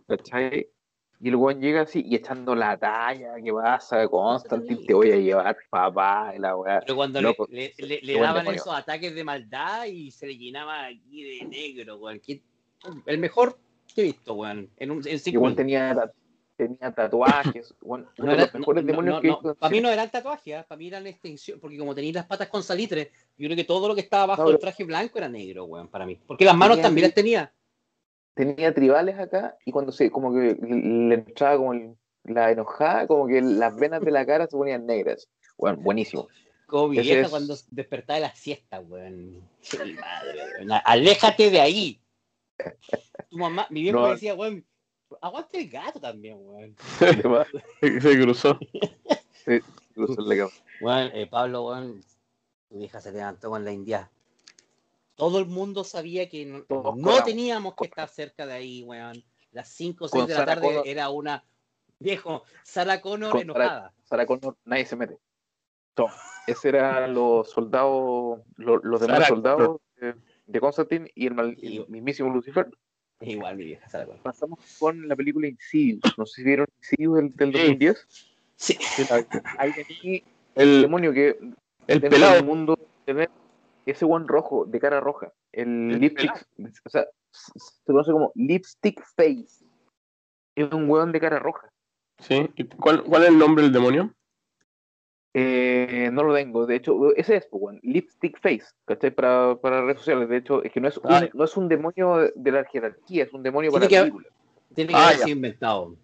¿Cachai? 0.07 0.71
Y 1.21 1.29
el 1.29 1.37
weón 1.37 1.61
llega 1.61 1.83
así 1.83 2.05
y 2.07 2.15
echando 2.15 2.55
la 2.55 2.77
talla, 2.77 3.35
¿qué 3.43 3.51
pasa? 3.53 4.07
Constantine, 4.07 4.85
te 4.87 4.93
voy 4.93 5.11
a 5.13 5.17
llevar, 5.17 5.57
papá, 5.71 6.35
la 6.39 6.55
weá. 6.57 6.81
Pero 6.81 6.95
cuando 6.97 7.23
Loco, 7.23 7.47
le, 7.51 7.73
le- 7.79 8.21
daban 8.21 8.37
demonio. 8.45 8.61
esos 8.61 8.75
ataques 8.75 9.15
de 9.15 9.25
maldad 9.25 9.87
y 9.87 10.11
se 10.11 10.27
le 10.27 10.37
llenaba 10.37 10.85
aquí 10.87 11.23
de 11.41 11.45
negro, 11.47 11.97
weón. 11.97 12.19
¿Quién- 12.19 12.43
El 13.07 13.19
mejor 13.19 13.59
que 13.95 14.03
he 14.03 14.05
visto, 14.05 14.35
weón. 14.35 14.69
En, 14.77 14.91
un, 14.91 14.99
en 15.09 15.19
cinco 15.19 15.39
Igual 15.39 15.57
tenía, 15.57 16.13
tenía 16.55 16.93
tatuajes, 16.93 17.75
weón, 17.81 18.03
No 18.19 18.25
uno 18.25 18.33
de 18.33 18.35
era- 18.35 18.45
los 18.45 18.55
mejores 18.55 18.85
no, 18.85 18.91
demonios 18.91 19.15
no, 19.15 19.21
que 19.23 19.27
he 19.27 19.31
no, 19.31 19.37
visto 19.39 19.55
Para 19.55 19.71
mí 19.71 19.81
no 19.81 19.89
eran 19.89 20.11
tatuajes, 20.11 20.65
para 20.67 20.79
mí 20.79 20.89
eran 20.89 21.07
extensión, 21.07 21.59
porque 21.61 21.79
como 21.79 21.95
tenéis 21.95 22.15
las 22.15 22.27
patas 22.27 22.49
con 22.49 22.63
salitre, 22.63 23.11
yo 23.39 23.47
creo 23.47 23.57
que 23.57 23.65
todo 23.65 23.89
lo 23.89 23.95
que 23.95 24.03
estaba 24.03 24.25
abajo 24.25 24.43
No, 24.43 24.49
del 24.51 24.59
traje 24.59 24.85
blanco 24.85 25.17
era 25.17 25.31
negro, 25.31 25.65
weón, 25.65 25.89
para 25.89 26.05
mí. 26.05 26.19
Porque 26.27 26.45
las 26.45 26.55
manos 26.55 26.77
Tenía 26.77 26.83
también 26.89 27.07
las 27.07 27.15
tenía. 27.15 27.53
Tenía 28.37 28.73
tribales 28.73 29.19
acá 29.19 29.57
y 29.65 29.73
cuando 29.73 29.91
se 29.91 30.11
como 30.11 30.33
que 30.33 30.55
le 30.61 31.15
entraba 31.15 31.57
como 31.57 31.73
el- 31.73 31.97
la 32.25 32.51
enojada, 32.51 33.07
como 33.07 33.27
que 33.27 33.41
las 33.41 33.75
venas 33.77 34.03
de 34.03 34.11
la 34.11 34.27
cara 34.27 34.47
se 34.47 34.57
ponían 34.57 34.85
negras. 34.87 35.29
Bueno, 35.57 35.79
buenísimo. 35.81 36.29
Como 36.67 36.89
mi 36.89 36.99
vieja 37.01 37.23
es- 37.23 37.31
cuando 37.31 37.57
despertaba 37.71 38.17
de 38.17 38.27
la 38.27 38.35
siesta, 38.35 38.81
weón. 38.81 39.49
Mi 39.85 39.93
madre, 39.95 40.41
weón. 40.59 40.81
Aléjate 40.85 41.51
de 41.51 41.61
ahí. 41.61 42.01
Tu 43.31 43.39
mamá, 43.39 43.67
mi 43.71 43.83
viejo 43.83 44.01
No. 44.01 44.07
me 44.07 44.13
decía, 44.15 44.35
weón, 44.35 44.67
aguante 45.21 45.61
el 45.61 45.71
gato 45.71 46.01
también, 46.01 46.37
weón. 46.41 46.77
Se, 47.81 48.01
se 48.01 48.21
cruzó. 48.21 48.59
En 49.47 49.63
la 50.29 50.37
cama. 50.37 50.51
Weón, 50.83 51.11
eh, 51.15 51.27
Pablo, 51.27 51.67
weón, 51.69 52.03
tu 52.69 52.79
vieja 52.79 53.01
se 53.01 53.13
levantó 53.13 53.49
con 53.51 53.65
la 53.65 53.73
india. 53.73 54.11
Todo 55.17 55.39
el 55.41 55.47
mundo 55.47 55.83
sabía 55.83 56.29
que 56.29 56.45
no, 56.47 56.65
no 56.95 57.25
teníamos 57.25 57.75
que 57.75 57.87
estar 57.87 58.09
cerca 58.09 58.47
de 58.47 58.53
ahí, 58.53 58.83
weón. 58.85 59.25
Las 59.51 59.69
5 59.71 60.05
o 60.05 60.09
6 60.09 60.21
Con 60.21 60.29
de 60.29 60.35
la 60.35 60.41
Sarah 60.41 60.55
tarde 60.55 60.67
Connor. 60.69 60.87
era 60.87 61.09
una. 61.11 61.45
Viejo, 61.99 62.43
Sarah 62.63 63.01
Connor 63.01 63.31
Con 63.33 63.41
enojada. 63.41 63.95
Sarah 64.05 64.27
Connor, 64.27 64.57
nadie 64.67 64.85
se 64.85 64.97
mete. 64.97 65.19
Toma. 65.95 66.13
Ese 66.47 66.69
eran 66.69 67.15
los 67.15 67.51
soldados, 67.51 68.41
los, 68.57 68.81
los 68.85 69.01
demás 69.01 69.17
Sarah 69.17 69.29
soldados 69.29 69.81
de, 69.97 70.15
de 70.47 70.61
Constantine 70.61 71.11
y 71.15 71.27
el, 71.27 71.35
mal- 71.35 71.57
Y- 71.59 71.79
el 71.79 71.89
mismísimo 71.89 72.29
Lucifer. 72.33 72.69
Igual 73.21 73.57
mi 73.57 73.65
vieja, 73.65 73.89
Sarah 73.89 74.05
Connor. 74.05 74.23
Pasamos 74.23 74.59
con 74.79 75.09
la 75.09 75.17
película 75.17 75.49
Insidious. 75.49 76.03
No 76.19 76.27
sé 76.27 76.43
si 76.43 76.45
vieron 76.45 76.67
Insidious 76.79 77.15
del, 77.15 77.33
del 77.35 77.53
Sí. 77.55 77.59
2010. 77.61 78.07
Sí. 78.57 78.79
Ahí 79.59 79.73
tení 79.73 80.23
El, 80.55 80.69
el 80.69 80.83
demonio 80.83 81.13
que 81.15 81.39
el 81.87 82.01
pelado. 82.03 82.35
del 82.35 82.45
mundo 82.45 82.79
tener 83.07 83.31
ese 83.87 84.05
buen 84.05 84.27
rojo, 84.29 84.65
de 84.67 84.79
cara 84.81 85.01
roja. 85.01 85.33
El, 85.53 85.93
El 85.93 86.01
lipstick, 86.01 86.33
o 86.85 86.89
sea, 86.89 87.07
se 87.31 87.85
conoce 87.87 88.13
como 88.13 88.33
lipstick 88.35 89.03
face. 89.17 89.65
Es 90.55 90.73
un 90.73 90.89
hueón 90.91 91.13
de 91.13 91.21
cara 91.21 91.39
roja. 91.39 91.71
Sí. 92.19 92.49
¿Y 92.57 92.65
¿Cuál, 92.65 93.05
¿Cuál 93.05 93.23
es 93.25 93.29
el 93.29 93.39
nombre 93.39 93.63
del 93.65 93.73
demonio? 93.73 94.13
Eh, 95.39 96.09
no 96.13 96.23
lo 96.23 96.35
tengo, 96.35 96.65
de 96.65 96.77
hecho, 96.77 97.15
ese 97.15 97.37
es, 97.37 97.47
pues, 97.51 97.63
weón, 97.63 97.79
Lipstick 97.83 98.41
Face, 98.41 98.65
¿cachai? 98.87 99.11
Para, 99.11 99.55
para 99.57 99.83
redes 99.83 99.99
sociales, 99.99 100.31
de 100.31 100.39
hecho, 100.39 100.63
es 100.63 100.73
que 100.73 100.81
no 100.81 100.89
es, 100.89 100.97
un, 100.97 101.03
Ah, 101.13 101.29
no 101.35 101.45
es 101.45 101.55
un 101.59 101.69
demonio 101.69 102.33
de 102.35 102.53
la 102.53 102.65
jerarquía, 102.65 103.25
es 103.25 103.33
un 103.35 103.43
demonio 103.43 103.71
Tiene 103.71 103.81
para 103.85 103.89
que 103.91 103.97
la 103.97 104.01
película, 104.05 104.29
Tiene 104.75 104.93
que 104.95 104.99
Ah, 104.99 105.05
haber 105.09 105.19
ya. 105.19 105.25
sido 105.25 105.37
inventado. 105.37 105.97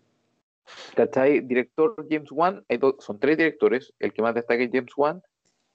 ¿cachai? 0.94 1.40
Director 1.40 1.94
James 2.10 2.30
Wan, 2.30 2.62
hay 2.68 2.76
dos- 2.76 2.96
son 2.98 3.18
tres 3.18 3.38
directores, 3.38 3.94
el 4.00 4.12
que 4.12 4.20
más 4.20 4.34
destaca 4.34 4.62
es 4.62 4.70
James 4.70 4.92
Wan, 4.98 5.22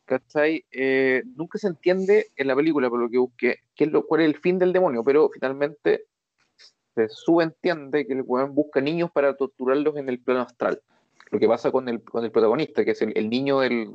¿cachai? 0.07 0.65
Eh, 0.71 1.21
nunca 1.35 1.59
se 1.59 1.67
entiende 1.67 2.31
en 2.35 2.47
la 2.47 2.55
película, 2.55 2.89
por 2.89 2.99
lo 2.99 3.09
que 3.09 3.17
busqué, 3.19 3.59
qué 3.75 3.83
es 3.83 3.91
lo, 3.91 4.07
cuál 4.07 4.21
es 4.21 4.27
el 4.27 4.37
fin 4.37 4.57
del 4.57 4.73
demonio, 4.73 5.03
pero 5.03 5.29
finalmente 5.29 6.05
se 6.95 7.09
subentiende 7.09 8.07
que 8.07 8.13
el 8.13 8.23
weón 8.25 8.55
busca 8.55 8.81
niños 8.81 9.11
para 9.11 9.35
torturarlos 9.35 9.97
en 9.97 10.09
el 10.09 10.19
plano 10.19 10.41
astral. 10.41 10.81
Lo 11.29 11.39
que 11.39 11.47
pasa 11.47 11.71
con 11.71 11.87
el, 11.89 12.01
con 12.01 12.23
el 12.23 12.31
protagonista, 12.31 12.83
que 12.83 12.91
es 12.91 13.01
el, 13.01 13.13
el 13.15 13.29
niño 13.29 13.59
del, 13.59 13.91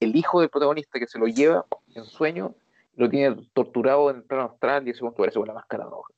el 0.00 0.16
hijo 0.16 0.40
del 0.40 0.48
protagonista 0.48 0.98
que 0.98 1.06
se 1.06 1.18
lo 1.18 1.26
lleva 1.26 1.66
en 1.94 2.04
sueño, 2.04 2.54
lo 2.96 3.08
tiene 3.08 3.36
torturado 3.52 4.10
en 4.10 4.16
el 4.16 4.22
plano 4.24 4.44
astral 4.44 4.86
y 4.86 4.90
ese 4.90 5.02
momento 5.02 5.22
aparece 5.22 5.38
con 5.38 5.48
la 5.48 5.54
máscara 5.54 5.84
roja. 5.84 6.12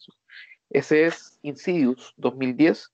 Ese 0.70 1.06
es 1.06 1.38
Insidious 1.42 2.14
2010. 2.16 2.92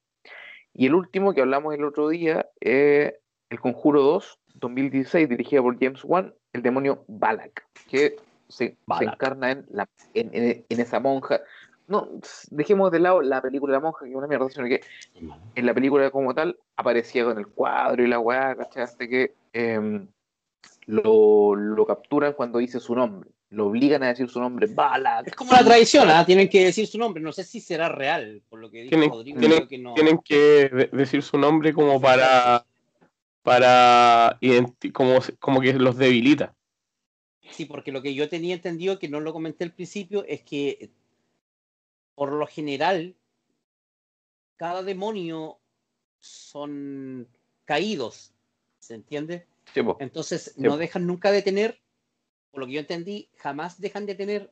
Y 0.74 0.86
el 0.86 0.94
último 0.94 1.34
que 1.34 1.42
hablamos 1.42 1.74
el 1.74 1.84
otro 1.84 2.08
día, 2.08 2.48
eh, 2.60 3.18
El 3.52 3.60
Conjuro 3.60 4.00
2, 4.02 4.38
2016, 4.54 5.28
dirigida 5.28 5.60
por 5.60 5.78
James 5.78 6.00
Wan, 6.04 6.32
el 6.54 6.62
demonio 6.62 7.04
Balak, 7.06 7.66
que 7.86 8.16
se, 8.48 8.76
encarna 9.00 9.50
en, 9.50 9.66
la, 9.70 9.86
en, 10.14 10.30
en- 10.32 10.64
en 10.66 10.80
esa 10.80 11.00
monja. 11.00 11.42
No, 11.86 12.08
dejemos 12.50 12.90
de 12.90 13.00
lado 13.00 13.20
la 13.20 13.42
película 13.42 13.72
de 13.72 13.76
la 13.78 13.82
monja, 13.84 14.04
que 14.06 14.10
es 14.10 14.16
una 14.16 14.26
mierda, 14.26 14.48
sino 14.48 14.66
que 14.66 14.80
en 15.54 15.66
la 15.66 15.74
película 15.74 16.10
como 16.10 16.34
tal 16.34 16.56
aparecía 16.76 17.24
con 17.24 17.36
el 17.38 17.46
cuadro 17.46 18.02
y 18.02 18.06
la 18.08 18.18
weá, 18.20 18.56
¿cachai? 18.56 18.84
Hasta 18.84 19.06
que 19.06 19.34
em, 19.52 20.06
lo, 20.86 21.54
lo 21.54 21.86
capturan 21.86 22.32
cuando 22.32 22.58
dice 22.58 22.80
su 22.80 22.94
nombre. 22.94 23.28
Lo 23.50 23.66
obligan 23.66 24.02
a 24.02 24.08
decir 24.08 24.30
su 24.30 24.40
nombre, 24.40 24.66
Balak. 24.66 25.26
Es 25.26 25.34
como 25.34 25.52
la 25.52 25.62
tradición, 25.62 26.08
¿ah? 26.08 26.24
Tienen 26.24 26.48
que 26.48 26.64
decir 26.64 26.86
su 26.86 26.96
nombre. 26.96 27.22
No 27.22 27.32
sé 27.32 27.44
si 27.44 27.60
será 27.60 27.90
real, 27.90 28.40
por 28.48 28.60
lo 28.60 28.70
que 28.70 28.78
dijo 28.84 28.88
Tienen- 28.96 29.10
Rodrigo. 29.10 29.38
tienen- 29.40 29.56
creo 29.58 29.68
que 29.68 29.78
no. 29.78 29.92
Tienen 29.94 30.18
que 30.24 30.70
de- 30.72 30.88
decir 30.96 31.22
su 31.22 31.36
nombre 31.36 31.74
como 31.74 32.00
para. 32.00 32.64
Para 33.42 34.38
como, 34.92 35.18
como 35.40 35.60
que 35.60 35.72
los 35.74 35.96
debilita. 35.96 36.54
Sí, 37.50 37.64
porque 37.66 37.92
lo 37.92 38.02
que 38.02 38.14
yo 38.14 38.28
tenía 38.28 38.54
entendido, 38.54 38.98
que 38.98 39.08
no 39.08 39.20
lo 39.20 39.32
comenté 39.32 39.64
al 39.64 39.72
principio, 39.72 40.24
es 40.26 40.42
que 40.42 40.90
por 42.14 42.32
lo 42.32 42.46
general, 42.46 43.16
cada 44.56 44.82
demonio 44.82 45.58
son 46.20 47.26
caídos, 47.64 48.32
¿se 48.78 48.94
entiende? 48.94 49.46
Sí. 49.74 49.80
Entonces 49.98 50.52
Sí. 50.54 50.62
no 50.62 50.76
dejan 50.76 51.06
nunca 51.06 51.32
de 51.32 51.42
tener, 51.42 51.80
por 52.50 52.60
lo 52.60 52.66
que 52.66 52.72
yo 52.74 52.80
entendí, 52.80 53.28
jamás 53.38 53.80
dejan 53.80 54.06
de 54.06 54.14
tener 54.14 54.50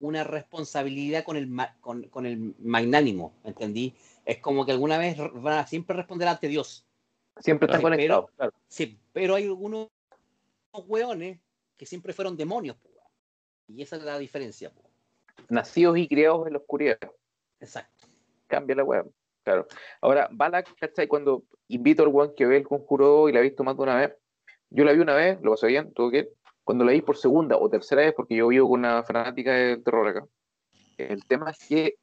una 0.00 0.24
responsabilidad 0.24 1.24
con 1.24 1.36
el, 1.36 1.48
con, 1.80 2.04
con 2.08 2.26
el 2.26 2.54
magnánimo, 2.60 3.34
¿entendí? 3.44 3.94
Es 4.24 4.38
como 4.38 4.64
que 4.64 4.72
alguna 4.72 4.98
vez 4.98 5.16
van 5.18 5.58
a 5.58 5.66
siempre 5.66 5.96
responder 5.96 6.28
ante 6.28 6.48
Dios. 6.48 6.86
Siempre 7.42 7.66
están 7.66 7.82
conectados, 7.82 8.30
claro. 8.36 8.52
Sí, 8.68 8.98
pero 9.12 9.34
hay 9.34 9.44
algunos 9.44 9.88
hueones 10.86 11.40
que 11.76 11.86
siempre 11.86 12.12
fueron 12.12 12.36
demonios, 12.36 12.76
po, 12.76 12.90
y 13.68 13.82
esa 13.82 13.96
es 13.96 14.02
la 14.02 14.18
diferencia. 14.18 14.70
po. 14.70 14.82
Nacidos 15.48 15.98
y 15.98 16.08
criados 16.08 16.46
en 16.46 16.52
la 16.54 16.58
oscuridad. 16.58 16.98
Exacto. 17.60 18.06
Cambia 18.46 18.76
la 18.76 18.84
weá. 18.84 19.04
Claro. 19.44 19.66
Ahora, 20.00 20.28
Balak, 20.30 20.74
¿cachai? 20.78 21.08
Cuando 21.08 21.44
invito 21.68 22.02
al 22.02 22.08
weón 22.08 22.34
que 22.34 22.46
ve 22.46 22.58
el 22.58 22.66
conjuro 22.66 23.06
2 23.06 23.30
y 23.30 23.32
la 23.32 23.40
he 23.40 23.42
visto 23.42 23.64
más 23.64 23.76
de 23.76 23.82
una 23.82 23.96
vez, 23.96 24.14
yo 24.70 24.84
la 24.84 24.92
vi 24.92 25.00
una 25.00 25.14
vez, 25.14 25.38
lo 25.42 25.50
pasé 25.50 25.66
bien, 25.66 25.92
todo 25.92 26.10
bien. 26.10 26.28
Cuando 26.64 26.84
la 26.84 26.92
vi 26.92 27.02
por 27.02 27.16
segunda 27.16 27.56
o 27.56 27.68
tercera 27.68 28.02
vez, 28.02 28.14
porque 28.14 28.36
yo 28.36 28.48
vivo 28.48 28.68
con 28.68 28.80
una 28.80 29.02
fanática 29.02 29.52
del 29.52 29.82
terror 29.82 30.08
acá, 30.08 30.26
el 30.96 31.26
tema 31.26 31.50
es 31.50 31.58
que 31.66 31.96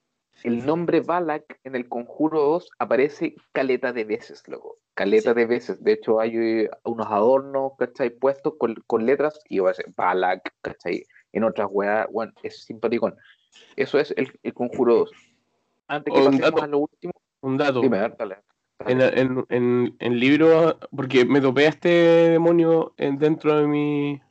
el 0.44 0.66
nombre 0.66 1.02
Balak 1.02 1.60
en 1.64 1.76
el 1.76 1.88
conjuro 1.90 2.40
2 2.41 2.70
aparece 2.80 3.36
caleta 3.52 3.91
de 3.94 4.03
veces, 4.06 4.44
loco. 4.48 4.78
Caleta 4.94 5.32
Sí. 5.32 5.36
de 5.40 5.45
veces. 5.45 5.84
De 5.84 5.94
hecho, 5.94 6.20
hay 6.20 6.36
eh, 6.36 6.70
unos 6.84 7.07
adornos, 7.07 7.74
¿cachai? 7.78 8.10
Puestos 8.10 8.53
con, 8.57 8.76
con 8.88 9.06
letras 9.06 9.40
y 9.49 9.60
va 9.60 9.72
a 9.72 9.74
ser 9.74 9.86
Balak, 9.95 10.53
¿cachai? 10.61 11.06
En 11.32 11.44
otras 11.44 11.68
weas, 11.72 12.07
bueno, 12.11 12.32
es 12.44 12.64
simpaticón. 12.66 13.16
Eso 13.76 13.99
es 13.99 14.14
el, 14.18 14.32
el 14.44 14.53
conjuro 14.53 14.95
2. 14.95 15.11
Antes 15.88 16.14
que 16.14 16.20
Un 16.20 16.26
pasemos 16.26 16.52
dato. 16.52 16.64
a 16.64 16.68
lo 16.68 16.78
último, 16.80 17.14
Un 17.41 17.57
dato. 17.57 17.82
dime, 17.82 17.99
ver, 17.99 18.16
dale. 18.18 18.38
En, 18.88 19.02
en, 19.02 19.45
en, 19.49 19.95
en 19.99 20.20
libro, 20.20 20.80
porque 20.95 21.26
me 21.26 21.41
topé 21.41 21.66
a 21.66 21.70
este 21.70 21.90
demonio 21.90 22.94
en- 22.98 23.18
dentro 23.18 23.57
de 23.60 23.68
mi, 23.68 24.22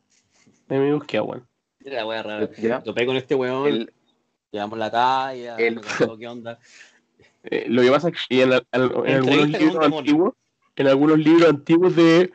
de 0.68 0.78
mi 0.78 0.92
búsqueda, 0.92 1.22
weón. 1.22 1.46
La 1.80 2.06
wea 2.06 2.22
rara. 2.22 2.50
¿Ya? 2.58 2.82
Topé 2.82 3.04
con 3.06 3.16
este 3.16 3.34
weón, 3.34 3.66
El, 3.68 3.92
llevamos 4.50 4.78
la 4.78 4.90
talla, 4.90 5.56
el- 5.56 5.80
qué 6.18 6.28
onda. 6.28 6.58
Eh, 7.44 7.66
lo 7.68 7.82
que 7.82 7.90
pasa 7.90 8.08
es 8.08 8.26
que 8.28 8.42
en, 8.42 8.52
en- 8.52 8.60
en 8.72 9.14
algunos 9.14 9.38
con 9.38 9.52
libros 9.52 9.86
antiguos, 9.86 10.34
en 10.76 10.86
algunos 10.88 11.18
libros 11.18 11.48
antiguos 11.48 11.96
de, 11.96 12.32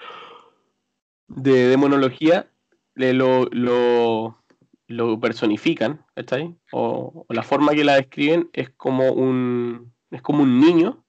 de 1.28 1.68
demonología, 1.68 2.50
le 2.96 3.14
lo, 3.14 3.46
lo, 3.52 4.42
lo 4.88 5.20
personifican, 5.20 6.04
¿cachai? 6.16 6.56
O, 6.72 7.26
o 7.28 7.34
la 7.34 7.44
forma 7.44 7.74
que 7.74 7.84
la 7.84 7.96
describen 7.98 8.50
es 8.54 8.70
como 8.72 9.12
un 9.12 9.94
es 10.10 10.22
como 10.22 10.44
un 10.44 10.60
niño, 10.60 11.04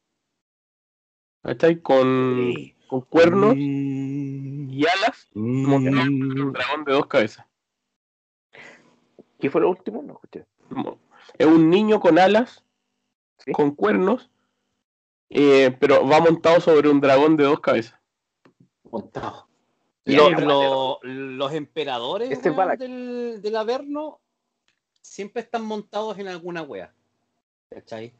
¿cachai? 1.43 1.81
Con, 1.81 2.52
Sí. 2.56 2.74
con 2.89 3.02
cuernos 3.02 3.55
Mm, 3.56 4.70
y 4.70 4.85
alas, 4.86 5.28
montado 5.35 5.97
sobre 6.02 6.43
un 6.43 6.52
dragón 6.52 6.85
de 6.85 6.93
dos 6.93 7.06
cabezas. 7.06 7.47
¿Qué 9.39 9.48
fue 9.51 9.60
lo 9.60 9.70
último? 9.70 10.02
No 10.02 10.14
escuché. 10.14 10.47
Es 11.38 11.46
un 11.46 11.70
niño 11.70 12.01
con 12.01 12.18
alas, 12.18 12.64
Sí. 13.38 13.52
con 13.52 13.74
cuernos, 13.74 14.30
eh, 15.30 15.76
pero 15.80 16.06
va 16.06 16.20
montado 16.20 16.60
sobre 16.60 16.88
un 16.88 17.01
dragón 17.01 17.36
de 17.36 17.44
dos 17.44 17.60
cabezas. 17.60 17.98
montado. 18.90 19.48
Y 20.05 20.14
Lo- 20.14 20.28
el 20.28 20.44
lo- 20.44 20.98
los 21.02 21.52
emperadores 21.52 22.30
Este 22.30 22.51
weón, 22.51 22.78
del, 22.78 23.40
del 23.42 23.56
Averno 23.56 24.20
siempre 25.02 25.42
están 25.42 25.64
montados 25.64 26.16
en 26.18 26.28
alguna 26.28 26.62
wea. 26.62 26.92
¿Cachai? 27.70 28.12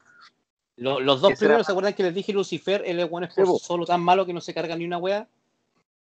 los 0.77 1.21
dos 1.21 1.35
primeros, 1.39 1.67
¿se 1.67 1.71
acuerdan 1.71 1.95
que 1.95 2.03
les 2.03 2.13
dije 2.15 2.33
Lucifer? 2.33 2.83
Él 2.85 2.99
es 2.99 3.09
bueno, 3.09 3.29
es 3.29 3.63
solo 3.63 3.87
tan 3.87 4.03
malo 4.03 4.27
que 4.27 4.33
no 4.33 4.41
se 4.41 4.53
carga 4.53 4.75
ni 4.75 4.85
una 4.85 4.99
wea. 4.99 5.29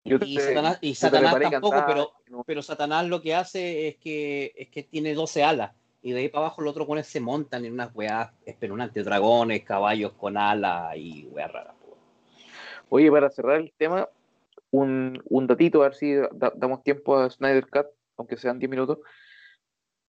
y 0.05 0.39
Satanás, 0.39 0.79
y 0.83 0.95
Satanás 0.95 1.35
tampoco, 1.51 1.85
pero, 1.87 2.13
pero 2.45 2.63
Satanás 2.63 3.07
lo 3.07 3.23
que 3.23 3.35
hace 3.35 3.89
es 3.89 3.97
que, 3.97 4.53
es 4.57 4.69
que 4.69 4.83
tiene 4.83 5.15
12 5.15 5.43
alas. 5.43 5.73
Y 6.03 6.13
de 6.13 6.21
ahí 6.21 6.29
para 6.29 6.47
abajo 6.47 6.63
los 6.63 6.71
otros 6.73 6.87
buenos 6.87 7.07
se 7.07 7.21
montan 7.21 7.65
en 7.65 7.73
unas 7.73 7.95
weas 7.95 8.31
espeluznantes, 8.45 9.05
dragones, 9.05 9.65
caballos 9.65 10.13
con 10.13 10.37
alas 10.37 10.97
y 10.97 11.27
weas 11.27 11.53
raras. 11.53 11.75
Oye, 12.91 13.11
para 13.11 13.31
cerrar 13.31 13.61
el 13.61 13.73
tema, 13.77 14.09
un, 14.71 15.21
un 15.25 15.47
datito, 15.47 15.83
a 15.83 15.89
ver 15.89 15.95
si 15.95 16.15
damos 16.57 16.83
tiempo 16.83 17.19
a 17.19 17.29
Snyder 17.29 17.67
Cut, 17.67 17.87
aunque 18.17 18.37
sean 18.37 18.59
10 18.59 18.71
minutos. 18.71 18.99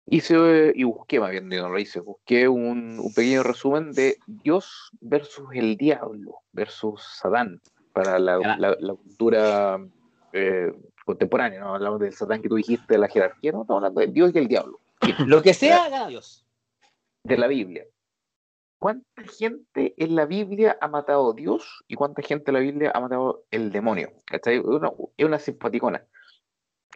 Hice, 0.10 0.72
y 0.74 0.84
busqué, 0.84 1.20
más 1.20 1.32
bien, 1.32 1.50
no 1.50 1.70
lo 1.70 1.80
hice, 1.80 2.00
busqué 2.00 2.48
un, 2.48 2.98
un, 3.00 3.14
pequeño 3.14 3.44
resumen 3.44 3.92
de 3.92 4.18
Dios 4.26 4.92
versus 5.02 5.50
el 5.54 5.76
diablo, 5.76 6.40
versus 6.54 7.04
Satán, 7.20 7.62
para 7.92 8.18
la, 8.18 8.38
la, 8.58 8.94
cultura 8.94 9.78
eh, 10.32 10.72
contemporánea, 11.04 11.60
no 11.60 11.76
hablamos 11.76 12.00
del 12.00 12.14
Satán 12.14 12.42
que 12.42 12.48
tú 12.48 12.56
dijiste, 12.56 12.94
de 12.94 13.00
la 13.00 13.10
jerarquía, 13.10 13.52
no, 13.52 13.64
estamos 13.64 13.84
hablando 13.84 14.00
de 14.00 14.08
Dios 14.08 14.32
y 14.34 14.38
el 14.38 14.48
diablo. 14.48 14.80
Lo 15.28 15.42
que 15.42 15.54
sea, 15.54 15.90
gana 15.90 16.08
Dios. 16.08 16.46
De 17.24 17.38
la 17.38 17.48
Biblia. 17.48 17.86
¿Cuánta 18.80 19.24
gente 19.24 19.96
en 19.98 20.16
la 20.16 20.26
Biblia 20.26 20.78
ha 20.80 20.88
matado 20.88 21.32
a 21.32 21.34
Dios 21.34 21.84
y 21.88 21.96
cuánta 21.96 22.22
gente 22.22 22.52
en 22.52 22.54
la 22.54 22.60
Biblia 22.60 22.92
ha 22.94 23.00
matado 23.00 23.46
el 23.50 23.72
demonio? 23.72 24.14
Es 24.32 24.42
una, 24.64 24.92
es 25.18 25.26
una 25.26 25.40
simpaticona. 25.40 26.06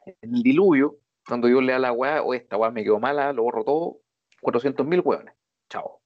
En 0.05 0.35
el 0.35 0.43
diluvio, 0.43 0.97
cuando 1.27 1.47
Dios 1.47 1.63
le 1.63 1.73
da 1.73 1.79
la 1.79 1.91
weá, 1.91 2.21
o 2.21 2.33
esta 2.33 2.57
weá 2.57 2.69
me 2.69 2.83
quedó 2.83 2.99
mala, 2.99 3.33
lo 3.33 3.43
borro 3.43 3.63
todo, 3.63 3.99
400 4.41 4.85
mil 4.85 5.01
weones. 5.01 5.33
Chao. 5.69 6.01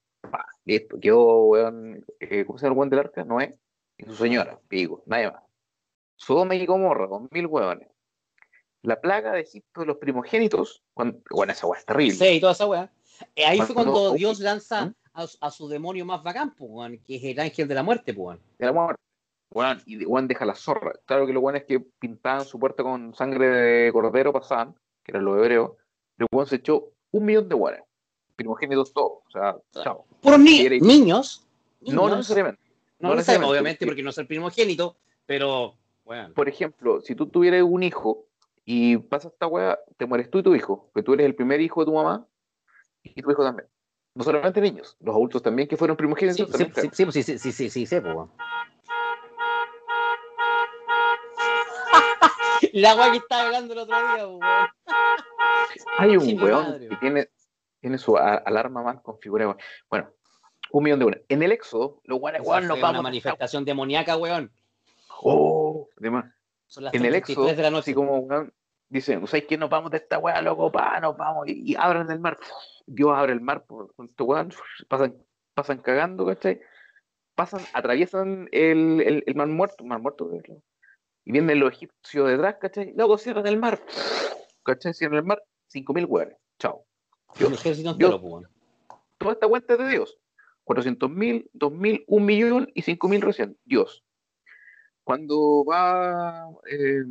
listo. 0.64 0.98
Quedó 0.98 1.44
weón, 1.44 2.04
eh, 2.20 2.44
¿cómo 2.46 2.58
se 2.58 2.66
llama 2.66 2.74
el 2.74 2.78
weón 2.78 2.90
del 2.90 2.98
arca? 3.00 3.24
Noé 3.24 3.58
y 3.98 4.04
su 4.04 4.14
señora, 4.14 4.58
digo, 4.70 5.02
nadie 5.06 5.30
más. 5.30 5.42
Sodoma 6.16 6.54
y 6.54 6.64
Gomorra, 6.64 7.08
con 7.08 7.28
mil 7.30 7.46
weones. 7.46 7.88
La 8.86 9.00
plaga 9.00 9.32
de 9.32 9.40
Egipto 9.40 9.80
de 9.80 9.86
los 9.88 9.96
primogénitos, 9.96 10.80
cuando, 10.94 11.18
bueno, 11.30 11.52
esa 11.52 11.66
weá 11.66 11.80
es 11.80 11.84
terrible. 11.84 12.14
Sí, 12.14 12.38
toda 12.38 12.52
esa 12.52 12.66
weá. 12.66 12.92
Eh, 13.34 13.44
ahí 13.44 13.60
fue 13.60 13.74
cuando 13.74 14.12
Dios 14.12 14.38
lanza 14.38 14.86
¿Mm? 14.86 14.94
a, 15.40 15.50
su 15.50 15.66
demonio 15.66 16.04
más 16.04 16.22
bacán, 16.22 16.54
pues, 16.54 17.00
que 17.04 17.16
es 17.16 17.24
el 17.24 17.40
ángel 17.40 17.66
de 17.66 17.74
la 17.74 17.82
muerte, 17.82 18.14
pues. 18.14 18.38
De 18.56 18.64
la 18.66 18.72
muerte. 18.72 19.02
Bueno, 19.50 19.80
y 19.86 20.04
Juan 20.04 20.28
deja 20.28 20.44
la 20.44 20.54
zorra. 20.54 20.92
Claro 21.04 21.26
que 21.26 21.32
lo 21.32 21.40
bueno 21.40 21.58
es 21.58 21.64
que 21.64 21.80
pintaban 21.80 22.44
su 22.44 22.60
puerta 22.60 22.84
con 22.84 23.12
sangre 23.12 23.48
de 23.48 23.92
cordero, 23.92 24.32
pasaban, 24.32 24.76
que 25.02 25.10
era 25.10 25.20
lo 25.20 25.36
hebreo. 25.36 25.78
El 26.18 26.28
Juan 26.30 26.46
se 26.46 26.56
echó 26.56 26.92
un 27.10 27.24
millón 27.24 27.48
de 27.48 27.56
guanes. 27.56 27.82
Primogénitos 28.36 28.92
todos. 28.92 29.24
O 29.26 29.30
sea, 29.32 29.56
chao. 29.82 30.06
Por 30.22 30.38
niños. 30.38 31.44
No 31.80 32.08
necesariamente. 32.08 32.62
No, 33.00 33.16
necesariamente, 33.16 33.50
obviamente, 33.50 33.86
porque 33.86 34.02
no 34.04 34.10
es 34.10 34.18
el 34.18 34.28
primogénito, 34.28 34.96
pero 35.26 35.74
bueno. 36.04 36.32
Por 36.34 36.48
ejemplo, 36.48 37.00
si 37.00 37.16
tú 37.16 37.26
tuvieras 37.26 37.62
un 37.62 37.82
hijo 37.82 38.25
y 38.66 38.98
pasa 38.98 39.28
esta 39.28 39.46
weá, 39.46 39.78
te 39.96 40.04
mueres 40.04 40.30
tú 40.30 40.40
y 40.40 40.42
tu 40.42 40.54
hijo, 40.54 40.90
que 40.94 41.02
tú 41.02 41.14
eres 41.14 41.24
el 41.24 41.34
primer 41.34 41.62
hijo 41.62 41.80
de 41.80 41.86
tu 41.86 41.94
mamá 41.94 42.26
y 43.02 43.22
tu 43.22 43.30
hijo 43.30 43.42
también 43.42 43.66
no 44.16 44.24
solamente 44.24 44.60
niños, 44.62 44.96
los 45.00 45.14
adultos 45.14 45.42
también 45.42 45.68
que 45.68 45.76
fueron 45.76 45.94
primogénitos. 45.96 46.50
Sí, 46.50 46.64
sí, 46.74 46.82
sí, 46.90 46.90
sí, 47.12 47.22
sí, 47.22 47.38
sí, 47.38 47.52
sí, 47.52 47.70
sí, 47.70 47.86
sí, 47.86 48.00
pues. 48.00 48.16
La 52.72 52.94
weá 52.94 53.12
que 53.12 53.18
estaba 53.18 53.42
hablando 53.42 53.74
el 53.74 53.80
otro 53.80 53.94
día, 53.94 54.26
weón. 54.26 54.40
Hay 55.98 56.16
un 56.16 56.42
weón 56.42 56.80
que 56.88 56.96
tiene, 56.96 57.28
tiene 57.80 57.98
su 57.98 58.16
alarma 58.16 58.82
más 58.82 59.02
configurada. 59.02 59.54
Bueno, 59.90 60.08
un 60.72 60.82
millón 60.82 60.98
de 60.98 61.04
una. 61.04 61.18
En 61.28 61.42
el 61.42 61.52
éxodo, 61.52 62.00
los 62.04 62.18
guanes, 62.18 62.40
weón, 62.42 62.66
nos 62.66 62.80
vamos. 62.80 62.94
una 62.94 63.02
manifestación 63.02 63.66
demoníaca, 63.66 64.16
weón. 64.16 64.50
Oh, 65.20 65.90
demás. 65.98 66.24
En 66.92 67.04
el 67.04 67.14
éxodo, 67.14 67.46
de 67.46 67.56
la 67.56 67.70
noche. 67.70 67.90
así 67.90 67.94
como, 67.94 68.18
weón, 68.18 68.52
dicen, 68.88 69.26
¿sabes 69.26 69.46
qué? 69.46 69.56
Nos 69.56 69.70
vamos 69.70 69.90
de 69.90 69.98
esta 69.98 70.18
weá, 70.18 70.40
loco, 70.42 70.70
pa, 70.70 71.00
nos 71.00 71.16
vamos. 71.16 71.48
Y, 71.48 71.72
y 71.72 71.76
abran 71.76 72.10
el 72.10 72.20
mar. 72.20 72.38
Dios 72.86 73.10
abre 73.14 73.32
el 73.32 73.40
mar 73.40 73.64
por, 73.64 73.94
pasan, 74.88 75.16
pasan 75.54 75.78
cagando, 75.78 76.26
¿cachai? 76.26 76.60
Pasan, 77.34 77.60
atraviesan 77.74 78.48
el, 78.52 79.22
el, 79.26 79.34
mar 79.34 79.48
muerto, 79.48 79.84
mar 79.84 80.00
muerto, 80.00 80.30
y 81.24 81.32
vienen 81.32 81.60
los 81.60 81.72
egipcios 81.72 82.28
detrás, 82.28 82.56
¿cachai? 82.60 82.92
Luego 82.96 83.18
cierran 83.18 83.46
el 83.46 83.58
mar, 83.58 83.80
¿cachai? 84.62 84.94
Cierran 84.94 85.18
el 85.18 85.24
mar, 85.24 85.42
5.000 85.72 86.06
hueones, 86.08 86.36
chao. 86.58 86.86
Dios, 87.38 87.62
Dios, 87.98 88.20
toda 89.18 89.32
esta 89.32 89.48
cuenta 89.48 89.74
es 89.74 89.78
de 89.78 89.88
Dios. 89.88 90.18
400.000, 90.64 91.50
2.000, 91.54 92.04
1 92.06 92.26
millón 92.26 92.70
y 92.74 92.82
5.000 92.82 93.20
recién. 93.20 93.58
Dios. 93.64 94.04
Cuando 95.06 95.64
va 95.64 96.48
eh, 96.68 97.04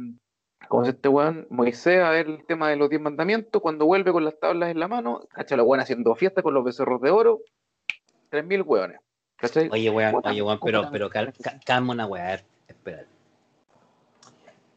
como 0.68 0.82
dice 0.84 0.96
este 0.96 1.08
weón, 1.08 1.48
Moisés 1.50 2.04
a 2.04 2.10
ver 2.10 2.28
el 2.28 2.46
tema 2.46 2.70
de 2.70 2.76
los 2.76 2.90
diez 2.90 3.02
mandamientos, 3.02 3.62
cuando 3.62 3.86
vuelve 3.86 4.12
con 4.12 4.26
las 4.26 4.38
tablas 4.38 4.70
en 4.70 4.82
la 4.82 4.90
mano, 4.90 5.22
cacha 5.32 5.56
la 5.56 5.64
weón 5.64 5.80
haciendo 5.80 6.14
fiesta 6.14 6.42
con 6.42 6.54
los 6.54 6.66
becerros 6.66 7.02
de 7.02 7.12
oro, 7.12 7.40
tres 8.30 8.46
mil 8.46 8.64
weones. 8.64 9.00
¿Cachai? 9.38 9.70
Oye, 9.72 9.90
weón, 9.90 10.22
oye, 10.26 10.42
weón, 10.42 10.60
pero, 10.62 10.90
pero 10.92 11.10
calma 11.66 11.94
una 11.94 12.06
weá, 12.06 12.44
espera. 12.68 13.06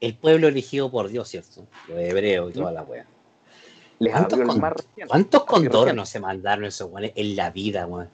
El 0.01 0.17
pueblo 0.17 0.47
elegido 0.47 0.89
por 0.89 1.09
Dios, 1.09 1.29
¿cierto? 1.29 1.67
Los 1.89 1.99
hebreos 1.99 2.51
y 2.51 2.59
toda 2.59 2.71
la 2.71 2.83
weá. 2.83 3.05
¿Cuántos, 3.99 4.39
con, 4.39 4.75
¿Cuántos 5.09 5.45
contornos 5.45 6.09
se 6.09 6.21
mandaron 6.21 6.67
esos 6.67 6.89
weones 6.89 7.13
en 7.17 7.35
la 7.35 7.51
vida, 7.51 7.85
weón? 7.85 8.09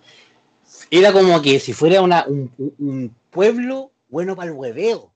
Era 0.90 1.12
como 1.12 1.42
que 1.42 1.60
si 1.60 1.74
fuera 1.74 2.00
una, 2.00 2.24
un, 2.26 2.50
un 2.78 3.14
pueblo 3.30 3.90
bueno 4.14 4.36
para 4.36 4.52
el 4.52 4.56
hueveo. 4.56 5.12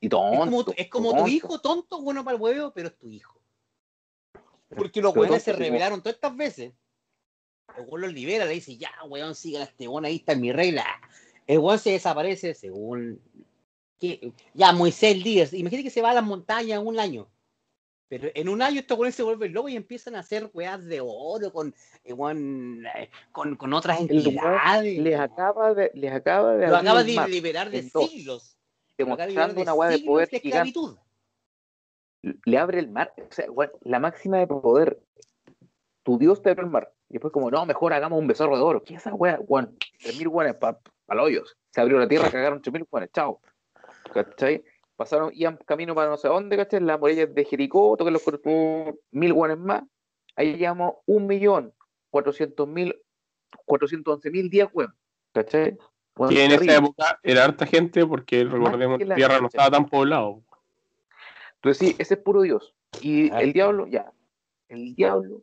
Y 0.00 0.08
tonto, 0.08 0.74
es 0.76 0.88
como, 0.88 1.14
tu 1.16 1.28
hijo 1.28 1.60
tonto, 1.60 2.02
bueno 2.02 2.24
para 2.24 2.36
el 2.36 2.42
huevo, 2.42 2.72
pero 2.74 2.88
es 2.88 2.98
tu 2.98 3.08
hijo. 3.08 3.40
Porque 4.68 5.00
los 5.00 5.14
weones 5.14 5.44
se 5.44 5.52
revelaron 5.52 6.00
todas 6.00 6.16
estas 6.16 6.36
veces. 6.36 6.72
El 7.76 7.84
weón 7.86 8.00
los 8.00 8.12
libera, 8.12 8.44
le 8.44 8.54
dice, 8.54 8.76
ya, 8.76 8.90
weón, 9.08 9.36
siga 9.36 9.60
a 9.60 9.64
este 9.64 9.86
weón, 9.86 10.04
ahí 10.04 10.16
está 10.16 10.32
en 10.32 10.40
mi 10.40 10.50
regla. 10.50 10.84
El 11.46 11.60
weón 11.60 11.78
se 11.78 11.92
desaparece 11.92 12.54
según. 12.54 13.20
Que, 14.00 14.32
ya, 14.54 14.72
Moisés 14.72 15.22
Díaz, 15.22 15.52
imagínate 15.52 15.84
que 15.84 15.90
se 15.90 16.02
va 16.02 16.10
a 16.10 16.14
las 16.14 16.24
montañas 16.24 16.82
un 16.84 16.98
año. 16.98 17.28
Pero 18.12 18.28
en 18.34 18.50
un 18.50 18.60
año 18.60 18.78
estos 18.78 18.98
weones 18.98 19.14
se 19.14 19.22
vuelven 19.22 19.54
locos 19.54 19.70
y 19.70 19.76
empiezan 19.76 20.16
a 20.16 20.18
hacer 20.18 20.50
weas 20.52 20.84
de 20.84 21.00
oro 21.00 21.50
con, 21.50 21.68
eh, 22.04 22.12
eh, 22.12 23.10
con, 23.32 23.56
con, 23.56 23.72
otras 23.72 24.02
entidades. 24.02 24.98
Les 24.98 25.18
acaba 25.18 25.72
de, 25.72 25.90
les 25.94 26.12
acaba 26.12 26.54
de, 26.54 26.68
Lo 26.68 26.76
acaba 26.76 27.04
de 27.04 27.28
liberar 27.28 27.70
de 27.70 27.84
siglos 27.84 28.58
demostrando 28.98 29.62
una 29.62 29.72
weá 29.72 29.88
de 29.88 30.00
poder 30.00 30.28
gigante. 30.28 30.78
Le 32.44 32.58
abre 32.58 32.80
el 32.80 32.90
mar, 32.90 33.14
o 33.16 33.32
sea, 33.32 33.46
la 33.80 33.98
máxima 33.98 34.36
de 34.40 34.46
poder. 34.46 35.00
Tu 36.02 36.18
Dios 36.18 36.42
te 36.42 36.50
abre 36.50 36.64
el 36.64 36.70
mar. 36.70 36.92
Y 37.08 37.14
después, 37.14 37.32
como, 37.32 37.50
no, 37.50 37.64
mejor 37.64 37.94
hagamos 37.94 38.18
un 38.18 38.26
becerro 38.26 38.58
de 38.58 38.62
oro. 38.62 38.82
¿Qué 38.82 38.92
es 38.92 39.00
esa 39.00 39.14
weá? 39.14 39.38
Juan, 39.48 39.74
3.000 40.04 40.28
guanes 40.28 40.54
para 40.56 40.78
pa 41.06 41.14
los 41.14 41.24
hoyos. 41.24 41.56
Se 41.70 41.80
abrió 41.80 41.98
la 41.98 42.08
tierra, 42.08 42.30
cagaron 42.30 42.60
8.000 42.60 42.86
guanes. 42.90 43.10
Chao. 43.14 43.40
¿Cachai? 44.12 44.62
Pasaron, 44.96 45.30
iban 45.34 45.56
camino 45.66 45.94
para 45.94 46.10
no 46.10 46.16
sé 46.16 46.28
dónde, 46.28 46.56
¿cachai? 46.56 46.80
La 46.80 46.98
muralla 46.98 47.26
de 47.26 47.44
Jericó, 47.44 47.96
toquen 47.96 48.12
los 48.12 48.22
mil 49.10 49.32
guanes 49.32 49.58
más. 49.58 49.82
Ahí 50.36 50.52
llegamos 50.52 50.94
un 51.06 51.26
millón, 51.26 51.74
cuatrocientos 52.10 52.68
mil, 52.68 52.94
cuatrocientos 53.64 54.14
once 54.14 54.30
mil 54.30 54.48
días, 54.50 54.68
weón. 54.72 54.94
¿Cachai? 55.32 55.78
y 56.30 56.38
en 56.38 56.52
esa 56.52 56.76
época 56.76 57.18
era 57.22 57.44
harta 57.44 57.66
gente 57.66 58.04
porque 58.06 58.44
recordemos 58.44 58.98
que 58.98 59.06
la 59.06 59.14
tierra 59.14 59.40
no 59.40 59.46
estaba 59.46 59.70
tan 59.70 59.86
poblado. 59.86 60.42
Entonces 61.54 61.78
sí, 61.78 61.96
ese 61.98 62.14
es 62.14 62.20
puro 62.20 62.42
Dios. 62.42 62.74
Y 63.00 63.32
el 63.32 63.52
diablo, 63.52 63.86
ya, 63.86 64.12
el 64.68 64.94
diablo 64.94 65.42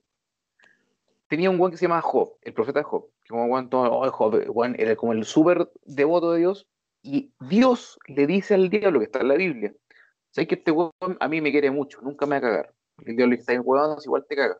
tenía 1.27 1.49
un 1.49 1.57
guan 1.57 1.71
que 1.71 1.77
se 1.77 1.85
llama 1.85 2.01
Job, 2.01 2.34
el 2.41 2.53
profeta 2.53 2.84
Job, 2.84 3.07
que 3.23 3.30
como 3.30 3.47
Juan, 3.47 3.69
oh, 3.71 4.11
Job, 4.11 4.45
Juan 4.47 4.76
era 4.77 4.95
como 4.95 5.13
el 5.13 5.23
súper 5.23 5.71
devoto 5.85 6.34
de 6.34 6.39
Dios, 6.39 6.67
y 7.01 7.34
Dios 7.39 7.97
le 8.07 8.27
dice 8.27 8.53
al 8.55 8.69
diablo 8.69 8.99
que 8.99 9.05
está 9.05 9.19
en 9.19 9.27
la 9.30 9.35
Biblia, 9.35 9.73
sabes 10.31 10.47
que 10.47 10.55
este 10.55 10.71
guan 10.71 10.91
a 11.19 11.27
mí 11.27 11.41
me 11.41 11.51
quiere 11.51 11.71
mucho, 11.71 12.01
nunca 12.01 12.26
me 12.26 12.31
va 12.31 12.38
a 12.38 12.41
cagar. 12.41 12.73
El 13.05 13.15
diablo 13.15 13.35
está 13.35 13.53
en 13.53 13.61
huevadas, 13.63 14.05
igual 14.05 14.26
te 14.27 14.35
caga. 14.35 14.59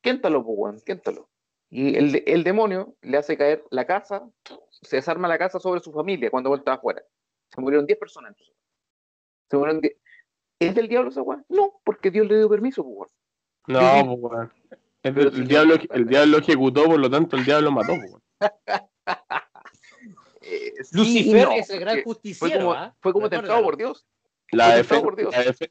Quéntalo, 0.00 0.42
Juan, 0.42 0.80
quéntalo. 0.84 1.28
Y 1.68 1.96
el, 1.96 2.22
el 2.26 2.42
demonio 2.42 2.94
le 3.02 3.18
hace 3.18 3.36
caer 3.36 3.64
la 3.70 3.86
casa, 3.86 4.28
se 4.70 4.96
desarma 4.96 5.28
la 5.28 5.38
casa 5.38 5.60
sobre 5.60 5.80
su 5.80 5.92
familia 5.92 6.30
cuando 6.30 6.54
estaba 6.54 6.78
afuera. 6.78 7.02
Se 7.48 7.60
murieron 7.60 7.86
10 7.86 7.98
personas. 7.98 8.34
Se 9.48 9.56
murieron 9.56 9.80
10. 9.80 9.94
¿Es 10.60 10.74
del 10.74 10.88
diablo 10.88 11.10
esa 11.10 11.22
weá? 11.22 11.42
No, 11.48 11.80
porque 11.84 12.10
Dios 12.10 12.26
le 12.26 12.38
dio 12.38 12.48
permiso, 12.48 12.84
pues, 12.84 13.10
No, 13.66 14.18
pues, 14.20 14.48
El, 15.02 15.48
diablo, 15.48 15.76
el 15.90 16.06
diablo 16.06 16.38
ejecutó, 16.38 16.84
por 16.84 16.98
lo 16.98 17.10
tanto, 17.10 17.36
el 17.36 17.44
diablo 17.44 17.70
mató, 17.70 17.94
pues, 17.94 18.22
eh, 20.50 20.74
Lucifer 20.92 21.48
es 21.56 21.70
el 21.70 21.80
gran 21.80 22.02
justiciero. 22.02 22.38
Fue 22.52 22.58
como, 22.58 22.72
¿ah? 22.72 22.94
fue 23.00 23.12
como 23.12 23.30
tentado 23.30 23.62
por 23.62 23.76
Dios. 23.76 24.06
La, 24.52 24.68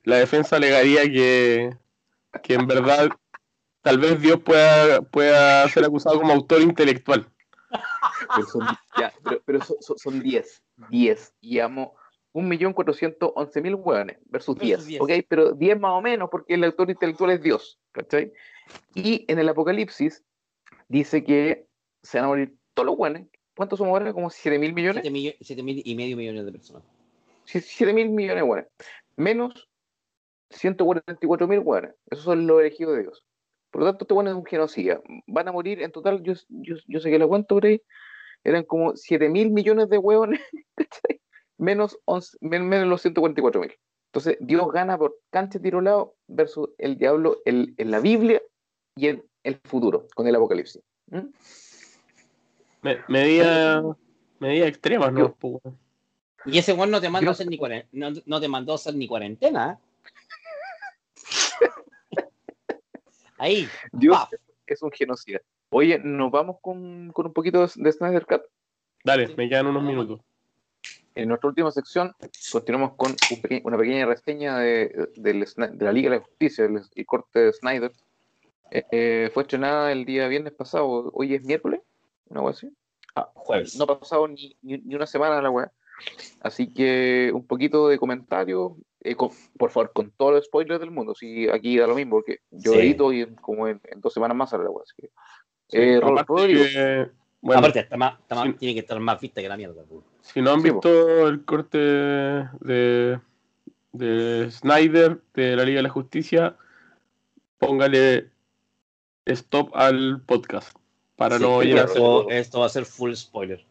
la, 0.04 0.18
defensa 0.18 0.56
alegaría 0.56 1.04
que, 1.04 1.76
que 2.44 2.54
en 2.54 2.66
verdad 2.66 3.10
tal 3.82 4.00
vez 4.00 4.22
Dios 4.22 4.40
pueda, 4.40 5.02
pueda 5.02 5.68
ser 5.70 5.84
acusado 5.84 6.20
como 6.20 6.32
autor 6.34 6.62
intelectual. 6.62 7.30
pero 8.36 8.48
son, 8.48 8.68
ya, 8.98 9.14
pero, 9.24 9.42
pero 9.46 9.62
son- 9.64 9.78
son- 9.82 9.98
son 9.98 10.20
10. 10.22 10.64
10. 10.90 11.34
Y 11.42 11.60
amo 11.60 11.96
1.411.000 12.34 13.76
hueones 13.76 14.18
versus 14.26 14.56
Versus 14.58 14.86
10. 14.86 14.86
10. 14.86 15.02
¿Ok? 15.02 15.12
Pero 15.28 15.52
10 15.52 15.80
más 15.80 15.92
o 15.92 16.02
menos 16.02 16.30
porque 16.32 16.54
el 16.54 16.64
autor 16.64 16.90
intelectual 16.90 17.32
es 17.32 17.42
Dios. 17.42 17.80
¿Cachai? 17.92 18.32
Y 18.96 19.26
en 19.28 19.40
el 19.40 19.50
Apocalipsis 19.50 20.24
dice 20.88 21.24
que 21.24 21.68
se 22.04 22.18
van 22.18 22.26
a 22.26 22.30
morir 22.30 22.56
todos 22.74 22.88
los 22.88 22.96
hueones. 22.98 23.28
¿Cuántos 23.60 23.77
somos 23.77 23.91
ahora? 23.91 24.14
¿Como 24.14 24.30
7.000 24.30 24.72
millones? 24.73 25.02
7 25.03 25.11
millo- 25.11 25.36
siete 25.41 25.61
mil 25.64 25.81
y 25.84 25.94
medio 25.94 26.15
millones 26.15 26.45
de 26.45 26.52
personas. 26.53 26.81
7 27.44 27.91
mil 27.91 28.10
millones 28.10 28.38
de 28.38 28.44
hueones. 28.44 28.68
Menos 29.18 29.68
144 30.49 31.45
mil 31.45 31.60
hueones. 31.60 31.94
Esos 32.10 32.23
son 32.23 32.48
los 32.48 32.61
elegidos 32.61 32.95
de 32.95 33.02
Dios. 33.02 33.26
Por 33.69 33.81
lo 33.81 33.88
tanto, 33.90 34.06
este 34.06 34.14
hueón 34.14 34.30
es 34.30 34.34
un 34.34 34.45
genocida. 34.45 35.02
Van 35.27 35.49
a 35.49 35.52
morir 35.52 35.81
en 35.81 35.91
total, 35.91 36.23
yo, 36.23 36.36
yo, 36.48 36.77
yo 36.88 36.99
sé 37.02 37.11
que 37.11 37.19
la 37.19 37.27
cuento 37.27 37.56
por 37.56 37.65
ahí, 37.65 37.81
eran 38.45 38.64
como 38.64 38.95
7 38.95 39.27
mil 39.27 39.52
millones 39.52 39.90
de 39.90 39.98
hueones, 39.98 40.40
¿cachai? 40.77 41.19
menos, 41.57 41.99
11 42.06 42.38
men- 42.40 42.65
menos 42.65 42.88
los 42.88 43.02
144 43.02 43.60
mil. 43.60 43.73
Entonces, 44.14 44.38
Dios 44.40 44.72
gana 44.72 44.98
por 44.98 45.19
cancha 45.31 45.60
tiro 45.60 45.81
lado 45.81 46.15
versus 46.27 46.69
el 46.77 46.98
diablo 46.98 47.40
en 47.44 47.76
la 47.91 47.99
Biblia 47.99 48.41
y 48.95 49.07
en 49.10 49.26
el 49.44 49.60
futuro, 49.65 50.07
con 50.15 50.26
el 50.27 50.36
Apocalipsis. 50.36 50.81
¿Mm? 51.07 51.27
Me- 52.82 53.00
medida, 53.08 53.84
medida 54.40 54.68
extremas, 54.68 55.12
¿no? 55.14 55.34
Pues. 55.36 55.56
Y 56.46 56.58
ese 56.58 56.74
weón 56.74 56.92
no 56.92 57.02
te 57.02 57.10
manda 57.10 57.30
a 57.30 57.34
hacer 57.34 57.48
ni 57.48 57.58
cuarentena. 57.58 58.10
No, 58.12 58.22
no 58.26 58.40
te 58.42 58.48
mandó 58.48 58.72
a 58.72 58.76
hacer 58.76 58.96
ni 58.96 59.08
cuarentena. 59.08 59.74
¿eh? 59.74 61.68
Ahí. 63.38 63.68
Dios 63.92 64.18
paf. 64.18 64.32
es 64.68 64.82
un 64.82 64.92
genocida. 64.92 65.40
Oye, 65.72 66.00
nos 66.00 66.32
vamos 66.32 66.58
con, 66.62 67.12
con 67.12 67.28
un 67.28 67.34
poquito 67.34 67.66
de, 67.66 67.72
de 67.76 67.92
Snyder 67.92 68.26
Cut. 68.26 68.42
Dale, 69.04 69.28
Sí. 69.28 69.34
me 69.38 69.48
quedan 69.50 69.68
unos 69.68 69.84
minutos. 69.84 70.20
En 71.16 71.28
nuestra 71.30 71.50
última 71.50 71.72
sección 71.72 72.14
continuamos 72.52 72.94
con 72.96 73.12
un 73.12 73.42
peque- 73.42 73.62
una 73.66 73.78
pequeña 73.78 74.06
reseña 74.06 74.58
de, 74.60 75.10
de 75.16 75.46
la 75.80 75.92
Liga 75.92 76.10
de 76.12 76.18
la 76.18 76.24
Justicia, 76.24 76.66
el, 76.66 76.82
el 76.96 77.06
corte 77.06 77.40
de 77.40 77.54
Snyder. 77.54 77.92
Eh, 78.72 78.84
eh, 78.92 79.32
fue 79.34 79.44
estrenada 79.44 79.92
el 79.92 80.06
día 80.06 80.28
viernes 80.28 80.54
pasado, 80.54 81.10
hoy 81.14 81.34
es 81.34 81.44
miércoles, 81.44 81.82
una 82.30 82.42
wea 82.42 82.52
así. 82.52 82.70
Ah, 83.16 83.30
jueves. 83.34 83.76
No 83.76 83.84
ha 83.86 84.00
pasado 84.00 84.28
ni, 84.28 84.56
ni, 84.62 84.78
ni 84.78 84.96
una 84.96 85.06
semana 85.08 85.42
la 85.42 85.50
wea. 85.50 85.72
Así 86.42 86.72
que 86.74 87.32
un 87.34 87.46
poquito 87.46 87.88
de 87.90 87.98
comentarios, 87.98 88.74
eh, 89.02 89.16
con- 89.16 89.32
por 89.58 89.72
favor, 89.72 89.92
con 89.94 90.12
todos 90.12 90.34
los 90.34 90.46
spoilers 90.46 90.80
del 90.80 90.92
mundo. 90.92 91.14
Si 91.16 91.50
aquí 91.50 91.78
da 91.78 91.88
lo 91.88 91.96
mismo, 91.96 92.18
porque 92.18 92.40
yo 92.52 92.74
Sí. 92.74 92.80
edito 92.80 93.12
y 93.12 93.22
en- 93.22 93.36
como 93.36 93.68
en, 93.68 93.82
en 93.86 94.00
dos 94.00 94.14
semanas 94.14 94.38
más 94.38 94.50
sale 94.52 94.64
la 94.64 94.70
wea. 94.70 94.84
Así 94.84 94.94
que, 95.02 95.10
Sí, 95.72 95.78
eh, 95.78 96.00
Rodrigo, 96.00 96.64
que, 96.64 97.10
bueno, 97.42 97.60
Aparte, 97.60 97.80
está 97.82 97.98
más, 97.98 98.20
está 98.20 98.36
más- 98.36 98.46
sí. 98.46 98.54
tiene 98.54 98.74
que 98.76 98.80
estar 98.82 99.00
más 99.00 99.20
vista 99.20 99.42
que 99.42 99.50
la 99.50 99.58
mierda. 99.58 99.84
pues. 99.88 100.02
si 100.22 100.42
no 100.42 100.52
han 100.52 100.62
Sí, 100.62 100.70
visto 100.72 101.28
el 101.28 101.44
corte 101.46 101.78
de, 101.80 103.20
de 103.94 104.52
Snyder 104.52 105.22
de 105.34 105.56
la 105.56 105.64
Liga 105.64 105.78
de 105.80 105.84
la 105.84 105.90
Justicia, 105.90 106.56
póngale 107.58 108.30
stop 109.26 109.76
al 109.76 110.22
podcast 110.26 110.76
para 111.20 111.38
Sí, 111.38 111.44
no 111.44 111.62
esto, 111.62 112.30
esto 112.30 112.60
va 112.62 112.66
a 112.66 112.70
ser 112.70 112.86
full 112.86 113.14
spoiler. 113.14 113.64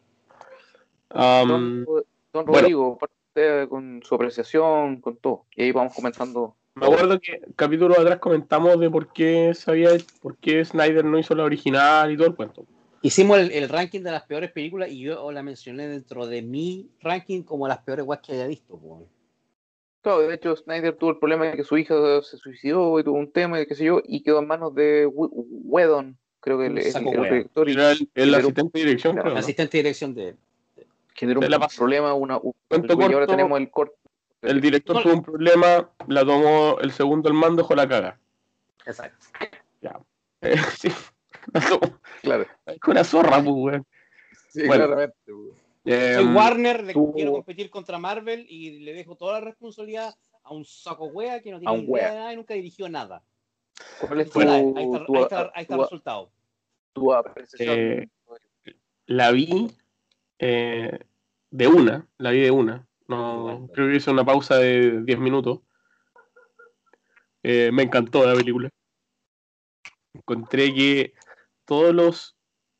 Am, 1.09 1.47
don, 1.47 1.85
don 2.31 2.45
bueno. 2.45 2.59
Rodrigo, 2.59 2.97
parte 2.99 3.15
usted 3.29 3.67
con 3.69 4.01
su 4.03 4.13
apreciación, 4.13 5.01
con 5.01 5.17
todo. 5.17 5.45
Y 5.55 5.63
ahí 5.63 5.71
vamos 5.71 5.95
comentando. 5.95 6.55
Me 6.75 6.85
acuerdo 6.85 7.19
que 7.19 7.41
capítulos 7.55 7.97
atrás 7.97 8.19
comentamos 8.19 8.79
de 8.79 8.91
por 8.91 9.11
qué 9.11 9.53
sabía, 9.55 9.89
por 10.21 10.37
qué 10.37 10.63
Snyder 10.63 11.03
no 11.03 11.17
hizo 11.17 11.33
la 11.33 11.43
original 11.43 12.11
y 12.11 12.17
todo 12.17 12.27
el 12.27 12.35
cuento. 12.35 12.65
Hicimos 13.01 13.39
el, 13.39 13.51
el 13.51 13.67
ranking 13.67 14.01
de 14.01 14.11
las 14.11 14.23
peores 14.23 14.51
películas 14.51 14.89
y 14.91 14.99
yo 14.99 15.31
la 15.31 15.41
mencioné 15.41 15.87
dentro 15.87 16.27
de 16.27 16.43
mi 16.43 16.91
ranking 17.01 17.41
como 17.41 17.67
las 17.67 17.79
peores 17.79 18.05
guas 18.05 18.19
que 18.19 18.33
haya 18.33 18.45
visto. 18.45 18.77
pues. 18.77 19.09
Claro, 20.01 20.19
de 20.19 20.35
hecho, 20.35 20.55
Snyder 20.55 20.95
tuvo 20.95 21.09
el 21.11 21.17
problema 21.17 21.45
de 21.45 21.57
que 21.57 21.63
su 21.63 21.77
hija 21.77 21.95
se 22.21 22.37
suicidó 22.37 22.99
y 22.99 23.03
tuvo 23.03 23.17
un 23.17 23.31
tema 23.31 23.59
y 23.59 23.65
qué 23.65 23.73
sé 23.73 23.85
yo, 23.85 24.01
y 24.05 24.21
quedó 24.21 24.39
en 24.39 24.47
manos 24.47 24.75
de 24.75 25.07
Wh- 25.07 25.29
Whedon, 25.33 26.17
creo 26.39 26.57
que 26.59 26.67
el, 26.67 26.77
el- 26.77 26.95
el 26.95 27.05
wea. 27.05 27.31
director, 27.31 27.69
y 27.69 27.73
Era 27.73 27.91
el, 27.91 28.09
el 28.15 28.35
asistente 28.35 28.79
de 28.79 28.85
dirección, 28.85 29.13
Claro, 29.13 29.23
creo. 29.23 29.33
¿no? 29.35 29.39
Asistente 29.39 29.77
de 29.77 29.83
dirección 29.83 30.13
de. 30.15 30.35
generó 31.15 31.41
Se 31.41 31.47
un 31.55 31.67
problema, 31.77 32.13
una, 32.13 32.37
un, 32.37 32.53
Cuento 32.67 32.93
y 32.93 33.01
ahora 33.03 33.13
corto. 33.19 33.31
tenemos 33.31 33.59
el 33.59 33.69
corte. 33.69 33.95
El 34.41 34.61
director 34.61 34.95
No. 34.95 35.01
tuvo 35.01 35.13
un 35.13 35.23
problema, 35.23 35.89
la 36.07 36.25
tomó 36.25 36.77
el 36.79 36.91
segundo 36.93 37.27
al 37.27 37.35
mando, 37.35 37.61
dejó 37.63 37.75
la 37.75 37.87
caga. 37.89 38.17
Exacto. 38.85 39.25
Eh, 40.41 40.55
sí. 40.79 40.89
Claro, 42.21 42.45
Es 42.65 42.77
una 42.87 43.03
zorra, 43.03 43.43
pues, 43.43 43.55
weón. 43.55 43.85
sí, 44.49 44.65
Bueno. 44.65 44.85
claramente. 44.85 45.17
weón. 45.33 45.51
Eh, 45.85 46.13
Soy 46.15 46.25
Warner, 46.25 46.83
le 46.83 46.93
tú- 46.93 47.13
quiero 47.13 47.31
competir 47.33 47.69
contra 47.69 47.97
Marvel 47.97 48.45
y 48.49 48.79
le 48.79 48.93
dejo 48.93 49.15
toda 49.15 49.33
la 49.33 49.41
responsabilidad 49.41 50.13
a 50.43 50.53
un 50.53 50.63
saco 50.65 51.05
wea 51.05 51.41
que 51.41 51.51
no 51.51 51.59
tiene 51.59 51.73
un 51.73 51.83
idea 51.85 52.11
de 52.11 52.17
nada 52.19 52.33
y 52.33 52.35
nunca 52.35 52.53
dirigió 52.53 52.87
nada. 52.89 53.21
¿Cuál 54.07 54.21
es 54.21 54.29
tu, 54.29 54.39
Ahí 54.39 54.47
está, 54.47 54.79
ahí 54.79 54.85
está, 54.85 55.05
tu- 55.05 55.15
ahí 55.15 55.21
está- 55.23 55.51
ahí 55.55 55.61
está 55.63 55.75
el 55.75 55.81
resultado. 55.81 56.31
tu 56.93 57.13
apreciación? 57.13 57.75
Eh, 57.77 58.07
la 59.05 59.31
vi 59.31 59.71
eh, 60.39 60.99
de 61.51 61.67
una, 61.67 62.07
la 62.17 62.31
vi 62.31 62.39
de 62.41 62.51
una. 62.51 62.87
No, 63.07 63.67
creo 63.73 63.87
que 63.89 63.95
hice 63.95 64.11
una 64.11 64.23
pausa 64.23 64.55
de 64.57 65.01
10 65.03 65.17
minutos. 65.19 65.59
Eh, 67.43 67.71
me 67.73 67.83
encantó 67.83 68.25
la 68.25 68.35
película. 68.35 68.69
Encontré 70.13 70.73
que 70.73 71.13
todos 71.65 71.93
los 71.93 72.35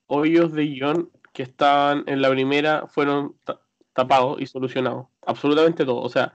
hoyos 0.08 0.52
de 0.54 0.64
guion 0.66 1.12
que 1.34 1.44
estaban 1.44 2.04
en 2.08 2.22
la 2.22 2.30
primera 2.30 2.88
fueron 2.88 3.38
ta- 3.44 3.62
tapados 3.94 4.40
y 4.42 4.46
solucionados. 4.46 5.08
Absolutamente 5.26 5.86
todo. 5.86 6.02
O 6.02 6.10
sea, 6.10 6.34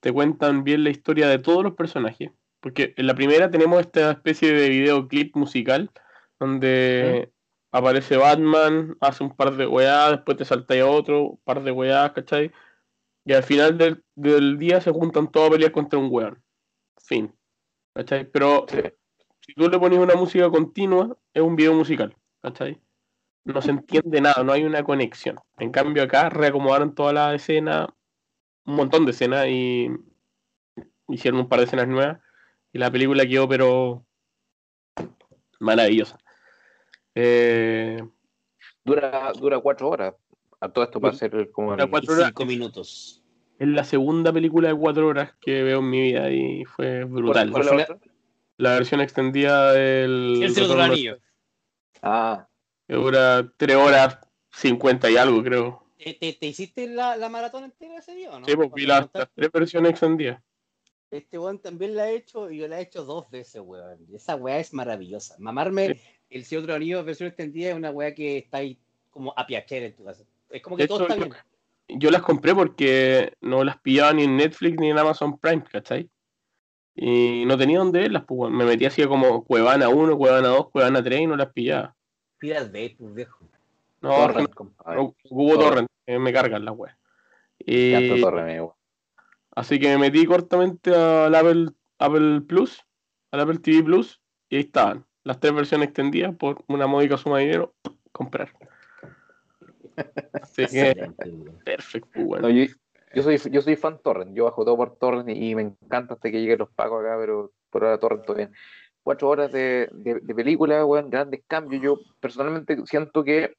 te 0.00 0.12
cuentan 0.12 0.64
bien 0.64 0.84
la 0.84 0.90
historia 0.90 1.28
de 1.28 1.38
todos 1.38 1.62
los 1.62 1.74
personajes. 1.74 2.30
Porque 2.60 2.94
en 2.96 3.06
la 3.06 3.14
primera 3.14 3.50
tenemos 3.50 3.80
esta 3.80 4.10
especie 4.12 4.52
de 4.52 4.68
videoclip 4.68 5.34
musical 5.34 5.90
donde 6.38 7.32
aparece 7.72 8.16
Batman, 8.16 8.96
hace 9.00 9.24
un 9.24 9.34
par 9.34 9.56
de 9.56 9.66
weá, 9.66 10.10
después 10.10 10.36
te 10.36 10.44
salta 10.44 10.74
a 10.74 10.86
otro 10.86 11.38
par 11.44 11.62
de 11.62 11.70
weá, 11.70 12.12
¿cachai? 12.12 12.50
Y 13.24 13.32
al 13.32 13.42
final 13.42 13.78
del, 13.78 14.04
del 14.14 14.58
día 14.58 14.80
se 14.80 14.90
juntan 14.90 15.30
todos 15.30 15.48
a 15.48 15.52
pelear 15.52 15.72
contra 15.72 15.98
un 15.98 16.08
weón. 16.10 16.42
Fin. 16.98 17.34
¿Cachai? 17.94 18.30
Pero 18.30 18.66
Sí. 18.68 18.78
si 19.40 19.54
tú 19.54 19.68
le 19.68 19.78
pones 19.78 19.98
una 19.98 20.14
música 20.14 20.50
continua, 20.50 21.16
es 21.32 21.42
un 21.42 21.56
video 21.56 21.74
musical, 21.74 22.16
¿cachai? 22.42 22.80
No 23.44 23.62
se 23.62 23.70
entiende 23.70 24.20
nada, 24.20 24.42
no 24.42 24.52
hay 24.52 24.64
una 24.64 24.82
conexión. 24.84 25.38
En 25.58 25.70
cambio 25.70 26.02
acá 26.02 26.28
reacomodaron 26.28 26.94
toda 26.94 27.12
la 27.12 27.34
escena, 27.34 27.88
un 28.66 28.74
montón 28.74 29.06
de 29.06 29.12
escenas 29.12 29.46
y 29.48 29.88
hicieron 31.08 31.40
un 31.40 31.48
par 31.48 31.60
de 31.60 31.64
escenas 31.66 31.88
nuevas 31.88 32.18
y 32.72 32.78
la 32.78 32.90
película 32.90 33.26
quedó 33.26 33.48
pero 33.48 34.06
maravillosa. 35.58 36.18
Eh, 37.14 38.00
Dura, 38.84 39.32
dura 39.38 39.58
cuatro 39.60 39.88
horas. 39.88 40.14
A 40.60 40.68
todo 40.68 40.84
esto 40.84 41.00
va 41.00 41.10
a 41.10 41.14
ser 41.14 41.50
como. 41.52 41.70
Dura 41.72 41.86
cuatro 41.86 42.14
horas. 42.14 42.28
cinco 42.28 42.44
minutos. 42.46 43.22
es 43.58 43.68
la 43.68 43.84
segunda 43.84 44.32
película 44.32 44.68
de 44.68 44.74
cuatro 44.74 45.06
horas 45.06 45.34
que 45.40 45.62
veo 45.62 45.80
en 45.80 45.90
mi 45.90 46.00
vida 46.00 46.30
y 46.30 46.64
fue 46.64 47.04
brutal. 47.04 47.50
¿Cuál 47.50 47.64
¿Cuál 47.64 47.64
fue 47.64 47.68
fue 47.68 47.76
la 47.76 47.94
otra? 47.94 48.12
La 48.56 48.70
versión 48.74 49.00
extendida 49.00 49.72
del 49.72 50.42
El 50.42 50.54
Señor 50.54 50.80
Anillo. 50.80 51.18
Ah, 52.02 52.46
que 52.86 52.94
dura 52.94 53.50
3 53.56 53.76
horas 53.76 54.18
50 54.52 55.10
y 55.10 55.16
algo, 55.16 55.42
creo. 55.42 55.86
¿Te, 55.96 56.14
te, 56.14 56.32
te 56.32 56.46
hiciste 56.46 56.88
la, 56.88 57.16
la 57.16 57.28
maratón 57.28 57.64
entera 57.64 57.98
ese 57.98 58.14
día 58.14 58.30
o 58.30 58.40
no? 58.40 58.46
sí, 58.46 58.56
pues 58.56 58.70
vi 58.72 58.86
las 58.86 59.08
tres 59.12 59.52
versiones 59.52 59.90
extendidas. 59.92 60.42
Este 61.10 61.38
weón 61.38 61.58
también 61.58 61.96
la 61.96 62.04
ha 62.04 62.10
hecho 62.10 62.50
y 62.50 62.58
yo 62.58 62.68
la 62.68 62.78
he 62.78 62.82
hecho 62.82 63.04
dos 63.04 63.28
veces, 63.30 63.60
weón. 63.64 63.98
Y 64.08 64.16
esa 64.16 64.36
weá 64.36 64.58
es 64.58 64.72
maravillosa. 64.72 65.34
Mamarme 65.38 65.88
Sí. 65.94 66.00
el 66.30 66.44
Señor 66.44 66.62
de 66.62 66.68
los 66.68 66.76
Anillos 66.76 67.04
versión 67.04 67.26
extendida 67.28 67.70
es 67.70 67.76
una 67.76 67.90
weá 67.90 68.14
que 68.14 68.38
está 68.38 68.58
ahí 68.58 68.78
como 69.10 69.34
a 69.36 69.46
piachera 69.46 69.86
en 69.86 69.96
tu 69.96 70.04
casa. 70.04 70.24
Es 70.50 70.62
como 70.62 70.76
que 70.76 70.84
De 70.84 70.88
todo 70.88 71.04
hecho, 71.04 71.12
está 71.12 71.16
yo- 71.16 71.30
bien. 71.30 71.98
Yo 72.00 72.10
las 72.12 72.22
compré 72.22 72.54
porque 72.54 73.32
no 73.40 73.64
las 73.64 73.78
pillaba 73.80 74.12
ni 74.12 74.22
en 74.22 74.36
Netflix 74.36 74.78
ni 74.78 74.90
en 74.90 74.98
Amazon 74.98 75.36
Prime, 75.38 75.64
¿cachai? 75.64 76.08
Y 76.94 77.44
no 77.46 77.58
tenía 77.58 77.78
dónde 77.78 77.98
verlas, 78.00 78.24
pues 78.26 78.52
me 78.52 78.64
metí 78.64 78.84
así 78.84 79.04
como 79.06 79.44
Cuevana 79.44 79.88
1, 79.88 80.16
Cuevana 80.16 80.48
2, 80.48 80.70
Cuevana 80.70 81.02
3 81.02 81.20
y 81.22 81.26
no 81.26 81.34
las 81.36 81.52
pillaba. 81.52 81.96
Pira 82.38 82.64
de 82.64 82.90
tu 82.90 83.12
viejo. 83.12 83.44
No, 84.00 84.10
Torrent, 84.10 84.50
no, 84.56 85.14
Hugo 85.30 85.54
Torrent. 85.54 85.60
Torrent, 85.70 85.88
que 86.06 86.18
me 86.18 86.32
cargan 86.32 86.64
las 86.64 86.74
weas. 86.76 86.96
Ya 87.58 88.00
Y 88.00 88.20
Torre, 88.20 88.42
amigo. 88.42 88.76
Así 89.60 89.78
que 89.78 89.88
me 89.88 89.98
metí 89.98 90.26
cortamente 90.26 90.94
al 90.94 91.34
Apple, 91.34 91.68
Apple 91.98 92.42
Plus, 92.42 92.84
al 93.30 93.40
Apple 93.40 93.58
TV 93.58 93.82
Plus, 93.82 94.20
y 94.48 94.56
ahí 94.56 94.62
estaban 94.62 95.06
las 95.22 95.38
tres 95.38 95.54
versiones 95.54 95.88
extendidas 95.88 96.34
por 96.34 96.64
una 96.68 96.86
módica 96.86 97.16
suma 97.16 97.38
de 97.38 97.44
dinero, 97.44 97.74
comprar. 98.12 98.52
Así 100.42 100.66
que, 100.66 100.94
perfecto, 101.64 102.10
pues, 102.14 102.26
bueno. 102.26 102.48
No, 102.48 102.54
yo, 102.54 102.72
yo 103.14 103.22
soy, 103.22 103.38
yo 103.50 103.60
soy 103.60 103.76
fan 103.76 104.00
Torrent, 104.02 104.34
yo 104.34 104.44
bajo 104.44 104.64
todo 104.64 104.76
por 104.76 104.96
Torrent 104.96 105.28
y, 105.28 105.50
y 105.50 105.54
me 105.54 105.62
encanta 105.62 106.14
hasta 106.14 106.30
que 106.30 106.40
lleguen 106.40 106.58
los 106.58 106.70
pagos 106.70 107.04
acá, 107.04 107.16
pero 107.18 107.52
por 107.70 107.84
ahora 107.84 107.98
Torrent 107.98 108.24
todo 108.24 108.36
bien. 108.36 108.52
Cuatro 109.02 109.28
horas 109.28 109.50
de, 109.52 109.88
de, 109.92 110.20
de 110.20 110.34
película, 110.34 110.84
weón, 110.84 111.10
grandes 111.10 111.42
cambios. 111.46 111.82
Yo 111.82 111.98
personalmente 112.20 112.76
siento 112.86 113.24
que 113.24 113.54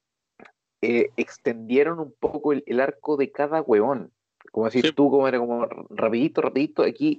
eh, 0.84 1.10
extendieron 1.16 2.00
un 2.00 2.12
poco 2.18 2.52
el, 2.52 2.80
arco 2.80 3.16
de 3.16 3.30
cada 3.30 3.62
weón. 3.62 4.12
Como 4.50 4.68
decís 4.68 4.94
tú, 4.94 5.10
como 5.10 5.28
era 5.28 5.38
como 5.38 5.66
rapidito, 5.90 6.42
rapidito, 6.42 6.82
aquí 6.82 7.18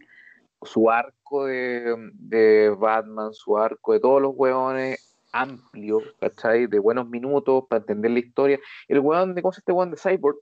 su 0.62 0.90
arco 0.90 1.46
de, 1.46 2.12
de, 2.14 2.70
Batman, 2.70 3.34
su 3.34 3.58
arco 3.58 3.94
de 3.94 4.00
todos 4.00 4.22
los 4.22 4.34
weones, 4.36 5.18
amplio, 5.32 6.02
¿cachai? 6.20 6.68
De 6.68 6.80
buenos 6.80 7.10
minutos 7.10 7.66
para 7.68 7.82
entender 7.82 8.12
la 8.12 8.20
historia. 8.20 8.60
El 8.88 9.00
weón 9.00 9.36
de, 9.36 9.42
¿cómo 9.42 9.52
se 9.52 9.60
este 9.60 9.72
weón 9.72 9.92
de 9.92 9.98
Cyborg? 9.98 10.38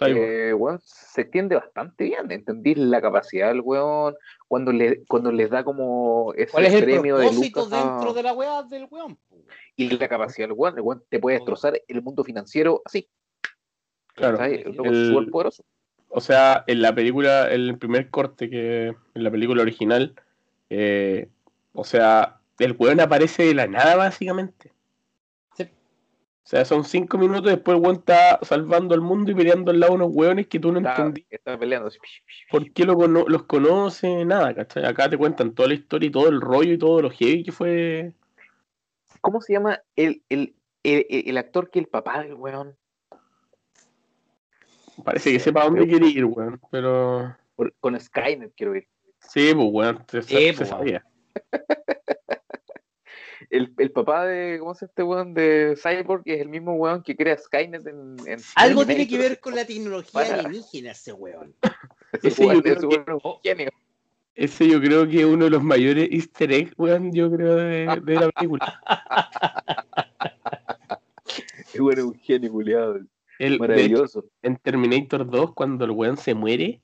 Eh, 0.00 0.52
se 0.82 1.22
extiende 1.22 1.56
bastante 1.56 2.04
bien, 2.04 2.30
entendí 2.30 2.74
la 2.74 3.00
capacidad 3.00 3.48
del 3.48 3.62
weón, 3.62 4.14
cuando 4.46 4.72
le, 4.72 5.04
cuando 5.06 5.32
les 5.32 5.48
da 5.48 5.64
como 5.64 6.34
ese 6.34 6.52
¿Cuál 6.52 6.66
es 6.66 6.74
el 6.74 6.84
premio 6.84 7.16
de 7.16 7.32
Lucas 7.32 7.70
dentro 7.70 8.12
de 8.12 8.22
la 8.22 8.34
weá 8.34 8.62
del 8.64 8.86
weón? 8.90 9.18
Y 9.74 9.96
la 9.96 10.08
capacidad 10.08 10.48
del 10.48 10.56
weón, 10.56 10.76
el 10.76 10.82
weón 10.82 11.02
te 11.08 11.18
puede 11.18 11.36
destrozar 11.36 11.80
el 11.88 12.02
mundo 12.02 12.24
financiero 12.24 12.82
así. 12.84 13.08
Claro. 14.14 14.42
El, 14.42 15.30
poderoso. 15.30 15.64
O 16.16 16.22
sea, 16.22 16.64
en 16.66 16.80
la 16.80 16.94
película, 16.94 17.50
el 17.50 17.76
primer 17.76 18.08
corte 18.08 18.48
que 18.48 18.86
en 18.86 19.22
la 19.22 19.30
película 19.30 19.60
original, 19.60 20.14
eh, 20.70 21.28
o 21.74 21.84
sea, 21.84 22.40
el 22.58 22.74
weón 22.78 23.00
aparece 23.00 23.42
de 23.42 23.54
la 23.54 23.66
nada 23.66 23.96
básicamente. 23.96 24.72
O 25.58 25.64
sea, 26.42 26.64
son 26.64 26.84
cinco 26.84 27.18
minutos 27.18 27.44
después 27.44 27.76
el 27.76 27.82
weón 27.82 27.96
está 27.96 28.38
salvando 28.40 28.94
al 28.94 29.02
mundo 29.02 29.30
y 29.30 29.34
peleando 29.34 29.70
al 29.70 29.78
lado 29.78 29.92
de 29.92 29.96
unos 30.04 30.16
weones 30.16 30.46
que 30.46 30.58
tú 30.58 30.72
no 30.72 30.78
entendí. 30.78 31.26
Está 31.28 31.58
peleando. 31.58 31.90
¿Por 32.50 32.72
qué 32.72 32.86
los 32.86 33.42
conoce? 33.42 34.24
Nada, 34.24 34.54
¿cachai? 34.54 34.86
Acá 34.86 35.10
te 35.10 35.18
cuentan 35.18 35.54
toda 35.54 35.68
la 35.68 35.74
historia 35.74 36.06
y 36.06 36.12
todo 36.12 36.30
el 36.30 36.40
rollo 36.40 36.72
y 36.72 36.78
todo 36.78 37.02
lo 37.02 37.10
heavy 37.10 37.44
que 37.44 37.52
fue. 37.52 38.14
¿Cómo 39.20 39.42
se 39.42 39.52
llama 39.52 39.82
el, 39.96 40.22
el, 40.30 40.54
el, 40.82 41.36
actor 41.36 41.68
que 41.68 41.78
el 41.78 41.88
papá 41.88 42.22
del 42.22 42.32
weón? 42.32 42.74
Parece 45.04 45.32
que 45.32 45.40
sepa 45.40 45.64
dónde 45.64 45.86
quiere 45.86 46.06
ir, 46.06 46.24
weón, 46.24 46.60
pero. 46.70 47.36
con 47.80 48.00
Skynet 48.00 48.54
quiero 48.56 48.76
ir. 48.76 48.88
Sí, 49.20 49.52
pues 49.54 49.68
weón, 49.70 50.04
se, 50.08 50.22
sí, 50.22 50.52
pues, 50.56 50.68
sabía. 50.68 51.04
el, 53.50 53.74
el, 53.78 53.92
papá 53.92 54.26
de, 54.26 54.58
¿cómo 54.58 54.74
se 54.74 54.86
llama 54.86 54.90
este 54.90 55.02
weón? 55.02 55.34
De 55.34 55.76
Cyborg, 55.76 56.24
que 56.24 56.34
es 56.34 56.40
el 56.40 56.48
mismo 56.48 56.74
weón 56.74 57.02
que 57.02 57.16
crea 57.16 57.36
Skynet 57.36 57.86
en... 57.86 58.16
en 58.26 58.40
Algo 58.54 58.86
tiene 58.86 59.06
que 59.06 59.18
ver 59.18 59.40
con 59.40 59.54
la 59.54 59.66
tecnología 59.66 60.34
alienígena 60.34 60.92
ese 60.92 61.12
weón. 61.12 61.54
ese, 62.22 62.46
yo 62.46 62.62
creo 62.62 63.40
que, 63.42 63.68
ese 64.34 64.68
yo 64.68 64.80
creo 64.80 65.08
que 65.08 65.20
es 65.20 65.24
uno 65.24 65.44
de 65.44 65.50
los 65.50 65.62
mayores 65.62 66.08
easter 66.10 66.52
eggs, 66.52 66.72
weón, 66.76 67.12
yo 67.12 67.30
creo, 67.30 67.56
de, 67.56 68.00
de 68.02 68.14
la 68.14 68.30
película. 68.30 68.80
es 71.72 71.80
bueno, 71.80 72.08
un 72.08 72.14
genio 72.14 72.50
culiado. 72.50 73.00
Maravilloso. 73.58 74.24
en 74.42 74.56
Terminator 74.56 75.28
2, 75.28 75.54
cuando 75.54 75.84
el 75.84 75.90
weón 75.90 76.16
se 76.16 76.34
muere, 76.34 76.80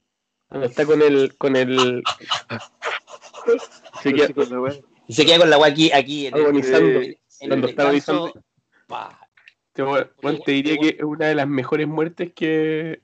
cuando 0.49 0.67
está 0.67 0.85
con 0.85 1.01
el... 1.03 1.37
Con 1.37 1.57
el... 1.57 2.03
se 4.03 4.13
queda, 4.13 4.29
y 5.09 5.15
se 5.15 5.25
queda 5.25 5.39
con 5.39 5.51
la 5.51 5.57
agua 5.57 5.69
aquí, 5.69 5.91
aquí 5.93 6.27
en 6.27 6.35
agonizando. 6.35 7.01
El, 7.01 7.19
cuando 7.49 7.67
está 7.69 7.83
agonizando. 7.83 8.33
Te, 9.73 9.83
bueno, 9.83 10.39
te 10.45 10.53
diría 10.53 10.77
que 10.77 10.89
es 10.99 11.03
una 11.03 11.27
de 11.27 11.35
las 11.35 11.49
mejores 11.49 11.89
muertes 11.89 12.33
que, 12.35 13.01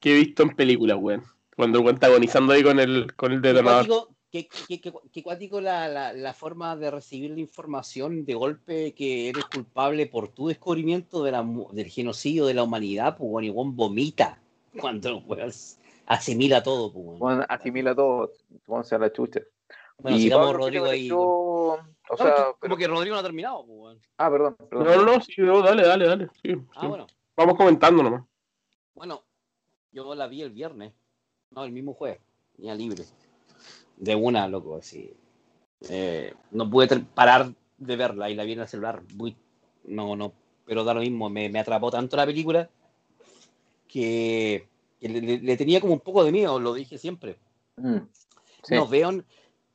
que 0.00 0.12
he 0.12 0.16
visto 0.16 0.42
en 0.42 0.50
películas, 0.50 0.98
weón. 1.00 1.22
Cuando 1.56 1.78
el 1.78 1.84
weón 1.84 1.94
está 1.96 2.08
agonizando 2.08 2.52
ahí 2.52 2.62
con 2.62 2.80
el, 2.80 3.14
con 3.14 3.32
el 3.32 3.40
detonador. 3.40 4.08
Qué, 4.30 4.48
qué, 4.68 4.80
qué, 4.80 5.22
cuático 5.24 5.60
la, 5.60 5.88
la, 5.88 6.12
la, 6.12 6.32
forma 6.32 6.76
de 6.76 6.90
recibir 6.92 7.32
la 7.32 7.40
información 7.40 8.24
de 8.24 8.34
golpe 8.34 8.94
que 8.94 9.28
eres 9.28 9.44
culpable 9.46 10.06
por 10.06 10.28
tu 10.28 10.46
descubrimiento 10.46 11.24
de 11.24 11.32
la, 11.32 11.44
del 11.72 11.88
genocidio 11.88 12.46
de 12.46 12.54
la 12.54 12.62
humanidad, 12.62 13.16
pues 13.16 13.28
bueno, 13.28 13.52
weón 13.52 13.74
vomita 13.74 14.40
cuando 14.80 15.18
weón 15.18 15.50
asimila 16.06 16.62
todo, 16.62 16.92
pues 16.92 17.18
bueno. 17.18 17.44
asimila 17.48 17.94
todo, 17.94 18.30
vamos 18.66 18.92
a 18.92 18.98
la 18.98 19.12
chucha. 19.12 19.40
Bueno, 19.98 20.16
y 20.16 20.22
sigamos 20.22 20.54
Rodrigo 20.54 20.86
ahí. 20.86 21.10
O 21.12 22.16
sea, 22.16 22.52
como 22.58 22.76
que 22.76 22.88
Rodrigo 22.88 23.14
no 23.14 23.20
ha 23.20 23.24
terminado. 23.24 23.64
Pues, 23.66 23.98
ah, 24.18 24.30
perdón, 24.30 24.56
perdón. 24.68 24.86
No, 24.86 25.02
no, 25.04 25.20
sí, 25.20 25.34
dale, 25.42 25.86
dale, 25.86 26.06
dale. 26.06 26.28
Sí, 26.42 26.54
ah, 26.76 26.86
bueno. 26.88 27.06
Vamos 27.36 27.56
comentando 27.56 28.02
nomás. 28.02 28.24
Bueno, 28.94 29.24
yo 29.92 30.14
la 30.14 30.26
vi 30.26 30.42
el 30.42 30.50
viernes. 30.50 30.92
No, 31.50 31.64
el 31.64 31.72
mismo 31.72 31.94
jueves. 31.94 32.20
Tenía 32.56 32.74
libre. 32.74 33.04
De 34.00 34.14
una, 34.14 34.48
loco, 34.48 34.76
así. 34.76 35.14
Eh, 35.88 36.34
no 36.50 36.68
pude 36.68 36.88
parar 37.14 37.52
de 37.78 37.96
verla 37.96 38.30
y 38.30 38.34
la 38.34 38.44
vi 38.44 38.52
en 38.52 38.60
el 38.60 38.68
celular. 38.68 39.02
Muy, 39.14 39.36
no, 39.84 40.16
no, 40.16 40.32
pero 40.66 40.84
da 40.84 40.94
lo 40.94 41.00
mismo. 41.00 41.30
Me, 41.30 41.48
me 41.48 41.60
atrapó 41.60 41.90
tanto 41.90 42.16
la 42.16 42.26
película 42.26 42.68
que, 43.86 44.66
le, 45.00 45.56
tenía 45.56 45.80
como 45.80 45.92
un 45.92 46.00
poco 46.00 46.24
de 46.24 46.32
miedo, 46.32 46.58
lo 46.58 46.74
dije 46.74 46.96
siempre. 46.96 47.36
Mm, 47.76 47.98
no 48.70 48.88
veo, 48.88 49.22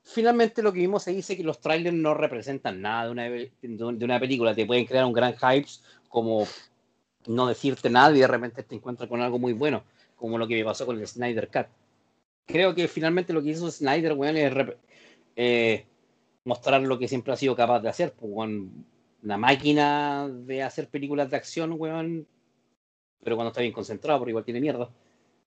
finalmente 0.04 0.62
lo 0.62 0.72
que 0.72 0.80
vimos 0.80 1.04
se 1.04 1.12
dice 1.12 1.36
que 1.36 1.44
los 1.44 1.60
trailers 1.60 1.96
no 1.96 2.14
representan 2.14 2.82
nada 2.82 3.06
de 3.06 3.12
una, 3.12 3.24
de 3.24 4.06
una 4.06 4.20
película. 4.20 4.56
Te 4.56 4.66
pueden 4.66 4.86
crear 4.86 5.06
un 5.06 5.14
gran 5.14 5.34
hype 5.34 5.68
como 6.10 6.48
no 7.28 7.48
decirte 7.48 7.90
nada 7.90 8.16
y 8.16 8.20
de 8.20 8.28
repente 8.28 8.64
te 8.64 8.76
encuentras 8.76 9.10
con 9.10 9.22
algo 9.22 9.40
muy 9.40 9.54
bueno, 9.54 9.84
como 10.16 10.38
lo 10.38 10.48
que 10.48 10.56
me 10.56 10.64
pasó 10.64 10.86
con 10.86 11.00
el 11.00 11.08
Snyder 11.08 11.50
Cut. 11.50 11.68
Creo 12.46 12.76
que 12.76 12.88
finalmente 12.88 13.34
lo 13.34 13.42
que 13.42 13.50
hizo 13.50 13.70
Snyder, 13.72 14.14
weón, 14.14 14.38
es 14.38 14.54
eh, 15.36 15.86
mostrar 16.44 16.82
lo 16.82 16.98
que 17.00 17.08
siempre 17.08 17.34
ha 17.34 17.38
sido 17.38 17.56
capaz 17.56 17.80
de 17.82 17.90
hacer. 17.90 18.14
Pues, 18.14 18.32
una 19.24 19.38
máquina 19.38 20.30
de 20.30 20.62
hacer 20.62 20.88
películas 20.88 21.30
de 21.32 21.38
acción, 21.38 21.76
weón, 21.78 22.28
pero 23.24 23.36
cuando 23.36 23.50
está 23.50 23.62
bien 23.62 23.74
concentrado, 23.74 24.20
porque 24.20 24.32
igual 24.32 24.46
tiene 24.46 24.62
mierda. 24.62 24.90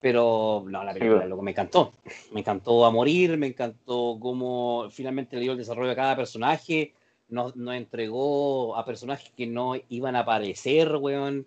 Pero 0.00 0.64
no, 0.68 0.84
la 0.84 0.92
película 0.92 1.26
lo 1.26 1.36
que 1.36 1.42
me 1.42 1.50
encantó. 1.52 1.92
Me 2.32 2.40
encantó 2.40 2.84
a 2.84 2.90
morir, 2.90 3.36
me 3.36 3.48
encantó 3.48 4.18
cómo 4.20 4.88
finalmente 4.90 5.36
le 5.36 5.42
dio 5.42 5.52
el 5.52 5.58
desarrollo 5.58 5.92
a 5.92 5.96
cada 5.96 6.16
personaje. 6.16 6.94
Nos, 7.28 7.56
nos 7.56 7.74
entregó 7.74 8.76
a 8.76 8.84
personajes 8.84 9.30
que 9.36 9.46
no 9.46 9.74
iban 9.88 10.16
a 10.16 10.20
aparecer, 10.20 10.96
weón. 10.96 11.46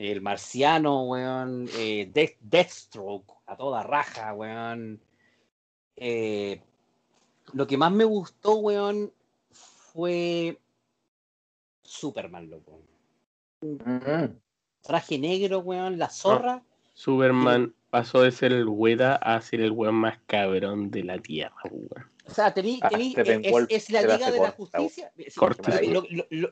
El 0.00 0.22
marciano, 0.22 1.04
weón. 1.04 1.68
Eh, 1.76 2.10
Deathstroke, 2.40 3.34
a 3.44 3.54
toda 3.54 3.82
raja, 3.82 4.32
weón. 4.32 4.98
Eh, 5.94 6.62
lo 7.52 7.66
que 7.66 7.76
más 7.76 7.92
me 7.92 8.04
gustó, 8.04 8.54
weón, 8.54 9.12
fue 9.50 10.58
Superman, 11.82 12.48
loco. 12.48 12.80
Traje 14.80 15.18
negro, 15.18 15.58
weón, 15.58 15.98
la 15.98 16.08
zorra. 16.08 16.62
Superman 16.94 17.74
pasó 17.90 18.22
de 18.22 18.32
ser 18.32 18.54
el 18.54 18.68
Weda 18.68 19.16
a 19.16 19.38
ser 19.42 19.60
el 19.60 19.72
weón 19.72 19.96
más 19.96 20.18
cabrón 20.26 20.90
de 20.90 21.04
la 21.04 21.18
tierra, 21.18 21.60
weón. 21.70 22.10
O 22.24 22.30
sea, 22.32 22.54
tení, 22.54 22.80
ah, 22.82 22.88
tení, 22.88 23.14
es, 23.68 23.90
la 23.90 24.00
Liga 24.00 24.30
de 24.30 24.40
la 24.40 24.52
Justicia. 24.52 25.12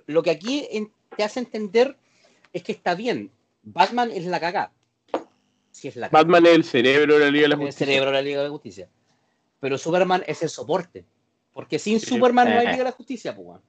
lo, 0.07 0.23
que 0.23 0.31
aquí 0.31 0.69
te 1.17 1.25
hace 1.25 1.41
entender 1.41 1.97
es 2.53 2.63
que 2.63 2.73
está 2.73 2.95
bien. 2.95 3.33
Batman 3.73 4.11
es 4.11 4.25
la 4.27 4.41
cagada. 4.41 4.73
es 5.83 5.97
la 5.97 6.09
Batman 6.09 6.47
es 6.47 6.53
el 6.55 6.65
cerebro 6.65 7.19
de 7.19 7.25
la 7.27 7.31
Liga 7.31 7.43
de 7.43 7.49
la 7.49 7.57
Justicia. 7.57 7.85
El 7.85 7.89
cerebro 7.89 8.11
de 8.11 8.17
la 8.17 8.23
Liga 8.23 8.39
de 8.39 8.45
la 8.45 8.51
Justicia. 8.51 8.89
Pero 9.61 9.79
Superman 9.79 10.25
es 10.27 10.43
el 10.43 10.49
soporte. 10.49 11.05
Porque 11.53 11.79
sin 11.79 12.01
Superman 12.01 12.49
no 12.49 12.61
hay 12.61 12.67
Liga 12.67 12.79
de 12.79 12.85
la 12.85 12.93
Justicia, 12.93 13.35
pues. 13.35 13.61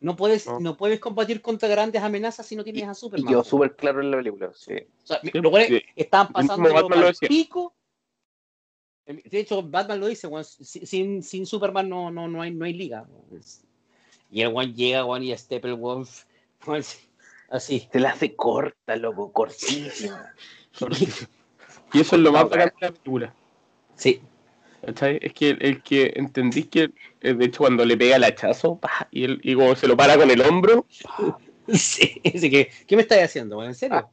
No 0.00 0.14
puedes, 0.14 0.46
no. 0.60 0.76
puedes 0.76 1.00
combatir 1.00 1.42
contra 1.42 1.68
grandes 1.68 2.00
amenazas 2.00 2.46
si 2.46 2.54
no 2.54 2.62
tienes 2.62 2.88
a 2.88 2.94
Superman. 2.94 3.28
Y 3.28 3.32
yo 3.32 3.42
súper 3.42 3.74
claro 3.74 4.00
en 4.00 4.12
la 4.12 4.18
película, 4.18 4.52
sí. 4.54 4.74
O 5.02 5.06
sea, 5.06 5.20
están 5.96 6.32
pasando 6.32 6.68
al 6.76 7.14
pico. 7.16 7.74
De 9.04 9.40
hecho, 9.40 9.62
Batman 9.62 10.00
lo 10.00 10.06
dice, 10.06 10.28
sin, 10.42 11.22
sin 11.22 11.46
Superman 11.46 11.88
no, 11.88 12.10
no, 12.10 12.28
no, 12.28 12.42
hay, 12.42 12.52
no 12.52 12.64
hay 12.64 12.74
liga. 12.74 13.08
Y 14.30 14.42
el 14.42 14.54
one 14.54 14.72
llega, 14.72 15.04
one 15.04 15.24
y 15.24 15.36
Steppenwolf, 15.36 16.24
así. 17.48 17.88
Se 17.92 18.00
la 18.00 18.10
hace 18.10 18.34
corta, 18.34 18.96
loco, 18.96 19.32
cortísima. 19.32 20.32
y 21.92 22.00
eso 22.00 22.16
es 22.16 22.22
lo 22.22 22.32
más 22.32 22.48
bacán 22.48 22.72
de 22.80 22.86
la 22.86 22.92
película. 22.92 23.34
Sí. 23.94 24.20
Es 24.82 25.32
que 25.32 25.50
el, 25.50 25.82
que 25.82 26.12
entendís 26.14 26.68
que, 26.68 26.90
eh, 27.20 27.34
de 27.34 27.44
hecho, 27.44 27.58
cuando 27.58 27.84
le 27.84 27.96
pega 27.96 28.16
el 28.16 28.24
hachazo 28.24 28.78
y, 29.10 29.24
él, 29.24 29.40
y 29.42 29.54
como 29.54 29.74
se 29.74 29.88
lo 29.88 29.96
para 29.96 30.16
con 30.16 30.30
el 30.30 30.40
hombro. 30.40 30.86
Sí, 31.70 32.18
que, 32.22 32.70
¿qué 32.86 32.96
me 32.96 33.02
estáis 33.02 33.24
haciendo? 33.24 33.62
¿En 33.62 33.74
serio? 33.74 34.08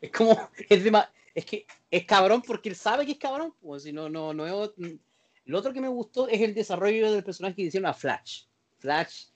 es 0.00 0.10
como, 0.10 0.48
es, 0.66 0.82
de, 0.82 1.02
es 1.34 1.44
que 1.44 1.66
es 1.90 2.06
cabrón 2.06 2.40
porque 2.40 2.70
él 2.70 2.74
sabe 2.74 3.04
que 3.04 3.12
es 3.12 3.18
cabrón. 3.18 3.52
Pues, 3.60 3.82
si 3.82 3.92
no, 3.92 4.08
no, 4.08 4.32
no 4.32 4.46
Lo 5.44 5.58
otro 5.58 5.74
que 5.74 5.82
me 5.82 5.88
gustó 5.88 6.26
es 6.26 6.40
el 6.40 6.54
desarrollo 6.54 7.12
del 7.12 7.22
personaje 7.22 7.56
que 7.56 7.62
hicieron 7.64 7.90
a 7.90 7.92
Flash. 7.92 8.44
Flash 8.78 9.26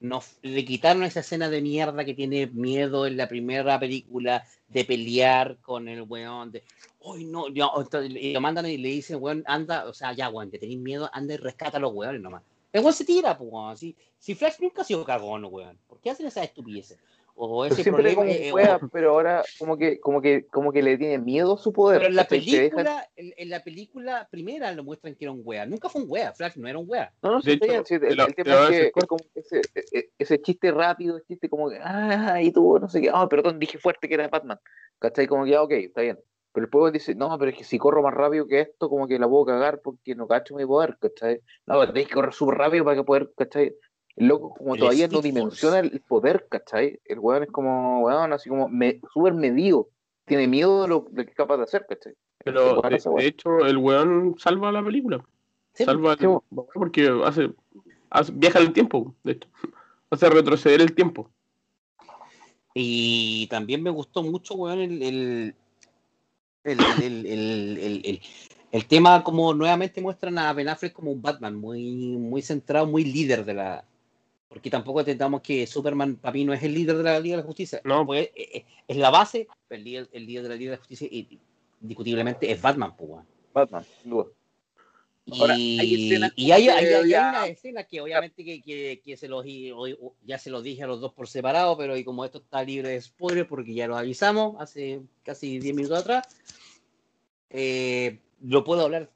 nos 0.00 0.38
le 0.42 0.64
quitaron 0.64 1.04
esa 1.04 1.20
escena 1.20 1.50
de 1.50 1.60
mierda 1.60 2.04
que 2.04 2.14
tiene 2.14 2.46
miedo 2.46 3.06
en 3.06 3.16
la 3.16 3.28
primera 3.28 3.78
película 3.78 4.46
de 4.68 4.84
pelear 4.84 5.58
con 5.58 5.88
el 5.88 6.02
weón 6.02 6.50
de 6.50 6.62
uy 7.00 7.24
no, 7.24 7.48
y 7.48 8.32
lo 8.32 8.40
mandan 8.40 8.66
y 8.66 8.78
le 8.78 8.88
dicen 8.88 9.18
weón 9.20 9.44
anda, 9.46 9.86
o 9.86 9.92
sea 9.92 10.12
ya 10.12 10.30
weón, 10.30 10.50
te 10.50 10.58
tenés 10.58 10.78
miedo, 10.78 11.10
anda 11.12 11.34
y 11.34 11.36
rescata 11.36 11.76
a 11.76 11.80
los 11.80 11.92
weones 11.92 12.20
nomás. 12.20 12.42
El 12.72 12.80
weón 12.80 12.94
se 12.94 13.04
tira, 13.04 13.36
pues 13.36 13.50
weón, 13.52 13.76
si, 13.76 13.94
si 14.18 14.34
Flash 14.34 14.60
nunca 14.60 14.82
ha 14.82 14.84
sido 14.84 15.04
cagón, 15.04 15.44
weón, 15.44 15.78
¿por 15.86 16.00
qué 16.00 16.10
hacen 16.10 16.26
esas 16.26 16.44
estupideces? 16.44 16.98
O 17.34 17.64
ese 17.64 17.82
siempre 17.82 18.02
problema, 18.14 18.22
como 18.22 18.32
eh, 18.32 18.52
wea, 18.52 18.76
o- 18.76 18.88
pero 18.88 19.10
ahora 19.10 19.44
como 19.58 19.76
que, 19.76 20.00
como 20.00 20.20
que, 20.20 20.46
como 20.46 20.72
que 20.72 20.82
le 20.82 20.98
tiene 20.98 21.18
miedo 21.18 21.54
a 21.54 21.58
su 21.58 21.72
poder. 21.72 21.98
pero 22.00 22.08
en 22.10 22.16
la 22.16 22.24
película, 22.28 23.08
en, 23.16 23.32
en 23.36 23.50
la 23.50 23.64
película 23.64 24.28
primera 24.30 24.72
lo 24.72 24.84
muestran 24.84 25.14
que 25.14 25.24
era 25.24 25.32
un 25.32 25.42
wea. 25.44 25.66
Nunca 25.66 25.88
fue 25.88 26.02
un 26.02 26.08
wea, 26.10 26.32
Flash 26.32 26.56
no 26.56 26.68
era 26.68 26.78
un 26.78 26.86
wea. 26.88 27.12
No, 27.22 27.32
no, 27.32 27.42
sí, 27.42 27.52
está 27.52 27.64
hecho, 27.66 27.72
bien, 27.72 27.84
sí, 27.86 27.94
el, 27.94 28.04
el 28.04 28.16
te 28.34 28.44
tema 28.44 28.62
es 28.68 28.68
que 28.68 28.92
es 29.00 29.06
como 29.06 29.24
ese, 29.34 29.60
e- 29.74 29.84
e- 29.92 30.10
ese 30.18 30.40
chiste 30.40 30.70
rápido, 30.72 31.20
chiste 31.20 31.48
como 31.48 31.70
que, 31.70 31.78
ah, 31.82 32.40
y 32.42 32.52
tú, 32.52 32.78
no 32.78 32.88
sé 32.88 33.00
qué, 33.00 33.10
ah, 33.12 33.28
perdón, 33.28 33.58
dije 33.58 33.78
fuerte 33.78 34.08
que 34.08 34.14
era 34.14 34.28
Batman, 34.28 34.58
¿cachai? 34.98 35.26
Como 35.26 35.44
que, 35.44 35.54
ah, 35.56 35.62
ok, 35.62 35.72
está 35.72 36.02
bien. 36.02 36.18
Pero 36.52 36.66
el 36.66 36.70
juego 36.72 36.90
dice, 36.90 37.14
no, 37.14 37.38
pero 37.38 37.52
es 37.52 37.56
que 37.56 37.62
si 37.64 37.78
corro 37.78 38.02
más 38.02 38.12
rápido 38.12 38.46
que 38.46 38.60
esto, 38.60 38.88
como 38.88 39.06
que 39.06 39.18
la 39.20 39.28
puedo 39.28 39.44
cagar 39.44 39.80
porque 39.82 40.16
no 40.16 40.26
cacho 40.26 40.56
mi 40.56 40.66
poder, 40.66 40.96
¿cachai? 41.00 41.40
No, 41.66 41.78
pero 41.78 41.92
tenés 41.92 42.08
que 42.08 42.14
correr 42.14 42.32
súper 42.34 42.58
rápido 42.58 42.84
para 42.84 42.96
que 42.96 43.04
poder, 43.04 43.30
¿cachai? 43.36 43.74
El 44.20 44.26
loco 44.26 44.54
como 44.54 44.74
El 44.74 44.80
todavía 44.80 45.08
no 45.08 45.22
dimensiona 45.22 45.78
el 45.80 46.00
poder, 46.02 46.46
¿cachai? 46.50 47.00
El 47.06 47.18
weón 47.20 47.42
es 47.44 47.50
como, 47.50 48.00
weón, 48.00 48.32
así 48.32 48.50
como 48.50 48.68
me, 48.68 49.00
súper 49.12 49.32
medido. 49.32 49.88
Tiene 50.26 50.46
miedo 50.46 50.82
de 50.82 50.88
lo, 50.88 51.06
de 51.10 51.24
que 51.24 51.30
es 51.30 51.36
capaz 51.36 51.56
de 51.56 51.62
hacer, 51.64 51.86
¿cachai? 51.88 52.12
Pero 52.44 52.80
Bueno, 52.82 52.98
de, 53.16 53.26
hecho, 53.26 53.58
el 53.60 53.78
weón 53.78 54.36
salva 54.38 54.70
la 54.72 54.84
película. 54.84 55.24
Sí, 55.72 55.84
salva 55.84 56.16
sí, 56.18 56.26
bo. 56.26 56.44
porque 56.74 57.10
hace, 57.24 57.50
hace- 58.10 58.32
viaja 58.32 58.58
el 58.58 58.72
tiempo, 58.72 59.14
de 59.24 59.32
hecho. 59.32 59.48
Hace 60.12 60.28
retroceder 60.28 60.80
el 60.80 60.92
tiempo. 60.92 61.30
Y 62.74 63.46
también 63.48 63.82
me 63.82 63.90
gustó 63.90 64.22
mucho, 64.24 64.54
weón, 64.54 64.80
el, 64.80 65.02
el, 65.02 65.54
el, 66.64 66.78
el, 66.80 67.26
el, 67.26 67.78
el- 67.78 68.02
el- 68.04 68.20
el 68.72 68.86
tema 68.86 69.24
como 69.24 69.52
nuevamente 69.54 70.00
muestran 70.00 70.38
a 70.38 70.52
Ben 70.52 70.68
Affleck 70.68 70.92
como 70.92 71.10
un 71.10 71.22
Batman, 71.22 71.56
muy, 71.56 72.16
muy 72.18 72.42
centrado, 72.42 72.86
muy 72.86 73.04
líder 73.04 73.44
de 73.44 73.54
la... 73.54 73.84
Porque 74.50 74.68
tampoco 74.68 74.98
entendamos 75.00 75.42
que 75.42 75.64
Superman 75.64 76.16
para 76.16 76.32
mí 76.34 76.44
no 76.44 76.52
es 76.52 76.60
el 76.64 76.74
líder 76.74 76.96
de 76.96 77.04
la 77.04 77.20
Liga 77.20 77.36
de 77.36 77.42
la 77.42 77.46
Justicia. 77.46 77.80
No. 77.84 78.04
Pues, 78.04 78.30
es, 78.34 78.48
es- 78.52 78.64
es 78.88 78.96
la 78.96 79.08
base, 79.10 79.46
el 79.70 79.84
líder, 79.84 80.08
el 80.12 80.26
líder 80.26 80.42
de 80.42 80.48
la 80.48 80.54
Liga 80.56 80.70
de 80.72 80.76
la 80.76 80.80
Justicia 80.80 81.06
y, 81.10 81.38
indiscutiblemente 81.80 82.50
es 82.50 82.60
Batman, 82.60 82.94
pues. 82.96 83.24
Batman, 83.54 83.84
sin 84.02 84.10
duda. 84.10 84.26
Ahora, 85.38 85.54
hay 85.54 85.78
Y, 85.94 86.06
escenas 86.08 86.32
y 86.34 86.50
hay, 86.50 86.68
hay, 86.68 86.86
hay 86.86 87.04
una 87.14 87.46
escena 87.46 87.84
que 87.84 88.00
obviamente 88.00 88.44
que, 88.44 88.60
que, 88.60 89.00
que 89.04 89.16
se 89.16 89.28
los 89.28 89.44
ya 90.24 90.38
se 90.38 90.50
los 90.50 90.64
dije 90.64 90.82
a 90.82 90.88
los 90.88 91.00
dos 91.00 91.12
por 91.14 91.28
separado, 91.28 91.78
pero 91.78 91.96
y 91.96 92.02
como 92.02 92.24
esto 92.24 92.38
está 92.38 92.64
libre 92.64 92.88
de 92.88 93.00
spoiler 93.00 93.46
porque 93.46 93.72
ya 93.72 93.86
lo 93.86 93.96
avisamos 93.96 94.56
hace 94.60 95.00
casi 95.22 95.60
10 95.60 95.76
minutos 95.76 96.00
atrás, 96.00 96.26
eh, 97.50 98.18
lo 98.42 98.64
puedo 98.64 98.82
hablar 98.82 99.08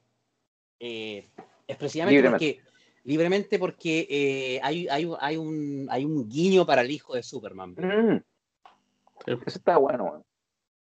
eh, 0.79 1.27
expresivamente 1.67 2.15
Libremente. 2.21 2.61
porque 2.61 2.74
libremente 3.05 3.57
porque 3.57 4.07
eh, 4.09 4.59
hay, 4.61 4.87
hay, 4.89 5.09
hay, 5.19 5.37
un, 5.37 5.87
hay 5.89 6.03
un 6.03 6.27
guiño 6.27 6.65
para 6.65 6.81
el 6.81 6.91
hijo 6.91 7.15
de 7.15 7.23
Superman. 7.23 7.75
Mm. 7.77 8.21
Eso 9.25 9.43
está 9.45 9.77
bueno. 9.77 10.25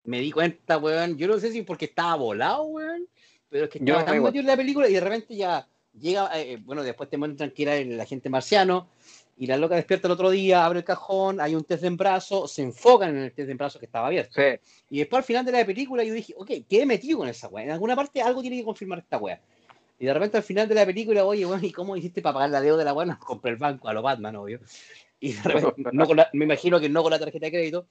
Me 0.04 0.20
di 0.20 0.32
cuenta, 0.32 0.78
weón, 0.78 1.16
yo 1.18 1.28
no 1.28 1.38
sé 1.38 1.52
si 1.52 1.62
porque 1.62 1.84
estaba 1.84 2.16
volado, 2.16 2.64
weón, 2.64 3.06
pero 3.48 3.64
es 3.64 3.70
que 3.70 3.78
Yo 3.78 3.98
estaba 3.98 4.12
me 4.12 4.16
tan 4.16 4.22
metido 4.22 4.40
en 4.40 4.46
la 4.46 4.56
película 4.56 4.88
y 4.88 4.94
de 4.94 5.00
repente 5.00 5.36
ya 5.36 5.68
llega, 5.92 6.30
eh, 6.40 6.58
bueno, 6.62 6.82
después 6.82 7.10
te 7.10 7.18
muestran 7.18 7.50
que 7.50 7.62
era 7.62 7.76
el 7.76 8.00
agente 8.00 8.30
marciano 8.30 8.88
y 9.36 9.46
la 9.46 9.58
loca 9.58 9.76
despierta 9.76 10.08
el 10.08 10.12
otro 10.12 10.30
día, 10.30 10.64
abre 10.64 10.80
el 10.80 10.84
cajón, 10.84 11.40
hay 11.40 11.54
un 11.54 11.62
test 11.62 11.82
de 11.82 11.88
embarazo, 11.88 12.48
se 12.48 12.62
enfocan 12.62 13.10
en 13.10 13.24
el 13.24 13.32
test 13.32 13.46
de 13.46 13.52
embarazo 13.52 13.78
que 13.78 13.86
estaba 13.86 14.06
abierto. 14.06 14.32
Sí. 14.34 14.58
Y 14.90 14.98
después 14.98 15.18
al 15.18 15.24
final 15.24 15.44
de 15.44 15.52
la 15.52 15.64
película 15.64 16.02
yo 16.02 16.14
dije, 16.14 16.34
ok, 16.36 16.50
quedé 16.68 16.86
metido 16.86 17.18
con 17.18 17.28
esa 17.28 17.48
weá. 17.48 17.64
En 17.64 17.70
alguna 17.70 17.94
parte 17.94 18.22
algo 18.22 18.40
tiene 18.40 18.56
que 18.56 18.64
confirmar 18.64 18.98
esta 19.00 19.18
weá. 19.18 19.40
Y 19.98 20.06
de 20.06 20.14
repente 20.14 20.36
al 20.36 20.42
final 20.44 20.68
de 20.68 20.74
la 20.76 20.86
película, 20.86 21.24
oye, 21.24 21.44
weón, 21.44 21.64
¿y 21.64 21.72
cómo 21.72 21.96
hiciste 21.96 22.22
para 22.22 22.34
pagar 22.34 22.50
la 22.50 22.60
deuda 22.60 22.78
de 22.78 22.84
la? 22.84 23.04
No, 23.04 23.18
compré 23.18 23.50
el 23.52 23.56
banco 23.56 23.88
a 23.88 23.92
lo 23.92 24.02
Batman, 24.02 24.36
obvio. 24.36 24.60
Y 25.18 25.32
de 25.32 25.42
repente, 25.42 25.74
no 25.92 26.06
con 26.06 26.16
la- 26.16 26.30
me 26.32 26.44
imagino 26.44 26.78
que 26.78 26.88
no 26.88 27.02
con 27.02 27.10
la 27.10 27.18
tarjeta 27.18 27.46
de 27.46 27.52
crédito. 27.52 27.88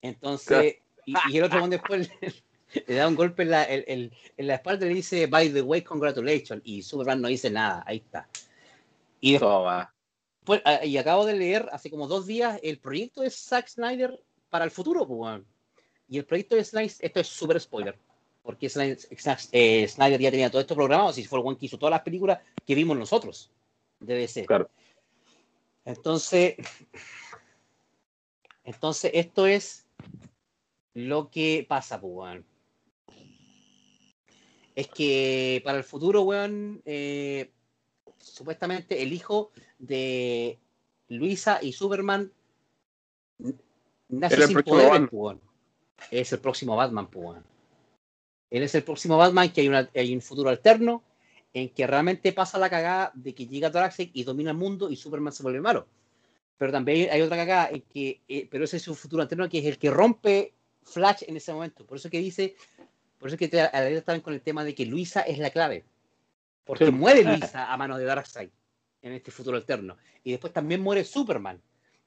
Entonces, 0.00 0.76
y, 1.04 1.14
y 1.30 1.36
el 1.38 1.44
otro 1.44 1.68
después 1.68 2.10
le 2.86 2.94
da 2.94 3.06
un 3.08 3.16
golpe 3.16 3.42
en 3.42 3.50
la, 3.50 3.64
en, 3.64 3.84
en- 3.86 4.12
en 4.36 4.46
la 4.46 4.54
espalda 4.54 4.86
y 4.86 4.88
le 4.90 4.94
dice, 4.94 5.26
by 5.26 5.52
the 5.52 5.62
way, 5.62 5.82
congratulations. 5.82 6.62
Y 6.64 6.82
Superman 6.82 7.20
no 7.20 7.28
dice 7.28 7.50
nada, 7.50 7.82
ahí 7.86 7.98
está. 7.98 8.28
Y 9.20 9.32
después, 9.32 10.62
ah, 10.64 10.84
y 10.84 10.96
acabo 10.96 11.26
de 11.26 11.34
leer 11.34 11.68
hace 11.72 11.90
como 11.90 12.06
dos 12.08 12.26
días 12.26 12.58
el 12.62 12.78
proyecto 12.78 13.20
de 13.20 13.28
Zack 13.30 13.68
Snyder 13.68 14.18
para 14.48 14.64
el 14.64 14.70
futuro, 14.70 15.06
pues, 15.06 15.18
weón. 15.20 15.46
Y 16.08 16.18
el 16.18 16.24
proyecto 16.24 16.56
de 16.56 16.64
Snyder, 16.64 16.92
esto 16.98 17.20
es 17.20 17.26
súper 17.28 17.60
spoiler, 17.60 17.96
porque 18.42 18.68
Snyder, 18.68 18.98
eh, 19.52 19.88
Snyder 19.88 20.20
ya 20.20 20.30
tenía 20.30 20.50
todo 20.50 20.60
esto 20.60 20.74
programado, 20.74 21.12
si 21.12 21.24
fue 21.24 21.38
el 21.38 21.46
one 21.46 21.56
que 21.56 21.66
hizo 21.66 21.78
todas 21.78 21.92
las 21.92 22.02
películas 22.02 22.40
que 22.66 22.74
vimos 22.74 22.96
nosotros 22.96 23.50
de 24.00 24.14
DC. 24.14 24.46
Claro. 24.46 24.70
Entonces, 25.84 26.56
entonces 28.64 29.10
esto 29.14 29.46
es 29.46 29.86
lo 30.94 31.30
que 31.30 31.66
pasa, 31.68 32.00
pues, 32.00 32.12
weón. 32.14 32.46
Es 34.74 34.88
que 34.88 35.60
para 35.64 35.78
el 35.78 35.84
futuro, 35.84 36.22
weón, 36.22 36.80
eh, 36.84 37.50
supuestamente 38.18 39.02
el 39.02 39.12
hijo 39.12 39.50
de 39.78 40.58
Luisa 41.08 41.58
y 41.60 41.72
Superman 41.72 42.32
nace 44.08 44.46
sin 44.46 44.62
poderes, 44.62 45.00
pues, 45.00 45.12
weón. 45.12 45.40
Es 46.10 46.32
el 46.32 46.38
próximo 46.38 46.76
Batman, 46.76 47.08
pues, 47.08 47.26
weón. 47.26 47.49
Él 48.50 48.62
es 48.62 48.74
el 48.74 48.82
próximo 48.82 49.16
Batman, 49.16 49.50
que 49.50 49.60
hay, 49.60 49.68
una, 49.68 49.88
hay 49.94 50.14
un 50.14 50.20
futuro 50.20 50.50
alterno 50.50 51.02
en 51.52 51.68
que 51.70 51.86
realmente 51.86 52.32
pasa 52.32 52.58
la 52.58 52.70
cagada 52.70 53.12
de 53.14 53.34
que 53.34 53.46
llega 53.46 53.70
Darkseid 53.70 54.10
y 54.12 54.24
domina 54.24 54.50
el 54.50 54.56
mundo 54.56 54.90
y 54.90 54.96
Superman 54.96 55.32
se 55.32 55.42
vuelve 55.42 55.60
malo. 55.60 55.86
Pero 56.58 56.72
también 56.72 57.10
hay 57.10 57.22
otra 57.22 57.36
cagada 57.36 57.70
en 57.70 57.82
que, 57.82 58.20
eh, 58.28 58.46
pero 58.50 58.64
ese 58.64 58.76
es 58.76 58.86
un 58.88 58.94
futuro 58.94 59.22
alterno 59.22 59.48
que 59.48 59.58
es 59.58 59.64
el 59.66 59.78
que 59.78 59.90
rompe 59.90 60.52
Flash 60.82 61.22
en 61.26 61.36
ese 61.36 61.52
momento. 61.52 61.84
Por 61.86 61.96
eso 61.96 62.10
que 62.10 62.18
dice, 62.18 62.54
por 63.18 63.28
eso 63.28 63.36
que 63.36 63.48
te, 63.48 63.66
también 64.02 64.20
con 64.20 64.34
el 64.34 64.40
tema 64.40 64.64
de 64.64 64.74
que 64.74 64.86
Luisa 64.86 65.22
es 65.22 65.38
la 65.38 65.50
clave. 65.50 65.84
Porque 66.64 66.86
Sí. 66.86 66.92
muere 66.92 67.24
Luisa 67.24 67.72
a 67.72 67.76
manos 67.76 67.98
de 67.98 68.04
Darkseid 68.04 68.50
en 69.02 69.12
este 69.12 69.30
futuro 69.30 69.56
alterno. 69.56 69.96
Y 70.22 70.32
después 70.32 70.52
también 70.52 70.80
muere 70.80 71.04
Superman. 71.04 71.60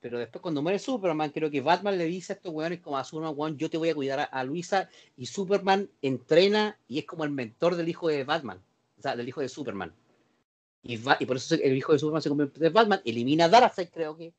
Pero 0.03 0.19
después 0.19 0.41
cuando 0.41 0.61
muere 0.61 0.79
Superman, 0.79 1.29
creo 1.29 1.49
que 1.49 1.61
Batman 1.61 1.97
le 1.97 2.03
dice 2.03 2.33
a 2.33 2.35
estos 2.35 2.51
weones 2.53 2.81
como 2.81 2.97
a 2.97 3.05
Superman, 3.05 3.33
weón, 3.37 3.57
yo 3.57 3.69
te 3.69 3.77
voy 3.77 3.87
a 3.87 3.95
cuidar 3.95 4.19
a, 4.19 4.23
a 4.25 4.43
Luisa. 4.43 4.89
Y 5.15 5.27
Superman 5.27 5.89
entrena 6.01 6.77
y 6.89 6.99
es 6.99 7.05
como 7.05 7.23
el 7.23 7.31
mentor 7.31 7.77
del 7.77 7.87
hijo 7.87 8.09
de 8.09 8.25
Batman. 8.25 8.61
O 8.99 9.01
sea, 9.01 9.15
del 9.15 9.29
hijo 9.29 9.39
de 9.39 9.47
Superman. 9.47 9.93
Y, 10.81 10.97
va- 10.97 11.15
y 11.21 11.25
por 11.25 11.37
eso 11.37 11.55
el 11.55 11.77
hijo 11.77 11.93
de 11.93 11.99
Superman 11.99 12.21
se 12.21 12.27
convierte 12.27 12.67
en 12.67 12.73
Batman, 12.73 13.01
elimina 13.05 13.45
a 13.45 13.49
Darkseid, 13.49 13.87
creo 13.93 14.17
que 14.17 14.33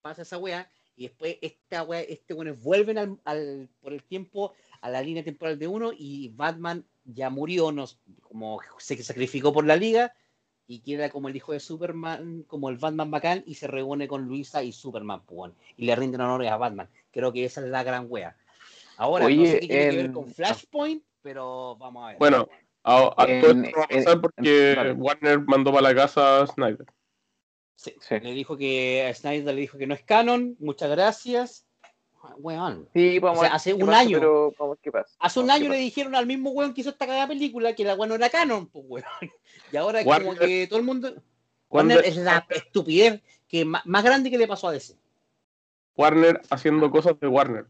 pasa 0.00 0.22
esa 0.22 0.38
wea. 0.38 0.66
Y 0.96 1.02
después 1.08 1.36
esta 1.42 1.82
wea, 1.82 2.00
este 2.00 2.32
bueno 2.32 2.54
vuelven 2.54 2.96
al, 2.96 3.18
al- 3.24 3.68
por 3.82 3.92
el 3.92 4.02
tiempo 4.02 4.54
a 4.80 4.88
la 4.88 5.02
línea 5.02 5.22
temporal 5.22 5.58
de 5.58 5.66
uno 5.68 5.92
y 5.94 6.28
Batman 6.28 6.82
ya 7.04 7.28
murió, 7.28 7.72
nos, 7.72 7.98
como 8.22 8.58
se 8.78 9.02
sacrificó 9.02 9.52
por 9.52 9.66
la 9.66 9.76
liga 9.76 10.14
y 10.70 10.78
queda 10.82 11.10
como 11.10 11.26
el 11.28 11.34
hijo 11.34 11.52
de 11.52 11.58
Superman, 11.58 12.44
como 12.46 12.70
el 12.70 12.76
Batman 12.76 13.10
bacán 13.10 13.42
y 13.44 13.56
se 13.56 13.66
reúne 13.66 14.06
con 14.06 14.26
Luisa 14.26 14.62
y 14.62 14.70
Superman, 14.70 15.20
pues, 15.26 15.50
y 15.76 15.84
le 15.84 15.96
rinden 15.96 16.20
honores 16.20 16.48
a 16.48 16.56
Batman. 16.58 16.88
Creo 17.10 17.32
que 17.32 17.44
esa 17.44 17.60
es 17.60 17.66
la 17.66 17.82
gran 17.82 18.06
wea. 18.08 18.36
Ahora, 18.96 19.24
no 19.24 19.26
Oye, 19.26 19.50
sé 19.50 19.60
qué 19.60 19.66
tiene 19.66 19.90
que 19.90 19.96
ver 19.96 20.12
con 20.12 20.28
Flashpoint, 20.28 21.02
pero 21.22 21.74
vamos 21.76 22.04
a 22.04 22.08
ver. 22.10 22.18
Bueno, 22.18 22.48
a, 22.84 23.14
a 23.16 23.26
En- 23.26 23.40
todo 23.40 23.50
esto 23.50 23.78
va 23.80 23.84
a 23.84 23.88
pasar 23.88 24.12
en- 24.14 24.20
porque 24.20 24.74
vale. 24.76 24.92
Warner 24.92 25.40
mandó 25.40 25.72
para 25.72 25.88
la 25.88 25.94
casa 25.96 26.42
a 26.42 26.46
Snyder. 26.46 26.86
Sí, 27.74 27.96
Sí. 28.00 28.20
Le 28.20 28.32
dijo 28.32 28.56
que 28.56 29.08
a 29.08 29.12
Snyder 29.14 29.52
le 29.52 29.60
dijo 29.62 29.76
que 29.76 29.88
no 29.88 29.94
es 29.94 30.04
canon, 30.04 30.54
muchas 30.60 30.88
gracias. 30.90 31.66
Weón. 32.38 32.88
Sí, 32.92 33.18
vamos 33.18 33.38
O 33.38 33.40
sea, 33.42 33.48
a 33.48 33.52
ver 33.52 33.56
hace 33.56 33.74
un 33.74 33.86
pasa, 33.86 33.98
año. 33.98 34.18
Pero 34.18 34.54
vamos 34.58 34.78
qué 34.82 34.92
pasa. 34.92 35.14
Hace 35.18 35.40
un 35.40 35.46
Vamos 35.46 35.60
año 35.60 35.70
qué 35.70 35.76
le 35.76 35.82
dijeron 35.82 36.14
al 36.14 36.26
mismo 36.26 36.50
weón 36.50 36.74
que 36.74 36.82
hizo 36.82 36.90
esta 36.90 37.06
cagada 37.06 37.28
película 37.28 37.74
que 37.74 37.84
la 37.84 37.94
weón 37.94 38.10
no 38.10 38.14
era 38.14 38.30
canon, 38.30 38.66
pues 38.66 38.84
weón. 38.88 39.04
Y 39.72 39.76
ahora 39.76 40.02
Warner- 40.02 40.26
como 40.26 40.38
que 40.38 40.66
todo 40.66 40.78
el 40.78 40.84
mundo. 40.84 41.08
Warner, 41.70 41.96
Warner 41.98 42.04
es 42.04 42.16
la 42.16 42.46
estupidez 42.50 43.22
que 43.48 43.64
más, 43.64 43.84
más 43.86 44.02
grande 44.04 44.30
que 44.30 44.38
le 44.38 44.48
pasó 44.48 44.68
a 44.68 44.72
DC. 44.72 44.96
Warner 45.96 46.40
haciendo 46.50 46.90
cosas 46.90 47.18
de 47.20 47.26
Warner. 47.26 47.66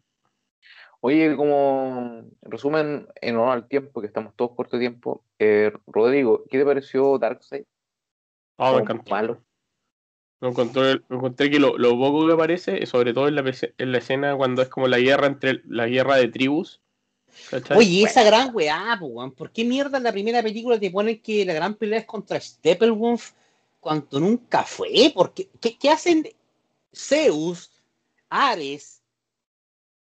Oye, 1.02 1.35
como 1.35 2.22
en 2.43 2.51
resumen, 2.51 3.09
en 3.20 3.36
honor 3.36 3.52
al 3.52 3.68
tiempo, 3.68 4.01
que 4.01 4.06
estamos 4.06 4.35
todos 4.36 4.52
corto 4.55 4.77
de 4.77 4.81
tiempo, 4.82 5.24
eh, 5.39 5.72
Rodrigo, 5.86 6.44
¿qué 6.51 6.59
te 6.59 6.64
pareció 6.64 7.18
Darkseid? 7.18 7.64
Ah, 8.59 8.72
me 8.72 8.82
encantó. 8.82 9.10
Malo. 9.10 9.43
Encontré, 10.40 11.02
encontré 11.10 11.50
que 11.50 11.58
lo, 11.58 11.76
lo 11.76 11.90
poco 11.98 12.26
que 12.26 12.32
aparece, 12.32 12.86
sobre 12.86 13.12
todo 13.12 13.28
en 13.28 13.34
la, 13.34 13.54
en 13.78 13.92
la 13.92 13.98
escena 13.98 14.36
cuando 14.36 14.62
es 14.62 14.68
como 14.68 14.88
la 14.88 14.98
guerra 14.98 15.26
entre 15.26 15.60
la 15.66 15.86
guerra 15.86 16.16
de 16.16 16.28
tribus. 16.28 16.80
Oye, 17.76 18.04
esa 18.04 18.22
gran 18.22 18.54
weá, 18.54 18.98
weón. 19.00 19.32
¿Por 19.32 19.50
qué 19.50 19.64
mierda 19.64 19.98
en 19.98 20.04
la 20.04 20.12
primera 20.12 20.42
película 20.42 20.78
te 20.80 20.90
ponen 20.90 21.20
que 21.20 21.44
la 21.44 21.52
gran 21.52 21.74
pelea 21.74 22.00
es 22.00 22.06
contra 22.06 22.40
Steppenwolf 22.40 23.32
cuando 23.80 24.18
nunca 24.18 24.62
fue? 24.62 25.12
¿Por 25.14 25.34
qué, 25.34 25.48
qué, 25.60 25.76
qué 25.76 25.90
hacen 25.90 26.26
Zeus, 26.92 27.70
Ares 28.28 28.99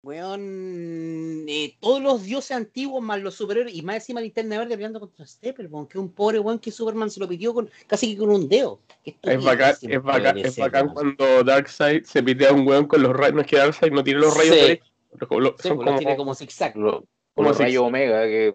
weón, 0.04 1.44
eh, 1.48 1.74
todos 1.80 2.00
los 2.02 2.22
dioses 2.24 2.52
antiguos 2.52 3.02
más 3.02 3.20
los 3.22 3.34
superhéroes 3.34 3.74
y 3.74 3.82
más 3.82 3.96
encima 3.96 4.20
Linterna 4.20 4.58
Verde 4.58 4.74
peleando 4.74 5.00
contra 5.00 5.26
Stepper, 5.26 5.66
weón, 5.70 5.86
que 5.86 5.98
un 5.98 6.10
pobre 6.10 6.38
weón 6.38 6.58
que 6.58 6.70
Superman 6.70 7.10
se 7.10 7.20
lo 7.20 7.28
pidió 7.28 7.54
con, 7.54 7.70
casi 7.86 8.12
que 8.12 8.18
con 8.18 8.30
un 8.30 8.48
dedo. 8.48 8.80
Es 9.04 9.42
bacán, 9.44 9.74
es 9.80 10.02
bacán, 10.02 10.38
es 10.38 10.56
bacán 10.56 10.88
cuando 10.90 11.42
Darkseid 11.44 12.04
se 12.04 12.22
pitea 12.22 12.50
a 12.50 12.52
un 12.52 12.66
weón 12.66 12.86
con 12.86 13.02
los 13.02 13.12
rayos. 13.12 13.34
No 13.34 13.40
es 13.40 13.46
que 13.46 13.56
Darkseid 13.56 13.92
no 13.92 14.04
tiene 14.04 14.20
los 14.20 14.36
rayos 14.36 14.54
Sí. 14.54 14.60
derechos, 14.60 14.88
lo- 15.30 15.56
Sí, 15.58 15.68
son 15.68 15.76
pues 15.76 15.78
lo 15.78 15.84
como, 15.84 15.98
tiene 15.98 16.16
como 16.16 16.34
zigzag. 16.34 16.76
Lo- 16.76 17.04
como 17.34 17.52
rayo 17.52 17.84
omega, 17.84 18.22
que 18.26 18.54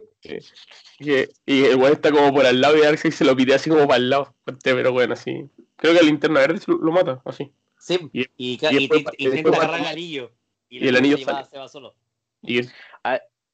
y 1.01 1.63
el 1.65 1.75
weón 1.75 1.93
está 1.93 2.11
como 2.11 2.33
por 2.33 2.45
al 2.45 2.61
lado 2.61 2.77
y 2.77 2.81
Darkseid 2.81 3.11
se 3.11 3.25
lo 3.25 3.35
pitea 3.35 3.55
así 3.57 3.69
como 3.69 3.87
para 3.87 3.97
el 3.97 4.09
lado. 4.09 4.33
Fuerte, 4.43 4.73
Pero 4.73 4.91
bueno, 4.91 5.13
así. 5.13 5.49
Creo 5.75 5.93
que 5.93 5.99
el 5.99 6.05
linterna 6.07 6.41
verde 6.41 6.59
lo, 6.67 6.77
lo 6.77 6.91
mata, 6.91 7.21
así. 7.25 7.51
Sí, 7.77 7.97
Y- 8.11 8.21
y, 8.21 8.25
y 8.37 8.53
y 8.53 8.57
después- 8.57 9.03
intenta 9.17 9.35
después- 9.35 9.55
agarrar 9.57 9.79
el 9.81 9.85
anillo. 9.87 10.31
Y 10.69 10.87
el 10.87 10.95
anillo 10.95 11.17
se 11.17 11.25
va, 11.25 11.33
sale. 11.33 11.45
se 11.47 11.57
va 11.57 11.67
solo. 11.67 11.95
Y 12.41 12.59
es, 12.59 12.73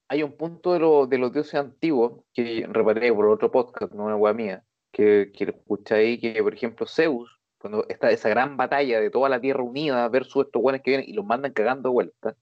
hay 0.08 0.22
un 0.22 0.36
punto 0.36 0.72
de, 0.72 0.78
lo- 0.78 1.06
de 1.06 1.18
los 1.18 1.32
dioses 1.32 1.54
antiguos 1.54 2.22
que 2.32 2.66
reparé 2.70 3.12
por 3.12 3.26
otro 3.26 3.50
podcast, 3.50 3.92
no 3.92 4.04
una 4.04 4.16
wea 4.16 4.32
mía, 4.32 4.64
que, 4.92 5.32
que 5.34 5.44
escuché 5.44 5.94
ahí 5.96 6.18
que, 6.20 6.42
por 6.42 6.54
ejemplo, 6.54 6.86
Zeus, 6.86 7.28
cuando 7.58 7.84
está 7.88 8.10
esa 8.10 8.28
gran 8.28 8.56
batalla 8.56 9.00
de 9.00 9.10
toda 9.10 9.28
la 9.28 9.40
Tierra 9.40 9.62
unida 9.62 10.08
versus 10.08 10.46
estos 10.46 10.62
weones 10.62 10.82
que 10.82 10.90
vienen 10.92 11.08
y 11.08 11.12
los 11.14 11.24
mandan 11.24 11.52
cagando 11.52 11.88
de 11.88 11.92
vuelta, 11.94 12.36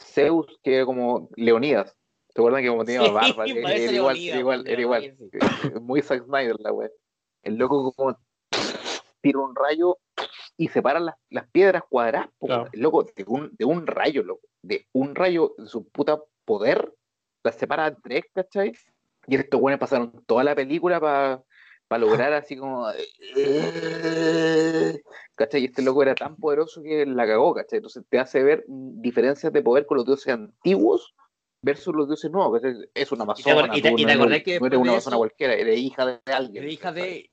Zeus, 0.00 0.46
que 0.62 0.76
era 0.76 0.86
como 0.86 1.28
Leonidas, 1.36 1.94
¿te 2.32 2.40
acuerdas 2.40 2.62
que 2.62 2.68
como 2.68 2.84
tenía 2.84 3.02
Sí, 3.04 3.10
barba? 3.10 3.44
Era, 3.46 3.92
igual, 3.92 4.16
era 4.18 4.38
igual, 4.38 4.66
era 4.66 4.80
igual. 4.80 5.16
Muy 5.82 6.02
Zack 6.02 6.24
Snyder 6.24 6.56
la 6.58 6.72
wea. 6.72 6.90
El 7.42 7.56
loco 7.56 7.92
como 7.92 8.16
tira 9.24 9.38
un 9.40 9.54
rayo 9.56 9.98
y 10.56 10.68
separa 10.68 11.00
las, 11.00 11.16
las 11.30 11.48
piedras 11.50 11.82
cuadradas, 11.88 12.28
po, 12.38 12.46
Claro. 12.46 12.68
el 12.72 12.80
loco, 12.80 13.02
de 13.04 13.24
un, 13.26 13.50
de 13.58 13.64
un 13.64 13.86
rayo, 13.86 14.22
loco, 14.22 14.46
de 14.62 14.86
un 14.92 15.14
rayo 15.14 15.54
de 15.58 15.66
su 15.66 15.88
puta 15.88 16.20
poder, 16.44 16.92
las 17.42 17.56
separa 17.56 17.88
en 17.88 17.96
tres, 18.02 18.24
¿cachai? 18.32 18.72
Y 19.26 19.36
estos 19.36 19.58
güeyes 19.60 19.80
pasaron 19.80 20.22
toda 20.26 20.44
la 20.44 20.54
película 20.54 21.00
para 21.00 21.42
lograr 21.98 22.32
así 22.34 22.56
como. 22.56 22.86
¿Cachai? 25.36 25.62
Y 25.62 25.64
este 25.66 25.82
loco 25.82 26.02
era 26.02 26.14
tan 26.14 26.36
poderoso 26.36 26.82
que 26.82 27.04
la 27.06 27.26
cagó, 27.26 27.54
¿cachai? 27.54 27.78
Entonces 27.78 28.04
te 28.08 28.18
hace 28.18 28.42
ver 28.42 28.64
diferencias 28.68 29.52
de 29.52 29.62
poder 29.62 29.86
con 29.86 29.96
los 29.96 30.06
dioses 30.06 30.32
antiguos 30.32 31.14
versus 31.62 31.94
los 31.94 32.06
dioses 32.08 32.30
nuevos. 32.30 32.60
¿cachai? 32.60 32.76
Es 32.94 33.10
una 33.12 33.24
te 33.34 33.50
amazona. 33.50 33.76
y 33.76 33.82
te- 33.82 33.90
tú 33.90 33.98
y 33.98 34.02
no 34.02 34.06
te 34.08 34.12
eres- 34.12 34.16
acordás 34.16 34.42
que 34.42 34.50
no 34.60 34.66
eres 34.66 34.70
después 34.70 34.80
una 34.80 34.90
amazona 34.92 35.16
cualquiera, 35.16 35.54
eres 35.54 35.78
hija 35.78 36.06
de 36.06 36.32
alguien. 36.32 36.62
Eres 36.64 36.74
hija 36.74 36.92
de. 36.92 37.30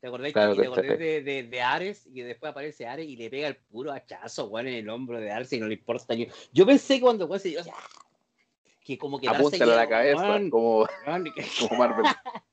¿Te 0.00 0.08
Claro, 0.32 0.54
y 0.54 0.56
te 0.56 0.66
acordás 0.66 0.98
de, 0.98 1.22
de, 1.22 1.42
de 1.42 1.60
Ares 1.60 2.06
y 2.06 2.22
después 2.22 2.50
aparece 2.50 2.86
Ares 2.86 3.06
y 3.06 3.16
le 3.16 3.28
pega 3.28 3.48
el 3.48 3.56
puro 3.56 3.92
hachazo, 3.92 4.46
weón, 4.46 4.68
en 4.68 4.74
el 4.76 4.88
hombro 4.88 5.20
de 5.20 5.30
Ares 5.30 5.52
y 5.52 5.60
no 5.60 5.66
le 5.66 5.74
importa 5.74 6.14
ni. 6.14 6.26
Yo 6.52 6.64
pensé 6.64 6.98
cuando 7.00 7.26
weón 7.26 7.38
se 7.38 7.50
dio, 7.50 7.60
que 8.82 8.96
como 8.96 9.20
que 9.20 9.28
Apúntale 9.28 9.74
a 9.74 9.76
la 9.76 9.88
cabeza, 9.88 10.40
como, 10.50 10.86
Marvel. 11.78 12.06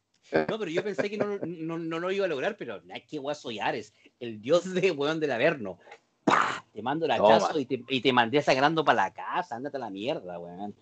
No, 0.50 0.60
pero 0.60 0.70
yo 0.70 0.84
pensé 0.84 1.10
que 1.10 1.18
no, 1.18 1.38
no, 1.38 1.78
no 1.78 2.00
lo 2.00 2.12
iba 2.12 2.26
a 2.26 2.28
lograr, 2.28 2.58
pero 2.58 2.82
es 2.94 3.04
que 3.06 3.18
weón 3.18 3.34
soy 3.34 3.60
Ares, 3.60 3.94
el 4.20 4.42
dios 4.42 4.74
de 4.74 4.92
weón 4.92 5.22
del 5.22 5.32
Averno. 5.32 5.80
¡Pah! 6.26 6.66
Te 6.74 6.82
mando 6.82 7.06
el 7.06 7.12
hachazo 7.12 7.58
y 7.58 7.66
te, 7.66 7.82
y 7.88 8.02
te 8.02 8.12
mandé 8.12 8.42
sangrando 8.42 8.84
para 8.84 9.04
la 9.04 9.14
casa, 9.14 9.56
ándate 9.56 9.78
a 9.78 9.80
la 9.80 9.90
mierda, 9.90 10.38
weón. 10.38 10.76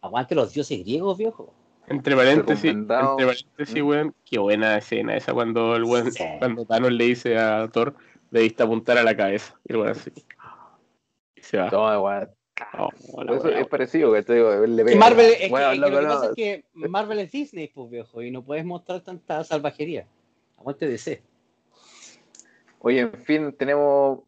Aguante 0.00 0.34
los 0.34 0.54
dioses 0.54 0.78
griegos, 0.78 1.18
viejo. 1.18 1.52
Entre 1.88 2.16
paréntesis, 2.16 2.64
entre 2.72 2.96
paréntesis, 2.96 3.82
Mm. 3.82 3.86
weón, 3.86 4.14
qué 4.24 4.38
buena 4.38 4.76
escena 4.78 5.16
esa 5.16 5.32
cuando 5.32 5.76
el 5.76 5.84
weón, 5.84 6.10
Sí. 6.12 6.24
cuando 6.38 6.64
Thanos 6.64 6.92
le 6.92 7.04
dice 7.04 7.38
a 7.38 7.68
Thor, 7.68 7.94
debiste 8.30 8.62
apuntar 8.62 8.98
a 8.98 9.02
la 9.02 9.16
cabeza. 9.16 9.54
Y 9.68 9.72
el 9.72 9.78
weón 9.78 9.90
así. 9.90 10.10
Y 11.36 11.42
se 11.42 11.58
va. 11.58 11.70
Toma, 11.70 12.00
weón. 12.00 12.28
Oh, 12.78 12.90
Eso 13.34 13.50
es 13.50 13.66
parecido, 13.66 14.12
que 14.14 14.22
te 14.22 14.34
digo, 14.34 14.50
le 14.66 14.82
pega. 14.84 14.98
Marvel, 14.98 15.26
es 15.26 15.38
que 15.40 15.48
loco, 15.50 15.74
lo 15.74 15.86
que 15.90 16.02
no. 16.06 16.08
pasa 16.08 16.26
es 16.30 16.34
que 16.34 16.64
Marvel 16.72 17.18
es 17.18 17.30
Disney, 17.30 17.68
pues 17.68 17.90
viejo, 17.90 18.22
y 18.22 18.30
no 18.30 18.42
puedes 18.42 18.64
mostrar 18.64 19.02
tanta 19.02 19.44
salvajería. 19.44 20.06
Aguante 20.56 20.88
DC. 20.88 21.20
Oye, 22.80 23.00
en 23.00 23.12
fin, 23.24 23.52
tenemos 23.52 24.20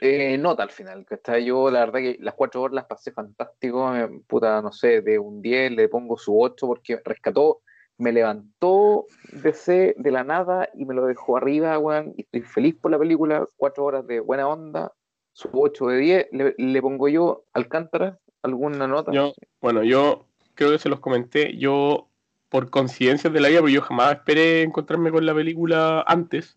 eh, 0.00 0.38
nota 0.38 0.62
al 0.62 0.70
final, 0.70 1.04
¿cachai? 1.04 1.44
Yo 1.44 1.70
la 1.70 1.80
verdad 1.80 2.00
que 2.00 2.16
las 2.20 2.34
cuatro 2.34 2.62
horas 2.62 2.74
las 2.74 2.84
pasé 2.86 3.12
fantástico, 3.12 3.94
eh, 3.94 4.08
puta, 4.26 4.62
no 4.62 4.72
sé, 4.72 5.02
de 5.02 5.18
un 5.18 5.42
10 5.42 5.72
le 5.72 5.88
pongo 5.88 6.16
su 6.16 6.40
8 6.40 6.66
porque 6.66 7.00
rescató, 7.04 7.60
me 7.98 8.12
levantó 8.12 9.06
DC 9.32 9.94
de 9.96 10.10
la 10.10 10.24
nada 10.24 10.68
y 10.74 10.84
me 10.84 10.94
lo 10.94 11.06
dejó 11.06 11.36
arriba, 11.36 11.78
weón, 11.78 12.14
y 12.16 12.22
estoy 12.22 12.42
feliz 12.42 12.74
por 12.80 12.90
la 12.90 12.98
película, 12.98 13.46
cuatro 13.56 13.84
horas 13.84 14.06
de 14.06 14.20
buena 14.20 14.48
onda, 14.48 14.92
su 15.32 15.48
8 15.52 15.86
de 15.88 15.96
10, 15.98 16.26
le, 16.32 16.54
le 16.56 16.82
pongo 16.82 17.08
yo, 17.08 17.44
Alcántara, 17.52 18.18
¿alguna 18.42 18.86
nota? 18.86 19.12
Yo, 19.12 19.32
bueno, 19.60 19.82
yo 19.82 20.26
creo 20.54 20.70
que 20.70 20.78
se 20.78 20.88
los 20.88 21.00
comenté. 21.00 21.56
Yo, 21.56 22.08
por 22.48 22.70
coincidencias 22.70 23.32
de 23.32 23.40
la 23.40 23.48
vida, 23.48 23.60
porque 23.60 23.74
yo 23.74 23.82
jamás 23.82 24.12
esperé 24.12 24.62
encontrarme 24.62 25.10
con 25.10 25.26
la 25.26 25.34
película 25.34 26.04
antes. 26.06 26.56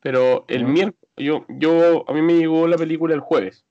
Pero 0.00 0.46
el 0.48 0.64
miércoles, 0.64 1.09
yo, 1.22 1.44
yo, 1.48 2.04
a 2.08 2.12
mí 2.12 2.22
me 2.22 2.34
llegó 2.34 2.66
la 2.66 2.76
película 2.76 3.14
el 3.14 3.20
jueves. 3.20 3.64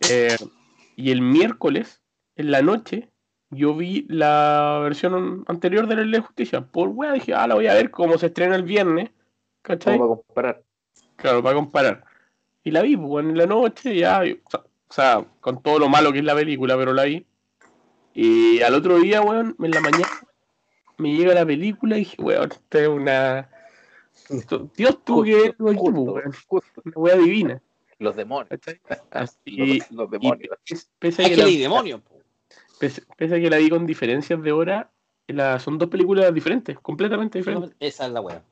Eh, 0.00 0.36
y 0.96 1.10
el 1.10 1.20
miércoles, 1.20 2.00
en 2.36 2.50
la 2.50 2.62
noche, 2.62 3.10
yo 3.50 3.74
vi 3.74 4.06
la 4.08 4.80
versión 4.82 5.44
anterior 5.48 5.86
de 5.86 5.96
la 5.96 6.02
Ley 6.02 6.12
de 6.12 6.26
Justicia. 6.26 6.60
Por 6.60 6.88
wea 6.88 7.12
dije, 7.12 7.34
ah, 7.34 7.46
la 7.46 7.54
voy 7.54 7.66
a 7.66 7.74
ver 7.74 7.90
como 7.90 8.18
se 8.18 8.26
estrena 8.26 8.56
el 8.56 8.62
viernes. 8.62 9.10
¿Cachai? 9.62 9.98
Para 9.98 10.08
comparar. 10.08 10.62
Claro, 11.16 11.42
para 11.42 11.54
comparar. 11.54 12.04
Y 12.64 12.70
la 12.70 12.82
vi, 12.82 12.96
pues, 12.96 13.24
en 13.24 13.36
la 13.36 13.46
noche, 13.46 13.96
ya, 13.96 14.24
y- 14.24 14.32
o 14.32 14.50
sea, 14.50 14.60
o 14.60 14.92
sea, 14.92 15.24
con 15.40 15.62
todo 15.62 15.78
lo 15.78 15.88
malo 15.88 16.12
que 16.12 16.18
es 16.18 16.24
la 16.24 16.34
película, 16.34 16.76
pero 16.76 16.92
la 16.92 17.04
vi. 17.04 17.26
Y 18.14 18.60
al 18.62 18.74
otro 18.74 18.98
día, 18.98 19.20
weón, 19.20 19.54
en 19.60 19.70
la 19.70 19.80
mañana, 19.80 20.08
me 20.96 21.14
llega 21.14 21.34
la 21.34 21.46
película 21.46 21.96
y 21.96 22.00
dije, 22.00 22.16
weón, 22.20 22.50
esta 22.50 22.80
es 22.80 22.88
una... 22.88 23.48
Dios 24.76 25.04
tuvo 25.04 25.22
que 25.24 25.34
ver 25.34 25.56
justo. 25.76 26.22
una 26.84 26.96
wea 26.96 27.16
divina. 27.16 27.60
Los 27.98 28.14
demonios. 28.16 28.48
Y, 29.44 29.78
los 29.90 30.08
y 30.08 30.12
demonios. 30.12 30.56
pese- 30.64 30.86
pese 30.98 31.22
a 31.22 31.24
Es 31.24 31.30
que 31.30 31.34
que 31.36 31.40
la- 31.40 31.46
leí 31.46 31.58
demonio, 31.58 32.00
po. 32.00 32.20
pese- 32.78 33.04
pese 33.16 33.36
a 33.36 33.40
que 33.40 33.50
la 33.50 33.56
vi 33.58 33.68
con 33.70 33.86
diferencias 33.86 34.40
de 34.42 34.52
hora, 34.52 34.90
la- 35.26 35.58
son 35.58 35.78
dos 35.78 35.88
películas 35.88 36.32
diferentes, 36.32 36.78
completamente 36.78 37.38
diferentes. 37.38 37.74
Esa 37.80 38.06
es 38.06 38.12
la 38.12 38.20
wea. 38.20 38.42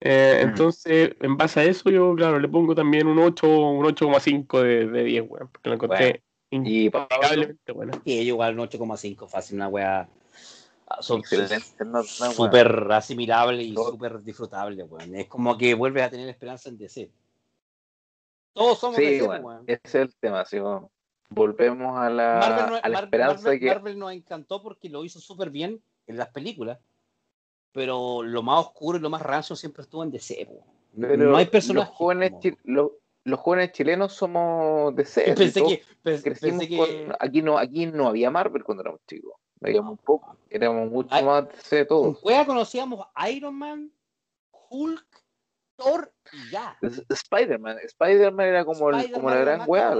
Eh, 0.00 0.42
Mm. 0.44 0.48
entonces, 0.48 1.16
en 1.20 1.36
base 1.36 1.60
a 1.60 1.64
eso, 1.64 1.90
yo, 1.90 2.14
claro, 2.14 2.38
le 2.38 2.48
pongo 2.48 2.74
también 2.74 3.08
un 3.08 3.18
8, 3.18 3.46
un 3.48 3.84
8,5 3.84 4.62
de, 4.62 4.86
de 4.86 5.04
10, 5.04 5.24
weón, 5.28 5.48
porque 5.48 5.68
lo 5.68 5.74
encontré 5.74 6.22
Y 6.50 6.88
Pablo, 6.88 7.08
impecablemente 7.10 7.72
buena. 7.72 7.92
Y 8.04 8.16
yo 8.18 8.22
igual 8.22 8.54
un 8.58 8.66
8,5, 8.66 9.26
fácil, 9.28 9.56
una 9.56 9.68
wea. 9.68 10.08
Son 11.00 11.20
excelente. 11.20 11.84
no- 11.84 12.00
weón. 12.00 12.32
súper 12.34 12.86
asimilable 12.92 13.62
y 13.62 13.74
súper 13.74 14.22
disfrutable, 14.22 14.82
weón. 14.84 15.14
Es 15.14 15.26
como 15.28 15.56
que 15.58 15.74
vuelves 15.74 16.04
a 16.04 16.10
tener 16.10 16.28
esperanza 16.28 16.68
en 16.68 16.78
DC. 16.78 17.10
Todos 18.52 18.78
somos 18.78 18.96
Sí, 18.96 19.04
DC, 19.04 19.26
weón. 19.26 19.64
ese 19.66 19.80
es 19.84 19.94
el 19.94 20.14
tema. 20.16 20.40
así 20.40 20.58
como 20.58 20.90
volvemos 21.30 21.98
a 21.98 22.08
la, 22.10 22.38
Marvel, 22.40 22.70
no- 22.70 22.80
a 22.82 22.88
la 22.88 22.98
esperanza 23.00 23.42
Marvel- 23.44 23.60
que. 23.60 23.66
Marvel 23.66 23.98
nos 23.98 24.12
encantó 24.12 24.62
porque 24.62 24.88
lo 24.88 25.04
hizo 25.04 25.20
súper 25.20 25.50
bien 25.50 25.80
en 26.06 26.16
las 26.16 26.28
películas, 26.30 26.78
pero 27.72 28.22
lo 28.22 28.42
más 28.42 28.60
oscuro 28.66 28.98
y 28.98 29.00
lo 29.00 29.10
más 29.10 29.22
rancio 29.22 29.54
siempre 29.56 29.82
estuvo 29.82 30.02
en 30.02 30.10
DC. 30.10 30.46
po. 30.46 30.64
pero 30.98 31.16
no 31.30 31.36
hay 31.36 31.46
personajes. 31.46 31.90
Los 31.90 31.96
jóvenes, 31.96 32.30
como- 32.32 32.56
los, 32.64 32.90
los 33.24 33.38
jóvenes 33.40 33.72
chilenos 33.72 34.12
somos 34.14 34.96
de 34.96 35.04
C. 35.04 35.34
Pensé 35.36 35.62
que, 35.62 35.82
pens- 36.02 36.22
crecimos 36.22 36.58
pensé 36.60 36.68
que 36.68 36.76
con- 37.06 37.16
aquí, 37.20 37.42
no, 37.42 37.58
aquí 37.58 37.86
no 37.86 38.08
había 38.08 38.30
Marvel 38.30 38.64
cuando 38.64 38.82
éramos 38.82 39.00
chicos. 39.06 39.34
Veíamos 39.60 39.92
un 39.92 39.96
poco. 39.98 40.36
Éramos 40.50 40.90
mucho 40.90 41.08
Ay. 41.14 41.24
más 41.24 41.48
DC 41.48 41.86
con 41.86 41.88
todos. 41.88 42.20
Cueva 42.20 42.46
conocíamos 42.46 43.06
Iron 43.30 43.54
Man, 43.54 43.92
Hulk, 44.70 45.06
Thor 45.76 46.12
y 46.32 46.50
ya. 46.50 46.76
Spider-Man. 47.08 47.78
Spider-Man 47.84 48.46
era 48.46 48.64
como, 48.64 48.90
el- 48.90 49.10
como 49.12 49.30
la 49.30 49.36
gran 49.36 49.62
weá. 49.66 49.94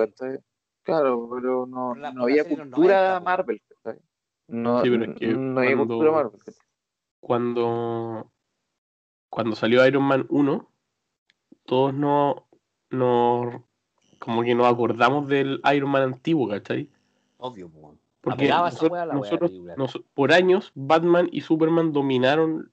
Claro, 0.82 1.28
pero 1.34 1.66
no, 1.66 1.94
la- 1.94 2.12
no 2.12 2.24
había 2.24 2.44
de 2.44 2.48
cultura 2.56 3.18
90, 3.18 3.18
po. 3.18 3.24
Marvel. 3.24 3.62
¿cachai? 3.82 4.00
No, 4.48 4.82
Sí, 4.82 4.90
pero 4.90 5.04
es 5.12 5.18
que 5.18 5.26
no 5.28 5.60
había 5.60 5.76
cuando- 5.76 5.94
cultura 5.94 6.12
Marvel. 6.12 6.40
Cuando, 7.20 8.32
cuando 9.28 9.56
salió 9.56 9.84
Iron 9.86 10.04
Man 10.04 10.26
1, 10.30 10.70
todos 11.66 11.92
no, 11.92 12.48
no, 12.90 13.68
como 14.18 14.42
que 14.42 14.54
nos 14.54 14.66
acordamos 14.72 15.28
del 15.28 15.60
Iron 15.74 15.90
Man 15.90 16.02
antiguo, 16.02 16.48
¿cachai? 16.48 16.90
Obvio, 17.36 17.68
po. 17.68 17.96
Porque 18.20 18.48
nosotros- 18.48 18.90
weá 18.90 19.02
a 19.02 19.06
la 19.06 19.12
weá 19.14 19.20
nosotros- 19.22 19.50
película. 19.50 19.74
nos- 19.76 20.00
por 20.14 20.32
años, 20.32 20.72
Batman 20.74 21.28
y 21.32 21.40
Superman 21.42 21.92
dominaron 21.92 22.72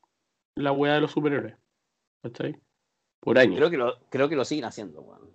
la 0.55 0.71
weá 0.71 0.93
de 0.95 1.01
los 1.01 1.11
superhéroes, 1.11 1.55
¿cachai? 2.23 2.59
Por 3.19 3.37
años. 3.37 3.57
Creo 3.57 3.69
que 3.69 3.77
lo, 3.77 3.99
creo 4.09 4.29
que 4.29 4.35
lo 4.35 4.45
siguen 4.45 4.65
haciendo, 4.65 5.01
weón. 5.01 5.29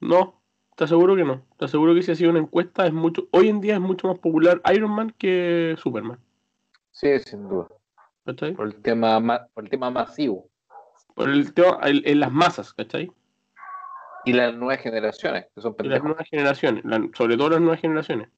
No, 0.00 0.40
te 0.76 0.84
aseguro 0.84 1.16
que 1.16 1.24
no. 1.24 1.42
Te 1.58 1.64
aseguro 1.66 1.94
que 1.94 2.02
si 2.02 2.12
ha 2.12 2.14
sido 2.14 2.30
una 2.30 2.38
encuesta, 2.40 2.86
es 2.86 2.92
mucho, 2.92 3.28
hoy 3.32 3.48
en 3.48 3.60
día 3.60 3.74
es 3.74 3.80
mucho 3.80 4.08
más 4.08 4.18
popular 4.18 4.60
Iron 4.74 4.90
Man 4.92 5.14
que 5.18 5.74
Superman. 5.78 6.18
Sí, 6.90 7.18
sin 7.20 7.48
duda. 7.48 7.68
¿Cachai? 8.24 8.54
Por 8.54 8.66
el 8.66 8.76
tema, 8.82 9.18
ma- 9.20 9.46
por 9.54 9.64
el 9.64 9.70
tema 9.70 9.90
masivo. 9.90 10.48
Por 11.14 11.28
el 11.30 11.52
tema, 11.52 11.78
el- 11.82 12.02
en 12.06 12.20
las 12.20 12.30
masas, 12.32 12.72
¿cachai? 12.72 13.10
Y 14.24 14.32
las 14.34 14.54
nuevas 14.54 14.78
generaciones, 14.80 15.46
que 15.54 15.60
son 15.62 15.74
y 15.82 15.88
las 15.88 16.02
nuevas 16.02 16.28
generaciones, 16.28 16.84
la- 16.84 17.08
sobre 17.16 17.36
todo 17.36 17.50
las 17.50 17.60
nuevas 17.60 17.80
generaciones, 17.80 18.28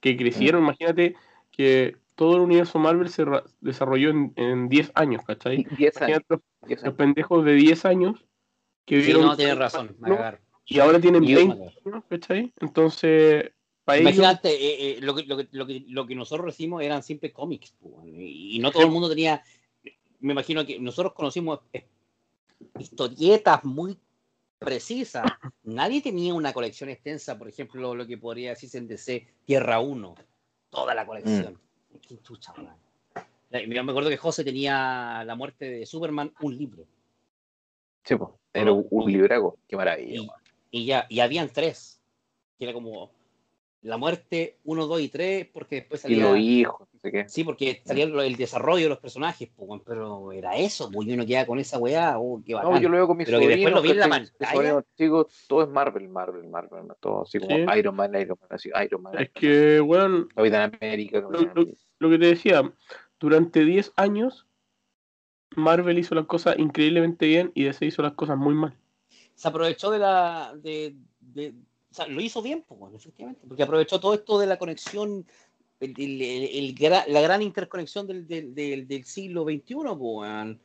que 0.00 0.16
crecieron, 0.16 0.62
imagínate 0.62 1.14
que 1.50 1.96
todo 2.14 2.36
el 2.36 2.42
universo 2.42 2.78
Marvel 2.78 3.08
se 3.08 3.24
desarrolló 3.60 4.10
en, 4.10 4.32
en 4.36 4.68
10 4.68 4.90
años, 4.94 5.22
¿cachai? 5.26 5.64
10 5.78 6.02
años. 6.02 6.20
Los, 6.28 6.40
10 6.66 6.78
los 6.80 6.84
años. 6.84 6.96
pendejos 6.96 7.44
de 7.44 7.52
10 7.54 7.84
años 7.84 8.24
que 8.84 9.00
Sí, 9.00 9.06
vieron 9.06 9.22
no, 9.26 9.36
tienes 9.36 9.58
razón. 9.58 9.96
¿no? 10.00 10.18
y 10.66 10.78
ahora 10.80 11.00
tienen 11.00 11.24
Y- 11.24 11.34
20 11.34 11.62
años, 11.84 12.04
¿cachai? 12.08 12.52
Entonces, 12.60 13.50
para 13.84 13.98
ellos, 14.00 14.12
Imagínate, 14.16 14.50
eh, 14.50 14.98
eh, 14.98 15.00
lo, 15.00 15.14
que, 15.14 15.22
lo, 15.24 15.36
que, 15.36 15.48
lo, 15.52 15.66
que, 15.66 15.84
lo 15.88 16.06
que 16.06 16.14
nosotros 16.14 16.44
recibimos 16.46 16.82
eran 16.82 17.02
siempre 17.02 17.32
cómics, 17.32 17.74
y, 18.04 18.56
y 18.56 18.58
no 18.58 18.70
todo 18.70 18.82
el 18.84 18.90
mundo 18.90 19.08
tenía. 19.08 19.42
Me 20.20 20.32
imagino 20.32 20.66
que 20.66 20.78
nosotros 20.78 21.14
conocimos 21.14 21.60
historietas 22.78 23.64
muy 23.64 23.96
precisas. 24.58 25.24
Nadie 25.62 26.02
tenía 26.02 26.34
una 26.34 26.52
colección 26.52 26.90
extensa, 26.90 27.38
por 27.38 27.48
ejemplo, 27.48 27.94
lo 27.94 28.06
que 28.06 28.18
podría 28.18 28.50
decirse 28.50 28.78
en 28.78 28.88
DC 28.88 29.26
Tierra 29.44 29.80
1, 29.80 30.14
toda 30.70 30.94
la 30.94 31.06
colección. 31.06 31.60
Qué 32.06 32.20
chucha, 32.22 32.52
Yo 33.50 33.84
me 33.84 33.90
acuerdo 33.90 34.10
que 34.10 34.16
José 34.16 34.44
tenía 34.44 35.22
la 35.24 35.34
muerte 35.34 35.70
de 35.70 35.86
Superman, 35.86 36.32
un 36.40 36.56
libro. 36.56 36.84
Sí, 38.04 38.16
po. 38.16 38.38
Era 38.52 38.72
un, 38.72 38.86
un 38.90 39.12
libraco. 39.12 39.58
Qué 39.68 39.76
maravilla. 39.76 40.22
y, 40.70 40.82
y 40.82 40.86
ya, 40.86 41.06
y 41.08 41.20
habían 41.20 41.50
tres, 41.50 42.00
que 42.58 42.64
era 42.64 42.72
como 42.72 43.10
la 43.82 43.96
muerte 43.96 44.58
1, 44.64 44.86
2 44.86 45.00
y 45.00 45.08
3, 45.08 45.48
porque 45.52 45.76
después 45.76 46.00
Y 46.00 46.02
salía... 46.02 46.24
los 46.24 46.38
hijos, 46.38 46.87
no 46.98 47.00
sé 47.02 47.12
qué. 47.12 47.28
Sí, 47.28 47.44
porque 47.44 47.80
salía 47.84 48.04
el 48.04 48.36
desarrollo 48.36 48.82
de 48.84 48.88
los 48.88 48.98
personajes, 48.98 49.50
weón, 49.56 49.80
pero 49.86 50.32
era 50.32 50.56
eso, 50.56 50.90
pues, 50.90 51.06
y 51.08 51.12
uno 51.12 51.24
queda 51.24 51.46
con 51.46 51.58
esa 51.58 51.78
weá, 51.78 52.18
oh, 52.18 52.42
qué 52.44 52.54
bacán. 52.54 52.72
No, 52.72 52.80
yo 52.80 52.88
lo 52.88 52.96
veo 52.96 53.06
con 53.06 53.16
mis 53.16 53.26
Pero 53.26 53.38
que 53.40 53.48
después 53.48 53.72
lo 53.74 53.82
vi 53.82 53.90
en 53.90 53.98
la 53.98 54.08
pantalla. 54.08 54.52
sobrinos 54.52 54.84
chicos, 54.96 55.44
todo 55.48 55.62
es 55.62 55.68
Marvel, 55.68 56.08
Marvel, 56.08 56.48
Marvel. 56.48 56.86
Todo 57.00 57.22
así 57.22 57.38
como 57.38 57.54
Sí. 57.54 57.64
Iron 57.78 57.94
Man, 57.94 58.14
Iron 58.20 58.36
Man, 58.40 58.48
así, 58.50 58.70
Iron 58.84 59.02
Man. 59.02 59.14
es 59.18 59.30
que, 59.30 59.80
weón, 59.80 60.28
Capitán 60.34 60.72
América. 60.80 61.20
lo, 61.20 61.30
lo- 61.30 61.38
América. 61.38 61.78
lo 62.00 62.10
que 62.10 62.18
te 62.18 62.26
decía, 62.26 62.72
durante 63.20 63.64
10 63.64 63.92
años, 63.96 64.46
Marvel 65.56 65.98
hizo 65.98 66.14
las 66.14 66.26
cosas 66.26 66.58
increíblemente 66.58 67.26
bien 67.26 67.52
y 67.54 67.64
DC 67.64 67.86
hizo 67.86 68.02
las 68.02 68.12
cosas 68.14 68.36
muy 68.36 68.54
mal. 68.54 68.76
Se 69.34 69.48
aprovechó 69.48 69.90
de 69.90 69.98
la... 69.98 70.52
De, 70.56 70.94
de- 71.20 71.54
o 71.90 71.94
sea, 71.94 72.06
lo 72.06 72.20
hizo 72.20 72.42
bien, 72.42 72.64
pues, 72.68 72.94
efectivamente, 72.94 73.46
porque 73.48 73.62
aprovechó 73.62 73.98
todo 73.98 74.12
esto 74.12 74.38
de 74.38 74.46
la 74.46 74.58
conexión, 74.58 75.26
el, 75.80 75.94
el- 76.22 76.74
la 77.08 77.20
gran 77.20 77.42
interconexión 77.42 78.06
del, 78.06 78.26
del, 78.26 78.54
del, 78.54 78.86
del 78.88 79.04
siglo 79.04 79.44
XXI, 79.44 79.74
weón. 79.96 80.60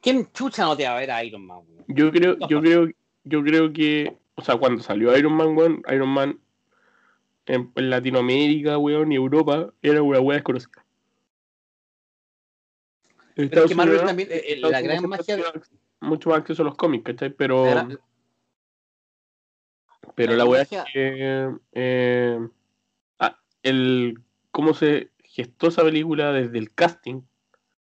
¿Quién 0.00 0.30
chucha 0.32 0.64
no 0.64 0.76
te 0.76 0.84
va 0.84 0.96
a 0.96 1.00
ver 1.00 1.10
a 1.10 1.24
Iron 1.24 1.44
Man, 1.46 1.58
weón? 1.68 1.84
Yo 1.88 2.10
creo, 2.10 2.36
yo 2.48 2.60
creo, 2.60 2.88
yo 3.24 3.42
creo 3.42 3.72
que, 3.72 4.16
o 4.36 4.42
sea, 4.42 4.56
cuando 4.56 4.82
salió 4.82 5.16
Iron 5.16 5.32
Man, 5.34 5.56
weón, 5.56 5.82
Iron 5.92 6.08
Man 6.08 6.38
en, 7.46 7.72
en 7.74 7.90
Latinoamérica, 7.90 8.78
weón, 8.78 9.10
y 9.12 9.16
Europa, 9.16 9.72
era 9.82 10.02
una 10.02 10.20
weá 10.20 10.36
desconocida. 10.36 10.70
Pero 13.34 13.44
es 13.46 13.50
Estados 13.52 13.68
que 13.70 13.74
Marvel 13.76 13.94
Unidos- 13.94 14.06
también, 14.08 14.28
eh, 14.30 14.34
eh, 14.34 14.44
Estados 14.54 14.72
la 14.72 14.78
Unidos 14.78 14.98
gran 15.00 15.10
magia... 15.10 15.36
tenido 15.36 15.52
mucho 16.00 16.30
más 16.30 16.38
acceso 16.40 16.62
a 16.62 16.64
los 16.64 16.74
cómics, 16.76 17.04
¿cachai? 17.04 17.30
Pero, 17.30 17.64
pero 20.14 20.32
la 20.32 20.38
la 20.38 20.44
weá 20.44 20.62
es 20.62 20.68
que 20.68 21.50
eh, 21.72 22.48
ah, 23.18 23.38
el 23.62 24.18
cómo 24.58 24.74
se 24.74 25.10
gestó 25.22 25.68
esa 25.68 25.84
película 25.84 26.32
desde 26.32 26.58
el 26.58 26.74
casting, 26.74 27.20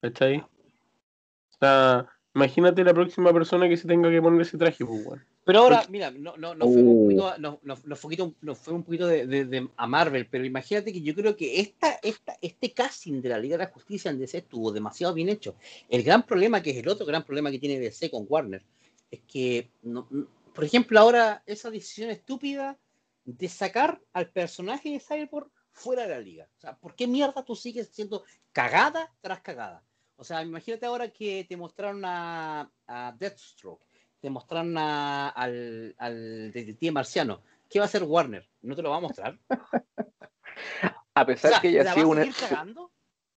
¿cachai? 0.00 0.38
O 0.38 1.56
sea, 1.60 2.08
imagínate 2.34 2.82
la 2.82 2.94
próxima 2.94 3.34
persona 3.34 3.68
que 3.68 3.76
se 3.76 3.86
tenga 3.86 4.08
que 4.10 4.22
poner 4.22 4.40
ese 4.40 4.56
traje, 4.56 4.82
pues. 4.82 5.20
Pero 5.44 5.58
ahora, 5.58 5.84
mira, 5.90 6.10
no, 6.10 6.38
no, 6.38 6.54
no 6.54 6.64
fuimos 6.64 6.94
un 6.94 7.00
Uh. 7.00 7.04
poquito, 7.04 7.28
a- 7.28 7.36
no, 7.36 8.56
fue 8.56 8.72
un 8.72 8.82
poquito 8.82 9.06
de, 9.06 9.26
de- 9.26 9.44
de- 9.44 9.68
a 9.76 9.86
Marvel, 9.86 10.26
pero 10.30 10.46
imagínate 10.46 10.90
que 10.90 11.02
yo 11.02 11.14
creo 11.14 11.36
que 11.36 11.60
esta, 11.60 11.98
esta, 12.02 12.34
este 12.40 12.72
casting 12.72 13.20
de 13.20 13.28
la 13.28 13.38
Liga 13.38 13.58
de 13.58 13.64
la 13.64 13.70
Justicia 13.70 14.10
en 14.10 14.18
DC 14.18 14.38
estuvo 14.38 14.72
demasiado 14.72 15.12
bien 15.12 15.28
hecho. 15.28 15.56
El 15.90 16.02
gran 16.02 16.22
problema, 16.22 16.62
que 16.62 16.70
es 16.70 16.78
el 16.78 16.88
otro 16.88 17.04
gran 17.04 17.24
problema 17.24 17.50
que 17.50 17.58
tiene 17.58 17.78
DC 17.78 18.10
con 18.10 18.24
Warner, 18.26 18.62
es 19.10 19.20
que, 19.30 19.68
no- 19.82 20.08
por 20.54 20.64
ejemplo, 20.64 20.98
ahora 20.98 21.42
esa 21.44 21.70
decisión 21.70 22.08
estúpida 22.08 22.78
de 23.26 23.48
sacar 23.50 24.00
al 24.14 24.30
personaje 24.30 24.92
de 24.92 25.00
Cyborg 25.00 25.50
fuera 25.74 26.04
de 26.04 26.08
la 26.08 26.20
liga. 26.20 26.48
O 26.56 26.60
sea, 26.60 26.76
¿por 26.76 26.94
qué 26.94 27.06
mierda 27.06 27.44
tú 27.44 27.54
sigues 27.54 27.88
siendo 27.88 28.24
cagada 28.52 29.12
tras 29.20 29.40
cagada? 29.42 29.84
O 30.16 30.24
sea, 30.24 30.42
imagínate 30.42 30.86
ahora 30.86 31.10
que 31.10 31.44
te 31.48 31.56
mostraron 31.56 32.02
a, 32.04 32.70
a 32.86 33.12
Deathstroke 33.18 33.84
te 34.20 34.30
mostraron 34.30 34.78
a- 34.78 35.28
al, 35.28 35.94
al 35.98 36.50
detective 36.50 36.90
marciano. 36.92 37.42
¿Qué 37.68 37.78
va 37.78 37.84
a 37.84 37.88
hacer 37.88 38.04
Warner? 38.04 38.48
¿No 38.62 38.74
te 38.74 38.80
lo 38.80 38.88
va 38.88 38.96
a 38.96 39.00
mostrar? 39.00 39.38
A 41.14 41.26
pesar 41.26 41.50
O 41.50 41.52
sea, 41.52 41.60
que 41.60 41.68
haya 41.68 41.84
¿la 41.84 41.92
sido 41.94 42.08
va 42.08 42.14
a 42.14 42.16
una, 42.22 42.32
cagando? 42.32 42.92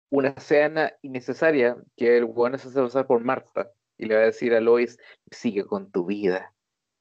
una 0.10 0.30
escena 0.30 0.94
innecesaria 1.02 1.76
que 1.98 2.18
el 2.18 2.24
weón 2.24 2.58
se 2.58 2.70
hace 2.70 2.80
pasar 2.82 3.06
por 3.06 3.22
Marta 3.24 3.72
y 3.98 4.06
le 4.06 4.16
va 4.16 4.22
a 4.22 4.26
decir 4.26 4.54
a 4.54 4.62
Lois, 4.62 4.98
sigue 5.30 5.66
con 5.66 5.92
tu 5.92 6.06
vida. 6.06 6.54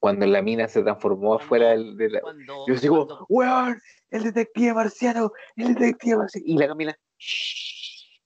Cuando 0.07 0.25
la 0.27 0.41
mina 0.41 0.67
se 0.67 0.81
transformó 0.83 1.27
Cuando- 1.29 1.43
afuera 1.43 1.69
del, 1.69 1.97
de 1.97 2.09
la... 2.09 2.21
Cuando, 2.21 2.65
Yo 2.67 2.75
digo, 2.75 3.05
cuando- 3.07 3.25
weón, 3.29 3.81
el 4.11 4.23
detective 4.23 4.73
marciano, 4.73 5.31
el 5.55 5.73
detective 5.75 6.17
marciano. 6.17 6.45
Y 6.47 6.57
la 6.57 6.67
Camila, 6.67 6.97
"Shh, 7.17 8.19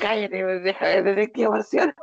cállate, 0.00 0.44
deja 0.60 0.92
el 0.94 1.04
detective 1.04 1.48
marciano. 1.48 1.92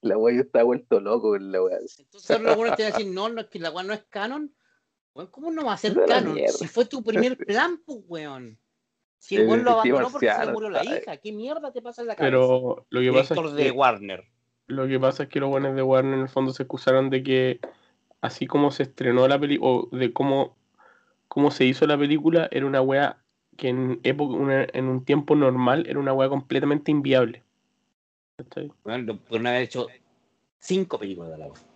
La 0.00 0.16
weá 0.16 0.34
yo 0.36 0.42
estaba 0.42 0.64
vuelto 0.64 1.00
loco 1.00 1.30
con 1.30 1.50
la 1.50 1.60
weá. 1.62 1.76
entonces 1.98 2.40
los 2.40 2.56
buenos 2.56 2.76
te 2.76 2.84
van 2.84 2.92
a 2.92 2.96
decir, 2.96 3.12
no, 3.12 3.28
no, 3.28 3.40
es 3.40 3.48
que 3.48 3.58
la 3.58 3.70
weá 3.72 3.82
no 3.84 3.92
es 3.92 4.04
canon. 4.08 4.54
Weón, 5.14 5.30
¿Cómo 5.30 5.50
no 5.50 5.64
va 5.64 5.72
a 5.72 5.76
ser 5.76 5.94
canon? 6.06 6.38
Si 6.48 6.68
fue 6.68 6.84
tu 6.84 7.02
primer 7.02 7.36
plan, 7.46 7.80
pues, 7.84 7.98
weón. 8.06 8.58
Si 9.18 9.34
el 9.36 9.42
El 9.42 9.48
weón 9.48 9.64
lo 9.64 9.70
abandonó 9.72 10.10
porque 10.10 10.30
se 10.32 10.52
murió 10.52 10.70
la 10.70 10.84
hija. 10.84 11.16
¿Qué 11.16 11.32
mierda 11.32 11.72
te 11.72 11.82
pasa 11.82 12.02
en 12.02 12.08
la 12.08 12.14
cabeza? 12.16 12.30
Pero 12.30 12.86
lo 12.90 13.00
que 13.00 13.12
pasa 13.12 13.34
Director 13.34 13.46
es 13.46 13.54
de 13.56 13.62
que, 13.64 13.70
Warner. 13.72 14.24
lo 14.66 14.86
que 14.88 15.00
pasa 15.00 15.22
es 15.24 15.28
que 15.28 15.40
los 15.40 15.50
buenos 15.50 15.74
de 15.76 15.82
Warner 15.82 16.14
en 16.14 16.20
el 16.20 16.28
fondo 16.28 16.52
se 16.52 16.62
excusaron 16.62 17.10
de 17.10 17.22
que 17.22 17.60
así 18.22 18.46
como 18.46 18.70
se 18.70 18.84
estrenó 18.84 19.28
la 19.28 19.38
película, 19.38 19.70
o 19.70 19.88
de 19.92 20.12
cómo, 20.12 20.56
cómo 21.28 21.50
se 21.50 21.66
hizo 21.66 21.86
la 21.86 21.98
película, 21.98 22.48
era 22.50 22.64
una 22.64 22.80
wea 22.80 23.18
que 23.56 23.68
en 23.68 24.00
época, 24.02 24.34
una- 24.34 24.66
en 24.72 24.86
un 24.86 25.04
tiempo 25.04 25.34
normal 25.36 25.86
era 25.86 25.98
una 25.98 26.14
wea 26.14 26.30
completamente 26.30 26.90
inviable. 26.90 27.42
Lo- 28.84 29.16
podrían 29.18 29.46
haber 29.48 29.62
hecho 29.62 29.88
cinco 30.58 30.98
películas 30.98 31.32
de 31.32 31.38
la 31.38 31.48
vez. 31.48 31.66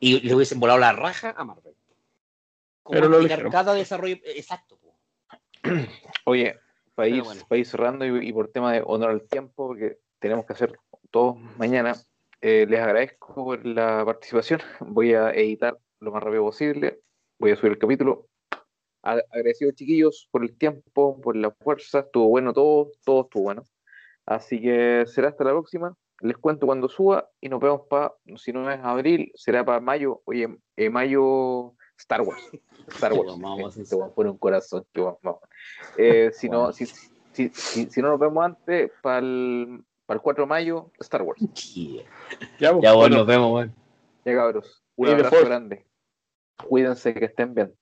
Y 0.00 0.20
le 0.20 0.34
hubiesen 0.34 0.60
volado 0.60 0.78
la 0.78 0.92
raja 0.92 1.34
a 1.36 1.44
Marvel. 1.44 1.74
¿Cómo 2.82 2.94
Pero 2.94 3.08
no 3.08 3.18
lo 3.18 3.50
cada 3.50 3.74
desarrollo. 3.74 4.16
Exacto. 4.24 4.78
po. 4.78 4.94
Oye, 6.24 6.58
para 6.94 7.08
ir, 7.08 7.22
bueno. 7.22 7.42
para 7.48 7.58
ir 7.58 7.66
cerrando 7.66 8.06
y, 8.06 8.28
y 8.28 8.32
por 8.32 8.48
tema 8.48 8.72
de 8.72 8.82
honor 8.86 9.10
al 9.10 9.22
tiempo, 9.22 9.66
porque 9.68 9.98
tenemos 10.18 10.46
que 10.46 10.52
hacer 10.54 10.78
todo 11.10 11.34
mañana, 11.58 11.94
eh, 12.40 12.66
les 12.68 12.80
agradezco 12.80 13.34
por 13.34 13.66
la 13.66 14.04
participación. 14.04 14.60
Voy 14.80 15.12
a 15.14 15.30
editar 15.32 15.76
lo 16.00 16.12
más 16.12 16.22
rápido 16.22 16.42
posible. 16.44 17.00
Voy 17.38 17.50
a 17.52 17.56
subir 17.56 17.72
el 17.72 17.78
capítulo. 17.78 18.26
A- 19.02 19.22
Agradecido, 19.30 19.70
chiquillos, 19.72 20.28
por 20.30 20.42
el 20.42 20.56
tiempo, 20.56 21.20
por 21.20 21.36
la 21.36 21.50
fuerza. 21.50 22.00
Estuvo 22.00 22.28
bueno 22.28 22.52
todo, 22.52 22.90
todo 23.04 23.22
estuvo 23.22 23.42
bueno. 23.44 23.64
Así 24.26 24.60
que 24.60 25.04
será 25.06 25.28
hasta 25.28 25.44
la 25.44 25.50
próxima. 25.50 25.94
Les 26.20 26.36
cuento 26.36 26.66
cuando 26.66 26.88
suba 26.88 27.28
y 27.40 27.48
nos 27.48 27.60
vemos 27.60 27.82
para, 27.88 28.12
si 28.36 28.52
no 28.52 28.68
es 28.70 28.80
abril, 28.82 29.30
será 29.34 29.64
para 29.64 29.80
mayo. 29.80 30.20
Oye, 30.24 30.48
eh, 30.76 30.90
mayo 30.90 31.74
Star 31.96 32.22
Wars. 32.22 32.42
Star 32.88 33.12
Wars. 33.12 33.26
Vamos, 33.38 33.40
vamos, 33.40 33.76
Eh, 33.78 33.84
te 33.88 33.94
voy 33.94 34.08
a 34.08 34.12
poner 34.14 34.32
un 34.32 34.38
corazón. 34.38 34.84
que 34.92 35.00
vamos, 35.00 35.18
vamos. 35.22 35.40
Eh, 35.96 36.30
si, 36.32 36.48
no, 36.48 36.72
si, 36.72 36.86
si, 36.86 37.48
si, 37.50 37.86
si 37.86 38.02
no 38.02 38.08
nos 38.10 38.18
vemos 38.20 38.44
antes, 38.44 38.90
para 39.00 39.18
el, 39.20 39.84
para 40.06 40.16
el 40.16 40.22
4 40.22 40.44
de 40.44 40.48
mayo, 40.48 40.90
Star 40.98 41.22
Wars. 41.22 41.40
Yeah. 41.40 42.02
Ya, 42.58 42.72
pues, 42.72 42.82
Ya, 42.82 42.92
bueno, 42.92 42.96
bueno, 42.98 43.16
nos 43.18 43.26
vemos, 43.26 43.52
weón. 43.54 43.74
Ya 44.24 44.34
cabros, 44.34 44.82
un 44.96 45.08
abrazo 45.08 45.44
grande. 45.44 45.84
Cuídense, 46.66 47.14
que 47.14 47.26
estén 47.26 47.54
bien. 47.54 47.74